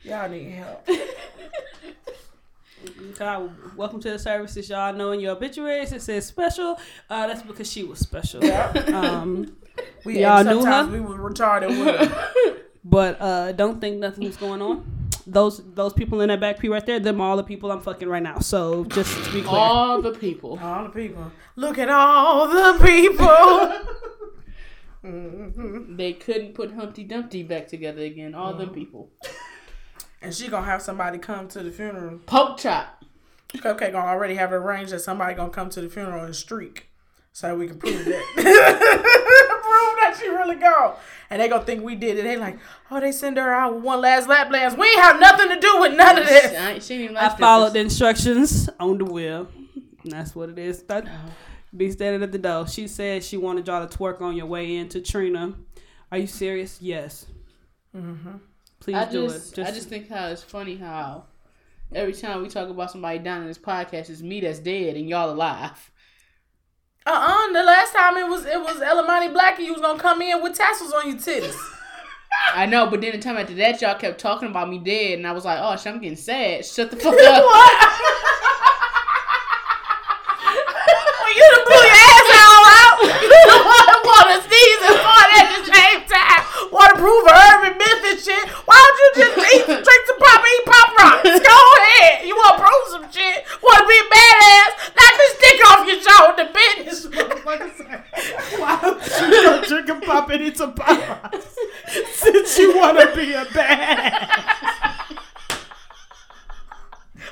y'all 0.03 0.29
need 0.29 0.51
help. 0.51 0.87
God, 3.19 3.51
welcome 3.75 3.99
to 3.99 4.11
the 4.11 4.17
services. 4.17 4.69
Y'all 4.69 4.93
know 4.93 5.11
in 5.11 5.19
your 5.19 5.33
obituaries 5.35 5.91
it 5.91 6.01
says 6.01 6.25
special. 6.25 6.79
Uh, 7.09 7.27
that's 7.27 7.41
because 7.41 7.69
she 7.69 7.83
was 7.83 7.99
special. 7.99 8.41
Um, 8.95 9.57
We 10.05 10.21
Y'all 10.21 10.45
knew 10.45 10.63
her? 10.63 10.85
we 10.87 11.01
were 11.01 11.29
retarded 11.29 11.67
with 11.77 12.09
her. 12.09 12.57
but 12.85 13.19
uh, 13.19 13.51
don't 13.51 13.81
think 13.81 13.97
nothing's 13.97 14.37
going 14.37 14.61
on. 14.61 14.94
Those 15.27 15.61
those 15.73 15.93
people 15.93 16.21
in 16.21 16.27
that 16.29 16.39
back 16.39 16.59
pew 16.59 16.71
right 16.71 16.85
there, 16.85 16.99
them 16.99 17.19
all 17.19 17.35
the 17.37 17.43
people 17.43 17.71
I'm 17.71 17.81
fucking 17.81 18.07
right 18.07 18.21
now. 18.21 18.39
So 18.39 18.85
just 18.85 19.11
to 19.25 19.31
be 19.33 19.41
clear. 19.41 19.59
All 19.59 20.01
the 20.01 20.11
people. 20.11 20.59
All 20.61 20.83
the 20.83 20.89
people. 20.89 21.31
Look 21.55 21.77
at 21.79 21.89
all 21.89 22.47
the 22.47 22.85
people. 22.85 23.81
Mhm. 25.05 25.97
They 25.97 26.13
couldn't 26.13 26.55
put 26.55 26.73
Humpty 26.73 27.03
Dumpty 27.03 27.43
back 27.43 27.67
together 27.67 28.01
again. 28.01 28.33
All 28.33 28.55
the 28.55 28.65
people. 28.65 29.11
And 30.19 30.33
she 30.33 30.47
gonna 30.47 30.65
have 30.65 30.81
somebody 30.81 31.19
come 31.19 31.47
to 31.49 31.61
the 31.61 31.69
funeral. 31.71 32.17
Poke 32.25 32.57
chop. 32.57 33.03
Cupcake 33.49 33.91
gonna 33.91 34.07
already 34.07 34.33
have 34.35 34.51
it 34.51 34.55
arranged 34.55 34.91
that 34.93 34.99
somebody 35.01 35.35
gonna 35.35 35.51
come 35.51 35.69
to 35.69 35.81
the 35.81 35.89
funeral 35.89 36.25
and 36.25 36.35
streak, 36.35 36.87
so 37.31 37.55
we 37.55 37.67
can 37.67 37.77
prove 37.77 38.03
that. 38.05 39.51
prove 39.75 39.95
that 39.99 40.17
she 40.19 40.29
really 40.29 40.55
gone. 40.55 40.95
And 41.29 41.41
they 41.41 41.47
gonna 41.47 41.63
think 41.65 41.83
we 41.83 41.95
did 41.95 42.17
it. 42.17 42.23
They 42.23 42.37
like, 42.37 42.57
oh, 42.91 42.99
they 42.99 43.11
send 43.11 43.37
her 43.37 43.53
out 43.53 43.75
with 43.75 43.83
one 43.83 44.01
last 44.01 44.27
lap 44.29 44.51
dance. 44.51 44.75
We 44.75 44.87
ain't 44.87 44.99
have 44.99 45.19
nothing 45.19 45.49
to 45.49 45.59
do 45.59 45.79
with 45.81 45.95
none 45.95 46.17
of 46.17 46.27
this. 46.27 46.57
I, 46.57 46.71
ain't- 46.71 46.83
she 46.83 46.89
didn't 46.89 47.03
even 47.05 47.17
I 47.17 47.27
like 47.27 47.39
followed 47.39 47.73
the 47.73 47.79
instructions 47.79 48.69
on 48.79 48.97
the 48.97 49.05
wheel. 49.05 49.47
And 50.03 50.11
that's 50.11 50.35
what 50.35 50.49
it 50.49 50.59
is. 50.59 50.83
That, 50.83 51.07
be 51.75 51.91
standing 51.91 52.23
at 52.23 52.31
the 52.31 52.37
door. 52.37 52.67
She 52.67 52.87
said 52.87 53.23
she 53.23 53.37
wanted 53.37 53.67
y'all 53.67 53.85
to 53.85 53.97
twerk 53.97 54.21
on 54.21 54.35
your 54.35 54.45
way 54.45 54.77
in 54.77 54.87
to 54.89 55.01
Trina. 55.01 55.53
Are 56.11 56.17
you 56.17 56.27
serious? 56.27 56.79
Yes. 56.81 57.25
Mm-hmm. 57.95 58.37
Please 58.79 58.95
I 58.95 59.05
do 59.11 59.27
just, 59.27 59.57
it. 59.57 59.67
I 59.67 59.71
just 59.71 59.89
think 59.89 60.09
how 60.09 60.27
it's 60.27 60.43
funny 60.43 60.75
how 60.75 61.25
every 61.91 62.13
time 62.13 62.41
we 62.41 62.49
talk 62.49 62.69
about 62.69 62.91
somebody 62.91 63.19
down 63.19 63.41
in 63.41 63.47
this 63.47 63.57
podcast, 63.57 64.09
it's 64.09 64.21
me 64.21 64.39
that's 64.41 64.59
dead 64.59 64.95
and 64.95 65.09
y'all 65.09 65.31
alive. 65.31 65.91
Uh-uh. 67.05 67.53
The 67.53 67.63
last 67.63 67.93
time 67.93 68.17
it 68.17 68.27
was 68.27 68.45
it 68.45 68.59
was 68.59 68.77
Elamani 68.77 69.33
Blackie. 69.33 69.65
You 69.65 69.73
was 69.73 69.81
gonna 69.81 69.99
come 69.99 70.21
in 70.21 70.41
with 70.41 70.55
tassels 70.55 70.91
on 70.93 71.07
your 71.07 71.17
titties. 71.17 71.55
I 72.53 72.65
know, 72.65 72.89
but 72.89 73.01
then 73.01 73.13
the 73.13 73.19
time 73.19 73.37
after 73.37 73.53
that, 73.55 73.81
y'all 73.81 73.95
kept 73.97 74.19
talking 74.19 74.49
about 74.49 74.69
me 74.69 74.79
dead, 74.79 75.19
and 75.19 75.27
I 75.27 75.31
was 75.31 75.45
like, 75.45 75.59
oh, 75.61 75.75
shit, 75.77 75.87
I'm 75.87 76.01
getting 76.01 76.17
sad. 76.17 76.65
Shut 76.65 76.91
the 76.91 76.97
fuck 77.01 77.13
up. 77.13 77.45
Prove 86.95 87.27
of 87.27 87.35
urban 87.35 87.77
myth 87.77 88.03
and 88.07 88.19
shit. 88.19 88.49
Why 88.65 88.75
don't 88.79 88.97
you 88.99 89.09
just 89.19 89.35
eat, 89.53 89.65
drink 89.67 90.03
some 90.07 90.19
pop, 90.19 90.41
eat 90.43 90.65
pop 90.65 90.89
rocks? 90.97 91.39
Go 91.39 91.57
ahead. 91.77 92.25
You 92.27 92.35
want 92.35 92.57
to 92.57 92.63
prove 92.63 92.85
some 92.89 93.11
shit? 93.11 93.43
Want 93.61 93.79
to 93.83 93.87
be 93.87 93.97
a 93.99 94.07
badass? 94.09 94.95
Knock 94.95 95.13
this 95.19 95.35
dick 95.43 95.59
off 95.67 95.87
your 95.87 95.99
shoulder, 96.01 96.47
business. 96.55 97.05
Why 98.57 98.79
don't 98.81 98.99
you 99.31 99.41
go 99.43 99.61
drink 99.67 99.87
some 99.87 100.01
pop 100.01 100.29
and 100.29 100.41
eat 100.43 100.57
some 100.57 100.73
pop 100.73 100.97
rocks? 101.23 101.55
Since 102.13 102.57
you 102.57 102.77
want 102.77 102.99
to 102.99 103.15
be 103.15 103.33
a 103.33 103.45
badass. 103.45 104.55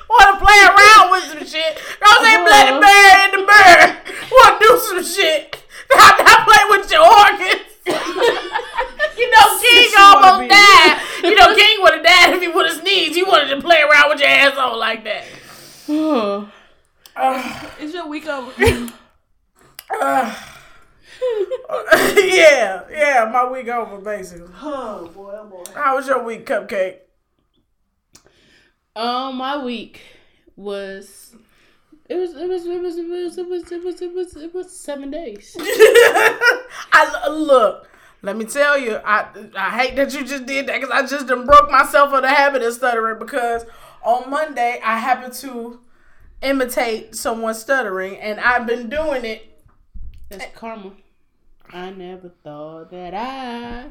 Want 0.08 0.38
to 0.38 0.44
play 0.44 0.60
around 0.62 1.10
with 1.10 1.24
some 1.24 1.46
shit? 1.46 1.80
Go 2.00 2.10
say 2.22 2.34
uh, 2.36 2.44
bloody 2.44 2.80
bear 2.80 3.24
in 3.24 3.30
the 3.32 3.38
mirror. 3.38 3.96
Want 4.30 4.60
to 4.60 4.66
do 4.66 4.78
some 4.78 5.02
shit? 5.04 5.64
Not, 5.94 6.18
not 6.24 6.46
play 6.46 6.64
with 6.70 6.90
your 6.90 7.02
organs. 7.02 7.73
you 9.18 9.30
know, 9.30 9.58
King 9.60 9.90
almost 9.98 10.50
died. 10.50 11.00
You 11.22 11.34
know, 11.34 11.54
King 11.54 11.82
would 11.82 11.94
have 11.94 12.04
died 12.04 12.34
if 12.34 12.42
he 12.42 12.48
would 12.48 12.66
have 12.66 12.80
sneezed. 12.80 13.16
You 13.16 13.26
wanted 13.26 13.54
to 13.54 13.60
play 13.60 13.82
around 13.82 14.10
with 14.10 14.20
your 14.20 14.28
asshole 14.28 14.78
like 14.78 15.04
that. 15.04 15.24
Is 17.80 17.92
your 17.94 18.08
week 18.08 18.26
over? 18.26 18.52
yeah, 22.16 22.84
yeah, 22.90 23.30
my 23.32 23.48
week 23.50 23.68
over 23.68 23.98
basically. 23.98 24.52
oh 24.62 25.10
boy, 25.14 25.34
oh 25.38 25.46
boy. 25.46 25.64
How 25.74 25.96
was 25.96 26.06
your 26.06 26.22
week, 26.22 26.46
Cupcake? 26.46 26.98
Um, 28.96 29.36
my 29.36 29.62
week 29.62 30.00
was. 30.56 31.23
It 32.06 32.16
was 32.16 32.34
it 32.34 32.48
was 32.48 32.66
it 32.66 32.82
was 32.82 32.98
it 32.98 33.08
was 33.08 33.38
it 33.38 33.48
was 33.48 33.72
it 33.72 33.84
was 33.84 34.02
it 34.02 34.14
was 34.14 34.36
it 34.36 34.54
was 34.54 34.70
seven 34.76 35.10
days. 35.10 35.56
I 36.92 37.28
look. 37.30 37.88
Let 38.22 38.36
me 38.36 38.44
tell 38.44 38.78
you, 38.78 39.00
I 39.04 39.26
I 39.56 39.70
hate 39.70 39.96
that 39.96 40.12
you 40.12 40.24
just 40.24 40.46
did 40.46 40.66
that 40.66 40.80
because 40.80 40.90
I 40.90 41.06
just 41.06 41.26
done 41.26 41.46
broke 41.46 41.70
myself 41.70 42.12
of 42.12 42.22
the 42.22 42.28
habit 42.28 42.62
of 42.62 42.72
stuttering 42.74 43.18
because 43.18 43.64
on 44.02 44.28
Monday 44.30 44.80
I 44.84 44.98
happened 44.98 45.32
to 45.34 45.80
imitate 46.42 47.14
someone 47.14 47.54
stuttering 47.54 48.16
and 48.18 48.38
I've 48.38 48.66
been 48.66 48.88
doing 48.88 49.24
it. 49.24 49.62
That's 50.28 50.54
karma. 50.56 50.92
I 51.72 51.90
never 51.90 52.28
thought 52.42 52.90
that 52.90 53.14
I. 53.14 53.86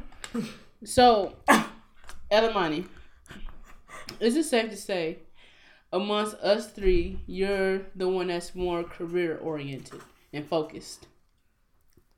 So, 0.85 1.33
Elamani, 2.31 2.85
is 4.19 4.35
it 4.35 4.43
safe 4.43 4.69
to 4.69 4.77
say, 4.77 5.19
amongst 5.93 6.33
us 6.35 6.67
three, 6.69 7.21
you're 7.27 7.83
the 7.95 8.09
one 8.09 8.27
that's 8.27 8.53
more 8.55 8.83
career 8.83 9.37
oriented 9.41 10.01
and 10.33 10.45
focused? 10.45 11.07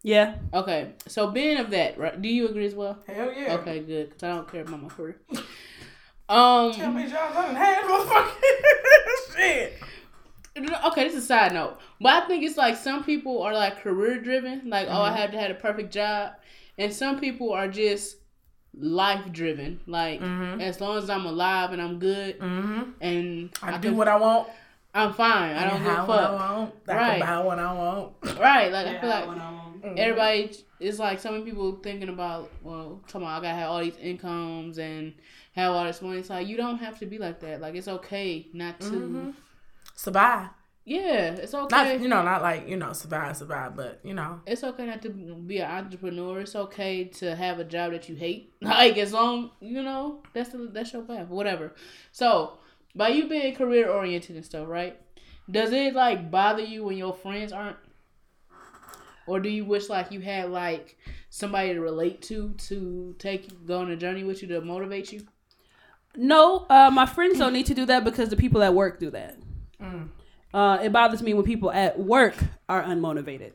Yeah. 0.01 0.35
Okay, 0.53 0.93
so 1.07 1.29
being 1.31 1.57
of 1.57 1.69
that, 1.71 1.97
right? 1.97 2.19
Do 2.21 2.27
you 2.29 2.47
agree 2.47 2.65
as 2.65 2.75
well? 2.75 2.97
Hell 3.07 3.31
yeah. 3.35 3.53
Okay, 3.55 3.79
good, 3.79 4.09
because 4.09 4.23
I 4.23 4.29
don't 4.35 4.51
care 4.51 4.61
about 4.61 4.81
my 4.81 4.89
career. 4.89 5.19
Um. 6.27 6.71
Tell 6.73 6.91
me 6.91 7.03
y'all 7.03 7.31
done 7.33 7.53
had 7.55 7.83
motherfucking 7.83 9.35
shit. 9.35 9.73
Okay, 10.87 11.03
this 11.03 11.13
is 11.13 11.23
a 11.23 11.27
side 11.27 11.53
note, 11.53 11.77
but 12.01 12.23
I 12.23 12.27
think 12.27 12.43
it's 12.43 12.57
like 12.57 12.77
some 12.77 13.03
people 13.03 13.43
are 13.43 13.53
like 13.53 13.81
career 13.83 14.19
driven, 14.19 14.67
like 14.67 14.87
oh 14.89 15.01
I 15.03 15.09
Mm-hmm. 15.09 15.17
have 15.17 15.31
to 15.33 15.39
have 15.39 15.51
a 15.51 15.53
perfect 15.53 15.93
job, 15.93 16.31
and 16.79 16.91
some 16.91 17.19
people 17.19 17.53
are 17.53 17.67
just 17.67 18.15
life 18.77 19.31
driven, 19.31 19.79
like 19.87 20.21
as 20.21 20.81
long 20.81 20.97
as 20.97 21.09
I'm 21.09 21.25
alive 21.25 21.71
and 21.71 21.81
I'm 21.81 21.99
good 21.99 22.39
Mm-hmm. 22.39 22.81
and 23.01 23.49
I, 23.61 23.75
I 23.75 23.77
do 23.77 23.89
can- 23.89 23.97
what 23.97 24.07
I 24.07 24.17
want. 24.17 24.49
I'm 24.93 25.11
fine. 25.11 25.57
I 25.57 25.69
don't 25.69 25.79
give 25.79 25.87
a 25.87 25.95
how 25.95 26.05
what 26.05 26.19
I 26.19 26.23
fuck. 26.23 26.39
want. 26.39 26.73
I 26.87 26.95
Right. 26.95 27.17
can 27.21 27.27
buy 27.27 27.45
what 27.45 27.59
I 27.59 27.73
want. 27.73 28.13
Right? 28.39 28.71
Like 28.71 28.87
I 28.87 29.01
feel 29.01 29.09
like 29.09 29.25
Mm-hmm. 29.25 29.95
everybody 29.97 30.51
is 30.79 30.99
like 30.99 31.19
some 31.19 31.43
people 31.43 31.73
thinking 31.83 32.09
about 32.09 32.49
well, 32.63 33.01
come 33.07 33.23
on, 33.23 33.29
I 33.29 33.35
gotta 33.41 33.55
have 33.55 33.69
all 33.71 33.81
these 33.81 33.97
incomes 33.97 34.79
and 34.79 35.13
have 35.53 35.73
all 35.73 35.83
this 35.83 36.01
money. 36.01 36.17
It's 36.19 36.29
like 36.29 36.47
you 36.47 36.57
don't 36.57 36.77
have 36.79 36.97
to 36.99 37.05
be 37.05 37.17
like 37.17 37.39
that. 37.41 37.59
Like 37.61 37.75
it's 37.75 37.87
okay 37.89 38.47
not 38.53 38.79
to. 38.81 38.87
Mm-hmm. 38.87 39.29
Survive. 39.95 40.49
Yeah, 40.87 41.31
it's 41.33 41.51
Not 41.53 41.73
okay. 41.73 41.97
you 41.97 42.07
know, 42.07 42.21
not 42.21 42.43
like, 42.43 42.67
you 42.69 42.77
know, 42.77 42.93
survive, 42.93 43.35
survive, 43.37 43.75
but 43.75 43.99
you 44.03 44.13
know. 44.13 44.41
it's 44.45 44.63
okay 44.63 44.85
not 44.85 45.01
to 45.01 45.09
be 45.09 45.57
an 45.57 45.71
entrepreneur. 45.71 46.41
It's 46.41 46.55
okay 46.55 47.05
to 47.05 47.35
have 47.35 47.57
a 47.59 47.63
job 47.63 47.91
that 47.93 48.07
you 48.07 48.15
hate. 48.15 48.53
Like 48.61 48.97
as 48.97 49.11
long 49.11 49.51
you 49.59 49.81
know 49.81 50.21
that's 50.33 50.49
the, 50.49 50.69
that's 50.71 50.93
your 50.93 51.01
path. 51.01 51.27
Whatever. 51.27 51.73
So 52.11 52.59
by 52.95 53.09
you 53.09 53.27
being 53.27 53.55
career 53.55 53.89
oriented 53.89 54.35
and 54.35 54.45
stuff, 54.45 54.67
right? 54.67 54.95
Does 55.49 55.71
it 55.71 55.95
like 55.95 56.29
bother 56.29 56.63
you 56.63 56.83
when 56.85 56.97
your 56.97 57.13
friends 57.13 57.51
aren't? 57.51 57.77
Or 59.27 59.39
do 59.39 59.49
you 59.49 59.65
wish 59.65 59.89
like 59.89 60.11
you 60.11 60.19
had 60.21 60.51
like 60.51 60.97
somebody 61.31 61.73
to 61.73 61.79
relate 61.81 62.21
to 62.23 62.53
to 62.69 63.15
take 63.17 63.65
go 63.65 63.79
on 63.79 63.89
a 63.89 63.95
journey 63.95 64.23
with 64.23 64.43
you 64.43 64.47
to 64.49 64.61
motivate 64.61 65.11
you? 65.11 65.25
No, 66.15 66.67
uh, 66.69 66.91
my 66.91 67.07
friends 67.07 67.39
don't 67.39 67.53
need 67.53 67.65
to 67.65 67.73
do 67.73 67.85
that 67.87 68.03
because 68.03 68.29
the 68.29 68.35
people 68.37 68.61
at 68.61 68.73
work 68.75 68.99
do 68.99 69.09
that. 69.11 69.37
Uh, 70.55 70.79
it 70.81 70.93
bothers 70.93 71.21
me 71.21 71.33
when 71.33 71.43
people 71.43 71.69
at 71.69 71.99
work 71.99 72.35
are 72.69 72.81
unmotivated. 72.81 73.51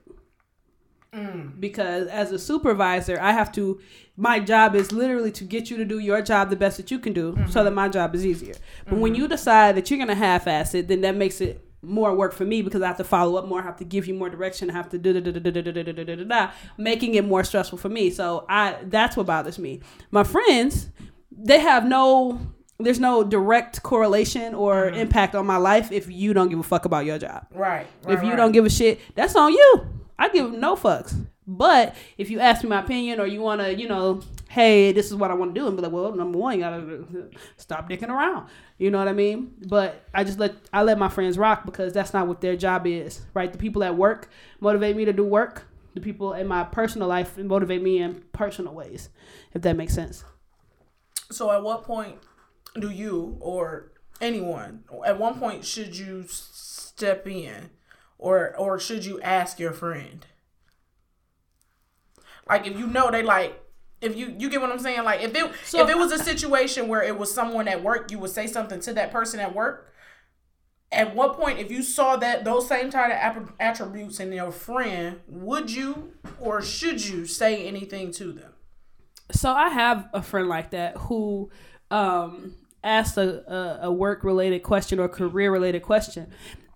Because 1.59 2.07
as 2.09 2.31
a 2.31 2.39
supervisor, 2.39 3.19
I 3.21 3.33
have 3.33 3.51
to. 3.53 3.81
My 4.17 4.39
job 4.39 4.75
is 4.75 4.93
literally 4.93 5.33
to 5.33 5.45
get 5.45 5.71
you 5.71 5.77
to 5.79 5.85
do 5.85 5.99
your 5.99 6.21
job 6.23 6.51
the 6.51 6.57
best 6.57 6.77
that 6.77 6.91
you 6.91 6.99
can 6.99 7.15
do, 7.15 7.37
so 7.49 7.65
that 7.65 7.73
my 7.73 7.89
job 7.89 8.15
is 8.15 8.25
easier. 8.25 8.55
But 8.87 8.99
when 8.99 9.15
you 9.15 9.27
decide 9.27 9.77
that 9.77 9.91
you're 9.91 9.99
gonna 9.99 10.15
half-ass 10.15 10.75
it, 10.75 10.89
then 10.89 11.01
that 11.01 11.17
makes 11.17 11.41
it 11.41 11.65
more 11.83 12.15
work 12.15 12.35
for 12.35 12.45
me 12.45 12.61
because 12.61 12.83
I 12.83 12.87
have 12.89 12.99
to 12.99 13.05
follow 13.05 13.37
up 13.39 13.49
more, 13.49 13.61
I 13.61 13.65
have 13.65 13.79
to 13.79 13.85
give 13.85 14.07
you 14.07 14.15
more 14.15 14.29
direction, 14.29 14.69
I 14.71 14.75
have 14.75 14.91
to 14.91 14.99
da 14.99 15.15
da 15.15 15.21
da 15.21 15.33
da 15.33 15.41
da 15.41 15.51
da 15.51 15.73
da 15.73 15.83
da 15.83 15.93
da 15.93 16.15
da 16.17 16.25
da, 16.25 16.51
making 16.77 17.15
it 17.15 17.25
more 17.25 17.43
stressful 17.43 17.79
for 17.79 17.89
me. 17.89 18.11
So 18.11 18.45
I 18.49 18.77
that's 18.85 19.17
what 19.17 19.27
bothers 19.27 19.59
me. 19.59 19.81
My 20.11 20.23
friends, 20.23 20.91
they 21.33 21.61
have 21.61 21.87
no 21.87 22.39
there's 22.83 23.01
no 23.01 23.23
direct 23.25 23.83
correlation 23.83 24.55
or 24.55 24.87
mm-hmm. 24.87 24.97
impact 24.97 25.35
on 25.35 25.47
my 25.47 25.57
life 25.57 25.93
if 25.93 26.11
you 26.11 26.33
don't 26.33 26.49
give 26.49 26.59
a 26.59 26.63
fuck 26.63 26.85
about 26.85 27.05
your 27.05 27.19
job. 27.19 27.47
Right. 27.53 27.87
if 28.09 28.23
you 28.23 28.37
don't 28.37 28.53
give 28.53 28.67
a 28.67 28.71
shit, 28.71 29.01
that's 29.15 29.37
on 29.37 29.53
you. 29.53 29.87
I 30.19 30.29
give 30.29 30.53
no 30.53 30.77
fucks. 30.77 31.15
But 31.47 31.97
if 32.17 32.31
you 32.31 32.39
ask 32.39 32.63
me 32.63 32.71
my 32.71 32.81
opinion 32.81 33.19
or 33.19 33.27
you 33.27 33.41
want 33.41 33.61
to, 33.61 33.75
you 33.75 33.89
know, 33.89 34.21
hey, 34.51 34.93
this 34.93 35.07
is 35.07 35.17
what 35.17 35.33
I 35.33 35.35
want 35.35 35.53
to 35.55 35.61
do, 35.61 35.67
and 35.67 35.77
be 35.77 35.83
like, 35.83 35.91
well, 35.91 36.15
number 36.15 36.39
one, 36.39 36.55
you 36.55 36.61
gotta 36.61 37.07
stop 37.57 37.89
dicking 37.89 38.09
around. 38.09 38.49
You 38.79 38.91
know 38.91 38.99
what 38.99 39.09
I 39.09 39.13
mean? 39.13 39.55
But 39.67 40.05
I 40.15 40.23
just 40.23 40.39
let 40.39 40.55
I 40.73 40.83
let 40.83 40.99
my 40.99 41.09
friends 41.09 41.39
rock 41.39 41.67
because 41.67 41.93
that's 41.93 42.13
not 42.13 42.29
what 42.29 42.41
their 42.41 42.57
job 42.57 42.87
is, 42.87 43.23
right? 43.35 43.51
The 43.51 43.59
people 43.59 43.83
at 43.83 43.97
work 43.97 44.29
motivate 44.61 44.97
me 44.97 45.05
to 45.07 45.13
do 45.13 45.25
work. 45.25 45.67
The 45.95 46.01
people 46.01 46.35
in 46.35 46.47
my 46.47 46.63
personal 46.63 47.09
life 47.09 47.37
motivate 47.37 47.83
me 47.83 47.99
in 47.99 48.23
personal 48.33 48.73
ways, 48.73 49.09
if 49.53 49.63
that 49.63 49.77
makes 49.77 49.93
sense. 49.93 50.23
So 51.33 51.51
at 51.51 51.63
what 51.65 51.83
point 51.83 52.17
do 52.79 52.91
you 52.91 53.37
or 53.41 53.93
anyone 54.21 54.85
at 55.07 55.19
one 55.19 55.39
point 55.39 55.65
should 55.65 55.97
you 55.97 56.25
step 56.29 57.27
in 57.27 57.71
or 58.19 58.55
or 58.57 58.79
should 58.79 59.05
you 59.05 59.21
ask 59.23 59.59
your 59.59 59.73
friend? 59.73 60.27
Like 62.49 62.67
if 62.67 62.79
you 62.79 62.87
know 62.87 63.11
they 63.11 63.23
like 63.23 63.61
if 64.01 64.17
you 64.17 64.35
you 64.39 64.49
get 64.49 64.61
what 64.61 64.71
I'm 64.71 64.79
saying? 64.79 65.05
Like 65.05 65.21
if 65.23 65.35
it 65.35 65.51
So- 65.65 65.83
if 65.83 65.89
it 65.91 65.97
was 65.97 66.13
a 66.13 66.19
situation 66.19 66.89
where 66.89 67.03
it 67.03 67.19
was 67.19 67.33
someone 67.33 67.69
at 67.69 67.83
work 67.83 68.11
you 68.11 68.19
would 68.19 68.31
say 68.31 68.47
something 68.47 68.81
to 68.81 68.93
that 68.95 69.11
person 69.13 69.41
at 69.41 69.55
work? 69.55 69.87
At 70.93 71.15
what 71.15 71.35
point 71.37 71.61
if 71.61 71.71
you 71.71 71.83
saw 71.83 72.17
that 72.17 72.45
those 72.45 72.67
same 72.69 72.91
type 72.91 73.37
of 73.37 73.53
attributes 73.61 74.19
in 74.19 74.33
your 74.33 74.51
friend 74.51 75.21
would 75.29 75.71
you 75.71 76.15
or 76.41 76.61
should 76.63 77.05
you 77.05 77.27
say 77.27 77.67
anything 77.67 78.11
to 78.13 78.33
them? 78.33 78.53
So 79.31 79.53
I 79.53 79.69
have 79.69 80.09
a 80.13 80.23
friend 80.23 80.49
like 80.49 80.71
that 80.73 80.97
who 80.97 81.51
um, 81.93 82.55
asked 82.83 83.17
a, 83.17 83.53
a, 83.53 83.89
a 83.89 83.93
work 83.93 84.25
related 84.25 84.63
question 84.63 84.99
or 84.99 85.09
career 85.09 85.53
related 85.53 85.83
question. 85.83 86.31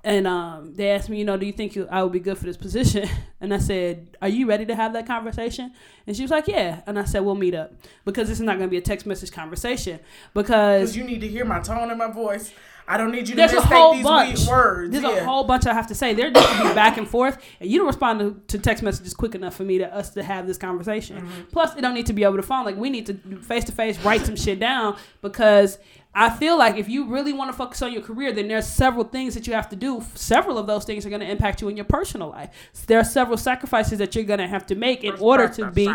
And 0.04 0.26
um, 0.26 0.74
they 0.74 0.90
asked 0.90 1.08
me, 1.08 1.18
you 1.18 1.24
know, 1.24 1.38
do 1.38 1.46
you 1.46 1.52
think 1.52 1.74
you, 1.74 1.88
I 1.90 2.02
would 2.02 2.12
be 2.12 2.20
good 2.20 2.36
for 2.36 2.44
this 2.44 2.58
position? 2.58 3.08
And 3.40 3.52
I 3.52 3.58
said, 3.58 4.16
are 4.22 4.28
you 4.28 4.46
ready 4.48 4.64
to 4.64 4.74
have 4.74 4.94
that 4.94 5.06
conversation? 5.06 5.70
And 6.06 6.16
she 6.16 6.22
was 6.22 6.30
like, 6.30 6.48
yeah. 6.48 6.80
And 6.86 6.98
I 6.98 7.04
said, 7.04 7.20
we'll 7.26 7.34
meet 7.34 7.54
up 7.54 7.74
because 8.06 8.26
this 8.26 8.38
is 8.38 8.44
not 8.46 8.56
going 8.56 8.68
to 8.68 8.70
be 8.70 8.78
a 8.78 8.80
text 8.80 9.04
message 9.04 9.32
conversation 9.32 10.00
because 10.32 10.92
Because 10.92 10.96
you 10.96 11.04
need 11.04 11.20
to 11.20 11.28
hear 11.28 11.44
my 11.44 11.60
tone 11.60 11.90
and 11.90 11.98
my 11.98 12.10
voice. 12.10 12.54
I 12.86 12.96
don't 12.96 13.12
need 13.12 13.28
you 13.28 13.34
to 13.34 13.36
there's 13.36 13.52
a 13.52 13.62
whole 13.62 13.94
these 13.94 14.04
bunch. 14.04 14.46
words. 14.46 14.92
There's 14.92 15.04
yeah. 15.04 15.16
a 15.16 15.24
whole 15.24 15.44
bunch 15.44 15.66
I 15.66 15.72
have 15.72 15.86
to 15.88 15.94
say. 15.94 16.12
There 16.12 16.30
needs 16.30 16.46
to 16.46 16.68
be 16.68 16.74
back 16.74 16.98
and 16.98 17.08
forth, 17.08 17.42
and 17.60 17.70
you 17.70 17.78
don't 17.78 17.86
respond 17.86 18.20
to, 18.20 18.42
to 18.48 18.62
text 18.62 18.82
messages 18.82 19.14
quick 19.14 19.34
enough 19.34 19.54
for 19.54 19.64
me 19.64 19.78
to 19.78 19.94
us 19.94 20.10
to 20.10 20.22
have 20.22 20.46
this 20.46 20.58
conversation. 20.58 21.16
Mm-hmm. 21.16 21.42
Plus, 21.52 21.74
it 21.76 21.80
don't 21.80 21.94
need 21.94 22.06
to 22.06 22.12
be 22.12 22.24
over 22.24 22.36
the 22.36 22.42
phone. 22.42 22.64
Like 22.64 22.76
we 22.76 22.90
need 22.90 23.06
to 23.06 23.14
face 23.40 23.64
to 23.64 23.72
face 23.72 23.98
write 24.04 24.26
some 24.26 24.36
shit 24.36 24.60
down 24.60 24.96
because 25.22 25.78
I 26.14 26.30
feel 26.30 26.56
like 26.56 26.76
if 26.76 26.88
you 26.88 27.06
really 27.06 27.32
want 27.32 27.50
to 27.50 27.56
focus 27.56 27.82
on 27.82 27.92
your 27.92 28.02
career, 28.02 28.32
then 28.32 28.46
there's 28.46 28.66
several 28.66 29.04
things 29.04 29.34
that 29.34 29.46
you 29.46 29.52
have 29.52 29.68
to 29.70 29.76
do. 29.76 30.04
Several 30.14 30.58
of 30.58 30.66
those 30.66 30.84
things 30.84 31.04
are 31.04 31.08
going 31.08 31.20
to 31.20 31.30
impact 31.30 31.60
you 31.60 31.68
in 31.68 31.76
your 31.76 31.84
personal 31.86 32.28
life. 32.28 32.50
There 32.86 33.00
are 33.00 33.04
several 33.04 33.36
sacrifices 33.36 33.98
that 33.98 34.14
you're 34.14 34.24
going 34.24 34.38
to 34.38 34.46
have 34.46 34.64
to 34.66 34.76
make 34.76 35.02
in 35.02 35.14
order 35.14 35.48
to 35.48 35.70
be 35.70 35.92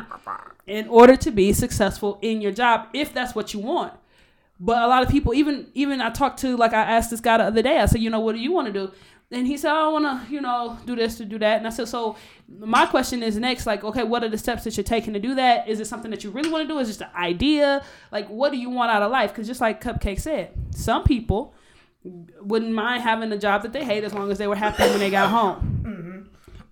in 0.67 0.87
order 0.87 1.15
to 1.15 1.31
be 1.31 1.51
successful 1.51 2.19
in 2.21 2.41
your 2.41 2.51
job 2.51 2.89
if 2.93 3.13
that's 3.13 3.33
what 3.33 3.53
you 3.53 3.59
want. 3.59 3.93
But 4.59 4.81
a 4.81 4.87
lot 4.87 5.03
of 5.03 5.09
people, 5.09 5.33
even 5.33 5.67
even 5.73 6.01
I 6.01 6.09
talked 6.09 6.39
to 6.41 6.57
like 6.57 6.73
I 6.73 6.81
asked 6.81 7.09
this 7.09 7.21
guy 7.21 7.37
the 7.37 7.45
other 7.45 7.61
day. 7.61 7.79
I 7.79 7.85
said, 7.85 8.01
you 8.01 8.09
know, 8.09 8.19
what 8.19 8.35
do 8.35 8.41
you 8.41 8.51
want 8.51 8.67
to 8.67 8.73
do? 8.73 8.91
And 9.31 9.45
he 9.45 9.57
said, 9.57 9.71
I 9.71 9.87
want 9.89 10.05
to, 10.05 10.33
you 10.33 10.41
know, 10.41 10.77
do 10.85 10.95
this 10.95 11.17
to 11.17 11.25
do 11.25 11.37
that. 11.37 11.59
And 11.59 11.67
I 11.67 11.69
said, 11.69 11.87
so 11.87 12.15
my 12.47 12.87
question 12.87 13.21
is 13.21 13.37
next, 13.37 13.67
like, 13.67 13.83
okay, 13.83 14.03
what 14.03 14.23
are 14.23 14.29
the 14.29 14.39
steps 14.39 14.63
that 14.63 14.75
you're 14.75 14.83
taking 14.83 15.13
to 15.13 15.19
do 15.19 15.35
that? 15.35 15.67
Is 15.67 15.79
it 15.79 15.85
something 15.85 16.09
that 16.09 16.23
you 16.23 16.31
really 16.31 16.49
want 16.49 16.67
to 16.67 16.73
do? 16.73 16.79
Is 16.79 16.89
it 16.89 16.93
just 16.93 17.01
an 17.01 17.15
idea? 17.15 17.83
Like, 18.11 18.27
what 18.27 18.51
do 18.51 18.57
you 18.57 18.71
want 18.71 18.91
out 18.91 19.03
of 19.03 19.11
life? 19.11 19.31
Because 19.31 19.45
just 19.45 19.61
like 19.61 19.83
Cupcake 19.83 20.19
said, 20.19 20.51
some 20.71 21.03
people 21.03 21.53
wouldn't 22.41 22.71
mind 22.71 23.03
having 23.03 23.31
a 23.31 23.37
job 23.37 23.61
that 23.61 23.71
they 23.71 23.85
hate 23.85 24.03
as 24.03 24.15
long 24.15 24.31
as 24.31 24.39
they 24.39 24.47
were 24.47 24.55
happy 24.55 24.81
when 24.83 24.99
they 24.99 25.11
got 25.11 25.29
home. 25.29 25.83
Mm-hmm. 25.83 26.19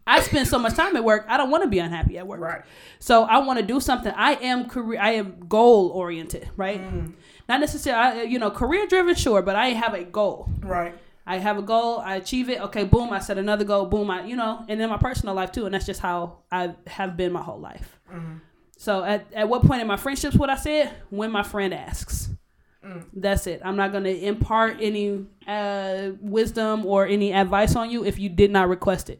I 0.07 0.21
spend 0.21 0.47
so 0.47 0.57
much 0.57 0.73
time 0.73 0.95
at 0.95 1.03
work. 1.03 1.25
I 1.27 1.37
don't 1.37 1.51
want 1.51 1.63
to 1.63 1.69
be 1.69 1.79
unhappy 1.79 2.17
at 2.17 2.25
work. 2.25 2.39
Right. 2.39 2.61
So 2.97 3.23
I 3.23 3.39
want 3.39 3.59
to 3.59 3.65
do 3.65 3.79
something. 3.79 4.13
I 4.15 4.33
am 4.35 4.67
career. 4.67 4.99
I 4.99 5.11
am 5.11 5.45
goal 5.47 5.89
oriented. 5.89 6.49
Right. 6.55 6.81
Mm. 6.81 7.13
Not 7.49 7.59
necessarily. 7.59 8.21
I- 8.21 8.23
You 8.23 8.39
know, 8.39 8.51
career 8.51 8.85
driven. 8.87 9.15
Sure, 9.15 9.41
but 9.41 9.55
I 9.55 9.69
have 9.69 9.93
a 9.93 10.03
goal. 10.03 10.49
Right. 10.61 10.95
I 11.29 11.39
have 11.39 11.57
a 11.57 11.61
goal, 11.61 11.99
I 11.99 12.15
achieve 12.15 12.49
it. 12.49 12.61
Okay, 12.61 12.85
boom, 12.85 13.11
I 13.11 13.19
set 13.19 13.37
another 13.37 13.65
goal, 13.65 13.85
boom, 13.87 14.09
I 14.09 14.23
you 14.25 14.37
know, 14.37 14.63
and 14.69 14.79
then 14.79 14.87
my 14.89 14.95
personal 14.95 15.35
life 15.35 15.51
too, 15.51 15.65
and 15.65 15.73
that's 15.75 15.85
just 15.85 15.99
how 15.99 16.37
I 16.49 16.73
have 16.87 17.17
been 17.17 17.33
my 17.33 17.41
whole 17.41 17.59
life. 17.59 17.99
So 18.77 19.03
at 19.03 19.25
at 19.33 19.49
what 19.49 19.63
point 19.63 19.81
in 19.81 19.87
my 19.87 19.97
friendships 19.97 20.37
would 20.37 20.49
I 20.49 20.55
say 20.55 20.83
it? 20.83 20.89
When 21.09 21.29
my 21.31 21.43
friend 21.43 21.73
asks. 21.73 22.29
That's 23.11 23.45
it. 23.47 23.59
I'm 23.65 23.75
not 23.75 23.91
gonna 23.91 24.07
impart 24.31 24.77
any 24.79 25.25
uh, 25.45 26.11
wisdom 26.21 26.85
or 26.85 27.05
any 27.05 27.33
advice 27.33 27.75
on 27.75 27.91
you 27.91 28.05
if 28.05 28.17
you 28.17 28.29
did 28.29 28.49
not 28.49 28.69
request 28.69 29.09
it. 29.09 29.19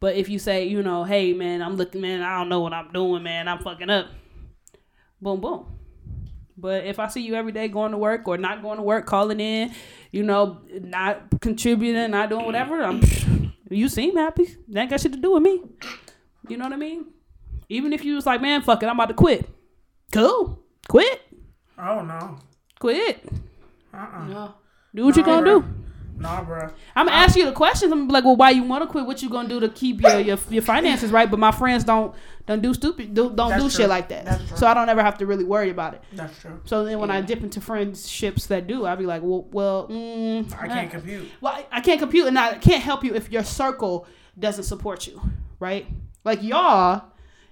But 0.00 0.16
if 0.16 0.30
you 0.30 0.38
say, 0.38 0.64
you 0.66 0.82
know, 0.82 1.04
hey 1.04 1.34
man, 1.34 1.60
I'm 1.60 1.76
looking, 1.76 2.00
man, 2.00 2.22
I 2.22 2.38
don't 2.38 2.48
know 2.48 2.60
what 2.60 2.72
I'm 2.72 2.90
doing, 2.92 3.22
man, 3.22 3.46
I'm 3.48 3.58
fucking 3.58 3.90
up. 3.90 4.06
Boom, 5.20 5.38
boom. 5.42 5.66
But 6.62 6.86
if 6.86 7.00
I 7.00 7.08
see 7.08 7.22
you 7.22 7.34
every 7.34 7.50
day 7.50 7.66
going 7.66 7.90
to 7.90 7.98
work 7.98 8.28
or 8.28 8.38
not 8.38 8.62
going 8.62 8.76
to 8.76 8.84
work, 8.84 9.04
calling 9.04 9.40
in, 9.40 9.74
you 10.12 10.22
know, 10.22 10.60
not 10.80 11.40
contributing, 11.40 12.12
not 12.12 12.30
doing 12.30 12.46
whatever, 12.46 12.80
I'm, 12.80 13.02
you 13.68 13.88
seem 13.88 14.16
happy. 14.16 14.46
That 14.68 14.82
ain't 14.82 14.90
got 14.90 15.00
shit 15.00 15.12
to 15.12 15.18
do 15.18 15.32
with 15.32 15.42
me. 15.42 15.60
You 16.48 16.56
know 16.56 16.64
what 16.64 16.72
I 16.72 16.76
mean? 16.76 17.06
Even 17.68 17.92
if 17.92 18.04
you 18.04 18.14
was 18.14 18.26
like, 18.26 18.40
man, 18.40 18.62
fuck 18.62 18.80
it, 18.80 18.86
I'm 18.86 18.94
about 18.94 19.08
to 19.08 19.14
quit. 19.14 19.50
Cool. 20.12 20.62
Quit. 20.88 21.20
Oh 21.76 22.02
no. 22.02 22.38
Quit. 22.78 23.24
Uh-uh. 23.92 24.26
No. 24.28 24.54
Do 24.94 25.04
what 25.04 25.16
you 25.16 25.22
Nah, 25.22 25.40
gonna 25.40 25.46
do. 25.46 25.74
Nah, 26.18 26.42
bro. 26.44 26.68
I'm 26.94 27.06
gonna 27.06 27.16
ask 27.16 27.36
you 27.36 27.46
the 27.46 27.52
questions. 27.52 27.90
I'm 27.92 28.00
gonna 28.00 28.08
be 28.08 28.12
like, 28.12 28.24
well, 28.24 28.36
why 28.36 28.50
you 28.50 28.62
want 28.62 28.82
to 28.84 28.88
quit? 28.88 29.06
What 29.06 29.22
you 29.22 29.28
gonna 29.28 29.48
do 29.48 29.60
to 29.60 29.68
keep 29.68 30.00
your 30.00 30.20
your, 30.20 30.38
your 30.50 30.62
finances 30.62 31.10
right? 31.10 31.30
But 31.30 31.38
my 31.38 31.52
friends 31.52 31.84
don't 31.84 32.14
don't 32.46 32.60
do 32.60 32.74
stupid 32.74 33.14
do, 33.14 33.30
don't 33.30 33.50
That's 33.50 33.62
do 33.62 33.68
true. 33.68 33.70
shit 33.70 33.88
like 33.88 34.08
that. 34.08 34.24
That's 34.24 34.48
true. 34.48 34.56
So 34.56 34.66
I 34.66 34.74
don't 34.74 34.88
ever 34.88 35.02
have 35.02 35.18
to 35.18 35.26
really 35.26 35.44
worry 35.44 35.70
about 35.70 35.94
it. 35.94 36.02
That's 36.12 36.38
true. 36.40 36.60
So 36.64 36.84
then 36.84 36.98
when 36.98 37.10
I 37.10 37.20
dip 37.20 37.42
into 37.42 37.60
friendships 37.60 38.46
that 38.46 38.66
do, 38.66 38.84
I'll 38.84 38.96
be 38.96 39.06
like, 39.06 39.22
well, 39.22 39.48
well, 39.52 39.88
mm, 39.88 40.52
I 40.60 40.68
can't 40.68 40.90
compute. 40.90 41.28
Well, 41.40 41.54
I, 41.54 41.66
I 41.78 41.80
can't 41.80 42.00
compute, 42.00 42.26
and 42.26 42.38
I 42.38 42.54
can't 42.58 42.82
help 42.82 43.04
you 43.04 43.14
if 43.14 43.30
your 43.30 43.44
circle 43.44 44.06
doesn't 44.38 44.64
support 44.64 45.06
you, 45.06 45.20
right? 45.60 45.86
Like 46.24 46.42
y'all, 46.42 47.04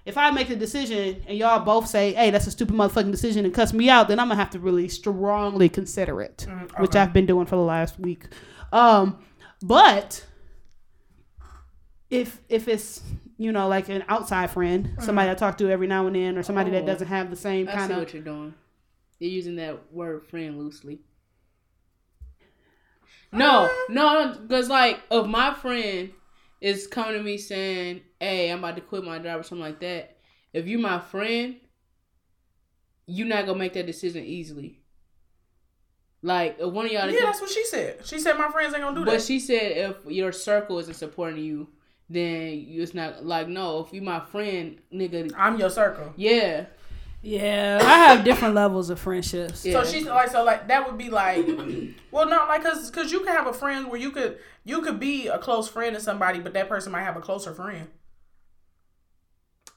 if 0.05 0.17
I 0.17 0.31
make 0.31 0.49
a 0.49 0.55
decision 0.55 1.23
and 1.27 1.37
y'all 1.37 1.63
both 1.63 1.87
say, 1.87 2.13
"Hey, 2.13 2.31
that's 2.31 2.47
a 2.47 2.51
stupid 2.51 2.75
motherfucking 2.75 3.11
decision," 3.11 3.45
and 3.45 3.53
cuss 3.53 3.71
me 3.73 3.89
out, 3.89 4.07
then 4.07 4.19
I'm 4.19 4.27
gonna 4.27 4.39
have 4.39 4.49
to 4.51 4.59
really 4.59 4.87
strongly 4.87 5.69
consider 5.69 6.21
it, 6.21 6.47
which 6.79 6.89
okay. 6.91 6.99
I've 6.99 7.13
been 7.13 7.25
doing 7.25 7.45
for 7.45 7.55
the 7.55 7.61
last 7.61 7.99
week. 7.99 8.25
Um, 8.71 9.19
but 9.61 10.25
if 12.09 12.39
if 12.49 12.67
it's 12.67 13.01
you 13.37 13.51
know 13.51 13.67
like 13.67 13.89
an 13.89 14.03
outside 14.07 14.51
friend, 14.51 14.95
somebody 14.99 15.29
I 15.29 15.33
talk 15.33 15.57
to 15.59 15.69
every 15.69 15.87
now 15.87 16.07
and 16.07 16.15
then, 16.15 16.37
or 16.37 16.43
somebody 16.43 16.71
that 16.71 16.83
Oh. 16.83 16.85
doesn't 16.85 17.07
have 17.07 17.29
the 17.29 17.35
same 17.35 17.67
I 17.67 17.73
kind 17.73 17.87
see 17.87 17.93
of 17.93 17.99
what 17.99 18.13
you're 18.13 18.23
doing. 18.23 18.53
You're 19.19 19.31
using 19.31 19.55
that 19.57 19.91
word 19.93 20.25
friend 20.25 20.57
loosely. 20.57 21.01
No, 23.33 23.69
no, 23.87 24.35
because 24.41 24.67
like 24.69 24.99
if 25.09 25.25
my 25.27 25.53
friend 25.53 26.11
is 26.59 26.85
coming 26.87 27.13
to 27.13 27.23
me 27.23 27.37
saying, 27.37 28.01
"Hey, 28.19 28.51
I'm 28.51 28.59
about 28.59 28.75
to 28.75 28.81
quit 28.81 29.03
my 29.05 29.19
job" 29.19 29.39
or 29.39 29.43
something 29.43 29.63
like 29.63 29.79
that. 29.79 30.17
If 30.53 30.67
you're 30.67 30.79
my 30.81 30.99
friend, 30.99 31.55
you're 33.07 33.27
not 33.27 33.45
gonna 33.45 33.57
make 33.57 33.73
that 33.73 33.85
decision 33.85 34.25
easily. 34.25 34.80
Like 36.23 36.57
if 36.59 36.71
one 36.71 36.85
of 36.85 36.91
y'all, 36.91 37.09
Yeah, 37.09 37.21
that's 37.23 37.41
what 37.41 37.49
she 37.49 37.65
said. 37.65 38.05
She 38.05 38.19
said 38.19 38.37
my 38.37 38.49
friends 38.49 38.73
ain't 38.73 38.83
gonna 38.83 38.95
do 38.95 39.01
but 39.05 39.11
that. 39.11 39.17
But 39.17 39.23
she 39.25 39.39
said 39.39 39.71
if 39.77 39.95
your 40.05 40.31
circle 40.31 40.77
isn't 40.79 40.93
supporting 40.93 41.43
you, 41.43 41.67
then 42.09 42.59
you- 42.67 42.83
it's 42.83 42.93
not 42.93 43.25
like 43.25 43.47
no. 43.47 43.79
If 43.85 43.93
you 43.93 44.01
my 44.01 44.19
friend, 44.19 44.77
nigga, 44.93 45.33
I'm 45.35 45.57
your 45.57 45.69
circle. 45.71 46.13
yeah, 46.17 46.65
yeah. 47.23 47.79
I 47.81 47.97
have 48.13 48.23
different 48.23 48.53
levels 48.53 48.89
of 48.91 48.99
friendships. 48.99 49.65
Yeah. 49.65 49.81
So 49.83 49.89
she's 49.91 50.05
like, 50.05 50.29
so 50.29 50.43
like 50.43 50.67
that 50.67 50.85
would 50.85 50.97
be 50.99 51.09
like, 51.09 51.43
well, 52.11 52.27
not 52.29 52.47
like, 52.47 52.63
cause, 52.63 52.91
cause 52.91 53.11
you 53.11 53.19
can 53.21 53.35
have 53.35 53.47
a 53.47 53.53
friend 53.53 53.87
where 53.89 53.99
you 53.99 54.11
could, 54.11 54.37
you 54.63 54.81
could 54.81 54.99
be 54.99 55.27
a 55.27 55.39
close 55.39 55.67
friend 55.69 55.95
to 55.95 56.01
somebody, 56.01 56.39
but 56.39 56.53
that 56.53 56.69
person 56.69 56.91
might 56.91 57.03
have 57.03 57.17
a 57.17 57.21
closer 57.21 57.53
friend. 57.53 57.87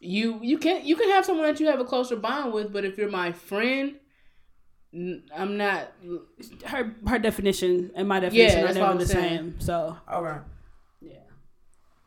you 0.00 0.38
you 0.42 0.58
can 0.58 0.84
you 0.84 0.96
can 0.96 1.08
have 1.10 1.24
someone 1.24 1.46
that 1.46 1.58
you 1.60 1.66
have 1.66 1.80
a 1.80 1.84
closer 1.84 2.16
bond 2.16 2.52
with, 2.52 2.72
but 2.72 2.84
if 2.84 2.98
you're 2.98 3.10
my 3.10 3.32
friend, 3.32 3.90
n- 3.90 4.00
I'm 5.34 5.56
not. 5.56 5.92
her 6.66 6.94
her 7.06 7.18
definition 7.18 7.90
and 7.94 8.06
my 8.08 8.20
definition 8.20 8.58
Yeah, 8.60 8.70
are 8.70 8.74
never 8.74 8.98
the 8.98 9.06
saying. 9.06 9.38
same. 9.52 9.60
So 9.60 9.96
Okay. 10.12 10.38
yeah, 11.00 11.12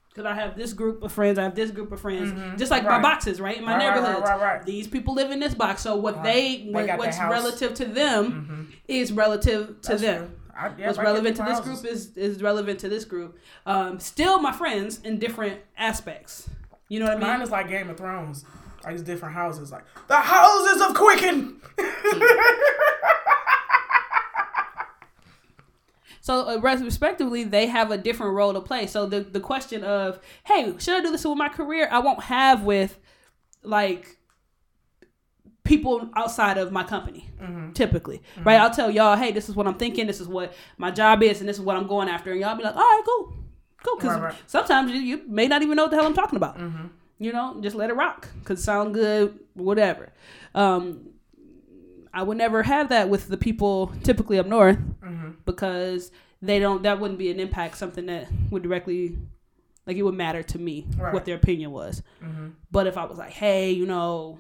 because 0.10 0.26
I 0.26 0.34
have 0.34 0.56
this 0.56 0.74
group 0.74 1.04
of 1.04 1.12
friends, 1.12 1.38
I 1.38 1.44
have 1.44 1.56
this 1.56 1.72
group 1.72 1.92
of 1.92 2.00
friends, 2.00 2.32
just 2.60 2.72
like 2.72 2.84
my 2.84 2.92
Mm-hmm. 2.94 3.02
Boxes, 3.02 3.42
right 3.42 3.58
in 3.58 3.66
my 3.66 3.76
Right, 3.76 3.88
right, 3.90 3.96
neighborhood. 3.96 4.24
right, 4.24 4.40
right, 4.40 4.54
right. 4.58 4.66
These 4.66 4.88
people 4.88 5.14
live 5.16 5.32
in 5.32 5.40
this 5.40 5.54
box, 5.54 5.82
so 5.82 5.96
what 5.98 6.16
Right. 6.18 6.24
they, 6.24 6.58
They 6.66 6.72
what, 6.72 6.98
what's 6.98 7.20
relative 7.20 7.74
to 7.76 7.86
them 7.86 8.72
is 8.88 9.12
relative 9.12 9.82
to 9.82 9.90
That's 9.90 10.02
them. 10.02 10.36
I, 10.58 10.72
yeah, 10.78 10.88
What's 10.88 10.98
relevant 10.98 11.36
to 11.38 11.44
this 11.44 11.60
houses. 11.60 11.82
group 11.82 11.94
is 11.94 12.18
is 12.18 12.42
relevant 12.42 12.80
to 12.80 12.90
this 12.90 13.06
group. 13.06 13.38
Um, 13.68 14.00
still 14.00 14.40
my 14.40 14.52
friends 14.52 15.00
in 15.04 15.20
different 15.20 15.60
aspects. 15.78 16.50
You 16.90 17.00
know 17.00 17.06
what 17.06 17.18
I 17.18 17.20
mean? 17.20 17.28
Mine 17.28 17.42
is 17.42 17.52
like 17.52 17.68
Game 17.68 17.90
of 17.92 17.98
Thrones. 17.98 18.44
Like 18.88 18.96
it's 18.96 19.04
different 19.04 19.34
houses. 19.36 19.72
Like 19.72 19.84
the 20.08 20.16
houses 20.16 20.82
of 20.82 20.96
Quicken. 20.96 21.62
So, 26.22 26.46
uh, 26.50 26.60
respectively, 26.60 27.46
they 27.46 27.68
have 27.68 27.90
a 27.90 27.98
different 27.98 28.34
role 28.34 28.52
to 28.52 28.60
play. 28.60 28.86
So, 28.86 29.06
the, 29.06 29.22
the 29.22 29.40
question 29.40 29.86
of, 29.86 30.20
hey, 30.46 30.74
should 30.78 30.96
I 30.98 31.02
do 31.02 31.10
this 31.10 31.24
with 31.24 31.38
my 31.38 31.48
career? 31.48 31.88
I 31.90 32.00
won't 32.00 32.22
have 32.24 32.64
with, 32.64 33.00
like, 33.64 34.18
people 35.64 36.10
outside 36.18 36.58
of 36.58 36.74
my 36.74 36.84
company, 36.84 37.30
Mm-hmm. 37.42 37.72
typically. 37.72 38.22
Right? 38.44 38.60
I'll 38.60 38.72
tell 38.74 38.92
y'all, 38.92 39.16
hey, 39.16 39.32
this 39.32 39.48
is 39.48 39.56
what 39.56 39.68
I'm 39.68 39.76
thinking. 39.76 40.06
This 40.06 40.20
is 40.20 40.28
what 40.28 40.54
my 40.78 40.92
job 40.92 41.24
is, 41.24 41.40
and 41.40 41.48
this 41.48 41.56
is 41.58 41.62
what 41.64 41.78
I'm 41.78 41.88
going 41.88 42.10
after. 42.10 42.32
And 42.32 42.42
y'all 42.42 42.58
be 42.58 42.64
like, 42.64 42.76
all 42.76 42.82
right, 42.82 43.02
cool. 43.06 43.34
Cool. 43.86 43.96
Because 43.96 44.20
Right, 44.20 44.24
right. 44.24 44.36
sometimes 44.48 44.92
you, 44.92 45.00
you 45.00 45.22
may 45.30 45.48
not 45.48 45.62
even 45.62 45.78
know 45.78 45.84
what 45.84 45.92
the 45.92 45.98
hell 45.98 46.08
I'm 46.08 46.14
talking 46.14 46.36
about. 46.36 46.58
You 47.20 47.34
know, 47.34 47.60
just 47.62 47.76
let 47.76 47.90
it 47.90 47.94
rock 47.96 48.30
because 48.40 48.64
sound 48.64 48.94
good, 48.94 49.40
whatever. 49.54 50.10
Um, 50.54 51.10
I 52.14 52.22
would 52.24 52.38
never 52.38 52.64
have 52.64 52.90
that 52.90 53.10
with 53.10 53.28
the 53.28 53.38
people 53.38 53.92
typically 54.04 54.38
up 54.40 54.46
north 54.48 54.78
because 55.46 56.12
they 56.42 56.60
don't. 56.60 56.84
That 56.84 57.00
wouldn't 57.00 57.18
be 57.20 57.32
an 57.32 57.40
impact. 57.40 57.78
Something 57.78 58.06
that 58.08 58.28
would 58.52 58.62
directly, 58.64 59.18
like, 59.88 59.98
it 59.98 60.04
would 60.04 60.14
matter 60.16 60.44
to 60.44 60.60
me 60.60 60.86
Right. 60.98 61.14
what 61.14 61.26
their 61.26 61.36
opinion 61.36 61.72
was. 61.72 62.04
But 62.72 62.86
if 62.88 62.98
I 62.98 63.06
was 63.06 63.18
like, 63.18 63.32
hey, 63.32 63.72
you 63.72 63.86
know, 63.88 64.38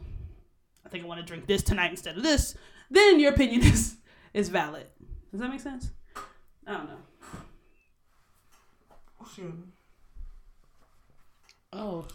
I 0.86 0.90
think 0.90 1.04
I 1.04 1.08
want 1.08 1.20
to 1.20 1.26
drink 1.26 1.48
this 1.48 1.64
tonight 1.64 1.90
instead 1.92 2.16
of 2.18 2.24
this, 2.24 2.56
then 2.92 3.20
your 3.20 3.34
opinion 3.34 3.62
is 3.74 3.98
is 4.34 4.50
valid. 4.50 4.86
Does 5.32 5.40
that 5.42 5.50
make 5.50 5.62
sense? 5.62 5.92
I 6.68 6.74
don't 6.74 6.88
know. 6.90 6.98
Oh, 11.74 12.06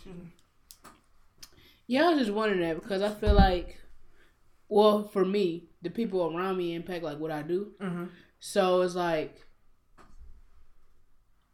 yeah. 1.92 2.06
I 2.06 2.08
was 2.10 2.18
just 2.20 2.32
wondering 2.32 2.60
that 2.60 2.80
because 2.80 3.02
I 3.02 3.10
feel 3.10 3.34
like, 3.34 3.78
well, 4.68 5.08
for 5.08 5.24
me, 5.24 5.68
the 5.82 5.90
people 5.90 6.34
around 6.34 6.56
me 6.56 6.74
impact 6.74 7.04
like 7.04 7.18
what 7.18 7.30
I 7.30 7.42
do. 7.42 7.72
So 8.40 8.82
it's 8.82 8.94
like, 8.94 9.34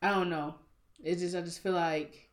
I 0.01 0.10
don't 0.10 0.31
know. 0.31 0.55
It's 1.02 1.20
just 1.20 1.36
I 1.36 1.40
just 1.43 1.62
feel 1.62 1.73
like, 1.73 2.31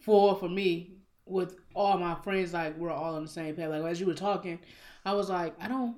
for 0.00 0.36
for 0.36 0.48
me, 0.48 0.96
with 1.24 1.56
all 1.74 1.98
my 1.98 2.14
friends, 2.22 2.52
like 2.52 2.76
we're 2.78 2.90
all 2.90 3.14
on 3.16 3.22
the 3.22 3.30
same 3.30 3.54
page. 3.54 3.68
Like 3.68 3.82
as 3.84 4.00
you 4.00 4.06
were 4.06 4.14
talking, 4.14 4.58
I 5.04 5.12
was 5.14 5.28
like, 5.28 5.54
I 5.60 5.68
don't, 5.68 5.96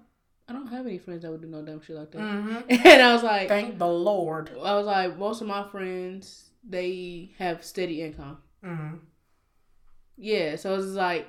I 0.48 0.52
don't 0.52 0.66
have 0.68 0.86
any 0.86 0.98
friends 0.98 1.22
that 1.22 1.30
would 1.30 1.42
do 1.42 1.48
no 1.48 1.62
dumb 1.62 1.80
shit 1.80 1.96
like 1.96 2.10
that. 2.12 2.64
And 2.86 3.02
I 3.02 3.12
was 3.12 3.22
like, 3.22 3.48
Thank 3.48 3.78
the 3.78 3.86
Lord. 3.86 4.50
I 4.62 4.74
was 4.74 4.86
like, 4.86 5.18
most 5.18 5.40
of 5.40 5.46
my 5.46 5.68
friends 5.68 6.50
they 6.68 7.30
have 7.38 7.64
steady 7.64 8.02
income. 8.02 8.38
Mm-hmm. 8.64 8.96
Yeah, 10.16 10.56
so 10.56 10.74
it's 10.74 10.86
like 10.88 11.26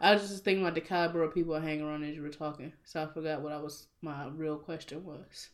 I 0.00 0.12
was 0.14 0.28
just 0.28 0.44
thinking 0.44 0.64
about 0.64 0.74
the 0.74 0.80
caliber 0.80 1.22
of 1.22 1.34
people 1.34 1.54
I 1.54 1.60
hang 1.60 1.82
around 1.82 2.04
as 2.04 2.16
you 2.16 2.22
were 2.22 2.30
talking. 2.30 2.72
So 2.84 3.02
I 3.02 3.06
forgot 3.06 3.42
what 3.42 3.52
I 3.52 3.58
was 3.58 3.86
my 4.00 4.28
real 4.28 4.56
question 4.56 5.04
was. 5.04 5.50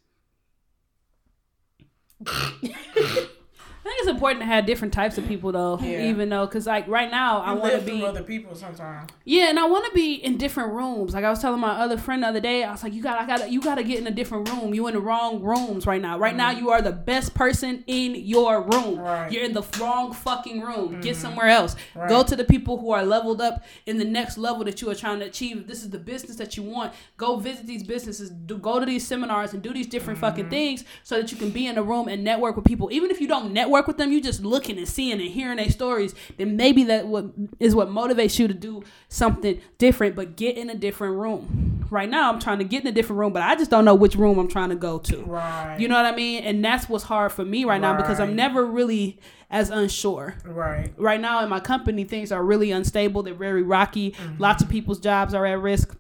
I 3.86 3.88
think 3.88 4.00
it's 4.00 4.10
important 4.10 4.40
to 4.40 4.46
have 4.46 4.66
different 4.66 4.92
types 4.92 5.16
of 5.16 5.28
people 5.28 5.52
though, 5.52 5.78
Yeah. 5.78 6.08
even 6.08 6.28
though, 6.28 6.44
cause 6.48 6.66
like 6.66 6.88
right 6.88 7.08
now 7.08 7.38
I 7.38 7.52
I 7.52 7.52
want 7.52 7.74
to 7.74 7.80
be 7.80 8.04
other 8.04 8.22
people 8.22 8.56
sometimes. 8.56 9.10
Yeah, 9.24 9.48
and 9.48 9.60
I 9.60 9.66
want 9.66 9.84
to 9.84 9.92
be 9.92 10.14
in 10.14 10.38
different 10.38 10.72
rooms. 10.72 11.14
Like 11.14 11.24
I 11.24 11.30
was 11.30 11.40
telling 11.40 11.60
my 11.60 11.70
other 11.70 11.96
friend 11.96 12.24
the 12.24 12.26
other 12.26 12.40
day, 12.40 12.64
I 12.64 12.72
was 12.72 12.82
like, 12.82 12.92
"You 12.92 13.02
got, 13.02 13.20
I 13.20 13.26
got, 13.26 13.48
you 13.48 13.60
got 13.60 13.76
to 13.76 13.84
get 13.84 14.00
in 14.00 14.06
a 14.08 14.10
different 14.10 14.48
room. 14.50 14.74
You 14.74 14.88
in 14.88 14.94
the 14.94 15.00
wrong 15.00 15.40
rooms 15.40 15.86
right 15.86 16.02
now. 16.02 16.18
Right 16.18 16.34
now, 16.34 16.50
mm-hmm. 16.50 16.64
you 16.64 16.70
are 16.70 16.82
the 16.82 16.90
best 16.90 17.34
person 17.34 17.84
in 17.86 18.16
your 18.16 18.62
room. 18.62 18.98
Right. 18.98 19.30
You're 19.30 19.44
in 19.44 19.52
the 19.52 19.64
wrong 19.80 20.12
fucking 20.12 20.62
room. 20.62 21.00
Get 21.00 21.12
mm-hmm. 21.12 21.22
somewhere 21.22 21.46
else. 21.46 21.76
Right. 21.94 22.08
Go 22.08 22.24
to 22.24 22.34
the 22.34 22.44
people 22.44 22.78
who 22.78 22.90
are 22.90 23.04
leveled 23.04 23.40
up 23.40 23.64
in 23.86 23.98
the 23.98 24.04
next 24.04 24.36
level 24.36 24.64
that 24.64 24.82
you 24.82 24.90
are 24.90 24.96
trying 24.96 25.20
to 25.20 25.26
achieve. 25.26 25.58
If 25.58 25.66
this 25.68 25.82
is 25.82 25.90
the 25.90 25.98
business 25.98 26.36
that 26.36 26.56
you 26.56 26.64
want. 26.64 26.92
Go 27.16 27.36
visit 27.36 27.66
these 27.66 27.84
businesses. 27.84 28.30
Do, 28.30 28.58
go 28.58 28.80
to 28.80 28.86
these 28.86 29.06
seminars 29.06 29.52
and 29.52 29.62
do 29.62 29.72
these 29.72 29.86
different 29.86 30.18
fucking 30.18 30.44
mm-hmm. 30.44 30.50
things 30.50 30.84
so 31.04 31.20
that 31.20 31.30
you 31.30 31.38
can 31.38 31.50
be 31.50 31.66
in 31.66 31.78
a 31.78 31.82
room 31.82 32.08
and 32.08 32.24
network 32.24 32.56
with 32.56 32.64
people. 32.64 32.90
Even 32.90 33.10
if 33.10 33.20
you 33.20 33.28
don't 33.28 33.52
network 33.52 33.75
work 33.76 33.86
with 33.86 33.98
them, 33.98 34.10
you 34.10 34.22
just 34.22 34.42
looking 34.42 34.78
and 34.78 34.88
seeing 34.88 35.20
and 35.20 35.30
hearing 35.30 35.58
their 35.58 35.70
stories, 35.70 36.14
then 36.38 36.56
maybe 36.56 36.84
that 36.84 37.06
what 37.06 37.26
is 37.60 37.74
what 37.74 37.88
motivates 37.88 38.38
you 38.38 38.48
to 38.48 38.54
do 38.54 38.82
something 39.08 39.60
different, 39.78 40.16
but 40.16 40.36
get 40.36 40.56
in 40.56 40.70
a 40.70 40.74
different 40.74 41.16
room. 41.16 41.86
Right 41.90 42.08
now, 42.08 42.32
I'm 42.32 42.40
trying 42.40 42.58
to 42.58 42.64
get 42.64 42.82
in 42.82 42.88
a 42.88 42.92
different 42.92 43.20
room, 43.20 43.32
but 43.32 43.42
I 43.42 43.54
just 43.54 43.70
don't 43.70 43.84
know 43.84 43.94
which 43.94 44.16
room 44.16 44.38
I'm 44.38 44.48
trying 44.48 44.70
to 44.70 44.76
go 44.76 44.98
to. 44.98 45.22
Right. 45.22 45.76
You 45.78 45.88
know 45.88 45.94
what 45.94 46.06
I 46.06 46.16
mean? 46.16 46.42
And 46.42 46.64
that's 46.64 46.88
what's 46.88 47.04
hard 47.04 47.32
for 47.32 47.44
me 47.44 47.64
right, 47.64 47.80
now 47.80 47.96
because 47.96 48.18
I'm 48.18 48.34
never 48.34 48.64
really 48.66 49.20
as 49.50 49.70
unsure. 49.70 50.34
Right. 50.44 50.92
Right 50.96 51.20
now 51.20 51.42
in 51.42 51.48
my 51.48 51.60
company, 51.60 52.04
things 52.04 52.32
are 52.32 52.42
really 52.42 52.72
unstable. 52.72 53.22
They're 53.22 53.34
very 53.34 53.62
rocky. 53.62 54.12
Mm-hmm. 54.12 54.42
Lots 54.42 54.62
of 54.62 54.68
people's 54.68 54.98
jobs 54.98 55.34
are 55.34 55.46
at 55.46 55.60
risk. 55.60 55.96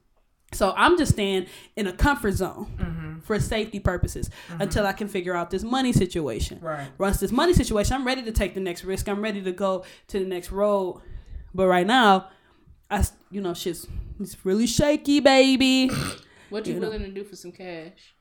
So 0.52 0.72
I'm 0.76 0.96
just 0.96 1.12
staying 1.12 1.46
in 1.76 1.86
a 1.86 1.92
comfort 1.92 2.32
zone 2.32 2.66
Mm-hmm. 2.78 3.05
For 3.22 3.38
safety 3.40 3.80
purposes 3.80 4.30
until 4.48 4.86
I 4.86 4.92
can 4.92 5.08
figure 5.08 5.34
out 5.34 5.50
this 5.50 5.62
money 5.62 5.92
situation. 5.92 6.58
Right. 6.60 6.88
Once 6.98 7.18
this 7.20 7.32
money 7.32 7.52
situation, 7.52 7.94
I'm 7.94 8.06
ready 8.06 8.22
to 8.22 8.32
take 8.32 8.54
the 8.54 8.60
next 8.60 8.84
risk. 8.84 9.08
I'm 9.08 9.20
ready 9.22 9.42
to 9.42 9.52
go 9.52 9.84
to 10.08 10.18
the 10.18 10.24
next 10.26 10.50
road. 10.52 11.00
But 11.54 11.66
right 11.68 11.86
now, 11.86 12.28
I 12.90 13.04
you 13.30 13.40
know 13.40 13.54
shit's 13.54 13.86
it's 14.20 14.44
really 14.44 14.66
shaky, 14.66 15.20
baby. 15.20 15.90
What 16.48 16.64
you, 16.66 16.74
You 16.74 16.80
know. 16.80 16.90
willing 16.90 17.02
to 17.02 17.10
do 17.10 17.24
for 17.24 17.34
some 17.34 17.50
cash? 17.50 18.14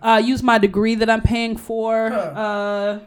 Uh, 0.00 0.22
use 0.24 0.42
my 0.42 0.56
degree 0.56 0.94
that 0.94 1.10
I'm 1.10 1.20
paying 1.20 1.56
for. 1.56 2.08
Huh. 2.10 2.16
Uh, 2.16 3.00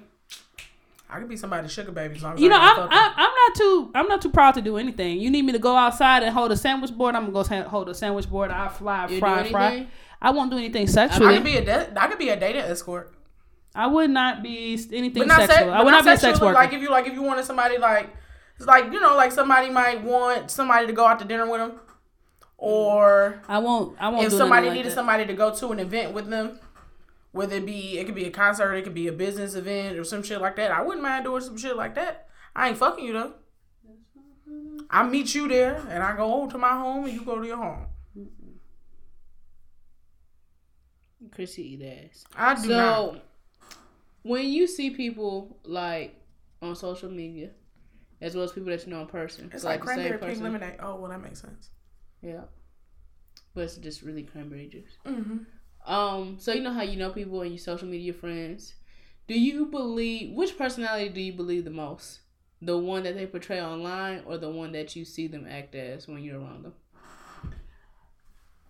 I 1.09 1.19
could 1.19 1.29
be 1.29 1.37
somebody's 1.37 1.71
sugar 1.71 1.91
baby 1.91 2.15
as 2.15 2.23
long 2.23 2.33
as 2.33 2.41
you 2.41 2.49
know, 2.49 2.57
I 2.59 2.73
I'm, 2.75 2.89
I'm 2.91 3.11
I'm 3.15 3.31
not 3.35 3.55
too 3.55 3.91
I'm 3.95 4.07
not 4.07 4.21
too 4.21 4.29
proud 4.31 4.55
to 4.55 4.61
do 4.61 4.77
anything. 4.77 5.19
You 5.19 5.29
need 5.29 5.43
me 5.43 5.51
to 5.53 5.59
go 5.59 5.75
outside 5.75 6.23
and 6.23 6.33
hold 6.33 6.51
a 6.51 6.57
sandwich 6.57 6.91
board. 6.91 7.15
I'm 7.15 7.31
gonna 7.31 7.61
go 7.63 7.69
hold 7.69 7.87
a 7.89 7.93
sandwich 7.95 8.29
board. 8.29 8.51
I 8.51 8.67
fly, 8.67 9.07
You 9.07 9.19
fry, 9.19 9.43
do 9.43 9.49
fry. 9.51 9.87
I 10.23 10.31
won't 10.31 10.49
do 10.49 10.57
anything 10.57 10.87
I 10.97 11.35
could 11.35 11.43
be 11.43 11.57
a 11.57 11.65
da- 11.65 12.01
I 12.01 12.07
could 12.07 12.17
be 12.17 12.29
a 12.29 12.39
data 12.39 12.59
escort, 12.59 13.13
I 13.75 13.87
would 13.87 14.09
not 14.09 14.43
be 14.43 14.79
anything 14.91 15.27
not 15.27 15.41
sexual. 15.41 15.55
sex. 15.55 15.69
I 15.69 15.83
would 15.83 15.91
not, 15.91 16.03
be 16.03 16.11
a 16.11 16.17
sex 16.17 16.39
worker. 16.39 16.53
Like 16.53 16.73
if 16.73 16.81
you 16.81 16.89
like 16.89 17.07
if 17.07 17.13
you 17.13 17.23
wanted 17.23 17.45
somebody 17.45 17.77
like 17.77 18.09
it's 18.57 18.67
like 18.67 18.91
you 18.91 18.99
know 18.99 19.15
like 19.15 19.31
somebody 19.31 19.69
might 19.69 20.03
want 20.03 20.51
somebody 20.51 20.87
to 20.87 20.93
go 20.93 21.05
out 21.05 21.19
to 21.19 21.25
dinner 21.25 21.49
with 21.49 21.59
them, 21.59 21.79
or 22.57 23.41
I 23.47 23.57
won't. 23.57 23.97
I 23.99 24.09
won't. 24.09 24.25
if 24.25 24.33
somebody 24.33 24.67
like 24.67 24.77
needed 24.77 24.91
that. 24.91 24.95
somebody 24.95 25.25
to 25.25 25.33
go 25.33 25.53
to 25.55 25.71
an 25.71 25.79
event 25.79 26.13
with 26.13 26.29
them, 26.29 26.59
whether 27.31 27.55
it 27.55 27.65
be 27.65 27.97
it 27.97 28.05
could 28.05 28.15
be 28.15 28.25
a 28.25 28.31
concert, 28.31 28.73
it 28.75 28.83
could 28.83 28.93
be 28.93 29.07
a 29.07 29.11
business 29.11 29.55
event 29.55 29.97
or 29.97 30.03
some 30.03 30.21
shit 30.21 30.39
like 30.39 30.55
that. 30.57 30.71
I 30.71 30.83
wouldn't 30.83 31.03
mind 31.03 31.25
doing 31.25 31.41
some 31.41 31.57
shit 31.57 31.75
like 31.75 31.95
that. 31.95 32.27
I 32.55 32.69
ain't 32.69 32.77
fucking 32.77 33.03
you 33.03 33.13
though. 33.13 33.33
I 34.89 35.01
meet 35.01 35.33
you 35.33 35.47
there, 35.47 35.83
and 35.89 36.03
I 36.03 36.15
go 36.15 36.27
home 36.27 36.51
to 36.51 36.57
my 36.59 36.69
home, 36.69 37.05
and 37.05 37.13
you 37.13 37.25
go 37.25 37.39
to 37.39 37.47
your 37.47 37.57
home. 37.57 37.87
Chrissy 41.31 41.73
eat 41.73 41.83
ass. 41.83 42.23
I 42.35 42.55
do 42.55 42.69
not. 42.69 43.13
So 43.13 43.21
when 44.23 44.49
you 44.49 44.67
see 44.67 44.89
people 44.89 45.57
like 45.63 46.15
on 46.61 46.75
social 46.75 47.09
media, 47.09 47.49
as 48.21 48.35
well 48.35 48.45
as 48.45 48.51
people 48.51 48.69
that 48.69 48.85
you 48.85 48.93
know 48.93 49.01
in 49.01 49.07
person, 49.07 49.49
It's 49.53 49.63
so, 49.63 49.69
like 49.69 49.81
cranberry 49.81 50.17
pink 50.17 50.41
lemonade. 50.41 50.77
Oh, 50.79 50.95
well, 50.95 51.11
that 51.11 51.21
makes 51.21 51.41
sense. 51.41 51.69
Yeah, 52.21 52.43
but 53.53 53.65
it's 53.65 53.77
just 53.77 54.01
really 54.01 54.23
cranberry 54.23 54.67
juice. 54.67 54.97
Mm-hmm. 55.05 55.91
Um, 55.91 56.37
so 56.39 56.53
you 56.53 56.61
know 56.61 56.71
how 56.71 56.83
you 56.83 56.97
know 56.97 57.11
people 57.11 57.41
and 57.41 57.51
your 57.51 57.59
social 57.59 57.87
media 57.87 58.13
friends. 58.13 58.75
Do 59.27 59.39
you 59.39 59.65
believe 59.65 60.35
which 60.35 60.57
personality 60.57 61.09
do 61.09 61.21
you 61.21 61.33
believe 61.33 61.65
the 61.65 61.71
most? 61.71 62.19
The 62.61 62.77
one 62.77 63.03
that 63.03 63.15
they 63.15 63.25
portray 63.25 63.61
online, 63.61 64.23
or 64.25 64.37
the 64.37 64.49
one 64.49 64.71
that 64.71 64.95
you 64.95 65.03
see 65.03 65.27
them 65.27 65.45
act 65.49 65.75
as 65.75 66.07
when 66.07 66.23
you're 66.23 66.39
around 66.39 66.63
them? 66.63 66.73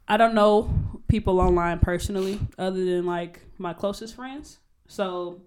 I 0.08 0.18
don't 0.18 0.34
know 0.34 0.74
people 1.14 1.40
online 1.40 1.78
personally, 1.78 2.40
other 2.58 2.84
than 2.84 3.06
like 3.06 3.40
my 3.60 3.72
closest 3.72 4.16
friends. 4.16 4.58
So 4.88 5.44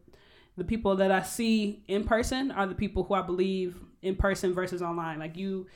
the 0.57 0.63
people 0.63 0.95
that 0.95 1.11
I 1.11 1.23
see 1.23 1.83
in 1.89 2.05
person 2.05 2.53
are 2.53 2.69
the 2.69 2.75
people 2.77 3.03
who 3.03 3.15
I 3.15 3.23
believe 3.23 3.75
in 4.01 4.15
person 4.15 4.55
versus 4.55 4.81
online. 4.81 5.19
Like 5.19 5.37
you 5.37 5.67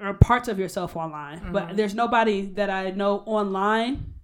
are 0.00 0.14
parts 0.14 0.46
of 0.46 0.56
yourself 0.56 0.94
online, 0.94 1.50
but 1.50 1.76
there's 1.76 1.96
nobody 1.96 2.42
that 2.52 2.70
I 2.70 2.90
know 2.90 3.24
online 3.26 4.14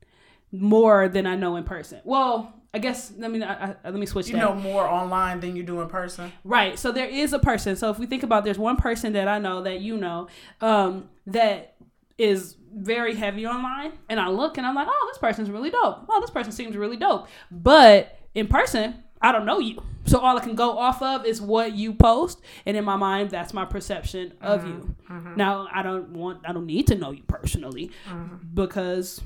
more 0.53 1.09
than 1.09 1.27
I 1.27 1.35
know 1.35 1.57
in 1.57 1.65
person. 1.65 2.01
Well, 2.05 2.55
I 2.73 2.79
guess 2.79 3.13
let 3.19 3.33
me 3.33 3.43
I, 3.43 3.71
I, 3.71 3.77
let 3.83 3.95
me 3.95 4.07
switch. 4.07 4.29
You 4.29 4.35
that. 4.35 4.43
know 4.43 4.55
more 4.55 4.87
online 4.87 5.41
than 5.41 5.57
you 5.57 5.65
do 5.65 5.81
in 5.81 5.89
person. 5.89 6.31
Right. 6.45 6.79
So 6.79 6.93
there 6.93 7.09
is 7.09 7.33
a 7.33 7.41
person. 7.41 7.75
So 7.75 7.91
if 7.91 7.99
we 7.99 8.07
think 8.07 8.23
about 8.23 8.45
there's 8.45 8.61
one 8.61 8.77
person 8.77 9.15
that 9.15 9.27
I 9.27 9.41
know 9.41 9.65
that 9.65 9.81
you 9.81 9.97
know 9.97 10.29
um, 10.61 11.09
that 11.27 11.75
is 12.17 12.57
very 12.75 13.15
heavy 13.15 13.47
online 13.47 13.93
and 14.09 14.19
I 14.19 14.29
look 14.29 14.59
and 14.59 14.67
I'm 14.67 14.75
like, 14.75 14.89
"Oh, 14.91 15.09
this 15.11 15.19
person's 15.19 15.51
really 15.51 15.71
dope. 15.71 16.07
Oh, 16.09 16.21
this 16.21 16.31
person 16.31 16.53
seems 16.53 16.77
really 16.77 16.97
dope." 16.97 17.29
But 17.51 18.19
in 18.35 18.49
person, 18.49 19.03
I 19.21 19.33
don't 19.33 19.47
know 19.47 19.59
you. 19.59 19.83
So 20.07 20.19
all 20.19 20.37
I 20.37 20.41
can 20.41 20.55
go 20.55 20.79
off 20.79 21.01
of 21.01 21.25
is 21.25 21.41
what 21.41 21.73
you 21.73 21.95
post 21.95 22.43
and 22.67 22.77
in 22.77 22.85
my 22.85 22.97
mind 22.97 23.31
that's 23.31 23.55
my 23.55 23.65
perception 23.65 24.35
of 24.41 24.61
mm-hmm. 24.61 24.69
you. 24.69 24.95
Mm-hmm. 25.11 25.37
Now, 25.37 25.69
I 25.73 25.83
don't 25.83 26.11
want 26.11 26.41
I 26.47 26.53
don't 26.53 26.67
need 26.67 26.87
to 26.89 26.95
know 26.95 27.11
you 27.11 27.23
personally 27.23 27.91
mm-hmm. 28.09 28.37
because 28.53 29.23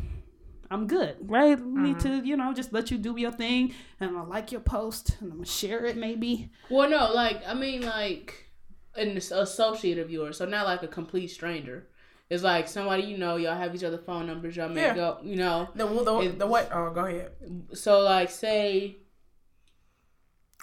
I'm 0.70 0.86
good, 0.86 1.16
right? 1.20 1.58
Need 1.64 2.00
to, 2.00 2.22
you 2.24 2.36
know, 2.36 2.52
just 2.52 2.72
let 2.72 2.90
you 2.90 2.98
do 2.98 3.18
your 3.18 3.32
thing, 3.32 3.72
and 4.00 4.16
I 4.16 4.22
like 4.22 4.52
your 4.52 4.60
post, 4.60 5.16
and 5.20 5.32
I'm 5.32 5.38
gonna 5.38 5.46
share 5.46 5.86
it 5.86 5.96
maybe. 5.96 6.50
Well, 6.68 6.90
no, 6.90 7.10
like 7.12 7.42
I 7.46 7.54
mean, 7.54 7.82
like 7.82 8.50
an 8.94 9.16
associate 9.16 9.98
of 9.98 10.10
yours, 10.10 10.38
so 10.38 10.44
not 10.44 10.66
like 10.66 10.82
a 10.82 10.88
complete 10.88 11.28
stranger. 11.30 11.88
It's 12.30 12.42
like 12.42 12.68
somebody 12.68 13.04
you 13.04 13.16
know, 13.16 13.36
y'all 13.36 13.54
have 13.56 13.74
each 13.74 13.84
other 13.84 13.96
phone 13.98 14.26
numbers, 14.26 14.54
y'all 14.56 14.68
make 14.68 14.96
Yeah. 14.96 15.08
up, 15.08 15.20
you 15.24 15.36
know. 15.36 15.68
The 15.74 15.86
the, 15.86 16.18
It- 16.20 16.38
the 16.38 16.46
what? 16.46 16.68
Oh, 16.72 16.90
go 16.90 17.06
ahead. 17.06 17.32
So 17.74 18.00
like, 18.00 18.30
say 18.30 18.98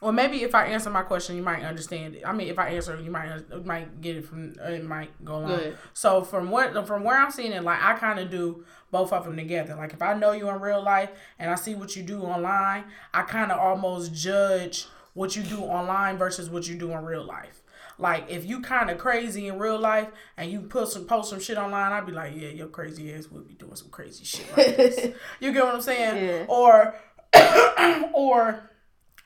Well, 0.02 0.12
maybe 0.12 0.44
if 0.44 0.54
I 0.54 0.66
answer 0.68 0.90
my 0.90 1.04
question, 1.04 1.38
you 1.38 1.42
might 1.42 1.64
understand 1.64 2.16
it. 2.16 2.24
I 2.28 2.34
mean, 2.34 2.50
if 2.50 2.60
I 2.60 2.68
answer, 2.70 3.00
you 3.00 3.10
might 3.10 3.42
you 3.50 3.64
might 3.64 4.02
get 4.02 4.18
it 4.18 4.26
from 4.26 4.54
uh, 4.64 4.70
it 4.70 4.84
might 4.84 5.24
go 5.24 5.36
on. 5.36 5.48
Good. 5.48 5.78
So 5.94 6.22
from 6.24 6.52
what 6.52 6.86
from 6.86 7.04
where 7.04 7.18
I'm 7.18 7.32
seeing 7.32 7.54
it, 7.54 7.64
like 7.64 7.82
I 7.82 7.94
kind 7.94 8.20
of 8.20 8.30
do 8.30 8.66
both 8.92 9.14
of 9.14 9.24
them 9.24 9.38
together. 9.38 9.74
Like 9.76 9.94
if 9.94 10.02
I 10.02 10.14
know 10.14 10.34
you 10.34 10.50
in 10.50 10.60
real 10.60 10.84
life 10.84 11.12
and 11.40 11.50
I 11.50 11.56
see 11.56 11.76
what 11.76 11.96
you 11.96 12.04
do 12.04 12.22
online, 12.24 12.84
I 13.14 13.22
kind 13.24 13.52
of 13.52 13.58
almost 13.60 14.14
judge 14.14 14.86
what 15.14 15.36
you 15.38 15.44
do 15.44 15.62
online 15.62 16.18
versus 16.18 16.50
what 16.50 16.68
you 16.68 16.76
do 16.76 16.92
in 16.92 17.04
real 17.06 17.24
life. 17.26 17.62
Like 17.98 18.30
if 18.30 18.46
you 18.46 18.62
kind 18.62 18.90
of 18.90 18.98
crazy 18.98 19.48
in 19.48 19.58
real 19.58 19.80
life 19.80 20.10
and 20.38 20.52
you 20.52 20.62
put 20.62 20.90
some 20.90 21.06
post 21.06 21.30
some 21.30 21.40
shit 21.40 21.58
online, 21.58 21.92
I'd 21.92 22.06
be 22.06 22.12
like, 22.12 22.34
yeah, 22.36 22.50
your 22.50 22.68
crazy 22.68 23.14
ass 23.14 23.28
would 23.30 23.48
be 23.48 23.54
doing 23.54 23.76
some 23.76 23.90
crazy 23.90 24.26
shit 24.26 24.46
like 24.58 24.78
this. 24.78 25.14
you 25.40 25.54
get 25.54 25.64
what 25.64 25.76
I'm 25.76 25.82
saying? 25.82 26.26
Yeah. 26.26 26.46
Or 26.48 26.96
or 28.14 28.70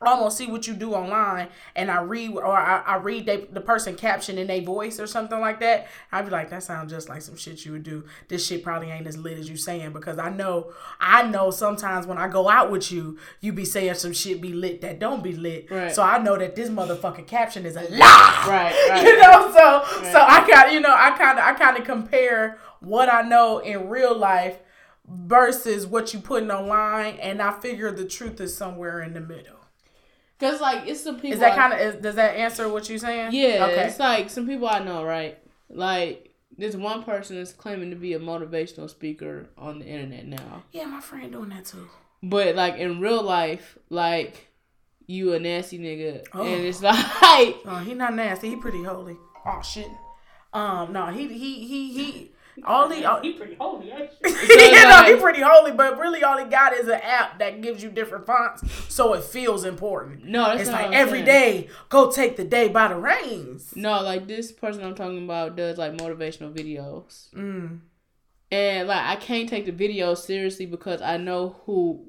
almost 0.08 0.38
see 0.38 0.48
what 0.48 0.66
you 0.66 0.74
do 0.74 0.94
online 0.94 1.50
and 1.76 1.92
I 1.92 2.02
read 2.02 2.32
or 2.32 2.56
I, 2.56 2.80
I 2.80 2.96
read 2.98 3.26
they, 3.26 3.48
the 3.52 3.60
person 3.60 3.96
caption 3.96 4.38
in 4.38 4.48
their 4.48 4.62
voice 4.62 4.98
or 4.98 5.08
something 5.08 5.40
like 5.42 5.60
that. 5.60 5.88
I'd 6.12 6.24
be 6.24 6.32
like, 6.32 6.50
that 6.52 6.64
sounds 6.64 6.94
just 6.94 7.10
like 7.10 7.22
some 7.22 7.36
shit 7.36 7.66
you 7.66 7.74
would 7.74 7.84
do. 7.84 8.06
This 8.30 8.46
shit 8.48 8.64
probably 8.64 8.92
ain't 8.92 9.08
as 9.08 9.18
lit 9.18 9.38
as 9.38 9.50
you 9.50 9.58
saying 9.58 9.92
because 9.92 10.18
I 10.18 10.30
know 10.30 10.72
I 11.02 11.24
know 11.24 11.52
sometimes 11.52 12.08
when 12.08 12.18
I 12.18 12.30
go 12.30 12.48
out 12.48 12.72
with 12.72 12.94
you, 12.94 13.18
you 13.42 13.52
be 13.52 13.66
saying 13.66 13.96
some 13.96 14.14
shit 14.14 14.40
be 14.40 14.54
lit 14.54 14.80
that 14.82 15.00
don't 15.00 15.22
be 15.22 15.34
lit. 15.34 15.70
Right. 15.70 15.94
So 15.94 16.02
I 16.02 16.18
know 16.18 16.38
that 16.38 16.56
this 16.56 16.70
motherfucking 16.70 17.28
caption 17.28 17.66
is 17.66 17.76
a 17.76 17.82
lie. 17.82 18.46
Right, 18.48 18.74
right, 18.90 19.04
you 19.04 19.20
know, 19.20 19.52
so 19.52 20.04
so 20.12 20.22
I 20.22 20.50
kind 20.50 20.74
you 20.74 20.80
know 20.80 20.96
I 20.96 21.12
kind 21.18 21.38
of 21.38 21.44
I 21.44 21.54
kind 21.54 21.78
of 21.78 21.84
compare 21.84 22.58
what 22.80 23.14
I 23.14 23.24
know 23.24 23.60
in 23.60 23.90
real 23.90 24.18
life 24.18 24.60
versus 25.06 25.86
what 25.86 26.14
you 26.14 26.22
putting 26.22 26.52
online, 26.52 27.16
and 27.16 27.42
I 27.42 27.60
figure 27.60 27.92
the 27.92 28.06
truth 28.06 28.40
is 28.40 28.56
somewhere 28.56 29.02
in 29.02 29.14
the 29.14 29.20
middle. 29.20 29.59
Cause 30.40 30.62
like 30.62 30.88
it's 30.88 31.02
some 31.02 31.16
people. 31.16 31.34
Is 31.34 31.40
that 31.40 31.56
kind 31.56 31.74
of 31.74 32.02
does 32.02 32.16
that 32.16 32.36
answer 32.38 32.70
what 32.70 32.88
you're 32.90 32.98
saying? 32.98 33.32
Yeah, 33.34 33.66
Okay. 33.68 33.88
it's 33.88 34.00
like 34.00 34.30
some 34.30 34.48
people 34.48 34.68
I 34.70 34.80
know, 34.80 35.04
right? 35.04 35.38
Like 35.70 36.34
there's 36.58 36.78
one 36.78 37.04
person 37.04 37.38
that's 37.38 37.52
claiming 37.54 37.90
to 37.90 37.96
be 37.96 38.14
a 38.14 38.20
motivational 38.20 38.90
speaker 38.90 39.48
on 39.58 39.80
the 39.80 39.86
internet 39.86 40.26
now, 40.28 40.64
Yeah, 40.72 40.86
my 40.86 41.02
friend 41.02 41.32
doing 41.32 41.50
that 41.50 41.66
too. 41.66 41.88
but 42.24 42.56
like 42.56 42.76
in 42.78 43.00
real 43.02 43.22
life, 43.24 43.78
like 43.90 44.48
you 45.08 45.34
a 45.34 45.40
nasty 45.40 45.78
nigga, 45.80 46.26
Oh. 46.34 46.44
and 46.44 46.64
it's 46.66 46.82
like 46.82 47.58
Oh, 47.66 47.82
he 47.86 47.94
not 47.94 48.14
nasty. 48.16 48.50
He 48.50 48.56
pretty 48.56 48.84
holy. 48.84 49.18
Oh 49.46 49.62
shit. 49.62 49.88
Um, 50.54 50.94
no, 50.94 51.08
he 51.08 51.28
he 51.28 51.66
he 51.68 51.94
he. 51.94 52.32
All 52.66 52.90
he, 52.90 53.04
all, 53.06 53.22
He 53.22 53.34
pretty 53.34 53.56
holy, 53.56 53.92
actually. 53.92 54.32
you 54.32 54.72
know, 54.84 54.90
like- 54.90 55.08
he 55.16 55.22
pretty 55.22 55.42
holy, 55.42 55.72
but 55.72 55.98
really 56.00 56.24
all 56.24 56.38
he 56.38 56.46
got 56.46 56.74
is 56.74 56.88
an 56.88 57.00
app 57.02 57.40
that 57.40 57.62
gives 57.62 57.82
you 57.84 57.90
different 57.90 58.26
fonts, 58.26 58.64
so 58.94 59.14
it 59.14 59.24
feels 59.24 59.66
important. 59.66 60.26
no, 60.26 60.46
that's 60.46 60.62
It's 60.62 60.70
not 60.70 60.76
like 60.82 60.86
what 60.92 60.96
I'm 60.96 61.02
every 61.08 61.26
saying. 61.26 61.26
day, 61.66 61.70
go 61.90 62.12
take 62.12 62.36
the 62.38 62.44
day 62.44 62.68
by 62.68 62.88
the 62.90 62.96
reins. 62.98 63.76
No, 63.76 64.02
like 64.02 64.28
this 64.28 64.52
person 64.52 64.84
I'm 64.84 64.96
talking 64.96 65.24
about 65.24 65.56
does 65.56 65.78
like 65.78 65.94
motivational 65.94 66.54
videos, 66.54 67.30
Mm. 67.34 67.80
and 68.52 68.88
like 68.88 69.06
I 69.06 69.16
can't 69.16 69.48
take 69.50 69.66
the 69.66 69.72
video 69.72 70.14
seriously 70.16 70.66
because 70.66 71.02
I 71.02 71.18
know 71.18 71.56
who, 71.66 72.06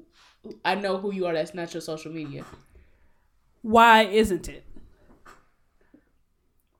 I 0.65 0.75
know 0.75 0.97
who 0.97 1.11
you 1.13 1.25
are. 1.27 1.33
That's 1.33 1.53
not 1.53 1.73
your 1.73 1.81
social 1.81 2.11
media 2.11 2.43
Why 3.61 4.03
isn't 4.03 4.49
it? 4.49 4.63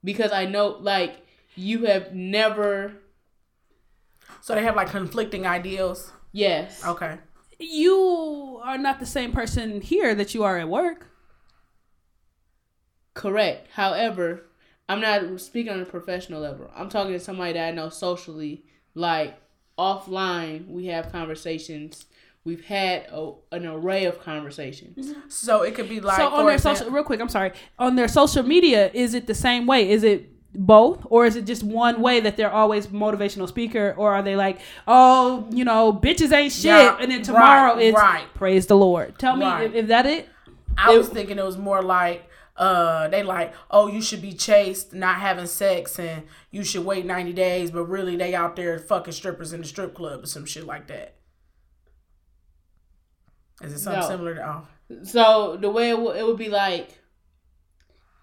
because 0.04 0.32
I 0.32 0.46
know 0.46 0.78
like 0.80 1.26
you 1.56 1.86
have 1.86 2.14
never. 2.14 2.94
So 4.42 4.56
they 4.56 4.64
have 4.64 4.76
like 4.76 4.90
conflicting 4.90 5.46
ideals. 5.46 6.12
Yes. 6.32 6.84
Okay. 6.86 7.18
You 7.60 8.60
are 8.64 8.78
not 8.78 9.00
the 9.00 9.06
same 9.06 9.32
person 9.32 9.82
here 9.82 10.16
that 10.16 10.34
you 10.34 10.44
are 10.44 10.58
at 10.58 10.68
work. 10.68 11.08
Correct. 13.14 13.68
However, 13.74 14.44
I'm 14.90 15.00
not 15.00 15.40
speaking 15.40 15.72
on 15.72 15.82
a 15.82 15.86
professional 15.86 16.42
level. 16.42 16.72
I'm 16.76 16.90
talking 16.90 17.14
to 17.14 17.20
somebody 17.20 17.54
that 17.54 17.68
I 17.68 17.72
know 17.72 17.90
socially. 17.90 18.66
Like 18.96 19.40
offline, 19.78 20.68
we 20.68 20.88
have 20.88 21.12
conversations. 21.12 22.06
We've 22.44 22.66
had 22.66 23.06
a, 23.12 23.34
an 23.52 23.68
array 23.68 24.06
of 24.06 24.20
conversations. 24.20 25.12
Mm-hmm. 25.12 25.30
So 25.30 25.62
it 25.62 25.76
could 25.76 25.88
be 25.88 26.02
like 26.02 26.18
so 26.18 26.30
on 26.30 26.46
their 26.46 26.56
example- 26.56 26.78
social, 26.80 26.94
real 26.94 27.04
quick, 27.04 27.22
I'm 27.22 27.30
sorry. 27.30 27.52
On 27.78 27.96
their 27.96 28.08
social 28.08 28.44
media, 28.44 28.90
is 28.94 29.14
it 29.14 29.28
the 29.28 29.36
same 29.36 29.68
way? 29.68 29.90
Is 29.90 30.04
it 30.04 30.31
both, 30.54 31.06
or 31.10 31.26
is 31.26 31.36
it 31.36 31.46
just 31.46 31.64
one 31.64 32.02
way 32.02 32.20
that 32.20 32.36
they're 32.38 32.52
always 32.52 32.88
motivational 32.88 33.48
speaker, 33.48 33.94
or 33.98 34.14
are 34.14 34.22
they 34.22 34.36
like, 34.36 34.60
oh, 34.88 35.48
you 35.52 35.64
know, 35.64 35.94
bitches 35.94 36.32
ain't 36.34 36.52
shit, 36.52 36.66
Yeah, 36.66 36.98
and 37.00 37.12
then 37.12 37.22
tomorrow 37.22 37.76
right, 37.76 37.84
it's 37.86 37.98
right. 37.98 38.34
praise 38.34 38.68
the 38.68 38.76
Lord. 38.76 39.18
Tell 39.18 39.36
me 39.38 39.46
Right. 39.46 39.64
if, 39.68 39.74
if 39.76 39.88
that 39.88 40.06
it. 40.06 40.28
I 40.78 40.94
It- 40.94 40.98
was 40.98 41.10
thinking 41.10 41.38
it 41.40 41.46
was 41.46 41.58
more 41.58 41.82
like 41.82 42.28
uh 42.58 43.08
they 43.08 43.24
like 43.24 43.54
oh 43.72 43.88
you 43.88 44.02
should 44.02 44.22
be 44.22 44.34
chaste 44.34 44.94
not 44.94 45.16
having 45.16 45.46
sex 45.48 45.98
and 45.98 46.24
you 46.52 46.66
should 46.66 46.84
wait 46.86 47.06
90 47.06 47.32
days 47.32 47.72
but 47.72 47.86
really 47.86 48.18
they 48.18 48.36
out 48.36 48.58
there 48.58 48.78
fucking 48.78 49.14
strippers 49.14 49.54
in 49.54 49.62
the 49.62 49.68
strip 49.68 49.96
club 49.96 50.22
or 50.22 50.28
some 50.28 50.46
shit 50.46 50.66
like 50.66 50.86
that 50.88 51.16
is 53.64 53.72
it 53.72 53.80
something 53.80 54.02
No. 54.02 54.08
similar 54.08 54.36
to 54.36 54.46
oh 54.48 54.68
So 55.06 55.56
the 55.56 55.70
way 55.70 55.92
it, 55.92 55.96
w- 55.96 56.12
it 56.12 56.26
would 56.28 56.38
be 56.38 56.50
like 56.50 57.00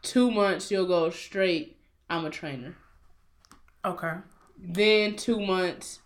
two 0.02 0.30
months, 0.30 0.70
you'll 0.70 0.86
go 0.86 1.08
straight. 1.10 1.77
I'm 2.10 2.24
a 2.24 2.30
trainer. 2.30 2.76
okay 3.84 4.14
Then 4.58 5.16
two 5.16 5.40
months, 5.40 6.00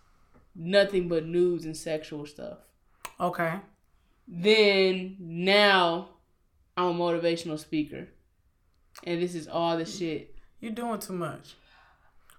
nothing 0.55 1.07
but 1.07 1.25
news 1.25 1.65
and 1.65 1.75
sexual 1.75 2.25
stuff. 2.25 2.57
okay 3.19 3.59
Then 4.27 5.15
now, 5.19 6.09
I'm 6.77 6.87
a 6.87 6.93
motivational 6.93 7.59
speaker, 7.59 8.07
and 9.03 9.21
this 9.21 9.35
is 9.35 9.47
all 9.47 9.77
the 9.77 9.85
shit. 9.85 10.35
you're 10.59 10.71
doing 10.71 10.99
too 10.99 11.13
much 11.13 11.55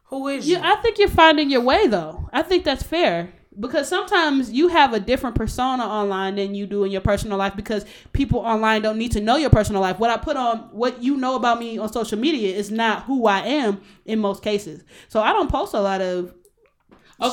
who 0.04 0.28
is 0.28 0.48
you 0.48 0.56
You, 0.56 0.62
I 0.62 0.76
think 0.76 0.98
you're 0.98 1.08
finding 1.08 1.50
your 1.50 1.62
way 1.62 1.86
though. 1.86 2.28
I 2.32 2.42
think 2.42 2.64
that's 2.64 2.82
fair 2.82 3.32
because 3.58 3.88
sometimes 3.88 4.50
you 4.52 4.68
have 4.68 4.92
a 4.92 5.00
different 5.00 5.36
persona 5.36 5.84
online 5.84 6.36
than 6.36 6.54
you 6.54 6.66
do 6.66 6.84
in 6.84 6.90
your 6.90 7.00
personal 7.00 7.38
life 7.38 7.54
because 7.56 7.84
people 8.12 8.40
online 8.40 8.82
don't 8.82 8.98
need 8.98 9.12
to 9.12 9.20
know 9.20 9.36
your 9.36 9.50
personal 9.50 9.80
life. 9.80 9.98
What 9.98 10.10
I 10.10 10.16
put 10.16 10.36
on, 10.36 10.58
what 10.72 11.02
you 11.02 11.16
know 11.16 11.36
about 11.36 11.58
me 11.58 11.78
on 11.78 11.92
social 11.92 12.18
media 12.18 12.54
is 12.56 12.70
not 12.70 13.04
who 13.04 13.26
I 13.26 13.40
am 13.40 13.80
in 14.04 14.18
most 14.18 14.42
cases. 14.42 14.82
So 15.08 15.20
I 15.20 15.32
don't 15.32 15.50
post 15.50 15.74
a 15.74 15.80
lot 15.80 16.00
of 16.00 16.34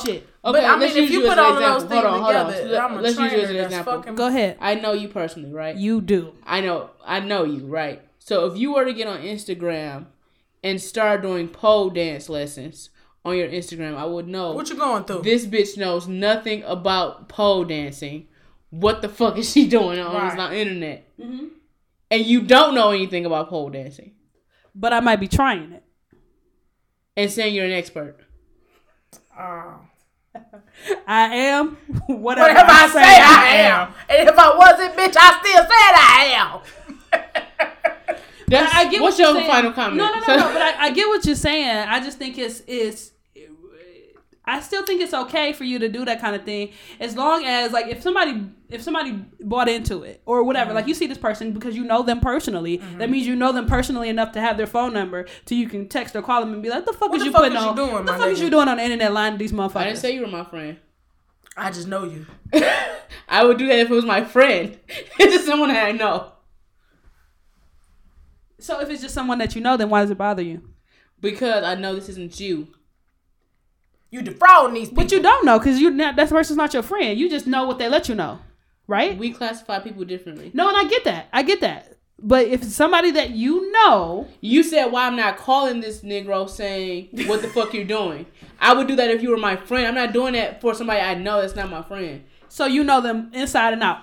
shit. 0.04 0.26
Okay, 0.44 0.60
but, 0.60 0.64
I 0.64 0.70
mean, 0.72 0.80
let's 0.80 0.94
if 0.96 1.02
use 1.02 1.10
you 1.10 1.20
you 1.22 1.28
put 1.28 1.38
as 1.38 1.38
an 1.38 1.44
all 1.44 1.52
of 1.52 1.58
those 1.60 1.82
example. 1.84 2.10
Hold 2.10 2.14
on, 2.14 2.22
hold 2.22 2.34
on. 2.36 2.46
things 2.46 2.56
together, 2.56 2.72
Let- 2.74 2.84
I'm 2.84 2.98
a 2.98 3.00
let's 3.02 3.18
use 3.18 3.32
you 3.32 3.38
as 3.38 3.44
trainer, 3.44 3.58
an 3.60 3.64
example. 3.66 3.92
fucking- 3.94 4.14
Go 4.16 4.26
ahead. 4.28 4.56
I 4.60 4.74
know 4.76 4.92
you 4.92 5.08
personally, 5.08 5.52
right? 5.52 5.76
You 5.76 6.00
do. 6.00 6.32
I 6.46 6.60
know, 6.60 6.90
I 7.04 7.20
know 7.20 7.44
you, 7.44 7.66
right? 7.66 8.02
So 8.18 8.46
if 8.46 8.56
you 8.56 8.72
were 8.74 8.84
to 8.84 8.92
get 8.92 9.06
on 9.08 9.20
Instagram 9.22 10.06
and 10.64 10.80
start 10.80 11.22
doing 11.22 11.48
pole 11.48 11.90
dance 11.90 12.28
lessons 12.28 12.90
on 13.24 13.36
your 13.36 13.48
Instagram, 13.48 13.96
I 13.96 14.04
would 14.04 14.26
know 14.28 14.52
what 14.52 14.68
you 14.68 14.76
going 14.76 15.04
through 15.04 15.22
this 15.22 15.46
bitch 15.46 15.76
knows 15.78 16.08
nothing 16.08 16.62
about 16.64 17.28
pole 17.28 17.64
dancing. 17.64 18.26
What 18.70 19.02
the 19.02 19.08
fuck 19.08 19.36
is 19.38 19.50
she 19.52 19.68
doing 19.68 19.98
on 19.98 20.14
Right. 20.14 20.36
the 20.50 20.56
internet? 20.58 21.06
Mm-hmm. 21.20 21.46
And 22.10 22.26
you 22.26 22.40
don't 22.42 22.74
know 22.74 22.90
anything 22.90 23.24
about 23.26 23.48
pole 23.50 23.68
dancing, 23.70 24.12
But 24.74 24.92
I 24.92 25.00
might 25.00 25.20
be 25.20 25.28
trying 25.28 25.72
it. 25.72 25.82
and 27.16 27.30
saying 27.30 27.54
you're 27.54 27.66
an 27.66 27.72
expert. 27.72 28.16
oh. 29.38 29.80
I 31.06 31.34
am 31.34 31.76
whatever, 32.06 32.48
whatever 32.48 32.70
I 32.72 32.88
say 32.88 33.02
I 33.02 33.54
am 33.68 33.92
and 34.08 34.28
if 34.30 34.38
I 34.38 34.56
wasn't 34.56 34.94
bitch 34.96 35.14
I 35.14 35.38
still 35.42 35.62
said 35.62 35.92
I 35.94 36.32
am 36.34 37.20
That's, 38.48 38.74
I 38.74 38.90
get 38.90 39.00
what's 39.02 39.18
what 39.18 39.24
your 39.26 39.34
saying. 39.36 39.50
final 39.50 39.72
comment? 39.72 39.96
No, 39.98 40.06
no, 40.06 40.20
no, 40.20 40.36
no. 40.36 40.52
But 40.54 40.62
I, 40.62 40.86
I 40.86 40.90
get 40.90 41.06
what 41.08 41.24
you're 41.24 41.34
saying. 41.36 41.88
I 41.88 42.00
just 42.00 42.18
think 42.18 42.36
it's 42.38 42.62
it's. 42.66 43.11
I 44.44 44.60
still 44.60 44.84
think 44.84 45.00
it's 45.00 45.14
okay 45.14 45.52
for 45.52 45.62
you 45.62 45.78
to 45.78 45.88
do 45.88 46.04
that 46.04 46.20
kind 46.20 46.34
of 46.34 46.44
thing, 46.44 46.72
as 46.98 47.16
long 47.16 47.44
as 47.44 47.70
like 47.70 47.86
if 47.86 48.02
somebody 48.02 48.44
if 48.70 48.82
somebody 48.82 49.12
bought 49.40 49.68
into 49.68 50.02
it 50.02 50.20
or 50.26 50.42
whatever, 50.42 50.70
Mm-hmm. 50.70 50.76
like 50.76 50.88
you 50.88 50.94
see 50.94 51.06
this 51.06 51.18
person 51.18 51.52
because 51.52 51.76
you 51.76 51.84
know 51.84 52.02
them 52.02 52.18
personally. 52.20 52.78
That 52.98 53.08
means 53.08 53.26
you 53.26 53.36
know 53.36 53.52
them 53.52 53.66
personally 53.66 54.08
enough 54.08 54.32
to 54.32 54.40
have 54.40 54.56
their 54.56 54.66
phone 54.66 54.92
number, 54.92 55.26
so 55.46 55.54
you 55.54 55.68
can 55.68 55.88
text 55.88 56.16
or 56.16 56.22
call 56.22 56.40
them 56.40 56.52
and 56.54 56.62
be 56.62 56.70
like, 56.70 56.86
"The 56.86 56.92
fuck 56.92 57.10
What 57.10 57.16
is 57.18 57.22
the 57.22 57.26
you 57.26 57.32
fuck 57.32 57.42
putting 57.42 57.56
is 57.58 57.62
you 57.62 57.68
on? 57.70 57.76
doing, 57.76 57.92
what 57.92 58.06
the 58.06 58.12
my 58.12 58.18
fuck 58.18 58.28
is 58.28 58.40
you 58.40 58.50
doing 58.50 58.66
on 58.68 58.78
the 58.78 58.82
internet 58.82 59.12
lying 59.12 59.34
to 59.34 59.38
these 59.38 59.52
motherfuckers?" 59.52 59.76
I 59.76 59.84
didn't 59.84 59.98
say 59.98 60.14
you 60.14 60.22
were 60.22 60.26
my 60.26 60.44
friend. 60.44 60.76
I 61.56 61.70
just 61.70 61.86
know 61.86 62.04
you 62.04 62.26
I 63.28 63.44
would 63.44 63.58
do 63.58 63.66
that 63.68 63.78
if 63.78 63.90
it 63.90 63.94
was 63.94 64.04
my 64.04 64.24
friend. 64.24 64.78
it's 64.88 65.34
just 65.34 65.46
someone 65.46 65.68
that 65.68 65.84
I 65.86 65.92
know. 65.92 66.32
so 68.58 68.80
if 68.80 68.90
it's 68.90 69.02
just 69.02 69.14
someone 69.14 69.38
that 69.38 69.54
you 69.54 69.60
know, 69.60 69.76
then 69.76 69.90
why 69.90 70.00
does 70.00 70.10
it 70.10 70.18
bother 70.18 70.42
you? 70.42 70.68
Because 71.20 71.62
I 71.64 71.74
know 71.74 71.94
this 71.94 72.08
isn't 72.08 72.38
you. 72.40 72.68
You 74.12 74.22
defrauding 74.22 74.74
these 74.74 74.90
people 74.90 75.02
But 75.02 75.12
you 75.12 75.20
don't 75.20 75.44
know 75.44 75.58
because 75.58 75.80
you 75.80 75.90
not 75.90 76.14
that 76.16 76.28
person's 76.28 76.58
not 76.58 76.72
your 76.72 76.84
friend. 76.84 77.18
You 77.18 77.28
just 77.28 77.48
know 77.48 77.66
what 77.66 77.78
they 77.78 77.88
let 77.88 78.08
you 78.08 78.14
know, 78.14 78.38
right? 78.86 79.18
We 79.18 79.32
classify 79.32 79.80
people 79.80 80.04
differently. 80.04 80.52
No, 80.54 80.68
and 80.68 80.76
I 80.76 80.84
get 80.84 81.02
that. 81.04 81.28
I 81.32 81.42
get 81.42 81.62
that. 81.62 81.96
But 82.24 82.46
if 82.46 82.62
it's 82.62 82.74
somebody 82.76 83.10
that 83.12 83.30
you 83.30 83.72
know, 83.72 84.28
You 84.40 84.62
said 84.62 84.86
why 84.86 85.06
I'm 85.08 85.16
not 85.16 85.38
calling 85.38 85.80
this 85.80 86.02
Negro 86.02 86.48
saying 86.48 87.08
what 87.26 87.42
the 87.42 87.48
fuck 87.48 87.74
you're 87.74 87.84
doing. 87.84 88.26
I 88.60 88.74
would 88.74 88.86
do 88.86 88.94
that 88.94 89.10
if 89.10 89.22
you 89.22 89.30
were 89.30 89.36
my 89.38 89.56
friend. 89.56 89.86
I'm 89.88 89.94
not 89.96 90.12
doing 90.12 90.34
that 90.34 90.60
for 90.60 90.72
somebody 90.74 91.00
I 91.00 91.14
know 91.14 91.40
that's 91.40 91.56
not 91.56 91.68
my 91.68 91.82
friend. 91.82 92.22
so 92.48 92.66
you 92.66 92.84
know 92.84 93.00
them 93.00 93.30
inside 93.32 93.72
and 93.72 93.82
out, 93.82 94.02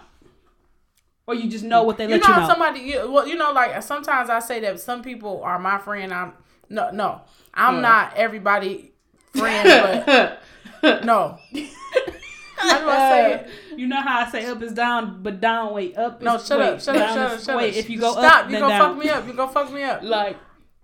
or 1.27 1.35
you 1.35 1.49
just 1.49 1.63
know 1.63 1.83
what 1.83 1.97
they 1.97 2.05
you 2.05 2.09
let 2.17 2.21
know, 2.27 2.35
you 2.35 2.41
know. 2.41 2.47
somebody 2.47 2.79
you, 2.81 3.11
well 3.11 3.27
you 3.27 3.35
know 3.35 3.51
like 3.51 3.81
sometimes 3.83 4.29
I 4.29 4.39
say 4.39 4.59
that 4.61 4.79
some 4.81 5.03
people 5.03 5.41
are 5.43 5.59
my 5.59 5.77
friend 5.77 6.11
I'm 6.11 6.33
no 6.67 6.89
no 6.91 7.21
I'm 7.53 7.81
not 7.81 8.13
everybody 8.15 8.88
friend 9.35 10.37
but 10.81 11.05
no 11.05 11.37
how 12.57 12.79
do 12.79 12.89
I 12.89 13.09
say 13.09 13.33
it 13.35 13.49
You 13.79 13.87
know 13.87 14.01
how 14.01 14.19
I 14.25 14.29
say 14.29 14.45
up 14.45 14.61
is 14.61 14.73
down, 14.73 15.23
but 15.23 15.39
down 15.39 15.73
way 15.73 15.93
up. 15.95 16.21
no 16.21 16.37
shut 16.37 16.59
wait, 16.59 16.67
up 16.69 16.81
shut 16.81 16.95
up 16.97 17.09
shut 17.09 17.17
up 17.17 17.39
shut 17.41 17.57
wait. 17.57 17.69
up 17.71 17.75
If 17.77 17.89
you 17.89 17.99
go 17.99 18.11
stop 18.11 18.43
up, 18.43 18.45
you 18.47 18.51
then 18.53 18.61
gonna 18.61 18.77
down. 18.77 18.95
fuck 18.95 19.03
me 19.03 19.09
up 19.09 19.27
you 19.27 19.33
gonna 19.33 19.51
fuck 19.51 19.71
me 19.71 19.83
up 19.83 20.01
like 20.03 20.37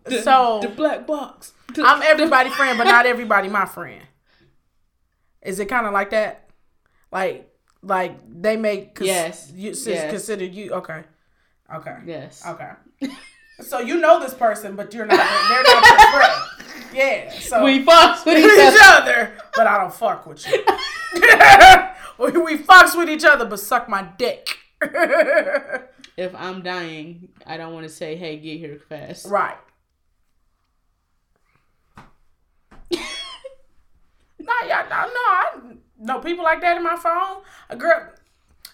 the, 0.05 0.21
So- 0.21 0.59
the 0.61 0.69
black 0.69 1.05
box. 1.07 1.53
I'm 1.77 2.01
everybody 2.03 2.49
friend 2.57 2.77
but 2.77 2.85
not 2.85 3.05
everybody 3.05 3.49
my 3.49 3.65
friend 3.65 4.01
is 5.41 5.59
it 5.59 5.65
kind 5.67 5.85
of 5.85 5.93
like 5.93 6.11
that 6.11 6.49
like 7.11 7.49
like 7.81 8.17
they 8.41 8.55
make 8.57 8.95
cons- 8.95 9.07
Yes. 9.07 9.51
you 9.53 9.71
Yes. 9.71 10.09
consider 10.11 10.45
you 10.45 10.71
okay 10.73 11.03
okay 11.73 11.97
Yes. 12.05 12.43
Okay. 12.45 12.71
So 13.61 13.79
you 13.79 13.99
know 14.01 14.19
this 14.19 14.33
person, 14.33 14.75
but 14.75 14.93
you're 14.93 15.05
not. 15.05 15.15
They're 15.17 15.63
not 15.63 15.85
your 15.85 16.11
friend. 16.11 16.64
Yeah. 16.93 17.31
So 17.39 17.63
We 17.63 17.85
fucks 17.85 18.25
with 18.25 18.37
each 18.37 18.79
other. 18.83 19.37
but 19.55 19.67
I 19.67 19.77
don't 19.79 19.93
fuck 19.93 20.25
with 20.25 20.45
you. 20.47 20.63
we, 22.17 22.31
we 22.39 22.57
fucks 22.57 22.97
with 22.97 23.09
each 23.09 23.23
other, 23.25 23.45
but 23.45 23.59
suck 23.59 23.87
my 23.89 24.03
dick. 24.17 24.57
If 26.17 26.33
I'm 26.35 26.61
dying, 26.61 27.29
I 27.45 27.57
don't 27.57 27.73
want 27.73 27.85
to 27.85 27.89
say, 27.93 28.15
"Hey, 28.15 28.37
get 28.37 28.57
here 28.59 28.79
fast." 28.87 29.25
right. 29.27 29.57
no, 34.39 34.53
yeah, 34.67 34.85
no, 34.89 35.07
no, 35.07 35.21
I 35.25 35.51
know 35.99 36.19
people 36.19 36.43
like 36.43 36.61
that 36.61 36.77
in 36.77 36.83
my 36.83 36.95
phone. 36.95 37.41
A 37.69 37.75
girl, 37.75 38.09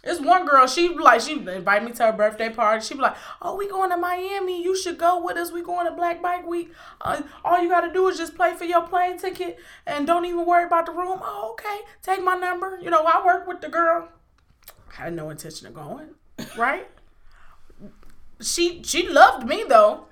It's 0.03 0.19
one 0.19 0.47
girl. 0.47 0.65
She 0.65 0.89
like 0.89 1.21
she 1.21 1.33
invite 1.33 1.83
me 1.83 1.91
to 1.91 2.05
her 2.05 2.11
birthday 2.11 2.49
party. 2.49 2.83
She 2.83 2.95
be 2.95 3.01
like, 3.01 3.15
"Oh, 3.41 3.55
we 3.55 3.67
going 3.67 3.91
to 3.91 3.97
Miami. 3.97 4.63
You 4.63 4.75
should 4.75 4.97
go 4.97 5.23
with 5.23 5.37
us. 5.37 5.51
We 5.51 5.61
going 5.61 5.85
to 5.85 5.91
Black 5.91 6.21
Bike 6.21 6.47
Week. 6.47 6.73
Uh, 6.99 7.21
all 7.45 7.61
you 7.61 7.69
got 7.69 7.81
to 7.81 7.93
do 7.93 8.07
is 8.07 8.17
just 8.17 8.35
pay 8.37 8.55
for 8.55 8.65
your 8.65 8.81
plane 8.87 9.19
ticket 9.19 9.59
and 9.85 10.07
don't 10.07 10.25
even 10.25 10.45
worry 10.45 10.65
about 10.65 10.87
the 10.87 10.91
room. 10.91 11.19
Oh, 11.21 11.51
okay. 11.51 11.81
Take 12.01 12.23
my 12.23 12.35
number. 12.35 12.79
You 12.81 12.89
know, 12.89 13.03
I 13.03 13.23
work 13.23 13.47
with 13.47 13.61
the 13.61 13.69
girl. 13.69 14.09
I 14.97 15.03
had 15.03 15.13
no 15.13 15.29
intention 15.29 15.67
of 15.67 15.75
going. 15.75 16.15
Right? 16.57 16.87
she 18.41 18.81
she 18.83 19.07
loved 19.07 19.47
me 19.47 19.63
though. 19.67 20.05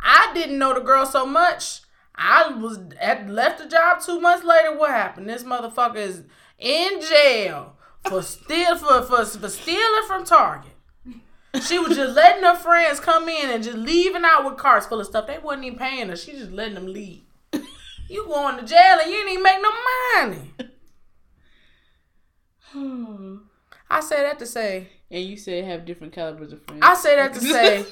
I 0.00 0.32
didn't 0.34 0.58
know 0.58 0.74
the 0.74 0.80
girl 0.80 1.06
so 1.06 1.24
much. 1.26 1.82
I 2.14 2.48
was 2.48 2.78
at 3.00 3.28
left 3.28 3.58
the 3.58 3.68
job 3.68 4.00
two 4.00 4.20
months 4.20 4.44
later. 4.44 4.76
What 4.76 4.90
happened? 4.90 5.28
This 5.28 5.44
motherfucker 5.44 5.96
is 5.96 6.24
in 6.58 7.00
jail 7.00 7.76
for 8.08 8.22
steal 8.22 8.76
for, 8.76 9.02
for 9.02 9.24
for 9.24 9.48
stealing 9.48 10.06
from 10.06 10.24
Target. 10.24 10.70
She 11.66 11.78
was 11.78 11.96
just 11.96 12.16
letting 12.16 12.44
her 12.44 12.56
friends 12.56 12.98
come 12.98 13.28
in 13.28 13.50
and 13.50 13.62
just 13.62 13.76
leaving 13.76 14.22
out 14.24 14.46
with 14.46 14.56
carts 14.56 14.86
full 14.86 15.00
of 15.00 15.06
stuff. 15.06 15.26
They 15.26 15.38
wasn't 15.38 15.66
even 15.66 15.78
paying 15.78 16.08
her. 16.08 16.16
She 16.16 16.32
just 16.32 16.50
letting 16.50 16.74
them 16.74 16.86
leave. 16.86 17.22
You 18.08 18.24
going 18.26 18.56
to 18.56 18.64
jail 18.64 18.98
and 19.00 19.10
you 19.10 19.18
didn't 19.18 19.32
even 19.32 19.42
make 19.42 19.62
no 19.62 19.70
money. 20.16 20.54
I 23.90 24.00
say 24.00 24.22
that 24.22 24.38
to 24.38 24.46
say. 24.46 24.88
And 25.10 25.24
you 25.24 25.36
said 25.36 25.64
have 25.64 25.84
different 25.84 26.14
calibers 26.14 26.52
of 26.52 26.62
friends. 26.62 26.80
I 26.82 26.94
say 26.94 27.16
that 27.16 27.34
to 27.34 27.40
say 27.40 27.84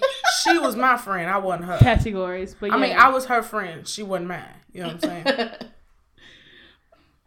she 0.42 0.58
was 0.58 0.74
my 0.74 0.96
friend. 0.96 1.30
I 1.30 1.36
wasn't 1.36 1.66
her. 1.66 1.76
categories. 1.78 2.56
But 2.58 2.70
yeah, 2.70 2.76
I 2.76 2.78
mean, 2.78 2.96
I 2.96 3.10
was 3.10 3.26
her 3.26 3.42
friend. 3.42 3.86
She 3.86 4.02
wasn't 4.02 4.28
mine. 4.28 4.44
You 4.72 4.82
know 4.82 4.94
what 4.94 5.04
I'm 5.04 5.24
saying? 5.24 5.26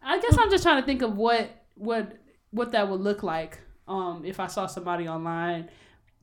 I 0.02 0.20
guess 0.20 0.36
I'm 0.38 0.50
just 0.50 0.64
trying 0.64 0.82
to 0.82 0.86
think 0.86 1.02
of 1.02 1.16
what 1.16 1.48
what 1.76 2.12
what 2.54 2.72
that 2.72 2.88
would 2.88 3.00
look 3.00 3.22
like 3.22 3.58
um, 3.88 4.22
if 4.24 4.40
I 4.40 4.46
saw 4.46 4.66
somebody 4.66 5.08
online 5.08 5.68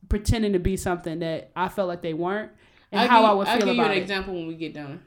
pretending 0.10 0.54
to 0.54 0.60
be 0.60 0.78
something 0.78 1.20
that 1.20 1.52
I 1.56 1.70
felt 1.70 1.88
like 1.88 2.02
they 2.02 2.14
weren't. 2.14 2.52
and 2.92 3.02
I'll 3.02 3.08
how 3.08 3.22
give, 3.22 3.30
I 3.30 3.34
would 3.34 3.48
I'll 3.48 3.58
feel 3.58 3.66
give 3.68 3.76
you 3.76 3.84
an 3.84 3.92
it. 3.92 3.98
example 3.98 4.34
when 4.34 4.48
we 4.48 4.56
get 4.56 4.74
done. 4.74 5.02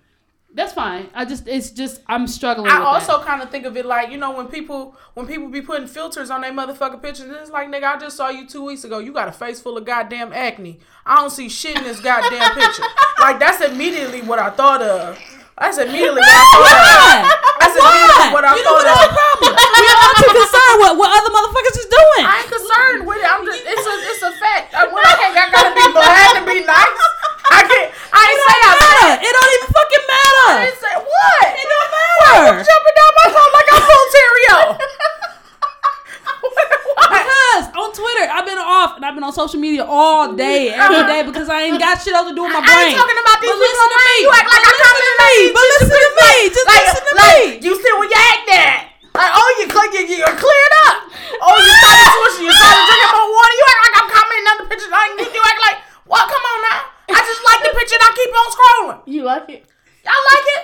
That's 0.56 0.72
fine. 0.72 1.10
I 1.14 1.24
just 1.24 1.48
it's 1.48 1.70
just 1.70 2.01
I'm 2.06 2.28
struggling. 2.28 2.70
I 2.70 2.76
also 2.78 3.20
kind 3.22 3.42
of 3.42 3.51
think 3.51 3.64
of 3.66 3.76
it 3.76 3.84
like 3.84 4.12
you 4.12 4.18
know 4.18 4.30
when 4.36 4.46
people 4.46 4.94
when 5.14 5.26
people 5.26 5.48
be 5.48 5.60
putting 5.60 5.88
filters 5.88 6.30
on 6.30 6.42
their 6.42 6.52
motherfucking 6.52 7.02
pictures. 7.02 7.26
It's 7.28 7.51
like 7.51 7.66
nigga, 7.68 7.96
I 7.96 7.98
just 7.98 8.16
saw 8.16 8.28
you 8.28 8.46
two 8.46 8.64
weeks 8.64 8.84
ago. 8.84 9.01
You 9.01 9.12
got 9.12 9.26
a 9.26 9.32
face 9.32 9.60
full 9.60 9.76
of 9.76 9.84
goddamn 9.84 10.32
acne. 10.32 10.78
I 11.05 11.16
don't 11.16 11.30
see 11.30 11.48
shit 11.48 11.76
in 11.76 11.82
this 11.82 11.98
goddamn 12.01 12.52
picture. 12.55 12.84
Like 13.20 13.38
that's 13.40 13.62
immediately 13.64 14.20
what 14.22 14.38
I 14.38 14.51
thought 14.51 14.82
of. 14.82 15.18
That's 15.55 15.78
immediately 15.78 16.18
what 16.18 16.35
I 16.35 16.44
thought 16.51 16.66
of. 16.66 17.18
That's 17.62 17.76
immediately 17.78 18.31
what 18.35 18.44
I 18.44 18.52
you 18.59 18.62
know 18.66 18.74
thought 18.74 18.90
what 18.90 18.90
of. 18.90 19.06
the 19.06 19.14
problem? 19.14 19.51
we 19.55 19.86
all 19.94 20.14
too 20.18 20.32
concerned 20.35 20.78
with 20.82 20.94
what 20.98 21.10
other 21.14 21.31
motherfuckers 21.31 21.76
is 21.78 21.89
doing. 21.89 22.22
I 22.26 22.35
ain't 22.43 22.51
concerned 22.51 23.01
with 23.06 23.18
it. 23.22 23.28
I'm 23.31 23.43
just 23.47 23.62
it's 23.62 23.86
a 23.86 23.94
it's 24.10 24.22
a 24.26 24.32
fact. 24.43 24.74
I, 24.74 24.90
when 24.90 25.02
I 25.06 25.14
can't 25.14 25.35
I 25.39 25.47
gotta 25.55 25.70
be 25.72 25.85
glad 25.94 26.31
to 26.39 26.43
be 26.43 26.59
nice. 26.66 27.01
I 27.55 27.60
can't. 27.70 27.89
I 28.10 28.22
ain't 28.26 28.40
say 28.43 28.56
I 28.66 28.72
matter. 28.82 29.12
It 29.22 29.31
don't 29.31 29.52
even 29.55 29.70
fucking 29.70 30.05
I 30.44 30.66
didn't 30.66 30.81
say 30.82 30.94
what. 30.98 31.47
It 31.55 31.66
don't 31.70 31.90
Why 31.90 32.35
matter. 32.35 32.59
you 32.59 32.66
jumping 32.66 32.97
down 32.98 33.12
my 33.14 33.26
throat 33.31 33.51
like 33.55 33.68
I'm 33.70 33.82
what? 33.85 34.05
Because 36.95 37.65
on 37.75 37.91
Twitter, 37.91 38.27
I've 38.31 38.47
been 38.47 38.59
off 38.59 38.97
and 38.97 39.03
I've 39.05 39.15
been 39.15 39.27
on 39.27 39.35
social 39.35 39.59
media 39.59 39.83
all 39.83 40.35
day, 40.35 40.71
every 40.71 41.05
day, 41.11 41.23
because 41.27 41.51
I 41.51 41.66
ain't 41.66 41.79
got 41.79 41.99
shit 41.99 42.15
else 42.15 42.31
to 42.31 42.35
do 42.35 42.43
with 42.43 42.55
my 42.55 42.62
I 42.62 42.66
brain. 42.66 42.75
I 42.75 42.83
ain't 42.91 42.99
talking 42.99 43.19
about 43.19 43.39
these 43.43 43.51
But 43.51 43.59
people 43.59 43.75
listen 43.75 43.91
to 43.91 44.01
me. 44.03 44.15
You 44.23 44.31
act 44.35 44.49
like 44.51 44.65
I 44.65 44.71
But 44.71 44.75
listen 44.75 44.85
commented 44.85 45.15
to 45.15 45.25
me. 45.25 45.35
But 45.55 45.66
listen 45.75 45.99
to 45.99 46.11
me. 46.15 46.33
Just 46.55 46.66
like, 46.71 46.85
listen 46.87 47.05
to 47.05 47.15
like, 47.15 47.31
me. 47.35 47.43
You 47.66 47.73
see 47.75 47.93
where 47.95 48.09
you 48.11 48.19
act 48.19 48.47
at. 48.55 48.79
Like, 49.15 49.33
oh, 49.35 49.49
you 49.62 49.65
click, 49.71 49.91
you, 49.95 50.03
you 50.11 50.27
cleared 50.27 50.75
up. 50.91 50.97
Oh, 51.39 51.55
you 51.55 51.73
started 51.79 52.09
swishing. 52.19 52.47
You 52.47 52.55
started 52.55 52.83
drinking 52.87 53.12
more 53.15 53.31
water. 53.31 53.55
You 53.55 53.66
act 53.71 53.81
like 53.85 53.97
I'm 53.99 54.09
commenting 54.11 54.49
on 54.51 54.57
the 54.59 54.66
picture. 54.71 54.91
Like, 54.91 55.11
you, 55.15 55.27
you 55.31 55.43
act 55.43 55.61
like, 55.62 55.79
what? 56.11 56.25
Come 56.27 56.43
on 56.43 56.59
now. 56.66 56.81
I 57.15 57.21
just 57.23 57.43
like 57.47 57.61
the 57.62 57.73
picture 57.79 57.99
and 57.99 58.07
I 58.07 58.11
keep 58.15 58.31
on 58.35 58.49
scrolling. 58.51 59.01
You 59.07 59.23
like 59.27 59.47
it? 59.51 59.62
Y'all 60.03 60.25
like 60.31 60.47
it? 60.59 60.62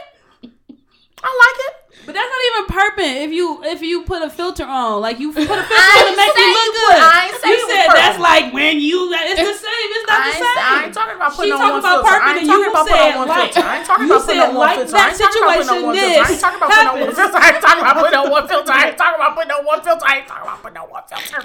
I 1.23 1.29
like 1.29 1.59
it. 1.69 1.75
But 2.07 2.15
that's 2.17 2.31
not 2.33 2.43
even 2.49 2.65
perping 2.73 3.25
if 3.29 3.31
you 3.31 3.63
if 3.65 3.83
you 3.83 4.05
put 4.05 4.23
a 4.23 4.31
filter 4.31 4.65
on. 4.65 5.03
Like 5.03 5.21
you 5.21 5.33
put 5.33 5.43
a 5.45 5.47
filter 5.53 5.61
on 5.61 6.05
to 6.11 6.17
make 6.17 6.33
you 6.33 6.49
look 6.49 6.71
good. 6.81 6.97
I 6.97 7.29
ain't 7.29 7.45
you 7.45 7.61
said 7.69 7.87
that's 7.93 8.19
like 8.19 8.53
when 8.57 8.81
you 8.81 9.13
it's 9.13 9.37
the 9.37 9.53
same. 9.53 9.89
It's 10.01 10.09
not 10.09 10.25
the 10.25 10.33
same. 10.33 10.45
I 10.49 10.83
ain't 10.87 10.95
talking 10.95 11.17
about 11.17 11.33
She 11.33 11.37
putting 11.37 11.53
on 11.53 11.61
talking 11.61 11.71
one 11.71 11.85
about 11.85 12.01
filter. 12.01 12.09
I 12.09 12.31
ain't 12.31 12.39
and 12.41 12.49
talking 12.49 12.65
you 12.65 12.71
about 12.71 12.87
putting 12.89 13.05
on 13.05 13.19
one 13.21 13.29
like- 13.29 13.53
filter. 13.53 13.69
I 13.69 13.77
ain't 13.77 13.87
talking 13.87 14.07
about 14.09 14.25
putting 14.25 14.41
on 14.41 14.55
one 14.55 14.77
filter. 14.77 14.97
I 14.97 15.01
that 15.01 15.11
ain't 15.11 15.21
talking 15.21 15.43
about 15.45 15.57
putting 15.61 15.71
on 15.71 15.85
one 15.85 15.97
filter. 16.01 16.17
I 16.17 16.31
ain't 16.31 16.41
talking 16.41 16.61
about 16.65 16.73
putting 16.81 16.89
on 16.89 17.05
one 17.05 17.13
filter. 17.21 17.37
I 17.37 17.51
ain't 17.51 17.61
talking 17.61 17.81
about 17.81 18.01
putting 18.01 18.17
on 18.17 18.31
one 18.31 18.49
filter. 18.49 18.73
I 18.73 18.89
ain't 18.89 18.97
talking 18.97 19.21
about 19.21 19.35
putting 19.37 19.53
on 19.53 19.65
one 19.67 19.81
filter. 19.85 20.05
I 20.07 20.17
ain't 20.17 20.27
talking 20.29 20.45
about 20.49 20.63
putting 20.63 20.77
on 20.81 20.89
one 20.89 21.05
filter. 21.05 21.43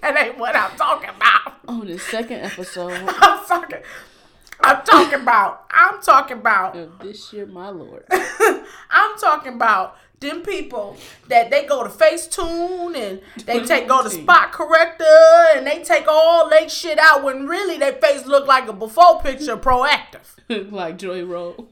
That 0.00 0.16
ain't 0.16 0.38
what 0.38 0.56
I'm 0.56 0.72
talking 0.76 1.10
about. 1.10 1.52
On 1.68 1.86
the 1.86 1.98
second 1.98 2.40
episode 2.40 2.92
I'm 3.08 3.44
talking. 3.44 3.80
I'm 4.66 4.84
talking 4.84 5.20
about. 5.20 5.64
I'm 5.70 6.02
talking 6.02 6.38
about. 6.38 6.76
of 6.76 6.98
this 6.98 7.32
year, 7.32 7.46
my 7.46 7.68
lord. 7.68 8.04
I'm 8.10 9.16
talking 9.18 9.54
about 9.54 9.96
them 10.18 10.42
people 10.42 10.96
that 11.28 11.50
they 11.50 11.66
go 11.66 11.84
to 11.84 11.90
Facetune 11.90 12.96
and 12.96 13.20
they 13.44 13.62
take 13.64 13.86
go 13.86 14.02
to 14.02 14.10
spot 14.10 14.50
corrector 14.50 15.04
and 15.54 15.66
they 15.66 15.82
take 15.82 16.06
all 16.08 16.48
they 16.48 16.68
shit 16.68 16.98
out 16.98 17.22
when 17.22 17.46
really 17.46 17.78
their 17.78 17.92
face 17.92 18.24
look 18.26 18.46
like 18.46 18.66
a 18.66 18.72
before 18.72 19.20
picture 19.20 19.56
Proactiv. 19.56 20.26
like 20.72 20.98
Joy 20.98 21.24
Road. 21.24 21.66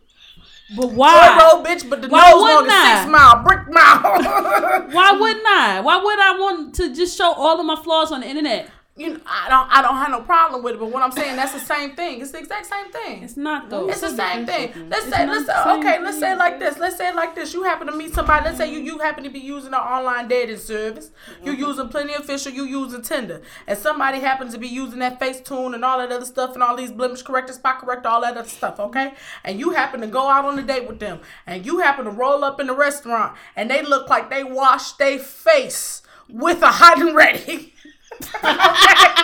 But 0.77 0.89
Boy, 0.89 0.95
why? 0.95 1.51
roll 1.53 1.62
bitch, 1.65 1.89
but 1.89 2.01
the 2.01 2.09
Why 2.09 2.31
nose 2.31 2.43
wouldn't 2.43 2.69
long 2.69 2.69
as 2.69 2.73
I? 2.73 3.01
six 3.01 3.11
mile, 3.11 3.43
brick 3.43 3.69
mile. 3.71 4.89
Why 4.93 5.12
wouldn't 5.21 5.47
I? 5.47 5.81
Why 5.81 5.97
would 6.03 6.19
I 6.19 6.39
want 6.39 6.75
to 6.77 6.95
just 6.95 7.16
show 7.19 7.33
all 7.33 7.61
of 7.61 7.66
my 7.66 7.77
flaws 7.77 8.11
on 8.12 8.21
the 8.21 8.29
internet? 8.29 8.71
You 8.97 9.15
know, 9.15 9.21
I 9.27 9.49
don't 9.49 9.69
I 9.73 9.83
don't 9.83 9.97
have 9.97 10.11
no 10.11 10.21
problem 10.21 10.62
with 10.62 10.75
it, 10.75 10.79
but 10.79 10.87
what 10.87 11.03
I'm 11.03 11.11
saying 11.11 11.35
that's 11.35 11.53
the 11.53 11.59
same 11.59 11.97
thing. 11.97 12.21
It's 12.21 12.31
the 12.31 12.39
exact 12.39 12.66
same 12.66 12.93
thing. 12.93 13.25
It's 13.25 13.37
not 13.37 13.69
though. 13.69 13.89
It's 13.89 14.01
the 14.01 14.11
same 14.11 14.47
thing. 14.47 14.73
Let's 14.89 15.07
It's 15.07 15.16
say, 15.16 15.27
let's 15.27 15.47
say, 15.47 15.73
okay, 15.79 16.01
let's 16.01 16.21
say 16.21 16.37
like 16.37 16.61
this. 16.61 16.79
Let's 16.79 16.97
say 16.97 17.12
like 17.12 17.35
this. 17.35 17.53
You 17.53 17.65
happen 17.65 17.89
to 17.89 17.93
meet 17.93 18.15
somebody. 18.15 18.45
Let's 18.45 18.57
say 18.57 18.73
you 18.73 18.79
you 18.79 19.01
happen 19.01 19.25
to 19.25 19.31
be 19.31 19.41
using 19.41 19.75
an 19.75 19.81
online 19.81 20.29
dating 20.29 20.59
service. 20.59 21.11
You 21.43 21.53
mm-hmm. 21.55 21.61
using 21.61 21.89
Plenty 21.89 22.15
of 22.15 22.25
Fish. 22.25 22.47
You 22.47 22.65
using 22.66 23.03
Tinder, 23.03 23.43
and 23.66 23.77
somebody 23.77 24.21
happens 24.21 24.53
to 24.53 24.61
be 24.61 24.69
using 24.69 25.01
that 25.01 25.19
Facetune 25.19 25.75
and 25.75 25.85
all 25.85 25.99
that 25.99 26.12
other 26.12 26.25
stuff 26.25 26.55
and 26.55 26.62
all 26.62 26.77
these 26.77 26.93
blemish 26.93 27.23
corrector, 27.23 27.53
spot 27.53 27.81
corrector, 27.81 28.09
all 28.09 28.21
that 28.21 28.37
other 28.37 28.49
stuff. 28.49 28.79
Okay, 28.79 29.15
and 29.43 29.59
you 29.59 29.71
happen 29.71 30.03
to 30.03 30.07
go 30.07 30.29
out 30.29 30.45
on 30.45 30.57
a 30.57 30.62
date 30.62 30.87
with 30.87 31.01
them, 31.01 31.19
and 31.49 31.66
you 31.66 31.81
happen 31.81 32.05
to 32.05 32.12
roll 32.12 32.45
up 32.45 32.61
in 32.61 32.69
the 32.69 32.77
restaurant, 32.77 33.37
and 33.57 33.69
they 33.69 33.83
look 33.83 34.09
like 34.09 34.31
they 34.31 34.45
washed 34.45 34.99
their 34.99 35.19
face 35.19 36.03
with 36.29 36.62
a 36.62 36.71
hot 36.71 37.01
and 37.01 37.16
ready. 37.16 37.73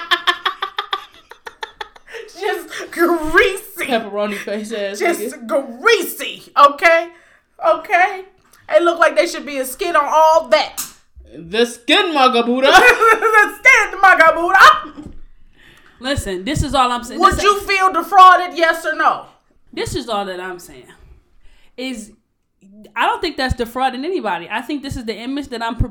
Just 2.41 2.91
greasy 2.93 3.87
Pepperoni 3.87 4.37
face 4.37 4.73
ass. 4.73 4.99
just 4.99 5.21
nigga. 5.21 5.81
greasy, 5.81 6.51
okay? 6.57 7.11
Okay? 7.65 8.25
They 8.69 8.81
look 8.81 8.99
like 8.99 9.15
they 9.17 9.27
should 9.27 9.47
be 9.47 9.59
a 9.59 9.65
skin 9.65 9.95
on 9.97 10.05
all 10.07 10.49
that. 10.49 10.83
The 11.37 11.65
skin 11.67 12.07
magabuda. 12.15 12.73
Stand 12.73 14.01
magabuda. 14.03 15.13
Listen, 16.01 16.45
this 16.45 16.63
is 16.63 16.75
all 16.75 16.91
I'm 16.91 17.05
saying. 17.05 17.21
Would 17.21 17.35
This- 17.35 17.43
you 17.43 17.61
feel 17.61 17.93
defrauded, 17.93 18.57
yes 18.57 18.85
or 18.87 18.95
no? 18.95 19.27
this 19.73 19.95
is 19.95 20.09
all 20.09 20.25
that 20.25 20.41
I'm 20.41 20.59
saying. 20.59 20.89
Is 21.77 22.13
I 22.97 23.07
don't 23.07 23.21
think 23.21 23.37
that's 23.37 23.55
defrauding 23.55 24.05
anybody. 24.05 24.49
I 24.51 24.63
think 24.63 24.83
this 24.83 24.97
is 24.97 25.05
the 25.05 25.15
image 25.17 25.49
that 25.49 25.63
I'm 25.63 25.77
por- 25.77 25.91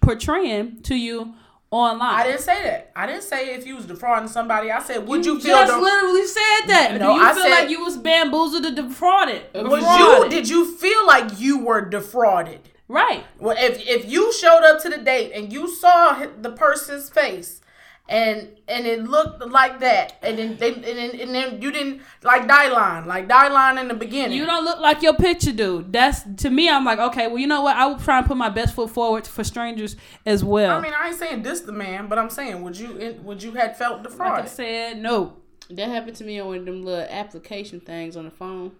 portraying 0.00 0.80
to 0.82 0.94
you 0.94 1.34
online. 1.70 2.14
I 2.14 2.24
didn't 2.24 2.40
say 2.40 2.62
that. 2.62 2.90
I 2.96 3.06
didn't 3.06 3.22
say 3.22 3.54
if 3.54 3.66
you 3.66 3.76
was 3.76 3.84
defrauding 3.86 4.28
somebody. 4.28 4.70
I 4.70 4.82
said, 4.82 5.06
would 5.06 5.24
you, 5.26 5.34
You 5.34 5.40
feel 5.40 5.56
just 5.58 5.72
def- 5.72 5.82
literally 5.82 6.26
said 6.26 6.66
that. 6.68 6.96
No, 6.98 7.12
Do 7.14 7.20
you 7.20 7.26
I 7.26 7.34
feel 7.34 7.42
said- 7.42 7.50
like 7.50 7.70
you 7.70 7.84
was 7.84 7.96
bamboozled 7.96 8.64
or 8.66 8.70
defrauded? 8.74 9.42
was 9.54 9.80
Defrauded. 9.82 10.32
you 10.32 10.38
did 10.38 10.48
you 10.48 10.76
feel 10.76 11.06
like 11.06 11.38
you 11.38 11.58
were 11.58 11.82
defrauded? 11.82 12.60
right? 12.90 13.24
Well, 13.38 13.54
if 13.58 13.86
if 13.86 14.10
you 14.10 14.32
showed 14.32 14.64
up 14.64 14.80
to 14.82 14.88
the 14.88 14.96
date 14.98 15.32
and 15.34 15.52
you 15.52 15.68
saw 15.68 16.24
the 16.40 16.50
person's 16.50 17.10
face 17.10 17.60
and 18.08 18.48
and 18.66 18.86
it 18.86 19.04
looked 19.04 19.46
like 19.46 19.80
that, 19.80 20.14
and 20.22 20.38
then 20.38 20.56
they 20.56 20.74
and 20.74 20.84
then, 20.84 21.20
and 21.20 21.34
then 21.34 21.60
you 21.60 21.70
didn't 21.70 22.00
like 22.22 22.48
die 22.48 22.68
line, 22.68 23.06
like 23.06 23.28
die 23.28 23.48
line 23.48 23.76
in 23.76 23.88
the 23.88 23.94
beginning. 23.94 24.36
You 24.36 24.46
don't 24.46 24.64
look 24.64 24.80
like 24.80 25.02
your 25.02 25.14
picture, 25.14 25.52
dude. 25.52 25.92
That's 25.92 26.22
to 26.38 26.50
me. 26.50 26.70
I'm 26.70 26.84
like, 26.84 26.98
okay, 26.98 27.28
well, 27.28 27.38
you 27.38 27.46
know 27.46 27.62
what? 27.62 27.76
I 27.76 27.86
will 27.86 27.98
try 27.98 28.18
and 28.18 28.26
put 28.26 28.36
my 28.36 28.48
best 28.48 28.74
foot 28.74 28.90
forward 28.90 29.26
for 29.26 29.44
strangers 29.44 29.96
as 30.24 30.42
well. 30.42 30.76
I 30.76 30.80
mean, 30.80 30.94
I 30.98 31.08
ain't 31.08 31.18
saying 31.18 31.42
this 31.42 31.60
the 31.60 31.72
man, 31.72 32.08
but 32.08 32.18
I'm 32.18 32.30
saying 32.30 32.62
would 32.62 32.78
you 32.78 33.18
would 33.22 33.42
you 33.42 33.52
had 33.52 33.76
felt 33.76 34.02
like 34.18 34.44
I 34.44 34.46
said, 34.46 34.98
no. 34.98 35.36
That 35.70 35.90
happened 35.90 36.16
to 36.16 36.24
me 36.24 36.40
on 36.40 36.46
one 36.46 36.58
of 36.58 36.64
them 36.64 36.82
little 36.82 37.06
application 37.10 37.80
things 37.80 38.16
on 38.16 38.24
the 38.24 38.30
phone. 38.30 38.72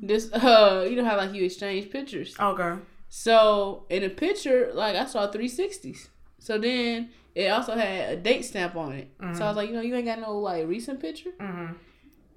This, 0.00 0.32
uh, 0.32 0.86
you 0.88 0.96
know 0.96 1.04
how 1.04 1.18
like 1.18 1.34
you 1.34 1.44
exchange 1.44 1.90
pictures. 1.90 2.34
Okay. 2.40 2.80
So 3.10 3.84
in 3.90 4.04
a 4.04 4.08
picture, 4.08 4.70
like 4.72 4.96
I 4.96 5.04
saw 5.04 5.30
360s. 5.30 6.08
So 6.38 6.58
then 6.58 7.10
it 7.38 7.52
also 7.52 7.76
had 7.76 8.10
a 8.10 8.16
date 8.16 8.44
stamp 8.44 8.74
on 8.74 8.92
it. 8.94 9.12
So 9.34 9.44
I 9.44 9.48
was 9.48 9.56
like, 9.56 9.68
you 9.68 9.74
know, 9.76 9.80
you 9.80 9.94
ain't 9.94 10.06
got 10.06 10.20
no 10.20 10.36
like 10.38 10.66
recent 10.66 10.98
picture. 10.98 11.30
Mm-hmm. 11.38 11.74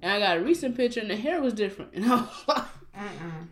And 0.00 0.12
I 0.12 0.20
got 0.20 0.36
a 0.36 0.40
recent 0.40 0.76
picture, 0.76 1.00
and 1.00 1.10
the 1.10 1.16
hair 1.16 1.42
was 1.42 1.54
different. 1.54 1.92
And 1.96 2.04
I 2.04 2.20
was 2.20 2.28
like, 2.46 2.64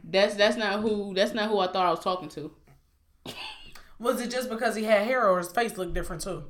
that's 0.05 0.37
that's 0.37 0.57
not 0.57 0.81
who 0.81 1.13
that's 1.13 1.35
not 1.35 1.51
who 1.51 1.59
I 1.59 1.67
thought 1.67 1.87
I 1.87 1.91
was 1.91 1.99
talking 2.05 2.29
to. 2.31 2.53
Was 3.99 4.21
it 4.21 4.31
just 4.31 4.49
because 4.49 4.77
he 4.77 4.85
had 4.85 5.05
hair 5.05 5.29
or 5.29 5.39
his 5.39 5.49
face 5.49 5.77
looked 5.77 5.93
different 5.93 6.23
too? 6.23 6.45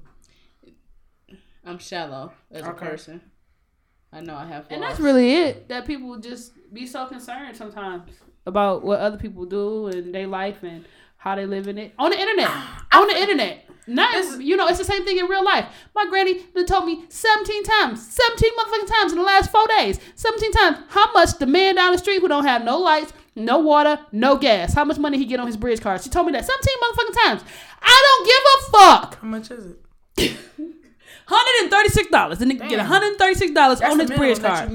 I'm 1.64 1.78
shallow 1.78 2.32
as 2.50 2.66
a 2.66 2.72
person. 2.72 3.22
I 4.12 4.20
know 4.20 4.34
I 4.34 4.44
have 4.46 4.66
flaws. 4.66 4.70
And 4.70 4.82
that's 4.82 5.00
really 5.00 5.32
it. 5.32 5.68
That 5.68 5.86
people 5.86 6.18
just 6.18 6.52
be 6.74 6.86
so 6.86 7.06
concerned 7.06 7.56
sometimes 7.56 8.10
about 8.44 8.84
what 8.84 9.00
other 9.00 9.16
people 9.16 9.46
do 9.46 9.86
and 9.86 10.14
their 10.14 10.26
life 10.26 10.62
and 10.62 10.84
how 11.16 11.36
they 11.36 11.46
live 11.46 11.68
in 11.68 11.78
it 11.78 11.94
on 11.98 12.10
the 12.10 12.20
internet. 12.20 12.50
on 12.92 13.06
the 13.08 13.16
internet. 13.16 13.69
Not 13.90 14.40
you 14.40 14.56
know, 14.56 14.68
it's 14.68 14.78
the 14.78 14.84
same 14.84 15.04
thing 15.04 15.18
in 15.18 15.26
real 15.26 15.44
life. 15.44 15.66
My 15.96 16.06
granny 16.08 16.44
done 16.54 16.64
told 16.64 16.86
me 16.86 17.04
17 17.08 17.64
times, 17.64 18.06
17 18.12 18.50
motherfucking 18.56 18.86
times 18.86 19.12
in 19.12 19.18
the 19.18 19.24
last 19.24 19.50
four 19.50 19.66
days, 19.78 19.98
17 20.14 20.52
times 20.52 20.78
how 20.90 21.12
much 21.12 21.38
the 21.38 21.46
man 21.46 21.74
down 21.74 21.90
the 21.90 21.98
street 21.98 22.20
who 22.20 22.28
don't 22.28 22.44
have 22.44 22.62
no 22.64 22.78
lights, 22.78 23.12
no 23.34 23.58
water, 23.58 23.98
no 24.12 24.36
gas, 24.36 24.74
how 24.74 24.84
much 24.84 24.98
money 24.98 25.18
he 25.18 25.24
get 25.24 25.40
on 25.40 25.46
his 25.48 25.56
bridge 25.56 25.80
card. 25.80 26.00
She 26.02 26.08
told 26.08 26.26
me 26.26 26.32
that 26.32 26.44
17 26.44 26.74
motherfucking 26.82 27.24
times. 27.24 27.44
I 27.82 28.02
don't 28.06 28.26
give 28.26 28.42
a 28.54 28.78
fuck. 28.78 29.20
How 29.20 29.26
much 29.26 29.50
is 29.50 29.74
it? 30.16 30.36
Hundred 31.26 31.62
and 31.62 31.70
thirty 31.70 31.88
six 31.90 32.10
dollars. 32.10 32.38
The 32.38 32.44
nigga 32.44 32.68
get 32.68 32.78
one 32.78 32.86
hundred 32.86 33.08
and 33.08 33.18
thirty 33.18 33.34
six 33.34 33.52
dollars 33.52 33.80
That's 33.80 33.92
on 33.92 34.00
his 34.00 34.10
bridge 34.10 34.40
card. 34.40 34.68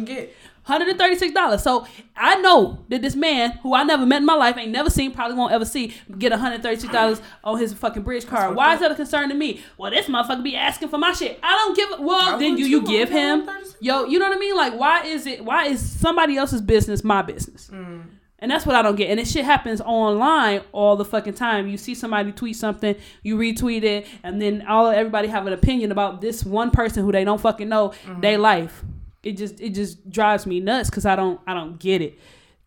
You 0.65 0.71
can 0.71 0.73
get. 0.73 0.73
Hundred 0.73 0.87
and 0.89 0.97
thirty 0.99 1.15
six 1.15 1.33
dollars. 1.33 1.63
So 1.63 1.85
I 2.15 2.35
know 2.41 2.85
that 2.89 3.01
this 3.01 3.15
man, 3.15 3.51
who 3.63 3.73
I 3.73 3.83
never 3.83 4.05
met 4.05 4.17
in 4.17 4.25
my 4.25 4.35
life, 4.35 4.57
ain't 4.57 4.71
never 4.71 4.89
seen, 4.89 5.11
probably 5.11 5.37
won't 5.37 5.53
ever 5.53 5.65
see, 5.65 5.93
get 6.17 6.31
one 6.31 6.39
hundred 6.39 6.63
thirty 6.63 6.79
six 6.81 6.91
dollars 6.91 7.21
on 7.43 7.59
his 7.59 7.73
fucking 7.73 8.03
bridge 8.03 8.25
card. 8.27 8.55
Why 8.55 8.73
is 8.73 8.79
that 8.79 8.91
a 8.91 8.95
concern 8.95 9.29
to 9.29 9.35
me? 9.35 9.61
Well, 9.77 9.91
this 9.91 10.07
motherfucker 10.07 10.43
be 10.43 10.55
asking 10.55 10.89
for 10.89 10.97
my 10.97 11.13
shit. 11.13 11.39
I 11.43 11.51
don't 11.51 11.75
give. 11.75 11.99
a 11.99 12.01
Well, 12.01 12.35
I 12.35 12.37
then 12.39 12.57
you 12.57 12.65
you 12.65 12.81
give 12.85 13.09
him. 13.09 13.47
Yo, 13.79 14.05
you 14.05 14.19
know 14.19 14.27
what 14.27 14.37
I 14.37 14.39
mean? 14.39 14.55
Like, 14.55 14.73
why 14.77 15.03
is 15.03 15.27
it? 15.27 15.43
Why 15.45 15.65
is 15.65 15.79
somebody 15.87 16.37
else's 16.37 16.61
business 16.61 17.03
my 17.03 17.21
business? 17.21 17.69
Mm. 17.71 18.03
And 18.39 18.51
that's 18.51 18.65
what 18.65 18.75
I 18.75 18.81
don't 18.81 18.95
get. 18.95 19.09
And 19.09 19.19
this 19.19 19.31
shit 19.31 19.45
happens 19.45 19.81
online 19.81 20.61
all 20.71 20.97
the 20.97 21.05
fucking 21.05 21.35
time. 21.35 21.67
You 21.67 21.77
see 21.77 21.95
somebody 21.95 22.31
tweet 22.31 22.55
something, 22.57 22.95
you 23.23 23.37
retweet 23.37 23.83
it, 23.83 24.07
and 24.23 24.41
then 24.41 24.65
all 24.67 24.87
everybody 24.87 25.29
have 25.29 25.47
an 25.47 25.53
opinion 25.53 25.91
about 25.91 26.21
this 26.21 26.43
one 26.43 26.69
person 26.69 27.03
who 27.05 27.11
they 27.11 27.23
don't 27.23 27.39
fucking 27.39 27.69
know, 27.69 27.89
Mm-hmm. 27.89 28.21
their 28.21 28.37
life. 28.37 28.83
It 29.25 29.35
just 29.37 29.59
it 29.59 29.71
just 29.71 30.09
drives 30.09 30.45
me 30.45 30.59
nuts 30.61 30.89
because 30.89 31.05
I 31.05 31.15
don't 31.15 31.39
I 31.45 31.53
don't 31.53 31.77
get 31.79 32.01
it. 32.01 32.17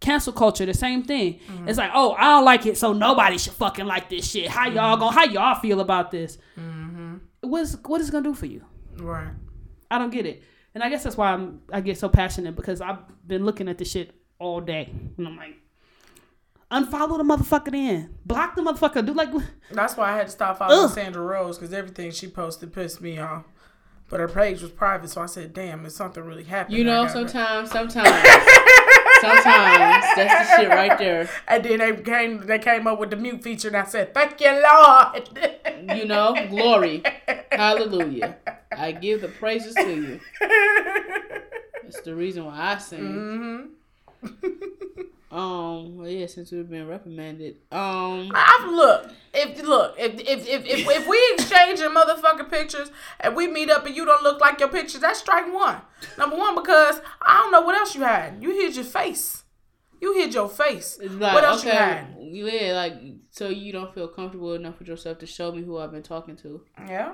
Cancel 0.00 0.32
culture, 0.32 0.64
the 0.66 0.74
same 0.74 1.02
thing. 1.02 1.40
Mm-hmm. 1.50 1.68
It's 1.68 1.76
like, 1.78 1.90
oh, 1.92 2.12
I 2.12 2.24
don't 2.24 2.44
like 2.44 2.66
it, 2.66 2.76
so 2.78 2.92
nobody 2.92 3.36
should 3.38 3.54
fucking 3.54 3.86
like 3.86 4.08
this 4.10 4.30
shit. 4.30 4.48
How 4.48 4.68
y'all 4.68 4.92
Mm-hmm. 4.96 5.00
going 5.00 5.12
how 5.14 5.24
y'all 5.24 5.60
feel 5.60 5.80
about 5.80 6.10
this? 6.10 6.38
What's 7.40 7.74
what 7.84 8.00
is 8.00 8.08
it 8.08 8.12
gonna 8.12 8.24
do 8.24 8.34
for 8.34 8.46
you? 8.46 8.64
Right. 8.98 9.28
I 9.90 9.98
don't 9.98 10.10
get 10.10 10.26
it. 10.26 10.42
And 10.74 10.84
I 10.84 10.90
guess 10.90 11.02
that's 11.04 11.16
why 11.16 11.32
I'm 11.32 11.62
I 11.72 11.80
get 11.80 11.98
so 11.98 12.08
passionate 12.08 12.54
because 12.54 12.80
I've 12.80 12.98
been 13.26 13.44
looking 13.44 13.68
at 13.68 13.78
this 13.78 13.90
shit 13.90 14.12
all 14.38 14.60
day. 14.60 14.92
And 15.16 15.26
I'm 15.26 15.36
like, 15.36 15.56
unfollow 16.70 17.16
the 17.18 17.24
motherfucker 17.24 17.70
then. 17.72 18.14
Block 18.26 18.54
the 18.54 18.62
motherfucker. 18.62 19.04
Do 19.04 19.14
like 19.14 19.30
That's 19.72 19.96
why 19.96 20.12
I 20.12 20.16
had 20.16 20.26
to 20.26 20.32
stop 20.32 20.58
following 20.58 20.84
Ugh. 20.84 20.90
Sandra 20.90 21.22
Rose 21.22 21.58
because 21.58 21.72
everything 21.72 22.10
she 22.10 22.28
posted 22.28 22.72
pissed 22.72 23.00
me 23.00 23.18
off. 23.18 23.44
But 24.10 24.20
her 24.20 24.28
page 24.28 24.62
was 24.62 24.70
private, 24.70 25.10
so 25.10 25.20
I 25.20 25.26
said, 25.26 25.52
"Damn, 25.52 25.84
is 25.84 25.94
something 25.94 26.24
really 26.24 26.44
happening?" 26.44 26.78
You 26.78 26.84
know, 26.84 27.06
sometimes, 27.06 27.70
sometimes, 27.70 28.08
sometimes 29.20 30.06
that's 30.16 30.50
the 30.50 30.56
shit 30.56 30.68
right 30.68 30.96
there. 30.98 31.28
And 31.48 31.62
then 31.64 31.78
they 31.80 32.02
came, 32.02 32.46
they 32.46 32.58
came 32.58 32.86
up 32.86 32.98
with 32.98 33.10
the 33.10 33.16
mute 33.16 33.42
feature, 33.42 33.68
and 33.68 33.76
I 33.76 33.84
said, 33.84 34.14
"Thank 34.14 34.40
you, 34.40 34.50
Lord." 34.50 35.28
You 35.96 36.06
know, 36.06 36.34
glory, 36.50 37.02
hallelujah. 37.52 38.36
I 38.76 38.92
give 38.92 39.20
the 39.22 39.28
praises 39.28 39.74
to 39.74 39.88
you. 39.88 40.20
That's 41.82 42.00
the 42.00 42.14
reason 42.14 42.44
why 42.44 42.74
I 42.74 42.78
sing. 42.78 43.70
Mm-hmm. 44.24 45.02
Um, 45.30 45.98
well, 45.98 46.08
yeah, 46.08 46.26
since 46.26 46.52
we've 46.52 46.68
been 46.68 46.86
reprimanded, 46.86 47.56
um, 47.70 48.30
I 48.34 48.66
look 48.70 49.12
if 49.34 49.62
look 49.62 49.94
if 49.98 50.14
if 50.20 50.48
if 50.48 50.64
if, 50.64 50.88
if 50.88 51.06
we 51.06 51.22
exchange 51.34 51.80
your 51.80 51.90
motherfucking 51.90 52.50
pictures 52.50 52.90
and 53.20 53.36
we 53.36 53.46
meet 53.46 53.68
up 53.68 53.84
and 53.84 53.94
you 53.94 54.06
don't 54.06 54.22
look 54.22 54.40
like 54.40 54.58
your 54.58 54.70
pictures, 54.70 55.02
that's 55.02 55.20
strike 55.20 55.52
one. 55.52 55.82
Number 56.16 56.36
one 56.36 56.54
because 56.54 57.02
I 57.20 57.42
don't 57.42 57.52
know 57.52 57.60
what 57.60 57.74
else 57.74 57.94
you 57.94 58.02
had. 58.02 58.42
You 58.42 58.52
hid 58.52 58.74
your 58.74 58.86
face. 58.86 59.44
You 60.00 60.14
hid 60.14 60.32
your 60.32 60.48
face. 60.48 60.98
like 61.02 61.34
what 61.34 61.44
else 61.44 61.62
you 61.62 61.70
okay, 61.70 61.78
had? 61.78 62.16
yeah, 62.20 62.72
like 62.72 62.94
so 63.30 63.48
you 63.50 63.70
don't 63.70 63.92
feel 63.92 64.08
comfortable 64.08 64.54
enough 64.54 64.78
with 64.78 64.88
yourself 64.88 65.18
to 65.18 65.26
show 65.26 65.52
me 65.52 65.62
who 65.62 65.76
I've 65.76 65.92
been 65.92 66.02
talking 66.02 66.36
to. 66.36 66.62
Yeah. 66.86 67.12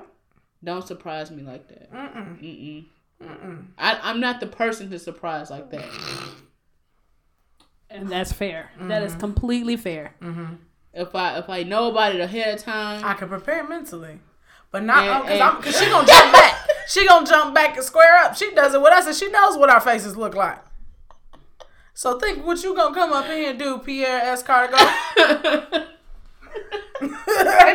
Don't 0.63 0.87
surprise 0.87 1.31
me 1.31 1.43
like 1.43 1.67
that. 1.67 1.91
Mm-mm. 1.91 2.41
Mm-mm. 2.41 2.85
Mm-mm. 3.21 3.65
I, 3.77 3.99
I'm 4.01 4.19
not 4.19 4.39
the 4.39 4.47
person 4.47 4.89
to 4.91 4.99
surprise 4.99 5.49
like 5.49 5.69
that. 5.71 5.89
And 7.95 8.09
that's 8.09 8.31
fair. 8.33 8.71
That 8.81 9.03
is 9.03 9.15
completely 9.15 9.77
fair. 9.77 10.13
If 10.93 11.13
I 11.15 11.37
if 11.39 11.49
I 11.49 11.63
know 11.63 11.89
about 11.91 12.15
it 12.15 12.21
ahead 12.21 12.55
of 12.55 12.61
time, 12.63 13.03
I 13.03 13.13
can 13.15 13.27
prepare 13.27 13.67
mentally, 13.67 14.19
but 14.71 14.83
not 14.83 15.23
because 15.23 15.41
I'm 15.41 15.57
because 15.57 15.77
she 15.79 15.85
gonna 15.89 16.07
jump 16.07 16.31
back. 16.33 16.67
She 16.87 17.07
gonna 17.07 17.25
jump 17.27 17.53
back 17.55 17.75
and 17.75 17.85
square 17.85 18.17
up. 18.19 18.35
She 18.37 18.53
does 18.53 18.73
it 18.73 18.81
with 18.81 18.93
us, 18.93 19.05
and 19.07 19.15
she 19.15 19.27
knows 19.29 19.57
what 19.57 19.69
our 19.69 19.81
faces 19.81 20.15
look 20.15 20.35
like. 20.35 20.59
So 21.93 22.19
think 22.19 22.45
what 22.45 22.61
you 22.63 22.75
gonna 22.75 22.93
come 22.95 23.11
up 23.13 23.25
in 23.25 23.37
here 23.37 23.49
and 23.51 23.59
do, 23.59 23.77
Pierre 23.79 24.21
S. 24.21 24.43
Cargo. 24.43 24.75
I 24.77 25.87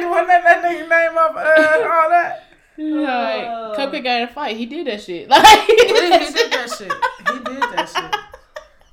just 0.01 0.09
want 0.11 0.27
that, 0.29 0.43
that 0.45 0.63
nigga 0.65 0.89
name 0.89 1.19
off 1.19 1.37
uh, 1.37 1.89
all 1.93 2.09
that. 2.11 2.45
like 2.79 3.79
Cupcake 3.79 4.05
got 4.05 4.17
in 4.23 4.29
a 4.29 4.29
fight. 4.29 4.57
He 4.57 4.67
did 4.67 4.87
that 4.87 5.03
shit. 5.03 5.29
Like 5.31 5.45
he 5.67 5.75
He, 5.77 5.87
did 5.87 6.03
he 6.05 6.11
that 6.11 6.21
did 6.21 6.37
shit. 6.39 6.51
that 6.51 6.71
shit. 6.71 6.93
He 7.29 7.39
did 7.45 7.63
that 7.63 7.89
shit. 7.89 8.21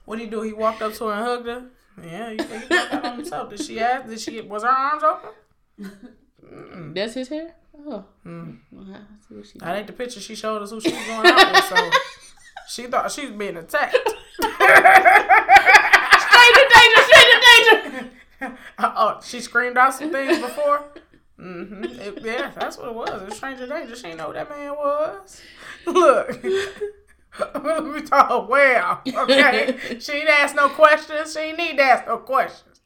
What 0.08 0.20
did 0.20 0.24
he 0.26 0.30
do? 0.32 0.42
He 0.42 0.54
walked 0.54 0.82
up 0.82 0.94
to 0.94 1.08
her 1.08 1.12
and 1.12 1.26
hugged 1.26 1.48
her. 1.48 1.66
Yeah, 2.02 2.30
you 2.32 2.38
think 2.38 2.64
he 2.64 2.70
did 2.70 2.92
that 2.92 3.04
on 3.04 3.16
himself? 3.18 3.50
Did 3.50 3.60
she 3.62 3.78
ask? 3.82 4.08
Did 4.08 4.22
she? 4.22 4.40
Was 4.40 4.64
her 4.64 4.70
arms 4.70 5.04
open? 5.04 6.94
That's 6.94 7.14
his 7.14 7.28
hair. 7.28 7.54
Oh, 7.78 8.06
well, 8.24 8.56
I 8.90 9.00
see 9.28 9.36
what 9.36 9.46
she 9.48 9.60
That 9.60 9.76
ain't 9.76 9.88
the 9.88 9.92
picture 9.94 10.22
she 10.22 10.34
showed 10.34 10.62
us 10.62 10.72
who 10.72 10.80
she 10.80 10.92
was 10.94 11.06
going 11.08 11.28
out 11.28 11.52
with, 11.52 11.64
so 11.66 11.90
she 12.70 12.84
thought 12.88 13.12
she 13.12 13.26
was 13.26 13.32
being 13.36 13.58
attacked. 13.58 13.98
Straight 13.98 14.58
to 16.54 16.70
danger. 16.74 17.02
Straight 17.04 17.30
to 17.34 17.40
danger. 18.40 18.58
oh, 18.80 19.20
she 19.26 19.42
screamed 19.42 19.78
out 19.78 19.94
some 19.94 20.10
things 20.12 20.40
before. 20.40 20.86
hmm 21.38 21.84
yeah, 22.24 22.52
that's 22.56 22.78
what 22.78 22.88
it 22.88 22.94
was. 22.96 23.10
It 23.10 23.26
was 23.28 23.36
stranger 23.36 23.68
danger. 23.68 23.94
She 23.96 24.04
didn't 24.04 24.20
know 24.20 24.28
who 24.28 24.34
that 24.34 24.50
man 24.50 24.72
was. 24.72 25.42
Look. 25.86 26.42
we 27.94 28.02
talk 28.02 28.50
well, 28.50 29.02
okay? 29.08 29.78
she 30.00 30.12
ain't 30.14 30.30
ask 30.30 30.56
no 30.56 30.70
questions. 30.70 31.34
She 31.34 31.40
ain't 31.40 31.58
need 31.58 31.78
to 31.78 31.84
ask 31.84 32.08
no 32.08 32.18
questions. 32.18 32.82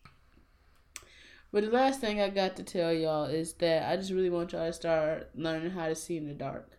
But 1.51 1.65
the 1.65 1.71
last 1.71 1.99
thing 1.99 2.21
I 2.21 2.29
got 2.29 2.55
to 2.57 2.63
tell 2.63 2.93
y'all 2.93 3.25
is 3.25 3.53
that 3.55 3.89
I 3.89 3.97
just 3.97 4.11
really 4.11 4.29
want 4.29 4.53
y'all 4.53 4.67
to 4.67 4.73
start 4.73 5.29
learning 5.35 5.71
how 5.71 5.87
to 5.87 5.95
see 5.95 6.17
in 6.17 6.27
the 6.27 6.33
dark. 6.33 6.69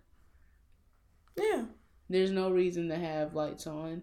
Yeah. 1.37 1.65
There's 2.09 2.31
no 2.31 2.51
reason 2.51 2.89
to 2.89 2.97
have 2.97 3.35
lights 3.35 3.67
on. 3.67 4.03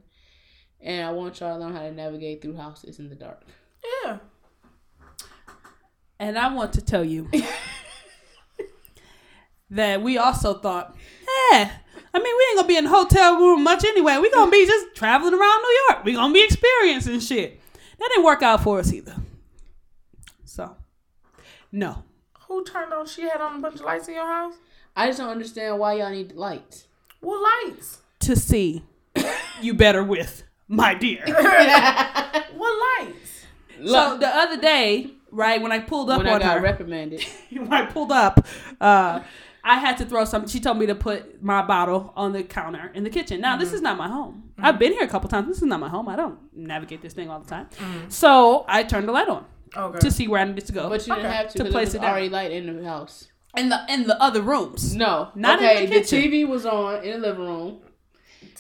And 0.82 1.06
I 1.06 1.12
want 1.12 1.40
y'all 1.40 1.58
to 1.58 1.66
learn 1.66 1.74
how 1.74 1.82
to 1.82 1.92
navigate 1.92 2.42
through 2.42 2.56
houses 2.56 3.00
in 3.00 3.10
the 3.10 3.16
dark. 3.16 3.44
Yeah. 4.04 4.20
And 6.20 6.38
I 6.38 6.54
want 6.54 6.74
to 6.74 6.82
tell 6.82 7.04
you 7.04 7.30
that 9.70 10.02
we 10.02 10.18
also 10.18 10.56
thought, 10.56 10.96
yeah, 11.52 11.72
I 12.14 12.18
mean, 12.20 12.36
we 12.38 12.46
ain't 12.50 12.56
gonna 12.58 12.68
be 12.68 12.78
in 12.78 12.84
the 12.86 12.90
hotel 12.90 13.38
room 13.38 13.64
much 13.64 13.84
anyway. 13.86 14.18
We 14.18 14.30
gonna 14.32 14.52
be 14.52 14.66
just 14.66 14.96
traveling 14.96 15.34
around 15.34 15.62
New 15.62 15.80
York. 15.90 16.04
We 16.06 16.14
gonna 16.14 16.34
be 16.34 16.44
experiencing 16.44 17.20
shit. 17.20 17.60
That 18.00 18.10
didn't 18.10 18.26
work 18.26 18.42
out 18.42 18.64
for 18.64 18.80
us 18.80 18.92
either. 18.94 19.16
So, 20.46 20.76
no. 21.72 22.04
Who 22.48 22.64
turned 22.64 22.94
on? 22.94 23.06
She 23.06 23.24
had 23.24 23.42
on 23.42 23.58
a 23.58 23.60
bunch 23.60 23.76
of 23.76 23.82
lights 23.82 24.08
in 24.08 24.16
your 24.16 24.26
house? 24.26 24.54
I 24.96 25.08
just 25.08 25.20
don't 25.20 25.30
understand 25.30 25.78
why 25.80 25.94
y'all 25.94 26.10
need 26.10 26.32
lights. 26.34 26.86
What 27.20 27.42
lights? 27.68 28.00
To 28.22 28.36
see, 28.36 28.84
you 29.62 29.74
better 29.74 30.04
with 30.04 30.44
my 30.68 30.94
dear. 30.94 31.24
What 32.56 33.00
lights? 33.00 33.46
so 33.86 34.18
the 34.18 34.28
other 34.28 34.60
day, 34.60 35.12
right 35.32 35.62
when 35.62 35.72
I 35.72 35.80
pulled 35.80 36.10
up 36.10 36.18
when 36.18 36.28
I 36.28 36.34
on 36.34 36.40
got 36.42 36.58
her, 36.58 36.62
reprimanded. 36.64 37.24
when 37.52 37.72
I 37.72 37.86
pulled 37.86 38.12
up, 38.12 38.46
uh, 38.82 39.22
I 39.70 39.76
had 39.86 39.98
to 40.00 40.06
throw 40.06 40.26
some. 40.26 40.48
She 40.48 40.60
told 40.60 40.78
me 40.78 40.86
to 40.88 40.96
put 40.96 41.42
my 41.44 41.62
bottle 41.62 42.12
on 42.16 42.34
the 42.34 42.44
counter 42.44 42.92
in 42.96 43.04
the 43.04 43.10
kitchen. 43.10 43.40
Now, 43.42 43.52
Mm-hmm. 43.54 43.60
this 43.64 43.74
is 43.74 43.82
not 43.82 43.98
my 43.98 44.08
home. 44.08 44.52
I've 44.58 44.80
been 44.80 44.94
here 44.94 45.04
a 45.04 45.08
couple 45.08 45.30
times. 45.30 45.48
This 45.48 45.58
is 45.58 45.64
not 45.74 45.80
my 45.80 45.90
home. 45.90 46.08
I 46.10 46.16
don't 46.16 46.38
navigate 46.56 47.02
this 47.02 47.14
thing 47.14 47.30
all 47.30 47.40
the 47.40 47.50
time. 47.50 47.68
Mm-hmm. 47.78 48.10
So 48.10 48.66
I 48.68 48.84
turned 48.84 49.08
the 49.08 49.12
light 49.14 49.30
on 49.30 49.46
Okay. 49.78 50.00
to 50.00 50.10
see 50.12 50.28
where 50.28 50.42
I 50.42 50.46
needed 50.46 50.66
to 50.66 50.74
go. 50.74 50.90
But 50.90 51.06
you 51.08 51.14
didn't 51.16 51.32
have 51.32 51.50
to 51.54 51.58
To 51.64 51.66
place 51.66 51.90
it 51.90 51.92
was 51.92 51.96
it 51.96 52.02
down. 52.02 52.10
already 52.12 52.30
light 52.30 52.52
in 52.52 52.82
the 52.82 52.84
house. 52.90 53.28
in 53.56 53.70
the 53.70 53.80
in 53.94 54.08
the 54.08 54.18
other 54.22 54.42
rooms. 54.42 54.96
No, 54.96 55.30
Not 55.36 55.62
in 55.62 55.90
the 55.90 55.96
kitchen. 55.96 56.20
The 56.22 56.28
TV 56.30 56.48
was 56.48 56.66
on 56.66 57.04
in 57.04 57.22
the 57.22 57.28
living 57.28 57.46
room, 57.46 57.72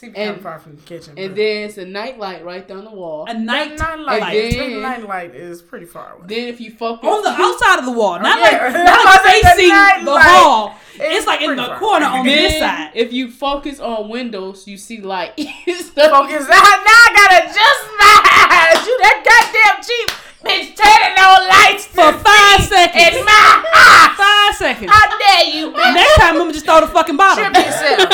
TV 0.01 0.13
and- 0.15 0.41
far 0.41 0.59
from 0.59 0.75
the 0.75 0.81
kitchen. 0.83 1.13
and 1.17 1.29
but- 1.31 1.35
then 1.35 1.63
it's 1.69 1.77
a 1.77 1.85
night 1.85 2.17
light 2.19 2.43
right 2.43 2.67
down 2.67 2.85
the 2.85 2.91
wall. 2.91 3.25
A 3.27 3.33
night, 3.33 3.77
night 3.77 3.99
light, 3.99 4.21
light. 4.21 4.51
then- 4.53 4.81
the 5.01 5.07
night 5.07 5.35
is 5.35 5.61
pretty 5.61 5.85
far 5.85 6.13
away. 6.13 6.23
then 6.27 6.47
if 6.47 6.59
you 6.61 6.71
focus 6.71 7.07
on 7.09 7.21
the 7.23 7.29
outside 7.29 7.79
of 7.79 7.85
the 7.85 7.91
wall, 7.91 8.19
not 8.19 8.39
yeah. 8.39 8.43
like 8.45 8.73
not 8.85 9.05
like 9.05 9.23
like, 9.25 9.41
the 9.41 9.47
facing 9.49 10.05
the 10.05 10.11
light 10.11 10.23
hall. 10.23 10.75
is 10.95 11.01
It's 11.01 11.27
like 11.27 11.41
in 11.41 11.55
the 11.55 11.63
far. 11.65 11.79
corner 11.79 12.05
on 12.05 12.25
this 12.25 12.59
side. 12.59 12.91
if 12.95 13.11
you 13.13 13.29
focus 13.31 13.79
on 13.79 14.09
windows, 14.09 14.67
you 14.67 14.77
see 14.77 15.01
light. 15.01 15.33
Focus 15.39 16.45
out 16.49 16.79
now. 16.85 16.99
I 16.99 17.09
gotta 17.15 17.43
adjust 17.45 17.83
my 17.99 18.17
eyes. 18.23 18.85
You 18.87 18.97
that 19.03 19.17
goddamn 19.25 19.83
cheap 19.83 20.09
bitch 20.39 20.71
turning 20.79 21.17
on 21.19 21.39
lights 21.51 21.85
For 21.87 22.11
to 22.11 22.17
five 22.23 22.61
see 22.63 22.69
seconds. 22.75 23.17
in 23.17 23.25
my 23.25 23.63
eyes. 23.75 24.15
Five 24.15 24.55
seconds. 24.55 24.91
How 24.91 25.17
dare 25.17 25.45
you, 25.53 25.71
bitch? 25.71 25.93
Next 25.93 26.15
time, 26.15 26.33
I'm 26.35 26.37
gonna 26.39 26.53
just 26.53 26.65
throw 26.65 26.79
the 26.81 26.87
fucking 26.87 27.17
bottle. 27.17 27.43
Trip 27.43 27.55
yourself. 27.55 28.09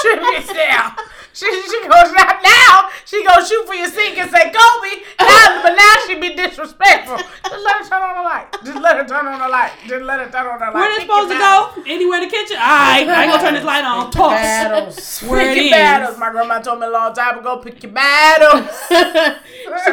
Trip 0.00 0.20
yourself. 0.20 0.92
She, 1.32 1.46
she 1.46 1.80
goes 1.82 2.10
not 2.12 2.42
now. 2.42 2.88
She 3.06 3.24
goes 3.24 3.48
shoot 3.48 3.64
for 3.66 3.74
your 3.74 3.88
sink 3.88 4.18
and 4.18 4.28
say 4.30 4.50
Kobe. 4.50 5.02
Now, 5.20 5.62
but 5.62 5.74
now 5.76 5.94
she 6.06 6.16
be 6.18 6.34
disrespectful. 6.34 7.16
Just 7.18 7.64
let 7.64 7.76
her 7.82 7.88
turn 7.88 8.02
on 8.02 8.16
the 8.16 8.22
light. 8.22 8.46
Just 8.64 8.80
let 8.82 8.96
her 8.96 9.06
turn 9.06 9.26
on 9.26 9.38
the 9.38 9.48
light. 9.48 9.70
Just 9.86 10.04
let 10.04 10.18
her 10.20 10.28
turn 10.30 10.46
on 10.48 10.58
the 10.58 10.64
light. 10.66 10.74
Where 10.74 10.90
they 10.90 10.98
Pick 10.98 11.06
supposed 11.06 11.28
to 11.28 11.34
your 11.34 11.42
battles. 11.42 11.74
go? 11.76 11.82
Anywhere 11.86 12.18
in 12.22 12.24
the 12.28 12.30
kitchen? 12.30 12.56
Alright, 12.56 13.08
I 13.08 13.22
ain't 13.24 13.30
gonna 13.32 13.42
turn 13.42 13.54
this 13.54 13.64
light 13.64 13.84
on. 13.84 14.10
Toss. 14.10 14.32
Battles. 14.32 15.20
Where 15.20 15.40
pick 15.40 15.50
it 15.50 15.56
your 15.56 15.64
is. 15.66 15.70
battles. 15.70 16.18
My 16.30 16.34
grandma 16.34 16.60
told 16.60 16.78
me 16.78 16.86
a 16.86 16.90
long 16.90 17.12
time 17.12 17.40
ago. 17.40 17.56
Pick 17.56 17.82
your 17.82 17.90
battles. 17.90 18.70
she 18.88 18.94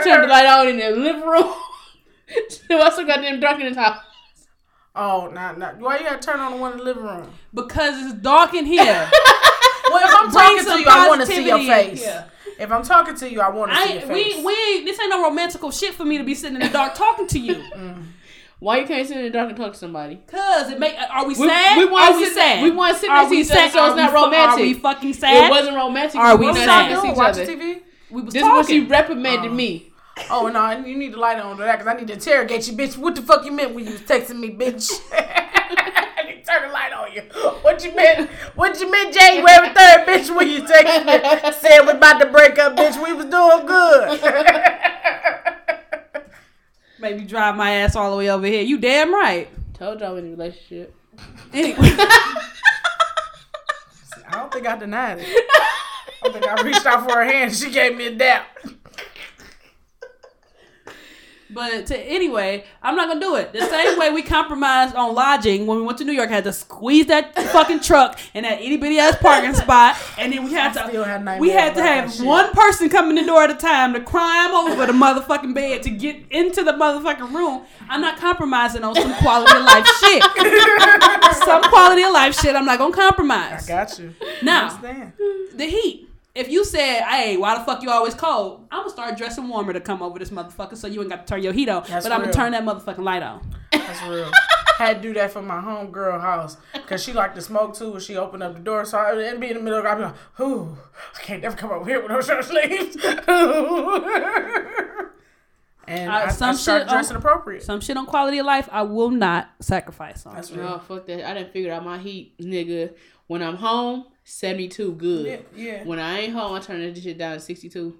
turned 0.01 0.23
the 0.23 0.27
light 0.27 0.45
on 0.45 0.68
in 0.68 0.77
the 0.77 0.91
living 0.91 1.23
room. 1.23 1.51
she 2.49 2.76
also 2.76 3.03
got 3.05 3.22
them 3.22 3.39
dark 3.39 3.59
in 3.59 3.65
his 3.65 3.76
house. 3.76 4.03
Oh, 4.95 5.31
not 5.34 5.57
not. 5.57 5.80
Why 5.80 5.97
you 5.97 6.03
gotta 6.03 6.19
turn 6.19 6.39
on 6.39 6.51
the 6.51 6.57
one 6.57 6.73
in 6.73 6.77
the 6.77 6.84
living 6.84 7.03
room? 7.03 7.34
Because 7.55 7.95
it's 8.05 8.22
dark 8.22 8.53
in 8.53 8.65
here. 8.65 9.09
Well, 9.89 10.05
if 10.05 10.14
I'm 10.14 10.30
talking 10.30 10.65
to 10.65 10.80
you, 10.81 10.85
I 10.89 11.07
want 11.07 11.22
to 11.22 11.27
see 11.27 11.47
your 11.47 11.59
face. 11.59 12.03
here. 12.03 12.26
If 12.59 12.73
I'm 12.73 12.84
talking 12.84 13.15
to 13.15 13.31
you, 13.31 13.39
I 13.39 13.47
want 13.47 13.72
to 13.72 13.77
see 13.77 13.93
your 13.93 14.01
face. 14.01 14.35
we 14.35 14.43
we 14.43 14.84
this 14.84 14.99
ain't 14.99 15.09
no 15.11 15.23
romantical 15.23 15.72
shit 15.72 15.93
for 15.93 16.03
me 16.03 16.18
to 16.18 16.26
be 16.26 16.35
sitting 16.35 16.57
in 16.59 16.68
the 16.68 16.73
dark 16.73 16.93
talking 16.93 17.26
to 17.26 17.39
you. 17.39 17.55
Mm-hmm. 17.55 18.01
Why 18.60 18.78
you 18.80 18.88
can't 18.88 19.08
sit 19.08 19.18
in 19.18 19.24
the 19.24 19.30
dark 19.30 19.50
and 19.50 19.58
talk 19.58 19.74
to 19.74 19.78
somebody? 19.78 20.20
Cause 20.28 20.72
it 20.72 20.80
make 20.80 20.96
are 21.12 21.24
we 21.28 21.36
We- 21.36 21.48
sad? 21.48 21.78
we 21.78 21.86
wanna 21.86 22.12
are 22.12 22.18
we 22.18 22.26
sit- 22.26 22.34
sad? 22.34 22.64
we 22.64 22.72
wanna 22.72 22.96
sit 22.98 23.10
Are 23.10 23.18
next 23.18 23.28
to 23.30 23.36
we 23.36 23.42
each 23.42 23.52
other 23.52 23.60
sad? 23.60 23.72
so 23.72 23.86
it's 23.86 23.96
not 23.96 24.14
romantic. 24.14 24.60
Are 24.60 24.62
we 24.62 24.74
fucking 24.74 25.14
sad? 25.14 25.46
It 25.46 25.50
wasn't 25.52 25.76
romantic. 25.76 26.20
Are 26.20 26.36
we 26.36 26.46
we 26.48 26.52
were 26.54 26.58
sad? 26.58 26.66
not 26.68 27.04
Doing? 27.04 27.18
next 27.18 27.38
to 27.38 27.44
each 27.44 27.50
other. 27.50 27.54
TV. 27.54 27.82
we 28.10 28.22
was 28.24 28.34
This 28.34 28.42
is 28.44 28.50
what 28.50 28.66
she 28.66 28.78
talking. 28.80 28.90
reprimanded 28.90 29.52
me. 29.52 29.92
Oh, 30.32 30.48
oh 30.48 30.48
no, 30.50 30.72
you 30.86 30.98
need 30.98 31.14
the 31.14 31.18
light 31.20 31.38
on 31.38 31.56
to 31.58 31.64
that 31.64 31.78
because 31.78 31.94
I 31.94 31.98
need 32.00 32.08
to 32.08 32.14
interrogate 32.14 32.68
you, 32.68 32.74
bitch. 32.74 32.98
What 32.98 33.14
the 33.14 33.22
fuck 33.22 33.46
you 33.46 33.52
meant 33.52 33.76
when 33.76 33.86
you 33.86 33.92
was 33.92 34.02
texting 34.02 34.40
me, 34.40 34.50
bitch? 34.50 34.92
I 35.14 36.24
need 36.26 36.44
to 36.44 36.52
turn 36.52 36.64
the 36.68 36.74
light 36.74 36.92
on 36.94 37.12
you. 37.14 37.22
What 37.62 37.86
you 37.86 37.94
meant? 37.96 38.28
What 38.56 38.80
you 38.80 38.90
meant 38.90 39.14
January 39.14 39.70
third, 39.76 40.08
bitch? 40.08 40.36
When 40.36 40.50
you 40.50 40.66
text 40.66 41.06
me, 41.06 41.52
said 41.70 41.82
we 41.86 41.92
about 41.92 42.20
to 42.22 42.26
break 42.26 42.58
up, 42.58 42.76
bitch. 42.76 42.98
We 43.04 43.14
was 43.14 43.26
doing 43.26 43.66
good. 43.68 45.54
Maybe 46.99 47.24
drive 47.26 47.56
my 47.56 47.72
ass 47.72 47.95
all 47.95 48.11
the 48.11 48.18
way 48.18 48.30
over 48.30 48.45
here. 48.45 48.61
You 48.64 48.78
damn 48.80 49.14
right. 49.14 49.48
Told 49.74 50.02
y'all 50.02 50.15
in 50.18 50.26
a 50.26 50.30
relationship. 50.30 50.95
Anyway, 51.53 51.78
I 51.80 52.41
don't 54.32 54.52
think 54.52 54.68
I 54.68 54.78
denied 54.78 55.19
it. 55.19 55.28
I 56.24 56.30
think 56.32 56.48
I 56.48 56.61
reached 56.64 56.86
out 56.86 57.07
for 57.07 57.15
her 57.15 57.26
hand. 57.26 57.56
She 57.56 57.69
gave 57.72 57.95
me 57.95 58.07
a 58.07 58.15
dap. 58.15 58.48
But 61.49 61.88
to, 61.88 61.98
anyway, 61.98 62.65
I'm 62.82 62.95
not 62.95 63.07
gonna 63.07 63.19
do 63.19 63.36
it. 63.36 63.53
The 63.53 63.65
same 63.65 63.98
way 63.98 64.11
we 64.11 64.22
compromised 64.22 64.95
on 64.95 65.15
lodging 65.15 65.65
when 65.68 65.78
we 65.78 65.84
went 65.84 65.98
to 65.99 66.06
New 66.06 66.14
York, 66.14 66.30
had 66.30 66.44
to 66.45 66.53
squeeze 66.53 67.07
that 67.07 67.36
fucking 67.36 67.80
truck 67.82 68.19
in 68.34 68.44
that 68.44 68.61
itty 68.61 68.78
bitty 68.78 68.99
ass 68.99 69.18
parking 69.18 69.53
spot, 69.64 69.95
and 70.18 70.34
then 70.34 70.44
we 70.44 70.53
had 70.53 70.78
I 70.78 70.91
to 70.91 70.98
nightmares 70.98 71.40
we 71.40 71.49
had 71.49 71.76
to 71.76 71.84
have 71.84 72.19
one 72.22 72.52
person 72.52 72.90
come 72.90 73.10
in 73.10 73.15
the 73.15 73.26
door 73.26 73.44
at 73.44 73.52
a 73.52 73.56
time 73.56 73.94
to 73.94 74.02
climb 74.02 74.52
over 74.53 74.86
the 74.86 74.94
motherfucking 74.94 75.53
bed 75.53 75.84
to 75.84 75.90
get 75.90 76.18
into 76.30 76.64
the 76.64 76.74
motherfucking 76.74 77.34
room. 77.34 77.64
I'm 77.90 78.02
not 78.02 78.18
compromising 78.18 78.84
on 78.84 78.95
some 78.95 79.14
quality 79.15 79.56
of 79.56 79.64
life 79.64 79.86
shit. 79.99 80.24
some 81.45 81.64
quality 81.64 82.03
of 82.03 82.14
life 82.14 82.40
shit. 82.40 82.56
I'm 82.56 82.65
not 82.65 82.78
gonna 82.78 82.94
compromise. 82.94 83.64
I 83.64 83.68
got 83.68 83.99
you. 83.99 84.14
Now, 84.44 84.65
Understand. 84.65 85.14
the 85.56 85.65
heat. 85.65 86.07
If 86.38 86.49
you 86.49 86.64
said, 86.64 87.01
"Hey, 87.03 87.35
why 87.38 87.57
the 87.57 87.64
fuck 87.65 87.81
you 87.81 87.89
always 87.89 88.14
cold?" 88.14 88.68
I'm 88.72 88.81
gonna 88.81 88.89
start 88.91 89.18
dressing 89.18 89.47
warmer 89.47 89.73
to 89.73 89.80
come 89.81 90.01
over 90.03 90.19
this 90.19 90.30
motherfucker, 90.30 90.77
so 90.77 90.88
you 90.88 91.01
ain't 91.01 91.09
got 91.09 91.26
to 91.26 91.34
turn 91.34 91.41
your 91.43 91.53
heat 91.53 91.68
on. 91.69 91.84
That's 91.88 92.05
but 92.05 92.11
I'm 92.14 92.22
gonna 92.22 92.31
turn 92.34 92.51
that 92.51 92.64
motherfucking 92.64 92.99
light 93.03 93.23
on. 93.23 93.55
That's 93.72 94.01
real. 94.03 94.30
Had 94.77 95.01
to 95.01 95.07
do 95.07 95.14
that 95.15 95.31
for 95.31 95.41
my 95.41 95.55
homegirl 95.59 96.22
house 96.22 96.57
because 96.73 97.03
she 97.03 97.11
liked 97.11 97.34
to 97.35 97.41
smoke 97.41 97.76
too. 97.76 97.93
And 97.93 98.01
she 98.01 98.15
opened 98.15 98.43
up 98.43 98.53
the 98.53 98.59
door, 98.59 98.85
so 98.85 98.99
I 98.99 99.14
would 99.14 99.41
be 99.41 99.47
in 99.49 99.55
the 99.55 99.59
middle. 99.64 99.85
I'd 99.85 99.95
be 99.95 100.03
like, 100.03 100.15
"Ooh, 100.39 100.77
I 101.18 101.22
can't 101.23 101.41
never 101.41 101.55
come 101.57 101.72
over 101.72 101.84
here 101.89 101.99
with 101.99 102.11
no 102.11 102.22
shirt 102.22 102.45
sleeves." 102.45 102.95
and 105.88 106.09
Uh, 106.11 106.14
I, 106.14 106.26
I 106.26 106.27
some 106.30 106.55
started 106.55 106.89
shit 106.89 107.09
on- 107.11 107.15
appropriate. 107.15 107.64
Some 107.64 107.80
shit 107.81 107.97
on 107.97 108.05
quality 108.05 108.38
of 108.39 108.45
life, 108.45 108.69
I 108.72 108.84
will 108.84 109.09
not 109.09 109.49
sacrifice 109.61 110.26
on. 110.26 110.35
That's 110.35 110.51
real. 110.51 110.65
No, 110.65 110.80
fuck 110.80 111.05
that. 111.07 111.27
I 111.27 111.34
didn't 111.34 111.53
figure 111.53 111.72
out 111.73 111.84
my 111.84 111.97
heat, 111.97 112.38
nigga. 112.39 112.93
When 113.27 113.41
I'm 113.41 113.55
home, 113.57 114.05
72 114.30 114.91
good. 114.95 115.26
Yeah, 115.26 115.38
yeah. 115.56 115.84
When 115.86 115.99
I 115.99 116.20
ain't 116.20 116.34
home, 116.34 116.54
I 116.54 116.60
turn 116.60 116.82
that 116.82 117.02
shit 117.02 117.18
down 117.18 117.36
to 117.36 117.40
62. 117.40 117.98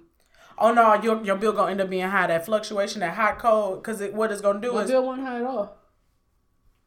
Oh 0.58 0.74
no, 0.74 0.92
your 1.02 1.24
your 1.24 1.36
bill 1.36 1.52
gonna 1.52 1.70
end 1.70 1.80
up 1.80 1.88
being 1.88 2.06
high. 2.06 2.26
That 2.26 2.44
fluctuation, 2.44 3.00
that 3.00 3.14
hot 3.14 3.38
cold, 3.38 3.82
because 3.82 4.02
it, 4.02 4.12
what 4.12 4.30
it's 4.30 4.42
gonna 4.42 4.60
do 4.60 4.72
My 4.74 4.82
is 4.82 4.90
bill 4.90 5.06
wasn't 5.06 5.26
high 5.26 5.38
at 5.38 5.44
all. 5.44 5.78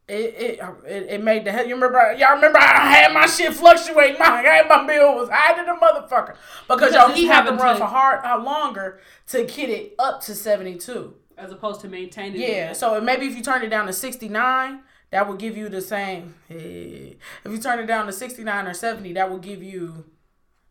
it, 0.07 0.13
it 0.13 0.59
it 0.85 1.03
it 1.09 1.23
made 1.23 1.45
the 1.45 1.51
hell. 1.51 1.65
You 1.65 1.73
remember? 1.73 2.13
Y'all 2.19 2.35
remember? 2.35 2.59
I 2.59 2.91
had 2.91 3.13
my 3.13 3.25
shit 3.25 3.53
fluctuate. 3.55 4.19
My 4.19 4.63
my 4.69 4.85
bill 4.85 5.15
was 5.15 5.29
high 5.31 5.53
to 5.53 5.63
the 5.65 5.71
motherfucker 5.71 6.35
because, 6.67 6.91
Because 6.91 6.93
y'all 6.93 7.09
he 7.09 7.25
had 7.25 7.45
to 7.45 7.53
run 7.53 7.75
to- 7.75 7.79
for 7.81 7.85
hard 7.87 8.23
uh, 8.23 8.43
longer 8.43 8.99
to 9.29 9.45
get 9.45 9.69
it 9.71 9.95
up 9.97 10.21
to 10.23 10.35
seventy 10.35 10.75
two. 10.77 11.15
As 11.37 11.51
opposed 11.51 11.81
to 11.81 11.87
maintaining. 11.87 12.39
It. 12.39 12.49
Yeah, 12.49 12.73
so 12.73 13.01
maybe 13.01 13.25
if 13.25 13.35
you 13.35 13.41
turn 13.41 13.63
it 13.63 13.69
down 13.69 13.87
to 13.87 13.93
69, 13.93 14.81
that 15.11 15.27
would 15.29 15.39
give 15.39 15.55
you 15.57 15.69
the 15.69 15.81
same. 15.81 16.35
eh, 16.49 17.13
If 17.45 17.51
you 17.51 17.59
turn 17.59 17.79
it 17.79 17.85
down 17.85 18.05
to 18.07 18.11
69 18.13 18.67
or 18.67 18.73
70, 18.73 19.13
that 19.13 19.29
will 19.29 19.39
give 19.39 19.61
you, 19.61 20.05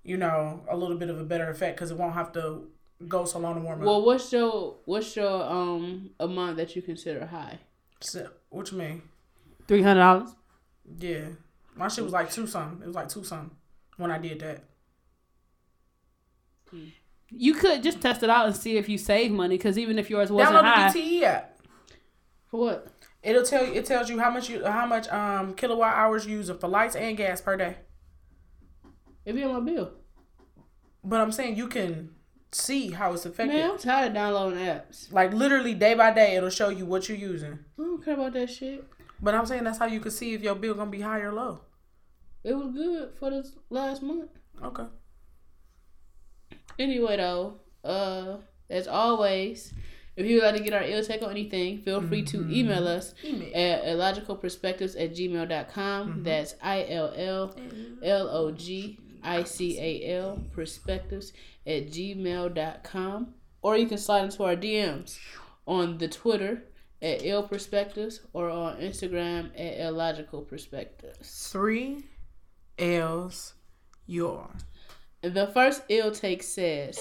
you 0.03 0.17
know, 0.17 0.63
a 0.69 0.77
little 0.77 0.97
bit 0.97 1.11
of 1.11 1.19
a 1.21 1.25
better 1.25 1.49
effect 1.51 1.77
because 1.77 1.91
it 1.91 1.97
won't 1.99 2.15
have 2.15 2.33
to 2.33 2.69
go 3.09 3.25
so 3.25 3.39
long 3.39 3.55
to 3.57 3.61
warm 3.61 3.81
up. 3.81 3.87
Well, 3.87 4.03
what's 4.05 4.33
your 4.33 4.77
what's 4.85 5.15
your 5.17 5.43
um 5.45 6.11
amount 6.19 6.57
that 6.57 6.75
you 6.75 6.83
consider 6.83 7.27
high? 7.27 7.59
So, 8.01 8.29
what 8.49 8.71
you 8.73 8.79
mean? 8.79 9.03
Three 9.69 9.83
hundred 9.83 10.01
dollars. 10.01 10.31
Yeah, 10.99 11.27
my 11.77 11.89
shit 11.89 12.03
was 12.05 12.13
like 12.13 12.31
two 12.33 12.47
something. 12.47 12.83
It 12.83 12.87
was 12.87 12.97
like 12.97 13.09
two 13.09 13.23
something 13.25 13.51
when 13.97 14.11
I 14.11 14.19
did 14.19 14.41
that. 14.41 14.65
You 17.33 17.55
could 17.55 17.83
just 17.83 18.01
test 18.01 18.23
it 18.23 18.31
out 18.31 18.47
and 18.47 18.57
see 18.57 18.77
if 18.77 18.89
you 18.89 18.99
save 18.99 19.31
money, 19.31 19.57
because 19.57 19.79
even 19.79 19.99
if 19.99 20.11
yours 20.11 20.31
wasn't 20.33 20.57
Download 20.57 20.63
high, 20.65 20.89
Download 20.89 20.93
the 20.93 21.01
DTE 21.21 21.23
app. 21.23 21.61
For 22.49 22.61
what? 22.61 22.89
It'll 23.23 23.45
tell 23.45 23.65
you. 23.65 23.75
It 23.75 23.85
tells 23.85 24.09
you 24.09 24.19
how 24.19 24.31
much 24.31 24.49
you 24.49 24.65
how 24.65 24.87
much 24.87 25.09
um 25.09 25.55
kilowatt 25.55 25.95
hours 25.95 26.27
you 26.27 26.39
using 26.39 26.59
for 26.59 26.69
lights 26.69 26.97
and 26.97 27.17
gas 27.17 27.41
per 27.41 27.57
day. 27.57 27.77
It 29.25 29.35
be 29.35 29.43
on 29.45 29.53
my 29.53 29.61
bill. 29.73 29.93
But 31.05 31.21
I'm 31.21 31.33
saying 31.33 31.57
you 31.57 31.69
can 31.69 32.11
see 32.53 32.91
how 32.91 33.13
it's 33.13 33.27
affected. 33.27 33.57
Man, 33.57 33.71
I'm 33.73 33.79
tired 33.79 34.09
of 34.09 34.15
downloading 34.15 34.59
apps. 34.59 35.13
Like 35.13 35.33
literally 35.33 35.75
day 35.75 35.95
by 35.95 36.13
day, 36.13 36.37
it'll 36.37 36.51
show 36.51 36.69
you 36.69 36.87
what 36.87 37.09
you're 37.09 37.19
using. 37.19 37.59
I 37.79 37.83
don't 37.83 38.05
care 38.05 38.15
about 38.15 38.33
that 38.35 38.49
shit. 38.51 38.85
But 39.23 39.35
I'm 39.35 39.47
saying 39.47 39.65
that's 39.65 39.79
how 39.79 39.87
you 39.87 40.01
can 40.01 40.11
see 40.11 40.33
if 40.35 40.43
your 40.43 40.55
bill 40.55 40.75
gonna 40.75 40.91
be 40.91 41.01
high 41.01 41.21
or 41.21 41.33
low. 41.33 41.61
It 42.43 42.55
was 42.55 42.73
good 42.73 43.13
for 43.19 43.31
this 43.31 43.53
last 43.69 44.03
month. 44.03 44.31
Okay. 44.63 44.87
Anyway, 46.79 47.19
though, 47.19 47.61
uh, 47.85 48.39
as 48.71 48.89
always, 48.89 49.75
if 50.17 50.27
you 50.27 50.37
would 50.37 50.45
like 50.45 50.57
to 50.57 50.63
get 50.63 50.75
our 50.75 50.83
ill 50.83 51.05
take 51.05 51.23
on 51.23 51.31
anything, 51.31 51.83
feel 51.83 52.03
free 52.03 52.23
to 52.25 52.39
mm-hmm. 52.39 52.53
email 52.53 52.89
us 52.89 53.15
Email. 53.25 53.49
at 53.55 53.85
illogicalperspectives 53.85 55.03
at 55.03 55.15
gmail.com. 55.15 56.09
Mm-hmm. 56.09 56.23
That's 56.23 56.55
I 56.63 56.87
L 56.89 57.13
L 57.17 57.55
L 58.03 58.29
O 58.29 58.51
G 58.51 58.99
I 59.23 59.45
C 59.45 59.79
A 59.79 60.19
L 60.19 60.43
perspectives 60.53 61.33
at 61.67 61.91
gmail.com. 61.91 63.35
Or 63.63 63.77
you 63.77 63.87
can 63.87 63.99
slide 63.99 64.25
into 64.25 64.43
our 64.45 64.57
DMs 64.57 65.19
on 65.67 65.99
the 65.99 66.09
Twitter 66.09 66.65
at 67.03 67.25
ill 67.25 67.43
perspectives 67.43 68.21
or 68.33 68.51
on 68.51 68.77
Instagram 68.77 69.51
at 69.55 69.81
illogical 69.81 70.43
perspectives. 70.43 71.49
Three 71.51 72.05
L's 72.79 73.55
your. 74.07 74.51
The 75.23 75.47
first 75.49 75.83
ill 75.89 76.11
take 76.13 76.43
says, 76.43 76.99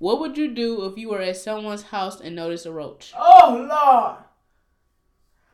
What 0.00 0.18
would 0.20 0.36
you 0.38 0.54
do 0.54 0.86
if 0.86 0.96
you 0.96 1.10
were 1.10 1.20
at 1.20 1.36
someone's 1.36 1.82
house 1.82 2.22
and 2.22 2.34
noticed 2.34 2.64
a 2.64 2.72
roach? 2.72 3.12
Oh 3.14 3.66
Lord. 3.68 4.16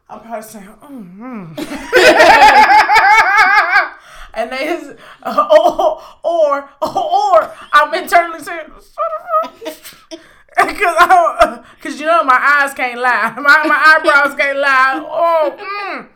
I'm 0.09 0.21
probably 0.21 0.43
saying, 0.43 0.67
mm-hmm. 0.67 1.59
and 4.35 4.53
they 4.53 4.69
is, 4.69 4.95
uh, 5.25 5.49
or, 5.51 6.01
or, 6.23 6.71
or, 6.81 7.53
I'm 7.73 7.93
internally 7.93 8.39
saying, 8.39 8.67
because 8.69 8.95
I, 10.57 11.65
because 11.75 11.99
you 11.99 12.07
know 12.07 12.23
my 12.23 12.39
eyes 12.39 12.73
can't 12.73 13.01
lie, 13.01 13.35
my 13.37 13.65
my 13.67 13.99
eyebrows 13.99 14.37
can't 14.39 14.59
lie. 14.59 15.05
Oh, 15.05 15.57
mm, 15.59 16.07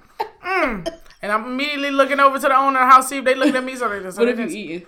mm. 0.44 0.86
and 1.20 1.32
I'm 1.32 1.46
immediately 1.46 1.90
looking 1.90 2.20
over 2.20 2.38
to 2.38 2.46
the 2.46 2.56
owner 2.56 2.78
of 2.78 2.86
the 2.86 2.92
house 2.92 3.08
see 3.08 3.18
if 3.18 3.24
they 3.24 3.34
looking 3.34 3.56
at 3.56 3.64
me. 3.64 3.74
So 3.74 3.88
they 3.88 3.98
just, 4.00 4.20
What 4.20 4.28
if 4.28 4.38
you 4.38 4.46
eating? 4.46 4.86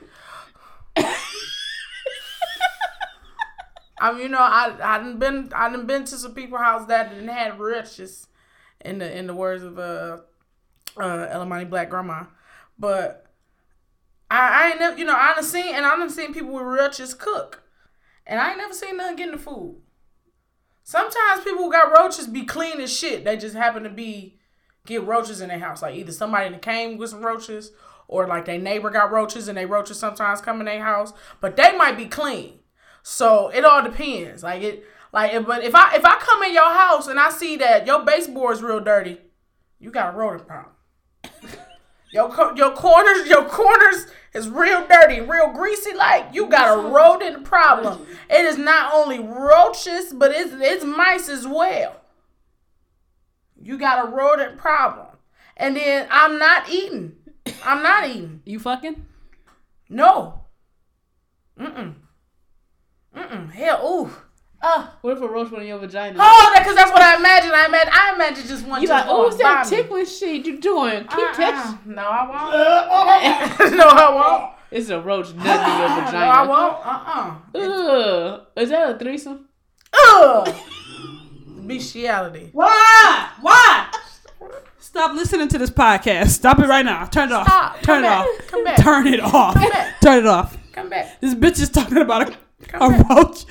I 4.03 4.11
mean, 4.13 4.23
you 4.23 4.29
know, 4.29 4.41
I 4.41 4.75
I 4.83 4.99
done 4.99 5.19
been 5.19 5.51
I 5.55 5.71
done 5.71 5.87
been 5.87 6.05
to 6.07 6.17
some 6.17 6.35
people's 6.35 6.61
house 6.61 6.89
that 6.89 7.11
didn't 7.11 7.29
had 7.29 7.61
riches, 7.61 8.27
in 8.81 8.99
the 8.99 9.17
in 9.17 9.29
the 9.29 9.35
words 9.35 9.63
of 9.63 9.79
uh 9.79 10.19
uh 10.97 11.29
Elamani 11.29 11.71
Black 11.71 11.89
Grandma, 11.89 12.25
but 12.77 13.27
I 14.29 14.65
I 14.65 14.69
ain't 14.71 14.81
never 14.81 14.99
you 14.99 15.05
know 15.05 15.15
I 15.15 15.35
done 15.35 15.45
seen 15.45 15.73
and 15.73 15.87
I 15.87 15.97
done 15.97 16.11
seen 16.11 16.35
people 16.35 16.53
with 16.53 16.65
roaches 16.65 17.15
cook, 17.15 17.63
and 18.27 18.41
I 18.41 18.51
ain't 18.51 18.59
never 18.59 18.75
seen 18.75 18.97
nothing 18.97 19.17
getting 19.17 19.37
the 19.37 19.39
food. 19.39 19.81
Sometimes 20.83 21.45
people 21.45 21.63
who 21.63 21.71
got 21.71 21.97
roaches 21.97 22.27
be 22.27 22.45
clean 22.45 22.81
as 22.81 22.93
shit. 22.93 23.25
They 23.25 23.37
just 23.37 23.55
happen 23.55 23.85
to 23.85 23.89
be 23.89 24.41
get 24.85 25.05
roaches 25.05 25.41
in 25.41 25.49
their 25.49 25.61
house. 25.61 25.81
Like 25.81 25.95
either 25.95 26.11
somebody 26.11 26.57
came 26.59 26.99
with 26.99 27.11
some 27.11 27.25
roaches, 27.25 27.71
or 28.09 28.27
like 28.27 28.47
their 28.47 28.59
neighbor 28.59 28.91
got 28.91 29.13
roaches 29.13 29.47
and 29.47 29.57
they 29.57 29.65
roaches 29.65 30.01
sometimes 30.01 30.41
come 30.41 30.59
in 30.59 30.67
their 30.67 30.83
house, 30.83 31.13
but 31.41 31.55
they 31.55 31.77
might 31.77 31.97
be 31.97 32.07
clean. 32.07 32.59
So 33.03 33.49
it 33.49 33.65
all 33.65 33.83
depends. 33.83 34.43
Like 34.43 34.63
it, 34.63 34.85
like 35.13 35.35
if, 35.35 35.47
but 35.47 35.65
if 35.65 35.75
I 35.75 35.97
if 35.97 36.05
I 36.05 36.19
come 36.19 36.43
in 36.43 36.53
your 36.53 36.73
house 36.73 37.09
and 37.09 37.19
I 37.19 37.31
see 37.31 37.57
that 37.57 37.87
your 37.87 38.05
baseboard 38.05 38.57
is 38.57 38.63
real 38.63 38.81
dirty, 38.81 39.19
you 39.79 39.91
got 39.91 40.15
a 40.15 40.17
rodent 40.17 40.47
problem. 40.47 40.75
your 42.13 42.57
your 42.57 42.73
corners 42.73 43.27
your 43.29 43.45
corners 43.45 44.07
is 44.33 44.49
real 44.49 44.87
dirty, 44.87 45.21
real 45.21 45.53
greasy. 45.53 45.95
Like 45.95 46.33
you 46.33 46.47
got 46.47 46.79
a 46.79 46.89
rodent 46.89 47.45
problem. 47.45 48.07
It 48.31 48.45
is 48.45 48.57
not 48.57 48.95
only 48.95 49.19
roaches, 49.19 50.13
but 50.13 50.31
it's 50.31 50.53
it's 50.55 50.85
mice 50.85 51.29
as 51.29 51.47
well. 51.47 51.97
You 53.61 53.79
got 53.79 54.07
a 54.07 54.11
rodent 54.11 54.59
problem, 54.59 55.09
and 55.57 55.77
then 55.77 56.09
I'm 56.11 56.39
not 56.39 56.71
eating. 56.71 57.17
I'm 57.65 57.83
not 57.83 58.09
eating. 58.09 58.41
you 58.45 58.59
fucking. 58.59 59.07
No. 59.89 60.45
Mm-mm. 61.59 61.95
Mm-mm. 63.17 63.51
Hell, 63.53 63.87
ooh. 63.87 64.11
Uh, 64.65 64.87
What 65.01 65.17
if 65.17 65.23
a 65.23 65.29
roach 65.29 65.51
went 65.51 65.63
in 65.63 65.69
your 65.71 65.79
vagina? 65.79 66.17
oh, 66.21 66.51
that 66.55 66.61
because 66.63 66.77
that's 66.77 66.93
what 66.93 67.03
I 67.03 67.17
imagine. 67.17 67.51
I 67.53 67.67
imagine. 67.67 67.91
I 67.93 68.13
imagine 68.15 68.47
just 68.47 68.65
one. 68.67 68.81
you 68.81 68.87
just 68.87 69.07
like, 69.07 69.13
oh, 69.13 69.25
what's 69.25 69.35
walk 69.35 69.43
that 69.43 69.65
by 69.65 69.71
me. 69.71 69.83
tickling 69.83 70.07
shit 70.07 70.47
you 70.47 70.59
doing? 70.61 71.01
Keep 71.01 71.19
Uh-uh. 71.19 71.33
touching. 71.35 71.79
No, 71.95 72.03
I 72.03 73.59
won't. 73.59 73.73
no, 73.77 73.89
I 73.89 74.15
won't. 74.15 74.53
It's 74.71 74.89
a 74.89 75.01
roach 75.01 75.35
nutting 75.35 75.75
in 75.75 75.79
your 76.05 76.13
No, 76.13 76.19
I 76.19 76.47
won't. 76.47 76.87
Uh-uh. 76.87 78.35
Ugh. 78.35 78.47
Is 78.57 78.69
that 78.71 78.95
a 78.95 78.99
threesome? 78.99 79.49
Ugh. 79.93 80.55
Bestiality. 81.67 82.51
Why? 82.53 83.29
Why? 83.41 83.93
Stop 84.79 85.15
listening 85.15 85.49
to 85.49 85.59
this 85.59 85.71
podcast. 85.71 86.29
Stop 86.29 86.59
it 86.61 86.67
right 86.69 86.85
now. 86.85 87.05
Turn 87.07 87.29
it 87.31 87.35
off. 87.35 87.81
Turn 87.83 88.03
Come 88.03 88.05
it 88.05 88.07
back. 88.07 88.27
off. 88.27 88.47
Come 88.49 88.65
back. 88.65 88.77
Turn 88.83 89.07
it 89.09 89.21
off. 89.21 89.55
back. 89.55 90.01
Turn 90.01 90.19
it 90.19 90.27
off. 90.27 90.57
Come 90.73 90.89
back. 90.89 91.21
This 91.21 91.35
bitch 91.35 91.61
is 91.61 91.69
talking 91.71 91.99
about 91.99 92.23
a, 92.23 92.25
Come 92.27 92.37
a 92.81 93.05
roach 93.15 93.45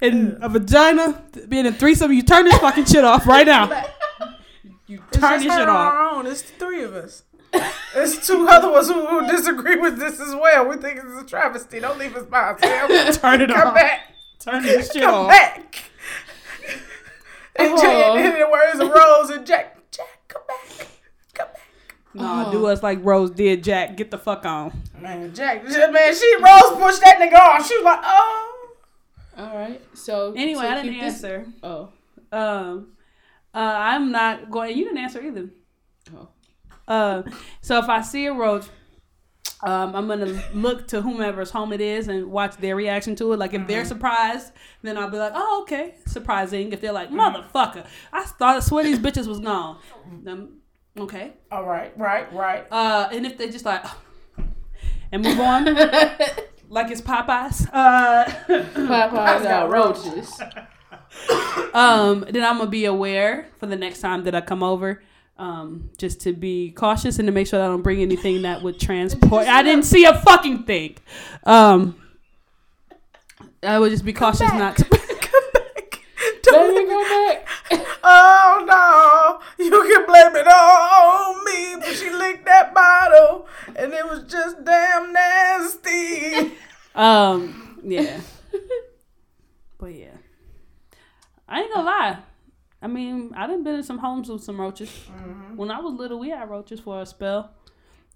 and 0.00 0.38
a 0.42 0.48
vagina 0.48 1.22
being 1.48 1.66
a 1.66 1.72
threesome. 1.72 2.12
You 2.12 2.22
turn 2.22 2.44
this 2.44 2.58
fucking 2.58 2.84
shit 2.86 3.04
off 3.04 3.26
right 3.26 3.46
now. 3.46 3.84
You 4.86 4.98
turn 5.12 5.38
this 5.40 5.54
shit 5.54 5.68
off. 5.68 6.14
own. 6.16 6.26
It's 6.26 6.42
the 6.42 6.52
three 6.58 6.82
of 6.82 6.94
us. 6.94 7.22
It's 7.94 8.26
two 8.26 8.48
other 8.48 8.72
ones 8.72 8.88
who, 8.88 9.06
who 9.06 9.24
disagree 9.28 9.76
with 9.76 9.98
this 10.00 10.18
as 10.18 10.34
well. 10.34 10.66
We 10.68 10.78
think 10.78 10.98
it's 10.98 11.22
a 11.22 11.24
travesty. 11.24 11.78
Don't 11.78 11.96
leave 11.96 12.16
us 12.16 12.24
by 12.26 12.40
ourselves. 12.40 13.18
Turn 13.18 13.40
it 13.40 13.50
Come 13.50 13.68
off. 13.68 13.74
back. 13.74 14.00
Turn 14.40 14.64
this 14.64 14.90
shit 14.92 15.02
Come 15.04 15.14
off. 15.14 15.28
back. 15.28 15.76
And, 17.54 17.72
Oh. 17.72 17.80
Jack, 17.80 18.24
and 18.24 18.42
the 18.42 18.48
words 18.50 18.80
of 18.80 18.88
Rose 18.90 19.30
and 19.30 19.46
Jack. 19.46 19.76
Jack, 19.92 20.06
come 20.26 20.42
back. 20.48 20.88
Come 22.12 22.22
back. 22.22 22.46
Nah, 22.46 22.50
do 22.52 22.66
us 22.66 22.82
like 22.82 22.98
Rose 23.02 23.30
did, 23.30 23.62
Jack. 23.64 23.96
Get 23.96 24.10
the 24.10 24.18
fuck 24.18 24.44
on. 24.44 24.72
Man, 25.00 25.32
Jack, 25.34 25.64
man, 25.68 26.14
she 26.14 26.34
Rose 26.36 26.78
pushed 26.80 27.00
that 27.02 27.18
nigga 27.20 27.38
off. 27.38 27.66
She 27.66 27.76
was 27.76 27.84
like, 27.84 28.00
oh. 28.02 28.68
All 29.38 29.56
right. 29.56 29.80
So 29.94 30.32
Anyway, 30.36 30.62
so 30.62 30.68
I 30.68 30.74
didn't 30.74 30.92
keep 30.94 31.00
this- 31.02 31.14
answer. 31.14 31.46
Oh. 31.62 31.88
Um, 32.32 32.88
uh, 33.54 33.58
I'm 33.58 34.12
not 34.12 34.50
going. 34.50 34.76
You 34.76 34.84
didn't 34.84 34.98
answer 34.98 35.20
either. 35.22 35.48
Oh. 36.16 36.28
Uh, 36.86 37.22
so 37.60 37.78
if 37.78 37.88
I 37.88 38.02
see 38.02 38.26
a 38.26 38.32
roach, 38.32 38.66
um, 39.62 39.94
I'm 39.96 40.06
gonna 40.08 40.40
look 40.54 40.86
to 40.88 41.02
whomever's 41.02 41.50
home 41.50 41.72
it 41.72 41.80
is 41.80 42.08
and 42.08 42.30
watch 42.30 42.56
their 42.56 42.76
reaction 42.76 43.16
to 43.16 43.32
it. 43.32 43.38
Like 43.38 43.52
if 43.54 43.66
they're 43.66 43.84
surprised, 43.84 44.52
then 44.82 44.96
I'll 44.96 45.10
be 45.10 45.18
like, 45.18 45.32
"Oh, 45.34 45.60
okay, 45.62 45.96
surprising." 46.06 46.72
If 46.72 46.80
they're 46.80 46.92
like, 46.92 47.10
"Motherfucker, 47.10 47.86
I 48.12 48.22
thought 48.24 48.56
I 48.56 48.60
swear 48.60 48.84
these 48.84 48.98
bitches 49.00 49.26
was 49.26 49.40
gone," 49.40 49.78
then 50.22 50.59
okay. 50.98 51.32
All 51.50 51.64
right, 51.64 51.96
right, 51.98 52.32
right. 52.32 52.66
Uh, 52.70 53.08
and 53.12 53.26
if 53.26 53.38
they 53.38 53.50
just 53.50 53.64
like 53.64 53.84
and 55.12 55.22
move 55.22 55.40
on, 55.40 55.64
like 56.68 56.90
it's 56.90 57.00
Popeyes, 57.00 57.68
uh, 57.72 58.24
Popeyes 58.48 59.42
got 59.42 59.70
roaches. 59.70 60.40
um, 61.74 62.24
then 62.28 62.44
I'm 62.44 62.58
gonna 62.58 62.70
be 62.70 62.84
aware 62.84 63.48
for 63.58 63.66
the 63.66 63.76
next 63.76 64.00
time 64.00 64.24
that 64.24 64.34
I 64.34 64.40
come 64.40 64.62
over. 64.62 65.02
Um, 65.36 65.90
just 65.96 66.20
to 66.22 66.34
be 66.34 66.70
cautious 66.72 67.18
and 67.18 67.26
to 67.26 67.32
make 67.32 67.46
sure 67.46 67.58
that 67.58 67.64
I 67.64 67.68
don't 67.68 67.80
bring 67.80 68.02
anything 68.02 68.42
that 68.42 68.62
would 68.62 68.78
transport. 68.78 69.48
I 69.48 69.62
didn't 69.62 69.84
see 69.86 70.04
a 70.04 70.12
fucking 70.12 70.64
thing. 70.64 70.98
Um, 71.44 71.98
I 73.62 73.78
would 73.78 73.90
just 73.90 74.04
be 74.04 74.12
cautious 74.12 74.52
not 74.52 74.76
to. 74.76 74.84
come 74.84 75.44
back. 75.54 76.00
Don't 76.42 76.74
me 76.74 76.84
go 76.84 77.02
back. 77.02 77.48
Oh 78.02 78.64
no, 78.66 79.19
you 79.64 79.82
can 79.82 80.06
blame 80.06 80.36
it 80.36 80.46
all 80.46 81.34
on 81.34 81.44
me, 81.44 81.76
but 81.80 81.94
she 81.94 82.10
licked 82.10 82.44
that 82.46 82.74
bottle 82.74 83.46
and 83.76 83.92
it 83.92 84.04
was 84.08 84.24
just 84.24 84.64
damn 84.64 85.12
nasty. 85.12 86.52
Um, 86.92 87.78
yeah, 87.84 88.20
but 89.78 89.94
yeah, 89.94 90.16
I 91.48 91.60
ain't 91.60 91.72
gonna 91.72 91.86
lie. 91.86 92.18
I 92.82 92.88
mean, 92.88 93.32
I 93.36 93.46
done 93.46 93.62
been 93.62 93.76
in 93.76 93.82
some 93.84 93.98
homes 93.98 94.28
with 94.28 94.42
some 94.42 94.60
roaches. 94.60 94.90
When 95.54 95.70
I 95.70 95.78
was 95.78 95.94
little, 95.94 96.18
we 96.18 96.30
had 96.30 96.50
roaches 96.50 96.80
for 96.80 97.00
a 97.00 97.06
spell. 97.06 97.52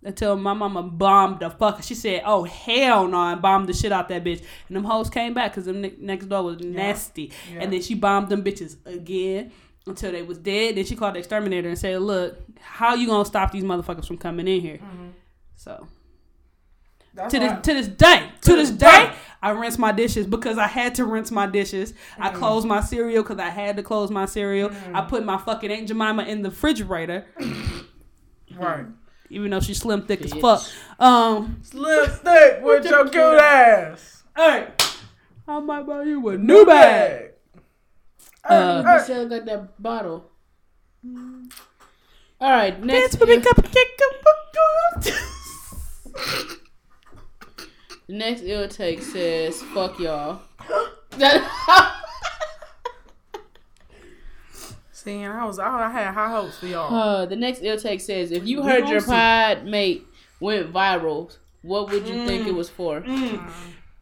Until 0.02 0.36
my 0.36 0.52
mama 0.52 0.82
bombed 0.82 1.40
the 1.40 1.50
fuck. 1.50 1.82
She 1.82 1.94
said, 1.94 2.22
"Oh 2.26 2.42
hell 2.44 3.06
no!" 3.06 3.22
and 3.22 3.40
bombed 3.40 3.68
the 3.68 3.72
shit 3.72 3.90
out 3.92 4.08
that 4.10 4.22
bitch. 4.24 4.42
And 4.68 4.76
them 4.76 4.84
hoes 4.84 5.08
came 5.08 5.32
back 5.32 5.52
because 5.52 5.64
them 5.64 5.80
ne- 5.80 5.94
next 5.98 6.26
door 6.26 6.42
was 6.42 6.60
nasty. 6.60 7.30
And 7.56 7.72
then 7.72 7.80
she 7.80 7.94
bombed 7.94 8.28
them 8.28 8.42
bitches 8.42 8.76
again 8.84 9.52
until 9.86 10.12
they 10.12 10.22
was 10.22 10.38
dead. 10.38 10.76
Then 10.76 10.84
she 10.84 10.96
called 10.96 11.14
the 11.14 11.18
exterminator 11.18 11.68
and 11.68 11.78
said, 11.78 12.00
"Look, 12.00 12.38
how 12.60 12.94
you 12.94 13.06
gonna 13.06 13.24
stop 13.24 13.52
these 13.52 13.64
motherfuckers 13.64 14.06
from 14.06 14.18
coming 14.18 14.48
in 14.48 14.60
here?" 14.60 14.78
Mm-hmm. 14.78 15.08
So 15.56 15.86
That's 17.14 17.32
to 17.32 17.40
this 17.40 17.52
why- 17.52 17.60
to 17.60 17.74
this 17.74 17.88
day, 17.88 18.30
to 18.42 18.56
this 18.56 18.70
this 18.70 18.78
day, 18.78 19.06
day. 19.06 19.12
I 19.42 19.50
rinse 19.50 19.78
my 19.78 19.92
dishes 19.92 20.26
because 20.26 20.56
I 20.56 20.66
had 20.66 20.94
to 20.96 21.04
rinse 21.04 21.30
my 21.30 21.46
dishes. 21.46 21.92
I 22.18 22.30
mm. 22.30 22.34
closed 22.34 22.66
my 22.66 22.80
cereal 22.80 23.22
because 23.22 23.38
I 23.38 23.50
had 23.50 23.76
to 23.76 23.82
close 23.82 24.10
my 24.10 24.24
cereal. 24.24 24.70
I 24.70 25.02
mm. 25.02 25.08
put 25.08 25.24
my 25.24 25.36
fucking 25.36 25.70
Aunt 25.70 25.86
Jemima 25.86 26.22
in 26.22 26.40
the 26.40 26.48
refrigerator, 26.48 27.26
right. 28.56 28.86
even 29.28 29.50
though 29.50 29.60
she's 29.60 29.78
slim 29.78 30.06
thick 30.06 30.22
as 30.22 30.32
fuck. 30.32 30.62
Um, 30.98 31.60
Slim 31.62 32.08
thick 32.08 32.62
with 32.62 32.86
your 32.86 33.06
cute 33.08 33.16
ass. 33.22 34.22
hey, 34.34 34.68
I 35.46 35.60
might 35.60 35.86
buy 35.86 36.04
you 36.04 36.26
a 36.28 36.38
new 36.38 36.64
bag. 36.64 37.33
Uh, 38.48 38.82
You 38.86 39.00
still 39.04 39.28
got 39.28 39.44
that 39.46 39.82
bottle. 39.82 40.30
All 42.40 42.50
right, 42.50 42.78
next. 42.82 43.00
Dance 43.00 43.16
for 43.16 43.26
me, 43.26 43.34
ill- 43.34 43.40
cupcake, 43.40 43.96
cupcake. 45.02 46.58
next 48.08 48.42
ill 48.44 48.68
take 48.68 49.02
says, 49.02 49.62
"Fuck 49.62 49.98
y'all." 49.98 50.40
See, 54.92 55.20
and 55.20 55.32
I 55.34 55.44
was 55.44 55.58
I 55.58 55.90
had 55.90 56.12
high 56.14 56.30
hopes 56.30 56.58
for 56.58 56.66
y'all. 56.66 56.94
Uh, 56.94 57.26
the 57.26 57.36
next 57.36 57.60
ill 57.62 57.76
take 57.78 58.00
says, 58.00 58.30
"If 58.32 58.46
you 58.46 58.62
heard 58.62 58.88
your 58.88 59.02
pod 59.02 59.64
mate 59.66 60.06
went 60.40 60.72
viral, 60.72 61.34
what 61.62 61.90
would 61.90 62.06
you 62.08 62.26
think 62.26 62.46
it 62.46 62.54
was 62.54 62.70
for?" 62.70 63.00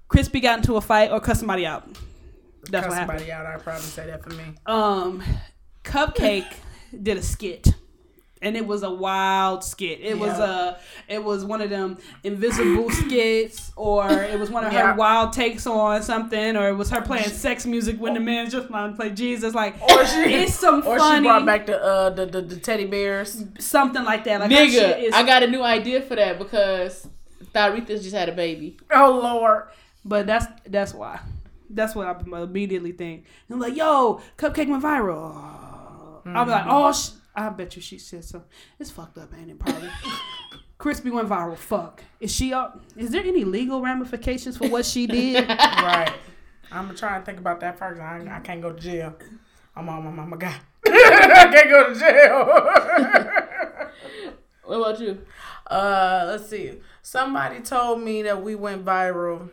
Chrispy 0.08 0.40
got 0.42 0.58
into 0.58 0.76
a 0.76 0.80
fight 0.80 1.10
or 1.10 1.20
cut 1.20 1.36
somebody 1.36 1.64
out. 1.66 1.88
That's 2.70 2.86
Cut 2.86 2.90
what 2.90 2.98
happened. 2.98 3.18
somebody 3.20 3.32
out. 3.32 3.46
I'd 3.46 3.62
probably 3.62 3.82
say 3.82 4.06
that 4.06 4.22
for 4.22 4.30
me. 4.30 4.44
um 4.66 5.22
cupcake 5.84 6.46
did 7.02 7.16
a 7.16 7.22
skit 7.22 7.74
and 8.40 8.56
it 8.56 8.66
was 8.66 8.82
a 8.82 8.90
wild 8.90 9.62
skit 9.64 10.00
it 10.00 10.18
was 10.18 10.38
a 10.38 10.78
it 11.08 11.22
was 11.22 11.44
one 11.44 11.60
of 11.60 11.70
them 11.70 11.96
invisible 12.22 12.90
skits 13.02 13.72
or 13.76 14.08
it 14.10 14.38
was 14.38 14.50
one 14.50 14.64
of 14.64 14.72
Yeah. 14.72 14.92
her 14.92 14.94
wild 14.96 15.32
takes 15.32 15.66
on 15.66 16.02
something 16.02 16.56
or 16.56 16.68
it 16.68 16.74
was 16.74 16.90
her 16.90 17.00
playing 17.00 17.28
sex 17.30 17.66
music 17.66 17.98
when 18.00 18.14
the 18.14 18.20
man 18.20 18.48
just 18.50 18.68
wanted 18.70 18.90
to 18.90 18.96
play 18.96 19.10
jesus 19.10 19.54
like 19.54 19.80
Or 19.82 20.04
she, 20.06 20.20
it's 20.42 20.54
some 20.64 20.78
or 20.86 20.98
funny 20.98 21.18
she 21.18 21.28
brought 21.28 21.46
back 21.46 21.66
the 21.66 21.82
uh 21.82 22.10
the, 22.10 22.26
the, 22.26 22.42
the 22.42 22.56
teddy 22.56 22.84
bears. 22.86 23.44
something 23.58 24.04
like 24.04 24.24
that 24.24 24.40
like 24.40 24.50
her 24.52 24.68
shit 24.68 24.96
Nigga, 24.98 25.02
is- 25.04 25.14
I 25.14 25.24
got 25.24 25.42
a 25.42 25.46
new 25.48 25.62
idea 25.62 26.00
for 26.02 26.14
that 26.16 26.38
because 26.38 27.08
Thyretha 27.54 27.86
just 28.02 28.14
had 28.14 28.28
a 28.28 28.32
baby. 28.32 28.76
Oh 28.92 29.20
lord. 29.22 29.64
but 30.04 30.26
that's 30.26 30.46
that's 30.68 30.94
why 30.94 31.20
that's 31.74 31.94
what 31.94 32.06
I 32.06 32.40
immediately 32.42 32.92
think. 32.92 33.26
And 33.48 33.54
I'm 33.54 33.60
like, 33.60 33.76
yo, 33.76 34.20
Cupcake 34.36 34.68
went 34.68 34.82
viral. 34.82 35.34
I'll 36.24 36.44
be 36.44 36.50
like, 36.50 36.64
oh, 36.68 36.92
sh- 36.92 37.10
I 37.34 37.48
bet 37.48 37.74
you 37.76 37.82
she 37.82 37.98
said 37.98 38.24
so. 38.24 38.44
It's 38.78 38.90
fucked 38.90 39.18
up, 39.18 39.32
ain't 39.38 39.50
it? 39.50 39.58
Probably. 39.58 39.88
Chrispy 40.78 41.12
went 41.12 41.28
viral. 41.28 41.56
Fuck. 41.56 42.02
Is 42.20 42.32
she 42.34 42.52
up? 42.52 42.80
Is 42.96 43.10
there 43.10 43.22
any 43.22 43.44
legal 43.44 43.80
ramifications 43.80 44.56
for 44.56 44.68
what 44.68 44.84
she 44.84 45.06
did? 45.18 45.48
right. 45.48 46.12
I'm 46.70 46.86
gonna 46.86 46.98
try 46.98 47.16
and 47.16 47.24
think 47.24 47.38
about 47.38 47.60
that 47.60 47.78
first. 47.78 48.00
I, 48.00 48.26
I 48.36 48.40
can't 48.40 48.60
go 48.62 48.72
to 48.72 48.80
jail. 48.80 49.14
I'm 49.76 49.88
on 49.88 50.04
my 50.04 50.10
mama 50.10 50.36
guy. 50.36 50.56
I 50.86 51.50
can't 51.52 51.70
go 51.70 51.92
to 51.92 51.98
jail. 51.98 52.46
What 54.64 54.76
about 54.76 55.00
you? 55.00 55.18
uh, 55.66 56.24
let's 56.28 56.48
see. 56.48 56.78
Somebody 57.02 57.60
told 57.60 58.00
me 58.00 58.22
that 58.22 58.42
we 58.42 58.54
went 58.54 58.84
viral. 58.84 59.50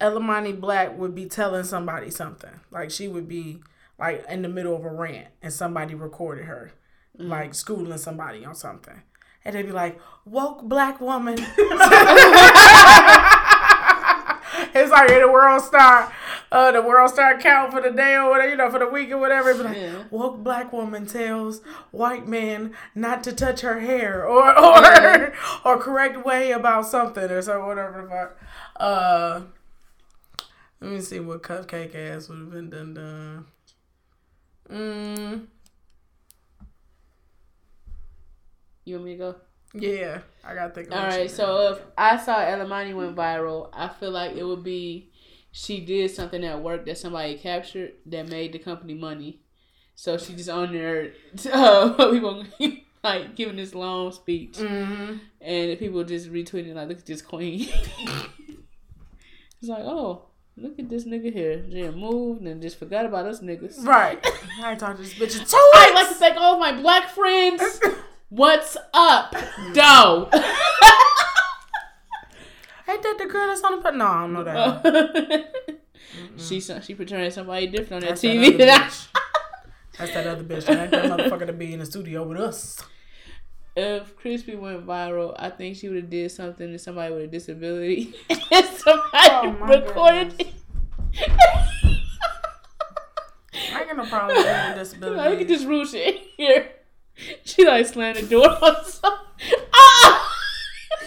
Elamani 0.00 0.58
Black 0.58 0.96
would 0.98 1.14
be 1.14 1.26
telling 1.26 1.64
somebody 1.64 2.10
something. 2.10 2.60
Like 2.70 2.90
she 2.90 3.08
would 3.08 3.28
be 3.28 3.60
like 3.98 4.24
in 4.28 4.42
the 4.42 4.48
middle 4.48 4.76
of 4.76 4.84
a 4.84 4.90
rant 4.90 5.28
and 5.42 5.52
somebody 5.52 5.94
recorded 5.94 6.44
her. 6.46 6.72
Like 7.18 7.54
schooling 7.54 7.96
somebody 7.98 8.44
on 8.44 8.54
something. 8.54 9.02
And 9.44 9.54
they'd 9.56 9.62
be 9.62 9.72
like, 9.72 9.98
woke 10.24 10.62
black 10.64 11.00
woman. 11.00 11.34
it's 14.74 14.90
like 14.90 15.10
in 15.10 15.20
the 15.20 15.30
world 15.32 15.62
star, 15.62 16.12
uh, 16.52 16.72
the 16.72 16.82
world 16.82 17.10
star 17.10 17.38
count 17.38 17.72
for 17.72 17.80
the 17.80 17.90
day 17.90 18.14
or 18.16 18.28
whatever, 18.30 18.50
you 18.50 18.56
know, 18.56 18.70
for 18.70 18.78
the 18.78 18.88
week 18.88 19.10
or 19.10 19.18
whatever. 19.18 19.54
Like, 19.54 19.76
Yeah. 19.76 20.02
woke 20.10 20.38
black 20.42 20.72
woman 20.72 21.06
tells 21.06 21.60
white 21.90 22.26
man 22.26 22.72
not 22.94 23.22
to 23.24 23.32
touch 23.32 23.60
her 23.62 23.80
hair 23.80 24.26
or 24.26 24.48
or 24.58 24.82
Yeah. 24.82 25.30
or 25.64 25.78
correct 25.78 26.24
way 26.26 26.50
about 26.52 26.86
something 26.86 27.30
or 27.30 27.40
so 27.42 27.64
whatever 27.66 28.02
the 28.02 28.08
fuck. 28.08 28.36
Uh, 28.76 29.40
let 30.80 30.90
me 30.92 31.00
see 31.00 31.20
what 31.20 31.42
cupcake 31.42 31.94
ass 31.94 32.28
would 32.28 32.38
have 32.38 32.50
been 32.50 32.70
done 32.70 32.94
done. 32.94 33.46
Mm, 34.70 35.46
You 38.84 38.94
want 38.96 39.04
me 39.06 39.12
to 39.12 39.18
go? 39.18 39.34
yeah, 39.74 40.20
I 40.44 40.54
gotta 40.54 40.72
think. 40.74 40.92
All 40.94 41.10
she 41.10 41.28
So 41.28 41.72
if 41.72 41.80
I 41.98 42.16
saw 42.16 42.38
Elamani 42.38 42.94
went 42.94 43.16
viral, 43.16 43.68
I 43.72 43.88
feel 43.88 44.10
like 44.10 44.36
it 44.36 44.44
would 44.44 44.62
be 44.64 45.10
she 45.52 45.80
did 45.80 46.10
something 46.10 46.44
at 46.44 46.60
work 46.62 46.86
that 46.86 46.98
somebody 46.98 47.36
captured 47.38 47.92
that 48.06 48.28
made 48.28 48.52
the 48.52 48.58
company 48.58 48.94
money. 48.94 49.40
So 49.94 50.18
she 50.18 50.34
just 50.34 50.48
on 50.50 50.72
there, 50.72 51.12
uh, 51.52 51.92
people 52.12 52.44
like 53.04 53.34
giving 53.34 53.56
this 53.56 53.74
long 53.74 54.12
speech, 54.12 54.58
Mhm. 54.58 55.20
and 55.40 55.78
people 55.78 56.04
just 56.04 56.30
retweeting 56.30 56.74
like, 56.74 56.88
"Look 56.88 56.98
at 56.98 57.06
this 57.06 57.22
queen." 57.22 57.68
it's 59.60 59.68
like, 59.68 59.84
oh, 59.84 60.25
Look 60.58 60.78
at 60.78 60.88
this 60.88 61.04
nigga 61.04 61.30
here. 61.30 61.62
Just 61.68 61.96
moved 61.98 62.40
and 62.42 62.62
just 62.62 62.78
forgot 62.78 63.04
about 63.04 63.26
us 63.26 63.40
niggas. 63.40 63.84
Right. 63.84 64.18
I 64.62 64.70
ain't 64.70 64.80
talked 64.80 64.96
to 64.96 65.02
this 65.02 65.12
bitch 65.12 65.38
in 65.38 65.44
two 65.46 65.56
I'd 65.74 65.92
like 65.94 66.08
to 66.08 66.14
thank 66.14 66.38
all 66.38 66.54
of 66.54 66.60
my 66.60 66.72
black 66.72 67.10
friends. 67.10 67.78
What's 68.30 68.76
up, 68.94 69.32
doe? 69.74 70.28
Ain't 72.88 73.02
that 73.02 73.16
the 73.18 73.26
girl 73.26 73.46
that's 73.48 73.62
on 73.62 73.76
the 73.76 73.82
put? 73.82 73.94
No, 73.94 74.06
I 74.06 74.20
don't 74.22 74.32
know 74.32 74.44
that. 74.44 75.54
she 76.38 76.60
she 76.60 76.94
portraying 76.94 77.30
somebody 77.30 77.66
different 77.66 77.92
on 77.92 78.00
that 78.00 78.08
That's 78.08 78.22
that 78.22 78.28
TV. 78.28 78.56
bitch. 78.58 79.08
That's 79.98 80.12
that 80.12 80.26
other 80.26 80.42
bitch. 80.42 80.64
That 80.66 80.78
ain't 80.78 80.90
that 80.90 81.04
motherfucker 81.04 81.46
to 81.46 81.52
be 81.52 81.72
in 81.72 81.78
the 81.80 81.86
studio 81.86 82.26
with 82.26 82.40
us. 82.40 82.80
If 83.76 84.16
Chrispy 84.18 84.58
went 84.58 84.86
viral, 84.86 85.34
I 85.38 85.50
think 85.50 85.76
she 85.76 85.88
would 85.88 85.98
have 85.98 86.08
did 86.10 86.30
something 86.30 86.72
to 86.72 86.78
somebody 86.78 87.12
with 87.12 87.24
a 87.24 87.26
disability. 87.26 88.14
and 88.30 88.40
somebody 88.78 89.28
Oh, 89.30 89.56
recorded 89.60 90.30
goodness. 90.38 90.54
it. 91.12 91.30
I 93.74 93.80
ain't 93.80 93.88
got 93.88 93.96
no 93.98 94.06
problem 94.06 94.36
with 94.36 94.46
a 94.46 94.50
Like, 94.50 94.74
disability. 94.76 95.42
at 95.42 95.48
this 95.48 95.64
rude 95.64 95.88
shit 95.88 96.16
here. 96.36 96.70
She 97.44 97.66
like 97.66 97.86
slammed 97.86 98.16
the 98.18 98.22
door 98.26 98.48
on 98.48 98.84
some. 98.84 99.14
Ah! 99.74 100.32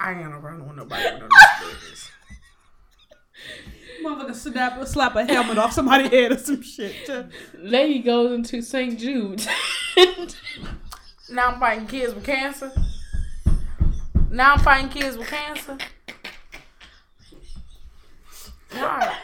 I 0.00 0.12
ain't 0.12 0.22
got 0.22 0.30
no 0.32 0.40
problem 0.40 0.66
with 0.68 0.76
nobody 0.76 1.04
with 1.12 1.20
no 1.22 1.28
disabilities. 1.28 2.09
Motherfucker 4.04 4.34
slap, 4.34 4.86
slap 4.86 5.16
a 5.16 5.24
helmet 5.24 5.58
off 5.58 5.72
somebody's 5.72 6.10
head 6.10 6.32
or 6.32 6.38
some 6.38 6.62
shit. 6.62 6.94
Lady 7.58 8.00
goes 8.00 8.32
into 8.32 8.62
St. 8.62 8.98
Jude's. 8.98 9.46
Now 11.32 11.50
I'm 11.50 11.60
fighting 11.60 11.86
kids 11.86 12.12
with 12.12 12.24
cancer. 12.24 12.72
Now 14.30 14.54
I'm 14.54 14.58
fighting 14.58 14.88
kids 14.90 15.16
with 15.16 15.28
cancer. 15.28 15.78
Right. 18.74 19.16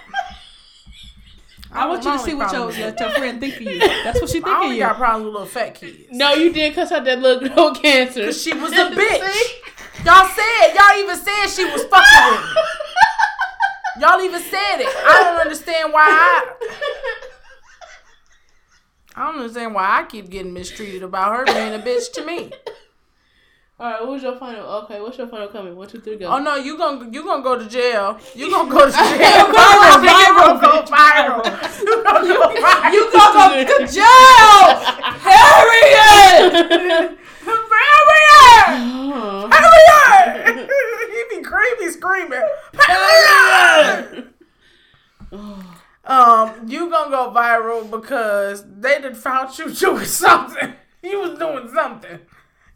I 1.73 1.87
want 1.89 2.05
you 2.05 2.13
to 2.13 2.19
see 2.21 2.35
what 2.35 2.53
your, 2.53 2.71
your, 2.73 2.95
your 2.99 3.11
friend 3.11 3.41
think 3.41 3.57
of 3.57 3.63
you. 3.63 3.79
That's 4.05 4.21
what 4.21 4.31
she 4.31 4.39
I 4.39 4.43
think 4.43 4.47
of 4.47 4.63
only 4.63 4.77
you. 4.77 4.83
got 4.83 4.97
problems 4.97 5.25
with 5.25 5.33
little 5.33 5.49
fat 5.49 5.75
kids. 5.75 5.97
no, 6.13 6.33
you 6.35 6.53
did 6.53 6.75
cuss 6.75 6.93
out 6.93 7.05
that 7.05 7.19
little 7.19 7.49
girl 7.49 7.71
with 7.73 7.83
cancer. 7.83 8.25
Cause 8.27 8.41
she 8.41 8.55
was 8.55 8.71
a 8.73 8.91
bitch. 8.91 10.05
Y'all 10.05 10.29
said, 10.29 10.75
y'all 10.75 10.99
even 11.01 11.17
said 11.17 11.47
she 11.49 11.65
was 11.65 11.83
fucking 11.85 12.31
with 12.31 12.55
me. 12.55 12.61
Y'all 14.01 14.21
even 14.21 14.41
said 14.41 14.81
it. 14.81 14.89
I 14.89 15.23
don't 15.25 15.41
understand 15.41 15.93
why 15.93 16.07
I. 16.07 16.55
I 19.15 19.27
don't 19.27 19.41
understand 19.41 19.75
why 19.75 20.01
I 20.01 20.05
keep 20.05 20.29
getting 20.29 20.53
mistreated 20.53 21.03
about 21.03 21.35
her 21.37 21.45
being 21.47 21.73
a 21.73 21.79
bitch 21.79 22.13
to 22.13 22.25
me. 22.25 22.53
All 23.79 23.91
right, 23.91 24.01
what 24.01 24.11
was 24.11 24.23
your 24.23 24.37
final? 24.37 24.65
Okay, 24.85 25.01
what's 25.03 25.19
your 25.19 25.27
final 25.29 25.49
comment? 25.49 25.77
One, 25.77 25.87
two, 25.87 26.01
three, 26.01 26.17
go. 26.17 26.29
Oh 26.29 26.39
no, 26.39 26.57
you 26.57 26.79
gonna 26.79 27.11
you 27.11 27.23
gonna 27.25 27.43
go 27.43 27.59
to 27.59 27.69
jail. 27.69 28.19
You 28.35 28.51
gonna 28.51 28.71
go 28.71 28.87
to 28.87 28.93
jail. 28.93 28.99
Viral, 29.53 30.03
You 30.03 30.09
gonna 30.35 30.61
go 30.61 30.83
viral, 30.83 31.43
viral. 31.43 31.83
You 31.85 32.03
gonna 32.03 32.27
go 32.27 32.41
viral. 32.57 32.93
You 32.93 33.13
gonna 33.13 33.65
go 33.65 33.79
to 33.79 33.93
jail! 33.93 34.77
Harriet! 35.25 36.53
Harriet! 36.53 37.19
Harriet! 39.53 40.71
he 41.11 41.37
be 41.37 41.43
creepy 41.43 41.91
screaming. 41.91 42.43
Um, 46.09 46.69
you 46.69 46.89
gonna 46.89 47.11
go 47.11 47.33
viral 47.35 47.91
because 47.91 48.65
they 48.79 49.01
done 49.01 49.17
found 49.17 49.59
you 49.59 49.69
doing 49.75 50.05
something. 50.05 50.73
You 51.03 51.19
was 51.21 51.37
doing 51.39 51.69
something. 51.75 52.21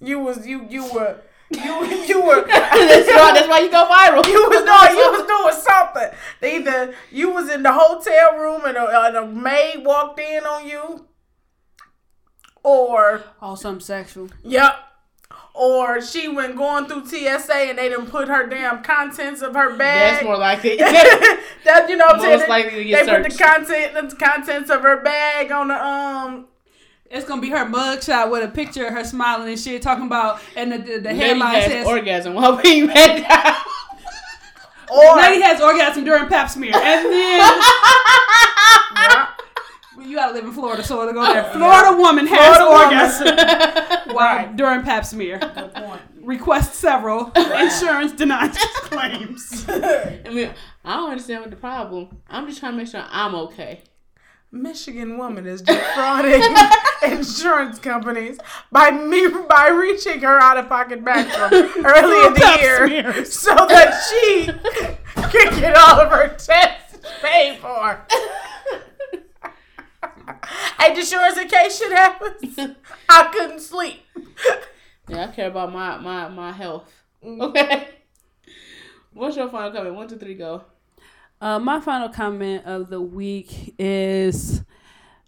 You 0.01 0.19
was 0.19 0.45
you 0.47 0.67
you 0.69 0.83
were 0.93 1.17
you 1.51 1.85
you 2.07 2.21
were 2.23 2.45
that's, 2.47 3.09
why, 3.09 3.33
that's 3.33 3.47
why 3.49 3.61
you 3.61 3.71
go 3.71 3.87
viral. 3.87 4.27
you 4.27 4.49
was 4.49 4.65
doing 4.65 4.99
you 4.99 5.11
was 5.13 5.27
doing 5.29 5.63
something. 5.63 6.11
Either 6.43 6.95
you 7.13 7.31
was 7.31 7.49
in 7.51 7.63
the 7.63 7.73
hotel 7.73 8.37
room 8.37 8.63
and 8.65 8.77
a, 8.77 9.07
and 9.07 9.17
a 9.17 9.27
maid 9.27 9.85
walked 9.85 10.19
in 10.19 10.43
on 10.45 10.67
you, 10.67 11.07
or 12.65 13.23
Oh, 13.41 13.55
something 13.55 13.81
sexual. 13.85 14.29
Yep. 14.43 14.75
Or 15.53 16.01
she 16.01 16.29
went 16.29 16.57
going 16.57 16.87
through 16.87 17.07
TSA 17.07 17.55
and 17.55 17.79
they 17.79 17.89
didn't 17.89 18.07
put 18.07 18.29
her 18.29 18.47
damn 18.47 18.83
contents 18.83 19.43
of 19.43 19.55
her 19.55 19.77
bag. 19.77 20.13
That's 20.15 20.25
more 20.25 20.39
likely. 20.39 20.77
that 20.77 21.87
you 21.89 21.97
know 21.97 22.07
what 22.07 22.21
saying? 22.23 22.39
Most 22.39 22.49
likely 22.49 22.71
to 22.71 22.85
get 22.85 23.01
they 23.01 23.13
get 23.13 23.23
put 23.23 23.31
the 23.31 23.37
searched. 23.37 23.57
content 23.69 24.11
the 24.11 24.17
contents 24.17 24.71
of 24.71 24.83
her 24.83 25.03
bag 25.03 25.51
on 25.53 25.69
the 25.69 25.75
um 25.85 26.47
It's 27.11 27.27
gonna 27.27 27.43
be 27.43 27.51
her 27.51 27.65
mugshot 27.67 28.31
with 28.31 28.45
a 28.45 28.49
picture 28.49 28.87
of 28.87 28.95
her 28.95 29.05
smiling 29.05 29.49
and 29.49 29.59
shit, 29.61 29.83
talking 29.83 30.07
about, 30.07 30.41
and 30.57 30.71
the, 30.73 30.79
the, 30.79 30.99
the 30.99 31.09
Lady 31.11 31.19
headline 31.19 31.55
has 31.55 31.65
says, 31.65 31.87
orgasm 31.87 32.35
while 32.35 32.57
being 32.63 32.87
mad 32.87 33.27
down. 33.29 33.57
or 34.89 35.17
Lady 35.17 35.43
has 35.43 35.61
orgasm 35.61 36.05
during 36.05 36.27
pap 36.29 36.49
smear. 36.49 36.75
And 36.75 37.07
then, 37.07 37.63
Yeah. 38.97 39.27
You 40.03 40.17
gotta 40.17 40.33
live 40.33 40.45
in 40.45 40.53
Florida, 40.53 40.83
so 40.83 41.07
to 41.07 41.13
go 41.13 41.21
oh, 41.21 41.33
there. 41.33 41.45
Florida 41.53 41.97
woman 41.97 42.27
has 42.27 42.57
Florida 42.57 42.65
woman. 42.65 42.85
orgasm 42.87 44.07
while, 44.15 44.37
Right. 44.37 44.57
during 44.57 44.83
pap 44.83 45.05
smear. 45.05 45.39
Good 45.39 45.75
point. 45.75 46.01
Request 46.23 46.75
several. 46.75 47.31
Insurance 47.37 48.13
denies 48.13 48.57
claims. 48.75 49.67
I 49.69 50.21
mean, 50.31 50.51
I 50.85 50.97
don't 50.97 51.11
understand 51.11 51.41
what 51.43 51.51
the 51.51 51.57
problem. 51.57 52.19
I'm 52.29 52.47
just 52.47 52.61
trying 52.61 52.73
to 52.73 52.79
make 52.79 52.89
sure 52.89 53.05
I'm 53.09 53.35
okay. 53.35 53.83
Michigan 54.53 55.17
woman 55.17 55.47
is 55.47 55.63
defrauding 55.63 56.43
insurance 57.05 57.79
companies 57.79 58.37
by 58.73 58.91
me 58.91 59.29
by 59.49 59.69
reaching 59.69 60.21
her 60.23 60.41
out 60.41 60.57
of 60.59 60.69
pocket 60.69 61.05
back 61.05 61.27
from 61.29 61.53
early 61.87 62.27
in 62.27 62.35
the 62.35 62.59
year 62.61 62.87
smears. 62.89 63.33
so 63.33 63.55
that 63.55 63.95
she 64.11 64.47
could 65.31 65.51
get 65.61 65.77
all 65.77 66.01
of 66.01 66.11
her 66.11 66.29
tests 66.37 66.99
paid 67.23 67.59
for. 67.59 68.05
Hey, 70.81 70.99
insurance 70.99 71.37
in 71.37 71.49
case 71.49 71.79
shit 71.79 71.93
happens. 71.93 72.59
I 73.09 73.31
couldn't 73.33 73.61
sleep. 73.61 74.03
Yeah, 75.09 75.25
I 75.25 75.27
care 75.29 75.49
about 75.49 75.73
my 75.73 75.99
my 75.99 76.29
my 76.29 76.53
health. 76.53 76.93
Mm. 77.25 77.43
Okay. 77.51 77.89
What's 79.13 79.37
your 79.37 79.49
final 79.49 79.73
comment? 79.73 79.95
One, 79.95 80.09
two, 80.09 80.17
three, 80.17 80.35
go. 80.37 80.63
Uh, 81.41 81.59
my 81.59 81.81
final 81.81 82.09
comment 82.09 82.65
of 82.65 82.89
the 82.91 83.01
week 83.01 83.75
is 83.79 84.63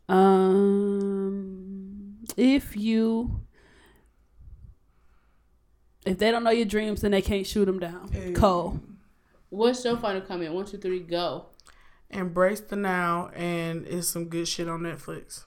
um, 0.08 2.16
if 2.36 2.76
you 2.76 3.40
if 6.06 6.18
they 6.18 6.30
don't 6.30 6.44
know 6.44 6.50
your 6.50 6.66
dreams 6.66 7.00
then 7.00 7.10
they 7.12 7.22
can't 7.22 7.46
shoot 7.46 7.64
them 7.64 7.78
down 7.78 8.08
Hey. 8.12 8.32
cole 8.32 8.80
What's 9.50 9.84
your 9.84 9.96
final 9.98 10.22
comment? 10.22 10.54
One, 10.54 10.64
two, 10.64 10.78
three, 10.78 11.00
go. 11.00 11.44
Embrace 12.12 12.60
the 12.60 12.76
now, 12.76 13.28
and 13.34 13.86
it's 13.86 14.08
some 14.08 14.28
good 14.28 14.46
shit 14.46 14.68
on 14.68 14.80
Netflix. 14.80 15.44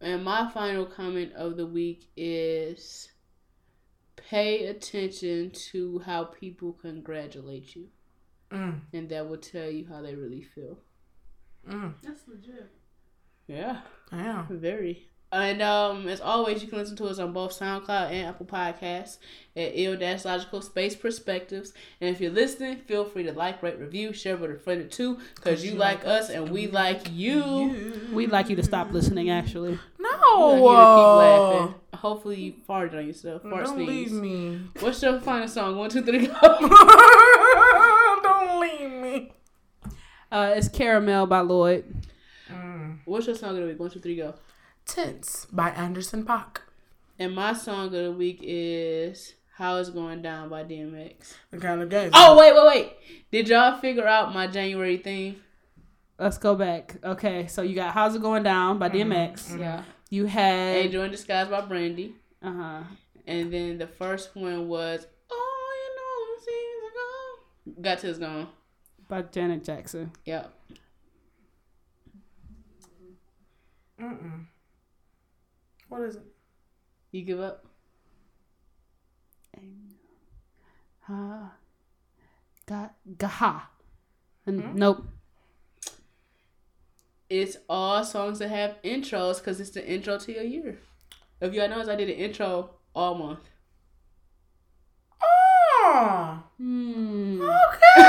And 0.00 0.22
my 0.24 0.50
final 0.50 0.86
comment 0.86 1.32
of 1.34 1.56
the 1.56 1.66
week 1.66 2.08
is 2.16 3.10
pay 4.16 4.66
attention 4.66 5.50
to 5.72 6.00
how 6.00 6.24
people 6.24 6.72
congratulate 6.74 7.74
you. 7.74 7.88
Mm, 8.50 8.80
And 8.92 9.08
that 9.08 9.28
will 9.28 9.38
tell 9.38 9.68
you 9.68 9.86
how 9.88 10.02
they 10.02 10.14
really 10.14 10.42
feel. 10.42 10.78
mm, 11.68 11.94
that's 12.02 12.28
legit 12.28 12.70
Yeah. 13.48 13.80
damn. 14.10 14.46
Very. 14.60 15.08
And 15.34 15.60
um, 15.62 16.06
as 16.06 16.20
always, 16.20 16.62
you 16.62 16.68
can 16.68 16.78
listen 16.78 16.94
to 16.98 17.06
us 17.06 17.18
on 17.18 17.32
both 17.32 17.58
SoundCloud 17.58 18.10
and 18.12 18.28
Apple 18.28 18.46
Podcasts 18.46 19.18
at 19.56 19.72
ill 19.74 19.96
dash 19.96 20.24
logical 20.24 20.62
space 20.62 20.94
perspectives. 20.94 21.72
And 22.00 22.08
if 22.14 22.20
you're 22.20 22.30
listening, 22.30 22.76
feel 22.78 23.04
free 23.04 23.24
to 23.24 23.32
like, 23.32 23.60
rate, 23.60 23.78
review, 23.80 24.12
share 24.12 24.36
with 24.36 24.52
a 24.52 24.58
friend 24.60 24.82
or 24.82 24.86
two, 24.86 25.18
because 25.34 25.64
you 25.64 25.72
like 25.74 26.06
us 26.06 26.30
and 26.30 26.50
we 26.50 26.68
like 26.68 27.08
you. 27.10 28.08
we'd 28.12 28.30
like 28.30 28.48
you 28.48 28.54
to 28.54 28.62
stop 28.62 28.92
listening 28.92 29.28
actually 29.28 29.72
We 29.72 29.78
No, 29.98 30.60
want 30.60 30.78
you 30.78 30.86
to 30.86 30.94
keep 30.94 31.08
laughing. 31.16 31.74
Hopefully, 31.94 32.40
you 32.40 32.54
farted 32.68 32.94
on 32.96 33.06
yourself. 33.06 33.42
Fart 33.42 33.64
don't 33.64 33.78
leave 33.84 34.12
me. 34.12 34.60
What's 34.78 35.02
your 35.02 35.18
final 35.20 35.48
song? 35.48 35.76
One, 35.76 35.90
two, 35.90 36.02
three, 36.02 36.26
go. 36.28 36.34
don't 38.22 38.60
leave 38.60 38.90
me. 38.90 39.32
uh, 40.30 40.54
it's 40.56 40.68
caramel 40.68 41.26
by 41.26 41.40
lloyd 41.40 41.84
What's 43.04 43.26
your 43.26 43.36
song 43.36 43.50
of 43.50 43.56
the 43.56 43.66
week? 43.66 43.78
One, 43.80 43.90
two, 43.90 44.00
three, 44.00 44.16
go. 44.16 44.34
Tints 44.86 45.46
by 45.46 45.70
Anderson 45.70 46.24
Paak. 46.24 46.58
And 47.18 47.34
my 47.34 47.52
song 47.52 47.86
of 47.86 47.92
the 47.92 48.12
week 48.12 48.40
is 48.42 49.34
"How 49.56 49.76
It's 49.76 49.90
Going 49.90 50.20
Down" 50.22 50.48
by 50.48 50.64
DMX. 50.64 51.34
The 51.50 51.58
kind 51.58 51.80
of 51.82 51.88
game. 51.88 52.10
Oh 52.12 52.36
wait, 52.38 52.54
wait, 52.54 52.66
wait! 52.66 52.92
Did 53.30 53.48
y'all 53.48 53.78
figure 53.78 54.06
out 54.06 54.34
my 54.34 54.46
January 54.46 54.96
theme? 54.98 55.36
let's 56.16 56.38
go 56.38 56.54
back 56.54 56.94
okay 57.02 57.48
so 57.48 57.60
you 57.60 57.74
got 57.74 57.92
how's 57.92 58.14
it 58.14 58.22
going 58.22 58.44
down 58.44 58.78
by 58.78 58.88
dmx 58.88 59.58
Yeah. 59.58 59.82
you 60.10 60.26
had 60.26 60.76
Angel 60.76 61.02
in 61.02 61.10
Disguise 61.10 61.48
by 61.48 61.60
Brandy. 61.62 62.14
uh-huh 62.40 62.84
And 63.26 63.52
then 63.52 63.78
the 63.78 63.88
first 63.88 64.36
one 64.36 64.68
was 64.68 65.08
Oh 65.28 65.72
you 65.80 65.90
know 65.98 66.44
seasons 66.46 67.74
ago. 67.74 67.82
Got 67.82 67.98
'til 67.98 68.10
it's 68.10 68.18
gone. 68.20 68.46
by 69.08 69.22
janet 69.22 69.64
jackson 69.64 70.12
Yep. 70.24 70.54
Mm-mm. 74.00 74.46
What 75.88 76.02
is 76.02 76.16
it? 76.16 76.22
You 77.12 77.22
give 77.22 77.40
up? 77.40 77.64
Ha, 81.02 81.52
Ga 82.66 82.88
gaha. 83.18 83.62
And 84.46 84.74
Nope. 84.74 85.04
It's 87.30 87.56
all 87.68 88.04
songs 88.04 88.38
that 88.38 88.48
have 88.48 88.76
intros 88.82 89.38
because 89.38 89.60
it's 89.60 89.70
the 89.70 89.86
intro 89.86 90.18
to 90.18 90.32
your 90.32 90.44
year. 90.44 90.78
If 91.40 91.52
y'all 91.52 91.68
notice, 91.68 91.88
I 91.88 91.96
did 91.96 92.08
an 92.10 92.16
intro 92.16 92.70
all 92.94 93.14
month. 93.16 93.40
Oh, 95.22 96.42
Hmm. 96.58 97.40
okay. 97.40 97.94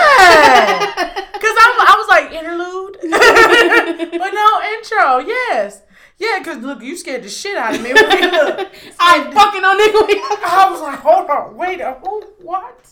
Cause 1.35 1.55
I'm, 1.59 1.75
I 1.79 1.95
was 1.97 2.07
like 2.09 2.31
interlude, 2.33 2.97
but 4.19 4.31
no 4.33 4.61
intro. 4.73 5.17
Yes, 5.19 5.81
yeah. 6.17 6.41
Cause 6.43 6.57
look, 6.57 6.81
you 6.81 6.95
scared 6.97 7.23
the 7.23 7.29
shit 7.29 7.57
out 7.57 7.75
of 7.75 7.81
me. 7.81 7.93
When 7.93 8.09
we 8.09 8.31
look. 8.31 8.71
I 8.99 9.31
fucking 9.31 9.63
on 9.63 9.79
nigga. 9.79 10.45
I 10.45 10.69
was 10.69 10.81
like, 10.81 10.99
hold 10.99 11.29
on, 11.29 11.55
wait 11.55 11.81
a 11.81 11.93
who? 11.93 12.21
What? 12.41 12.87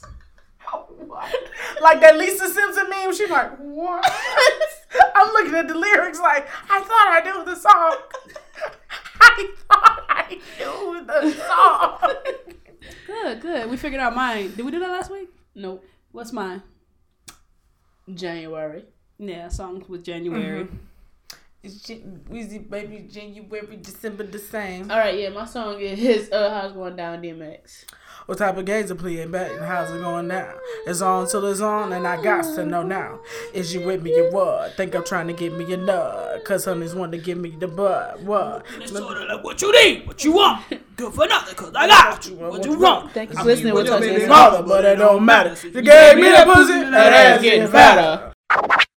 What? 0.97 1.33
Like 1.81 2.01
that 2.01 2.17
Lisa 2.17 2.47
Simpson 2.49 2.89
meme. 2.89 3.13
She's 3.13 3.29
like, 3.29 3.55
what? 3.57 4.11
I'm 5.15 5.33
looking 5.33 5.55
at 5.55 5.67
the 5.67 5.75
lyrics 5.75 6.19
like, 6.19 6.47
I 6.69 6.79
thought 6.79 6.89
I 6.89 7.21
knew 7.23 7.45
the 7.45 7.55
song. 7.55 7.97
I 9.21 9.49
thought 9.67 10.05
I 10.09 10.39
knew 10.59 11.05
the 11.05 11.31
song. 11.47 12.33
Good, 13.07 13.41
good. 13.41 13.69
We 13.69 13.77
figured 13.77 14.01
out 14.01 14.15
mine. 14.15 14.53
Did 14.55 14.65
we 14.65 14.71
do 14.71 14.79
that 14.79 14.89
last 14.89 15.11
week? 15.11 15.29
Nope. 15.55 15.85
What's 16.11 16.31
mine? 16.31 16.63
January. 18.13 18.85
Yeah, 19.17 19.47
songs 19.47 19.87
with 19.87 20.03
January. 20.03 20.61
It's 20.61 20.71
Jan- 21.63 22.19
Weezy 22.29 22.69
baby 22.69 23.07
January, 23.09 23.77
December 23.77 24.23
the 24.23 24.39
same. 24.39 24.91
All 24.91 24.97
right, 24.97 25.17
yeah, 25.17 25.29
my 25.29 25.45
song 25.45 25.79
is 25.79 26.29
uh, 26.29 26.49
"How's 26.49 26.73
Going 26.73 26.97
Down" 26.97 27.21
DMX. 27.21 27.85
What 28.25 28.37
type 28.37 28.57
of 28.57 28.65
games 28.65 28.91
are 28.91 28.95
playing 28.95 29.31
back 29.31 29.51
and 29.51 29.65
how's 29.65 29.91
it 29.91 29.99
going 29.99 30.27
now? 30.27 30.53
It's 30.85 31.01
on 31.01 31.27
till 31.27 31.45
it's 31.45 31.59
on 31.59 31.91
and 31.91 32.07
I 32.07 32.21
got 32.21 32.43
to 32.55 32.65
know 32.65 32.83
now. 32.83 33.19
Is 33.53 33.73
you 33.73 33.85
with 33.85 34.01
me 34.01 34.17
or 34.17 34.31
what? 34.31 34.75
Think 34.77 34.95
I'm 34.95 35.03
trying 35.03 35.27
to 35.27 35.33
give 35.33 35.53
me 35.53 35.71
a 35.73 35.77
nut. 35.77 36.43
Cause 36.45 36.63
honeys 36.63 36.95
want 36.95 37.11
to 37.13 37.17
give 37.17 37.37
me 37.37 37.51
the 37.51 37.67
butt. 37.67 38.21
What? 38.21 38.65
It's 38.79 38.91
sort 38.93 39.17
of 39.17 39.27
like 39.27 39.43
what 39.43 39.61
you 39.61 39.71
need, 39.73 40.07
what 40.07 40.23
you 40.23 40.33
want. 40.33 40.63
Good 40.95 41.13
for 41.13 41.27
nothing, 41.27 41.55
cause 41.55 41.73
I 41.75 41.87
got 41.87 42.25
you. 42.25 42.35
What 42.35 42.63
you 42.63 42.77
want? 42.77 43.11
Thank 43.11 43.31
you 43.31 43.37
for 43.37 43.43
listening. 43.43 43.73
We'll 43.73 43.85
Your 43.85 43.95
talk 43.99 44.03
you 44.05 44.13
baby 44.13 44.27
mother, 44.27 44.63
but 44.63 44.85
it 44.85 44.95
don't 44.97 45.25
matter. 45.25 45.55
You 45.67 45.81
gave 45.81 46.15
me 46.15 46.23
that 46.23 46.47
pussy, 46.47 46.79
that 46.79 47.13
ass 47.13 47.41
getting 47.41 47.67
fatter. 47.67 48.33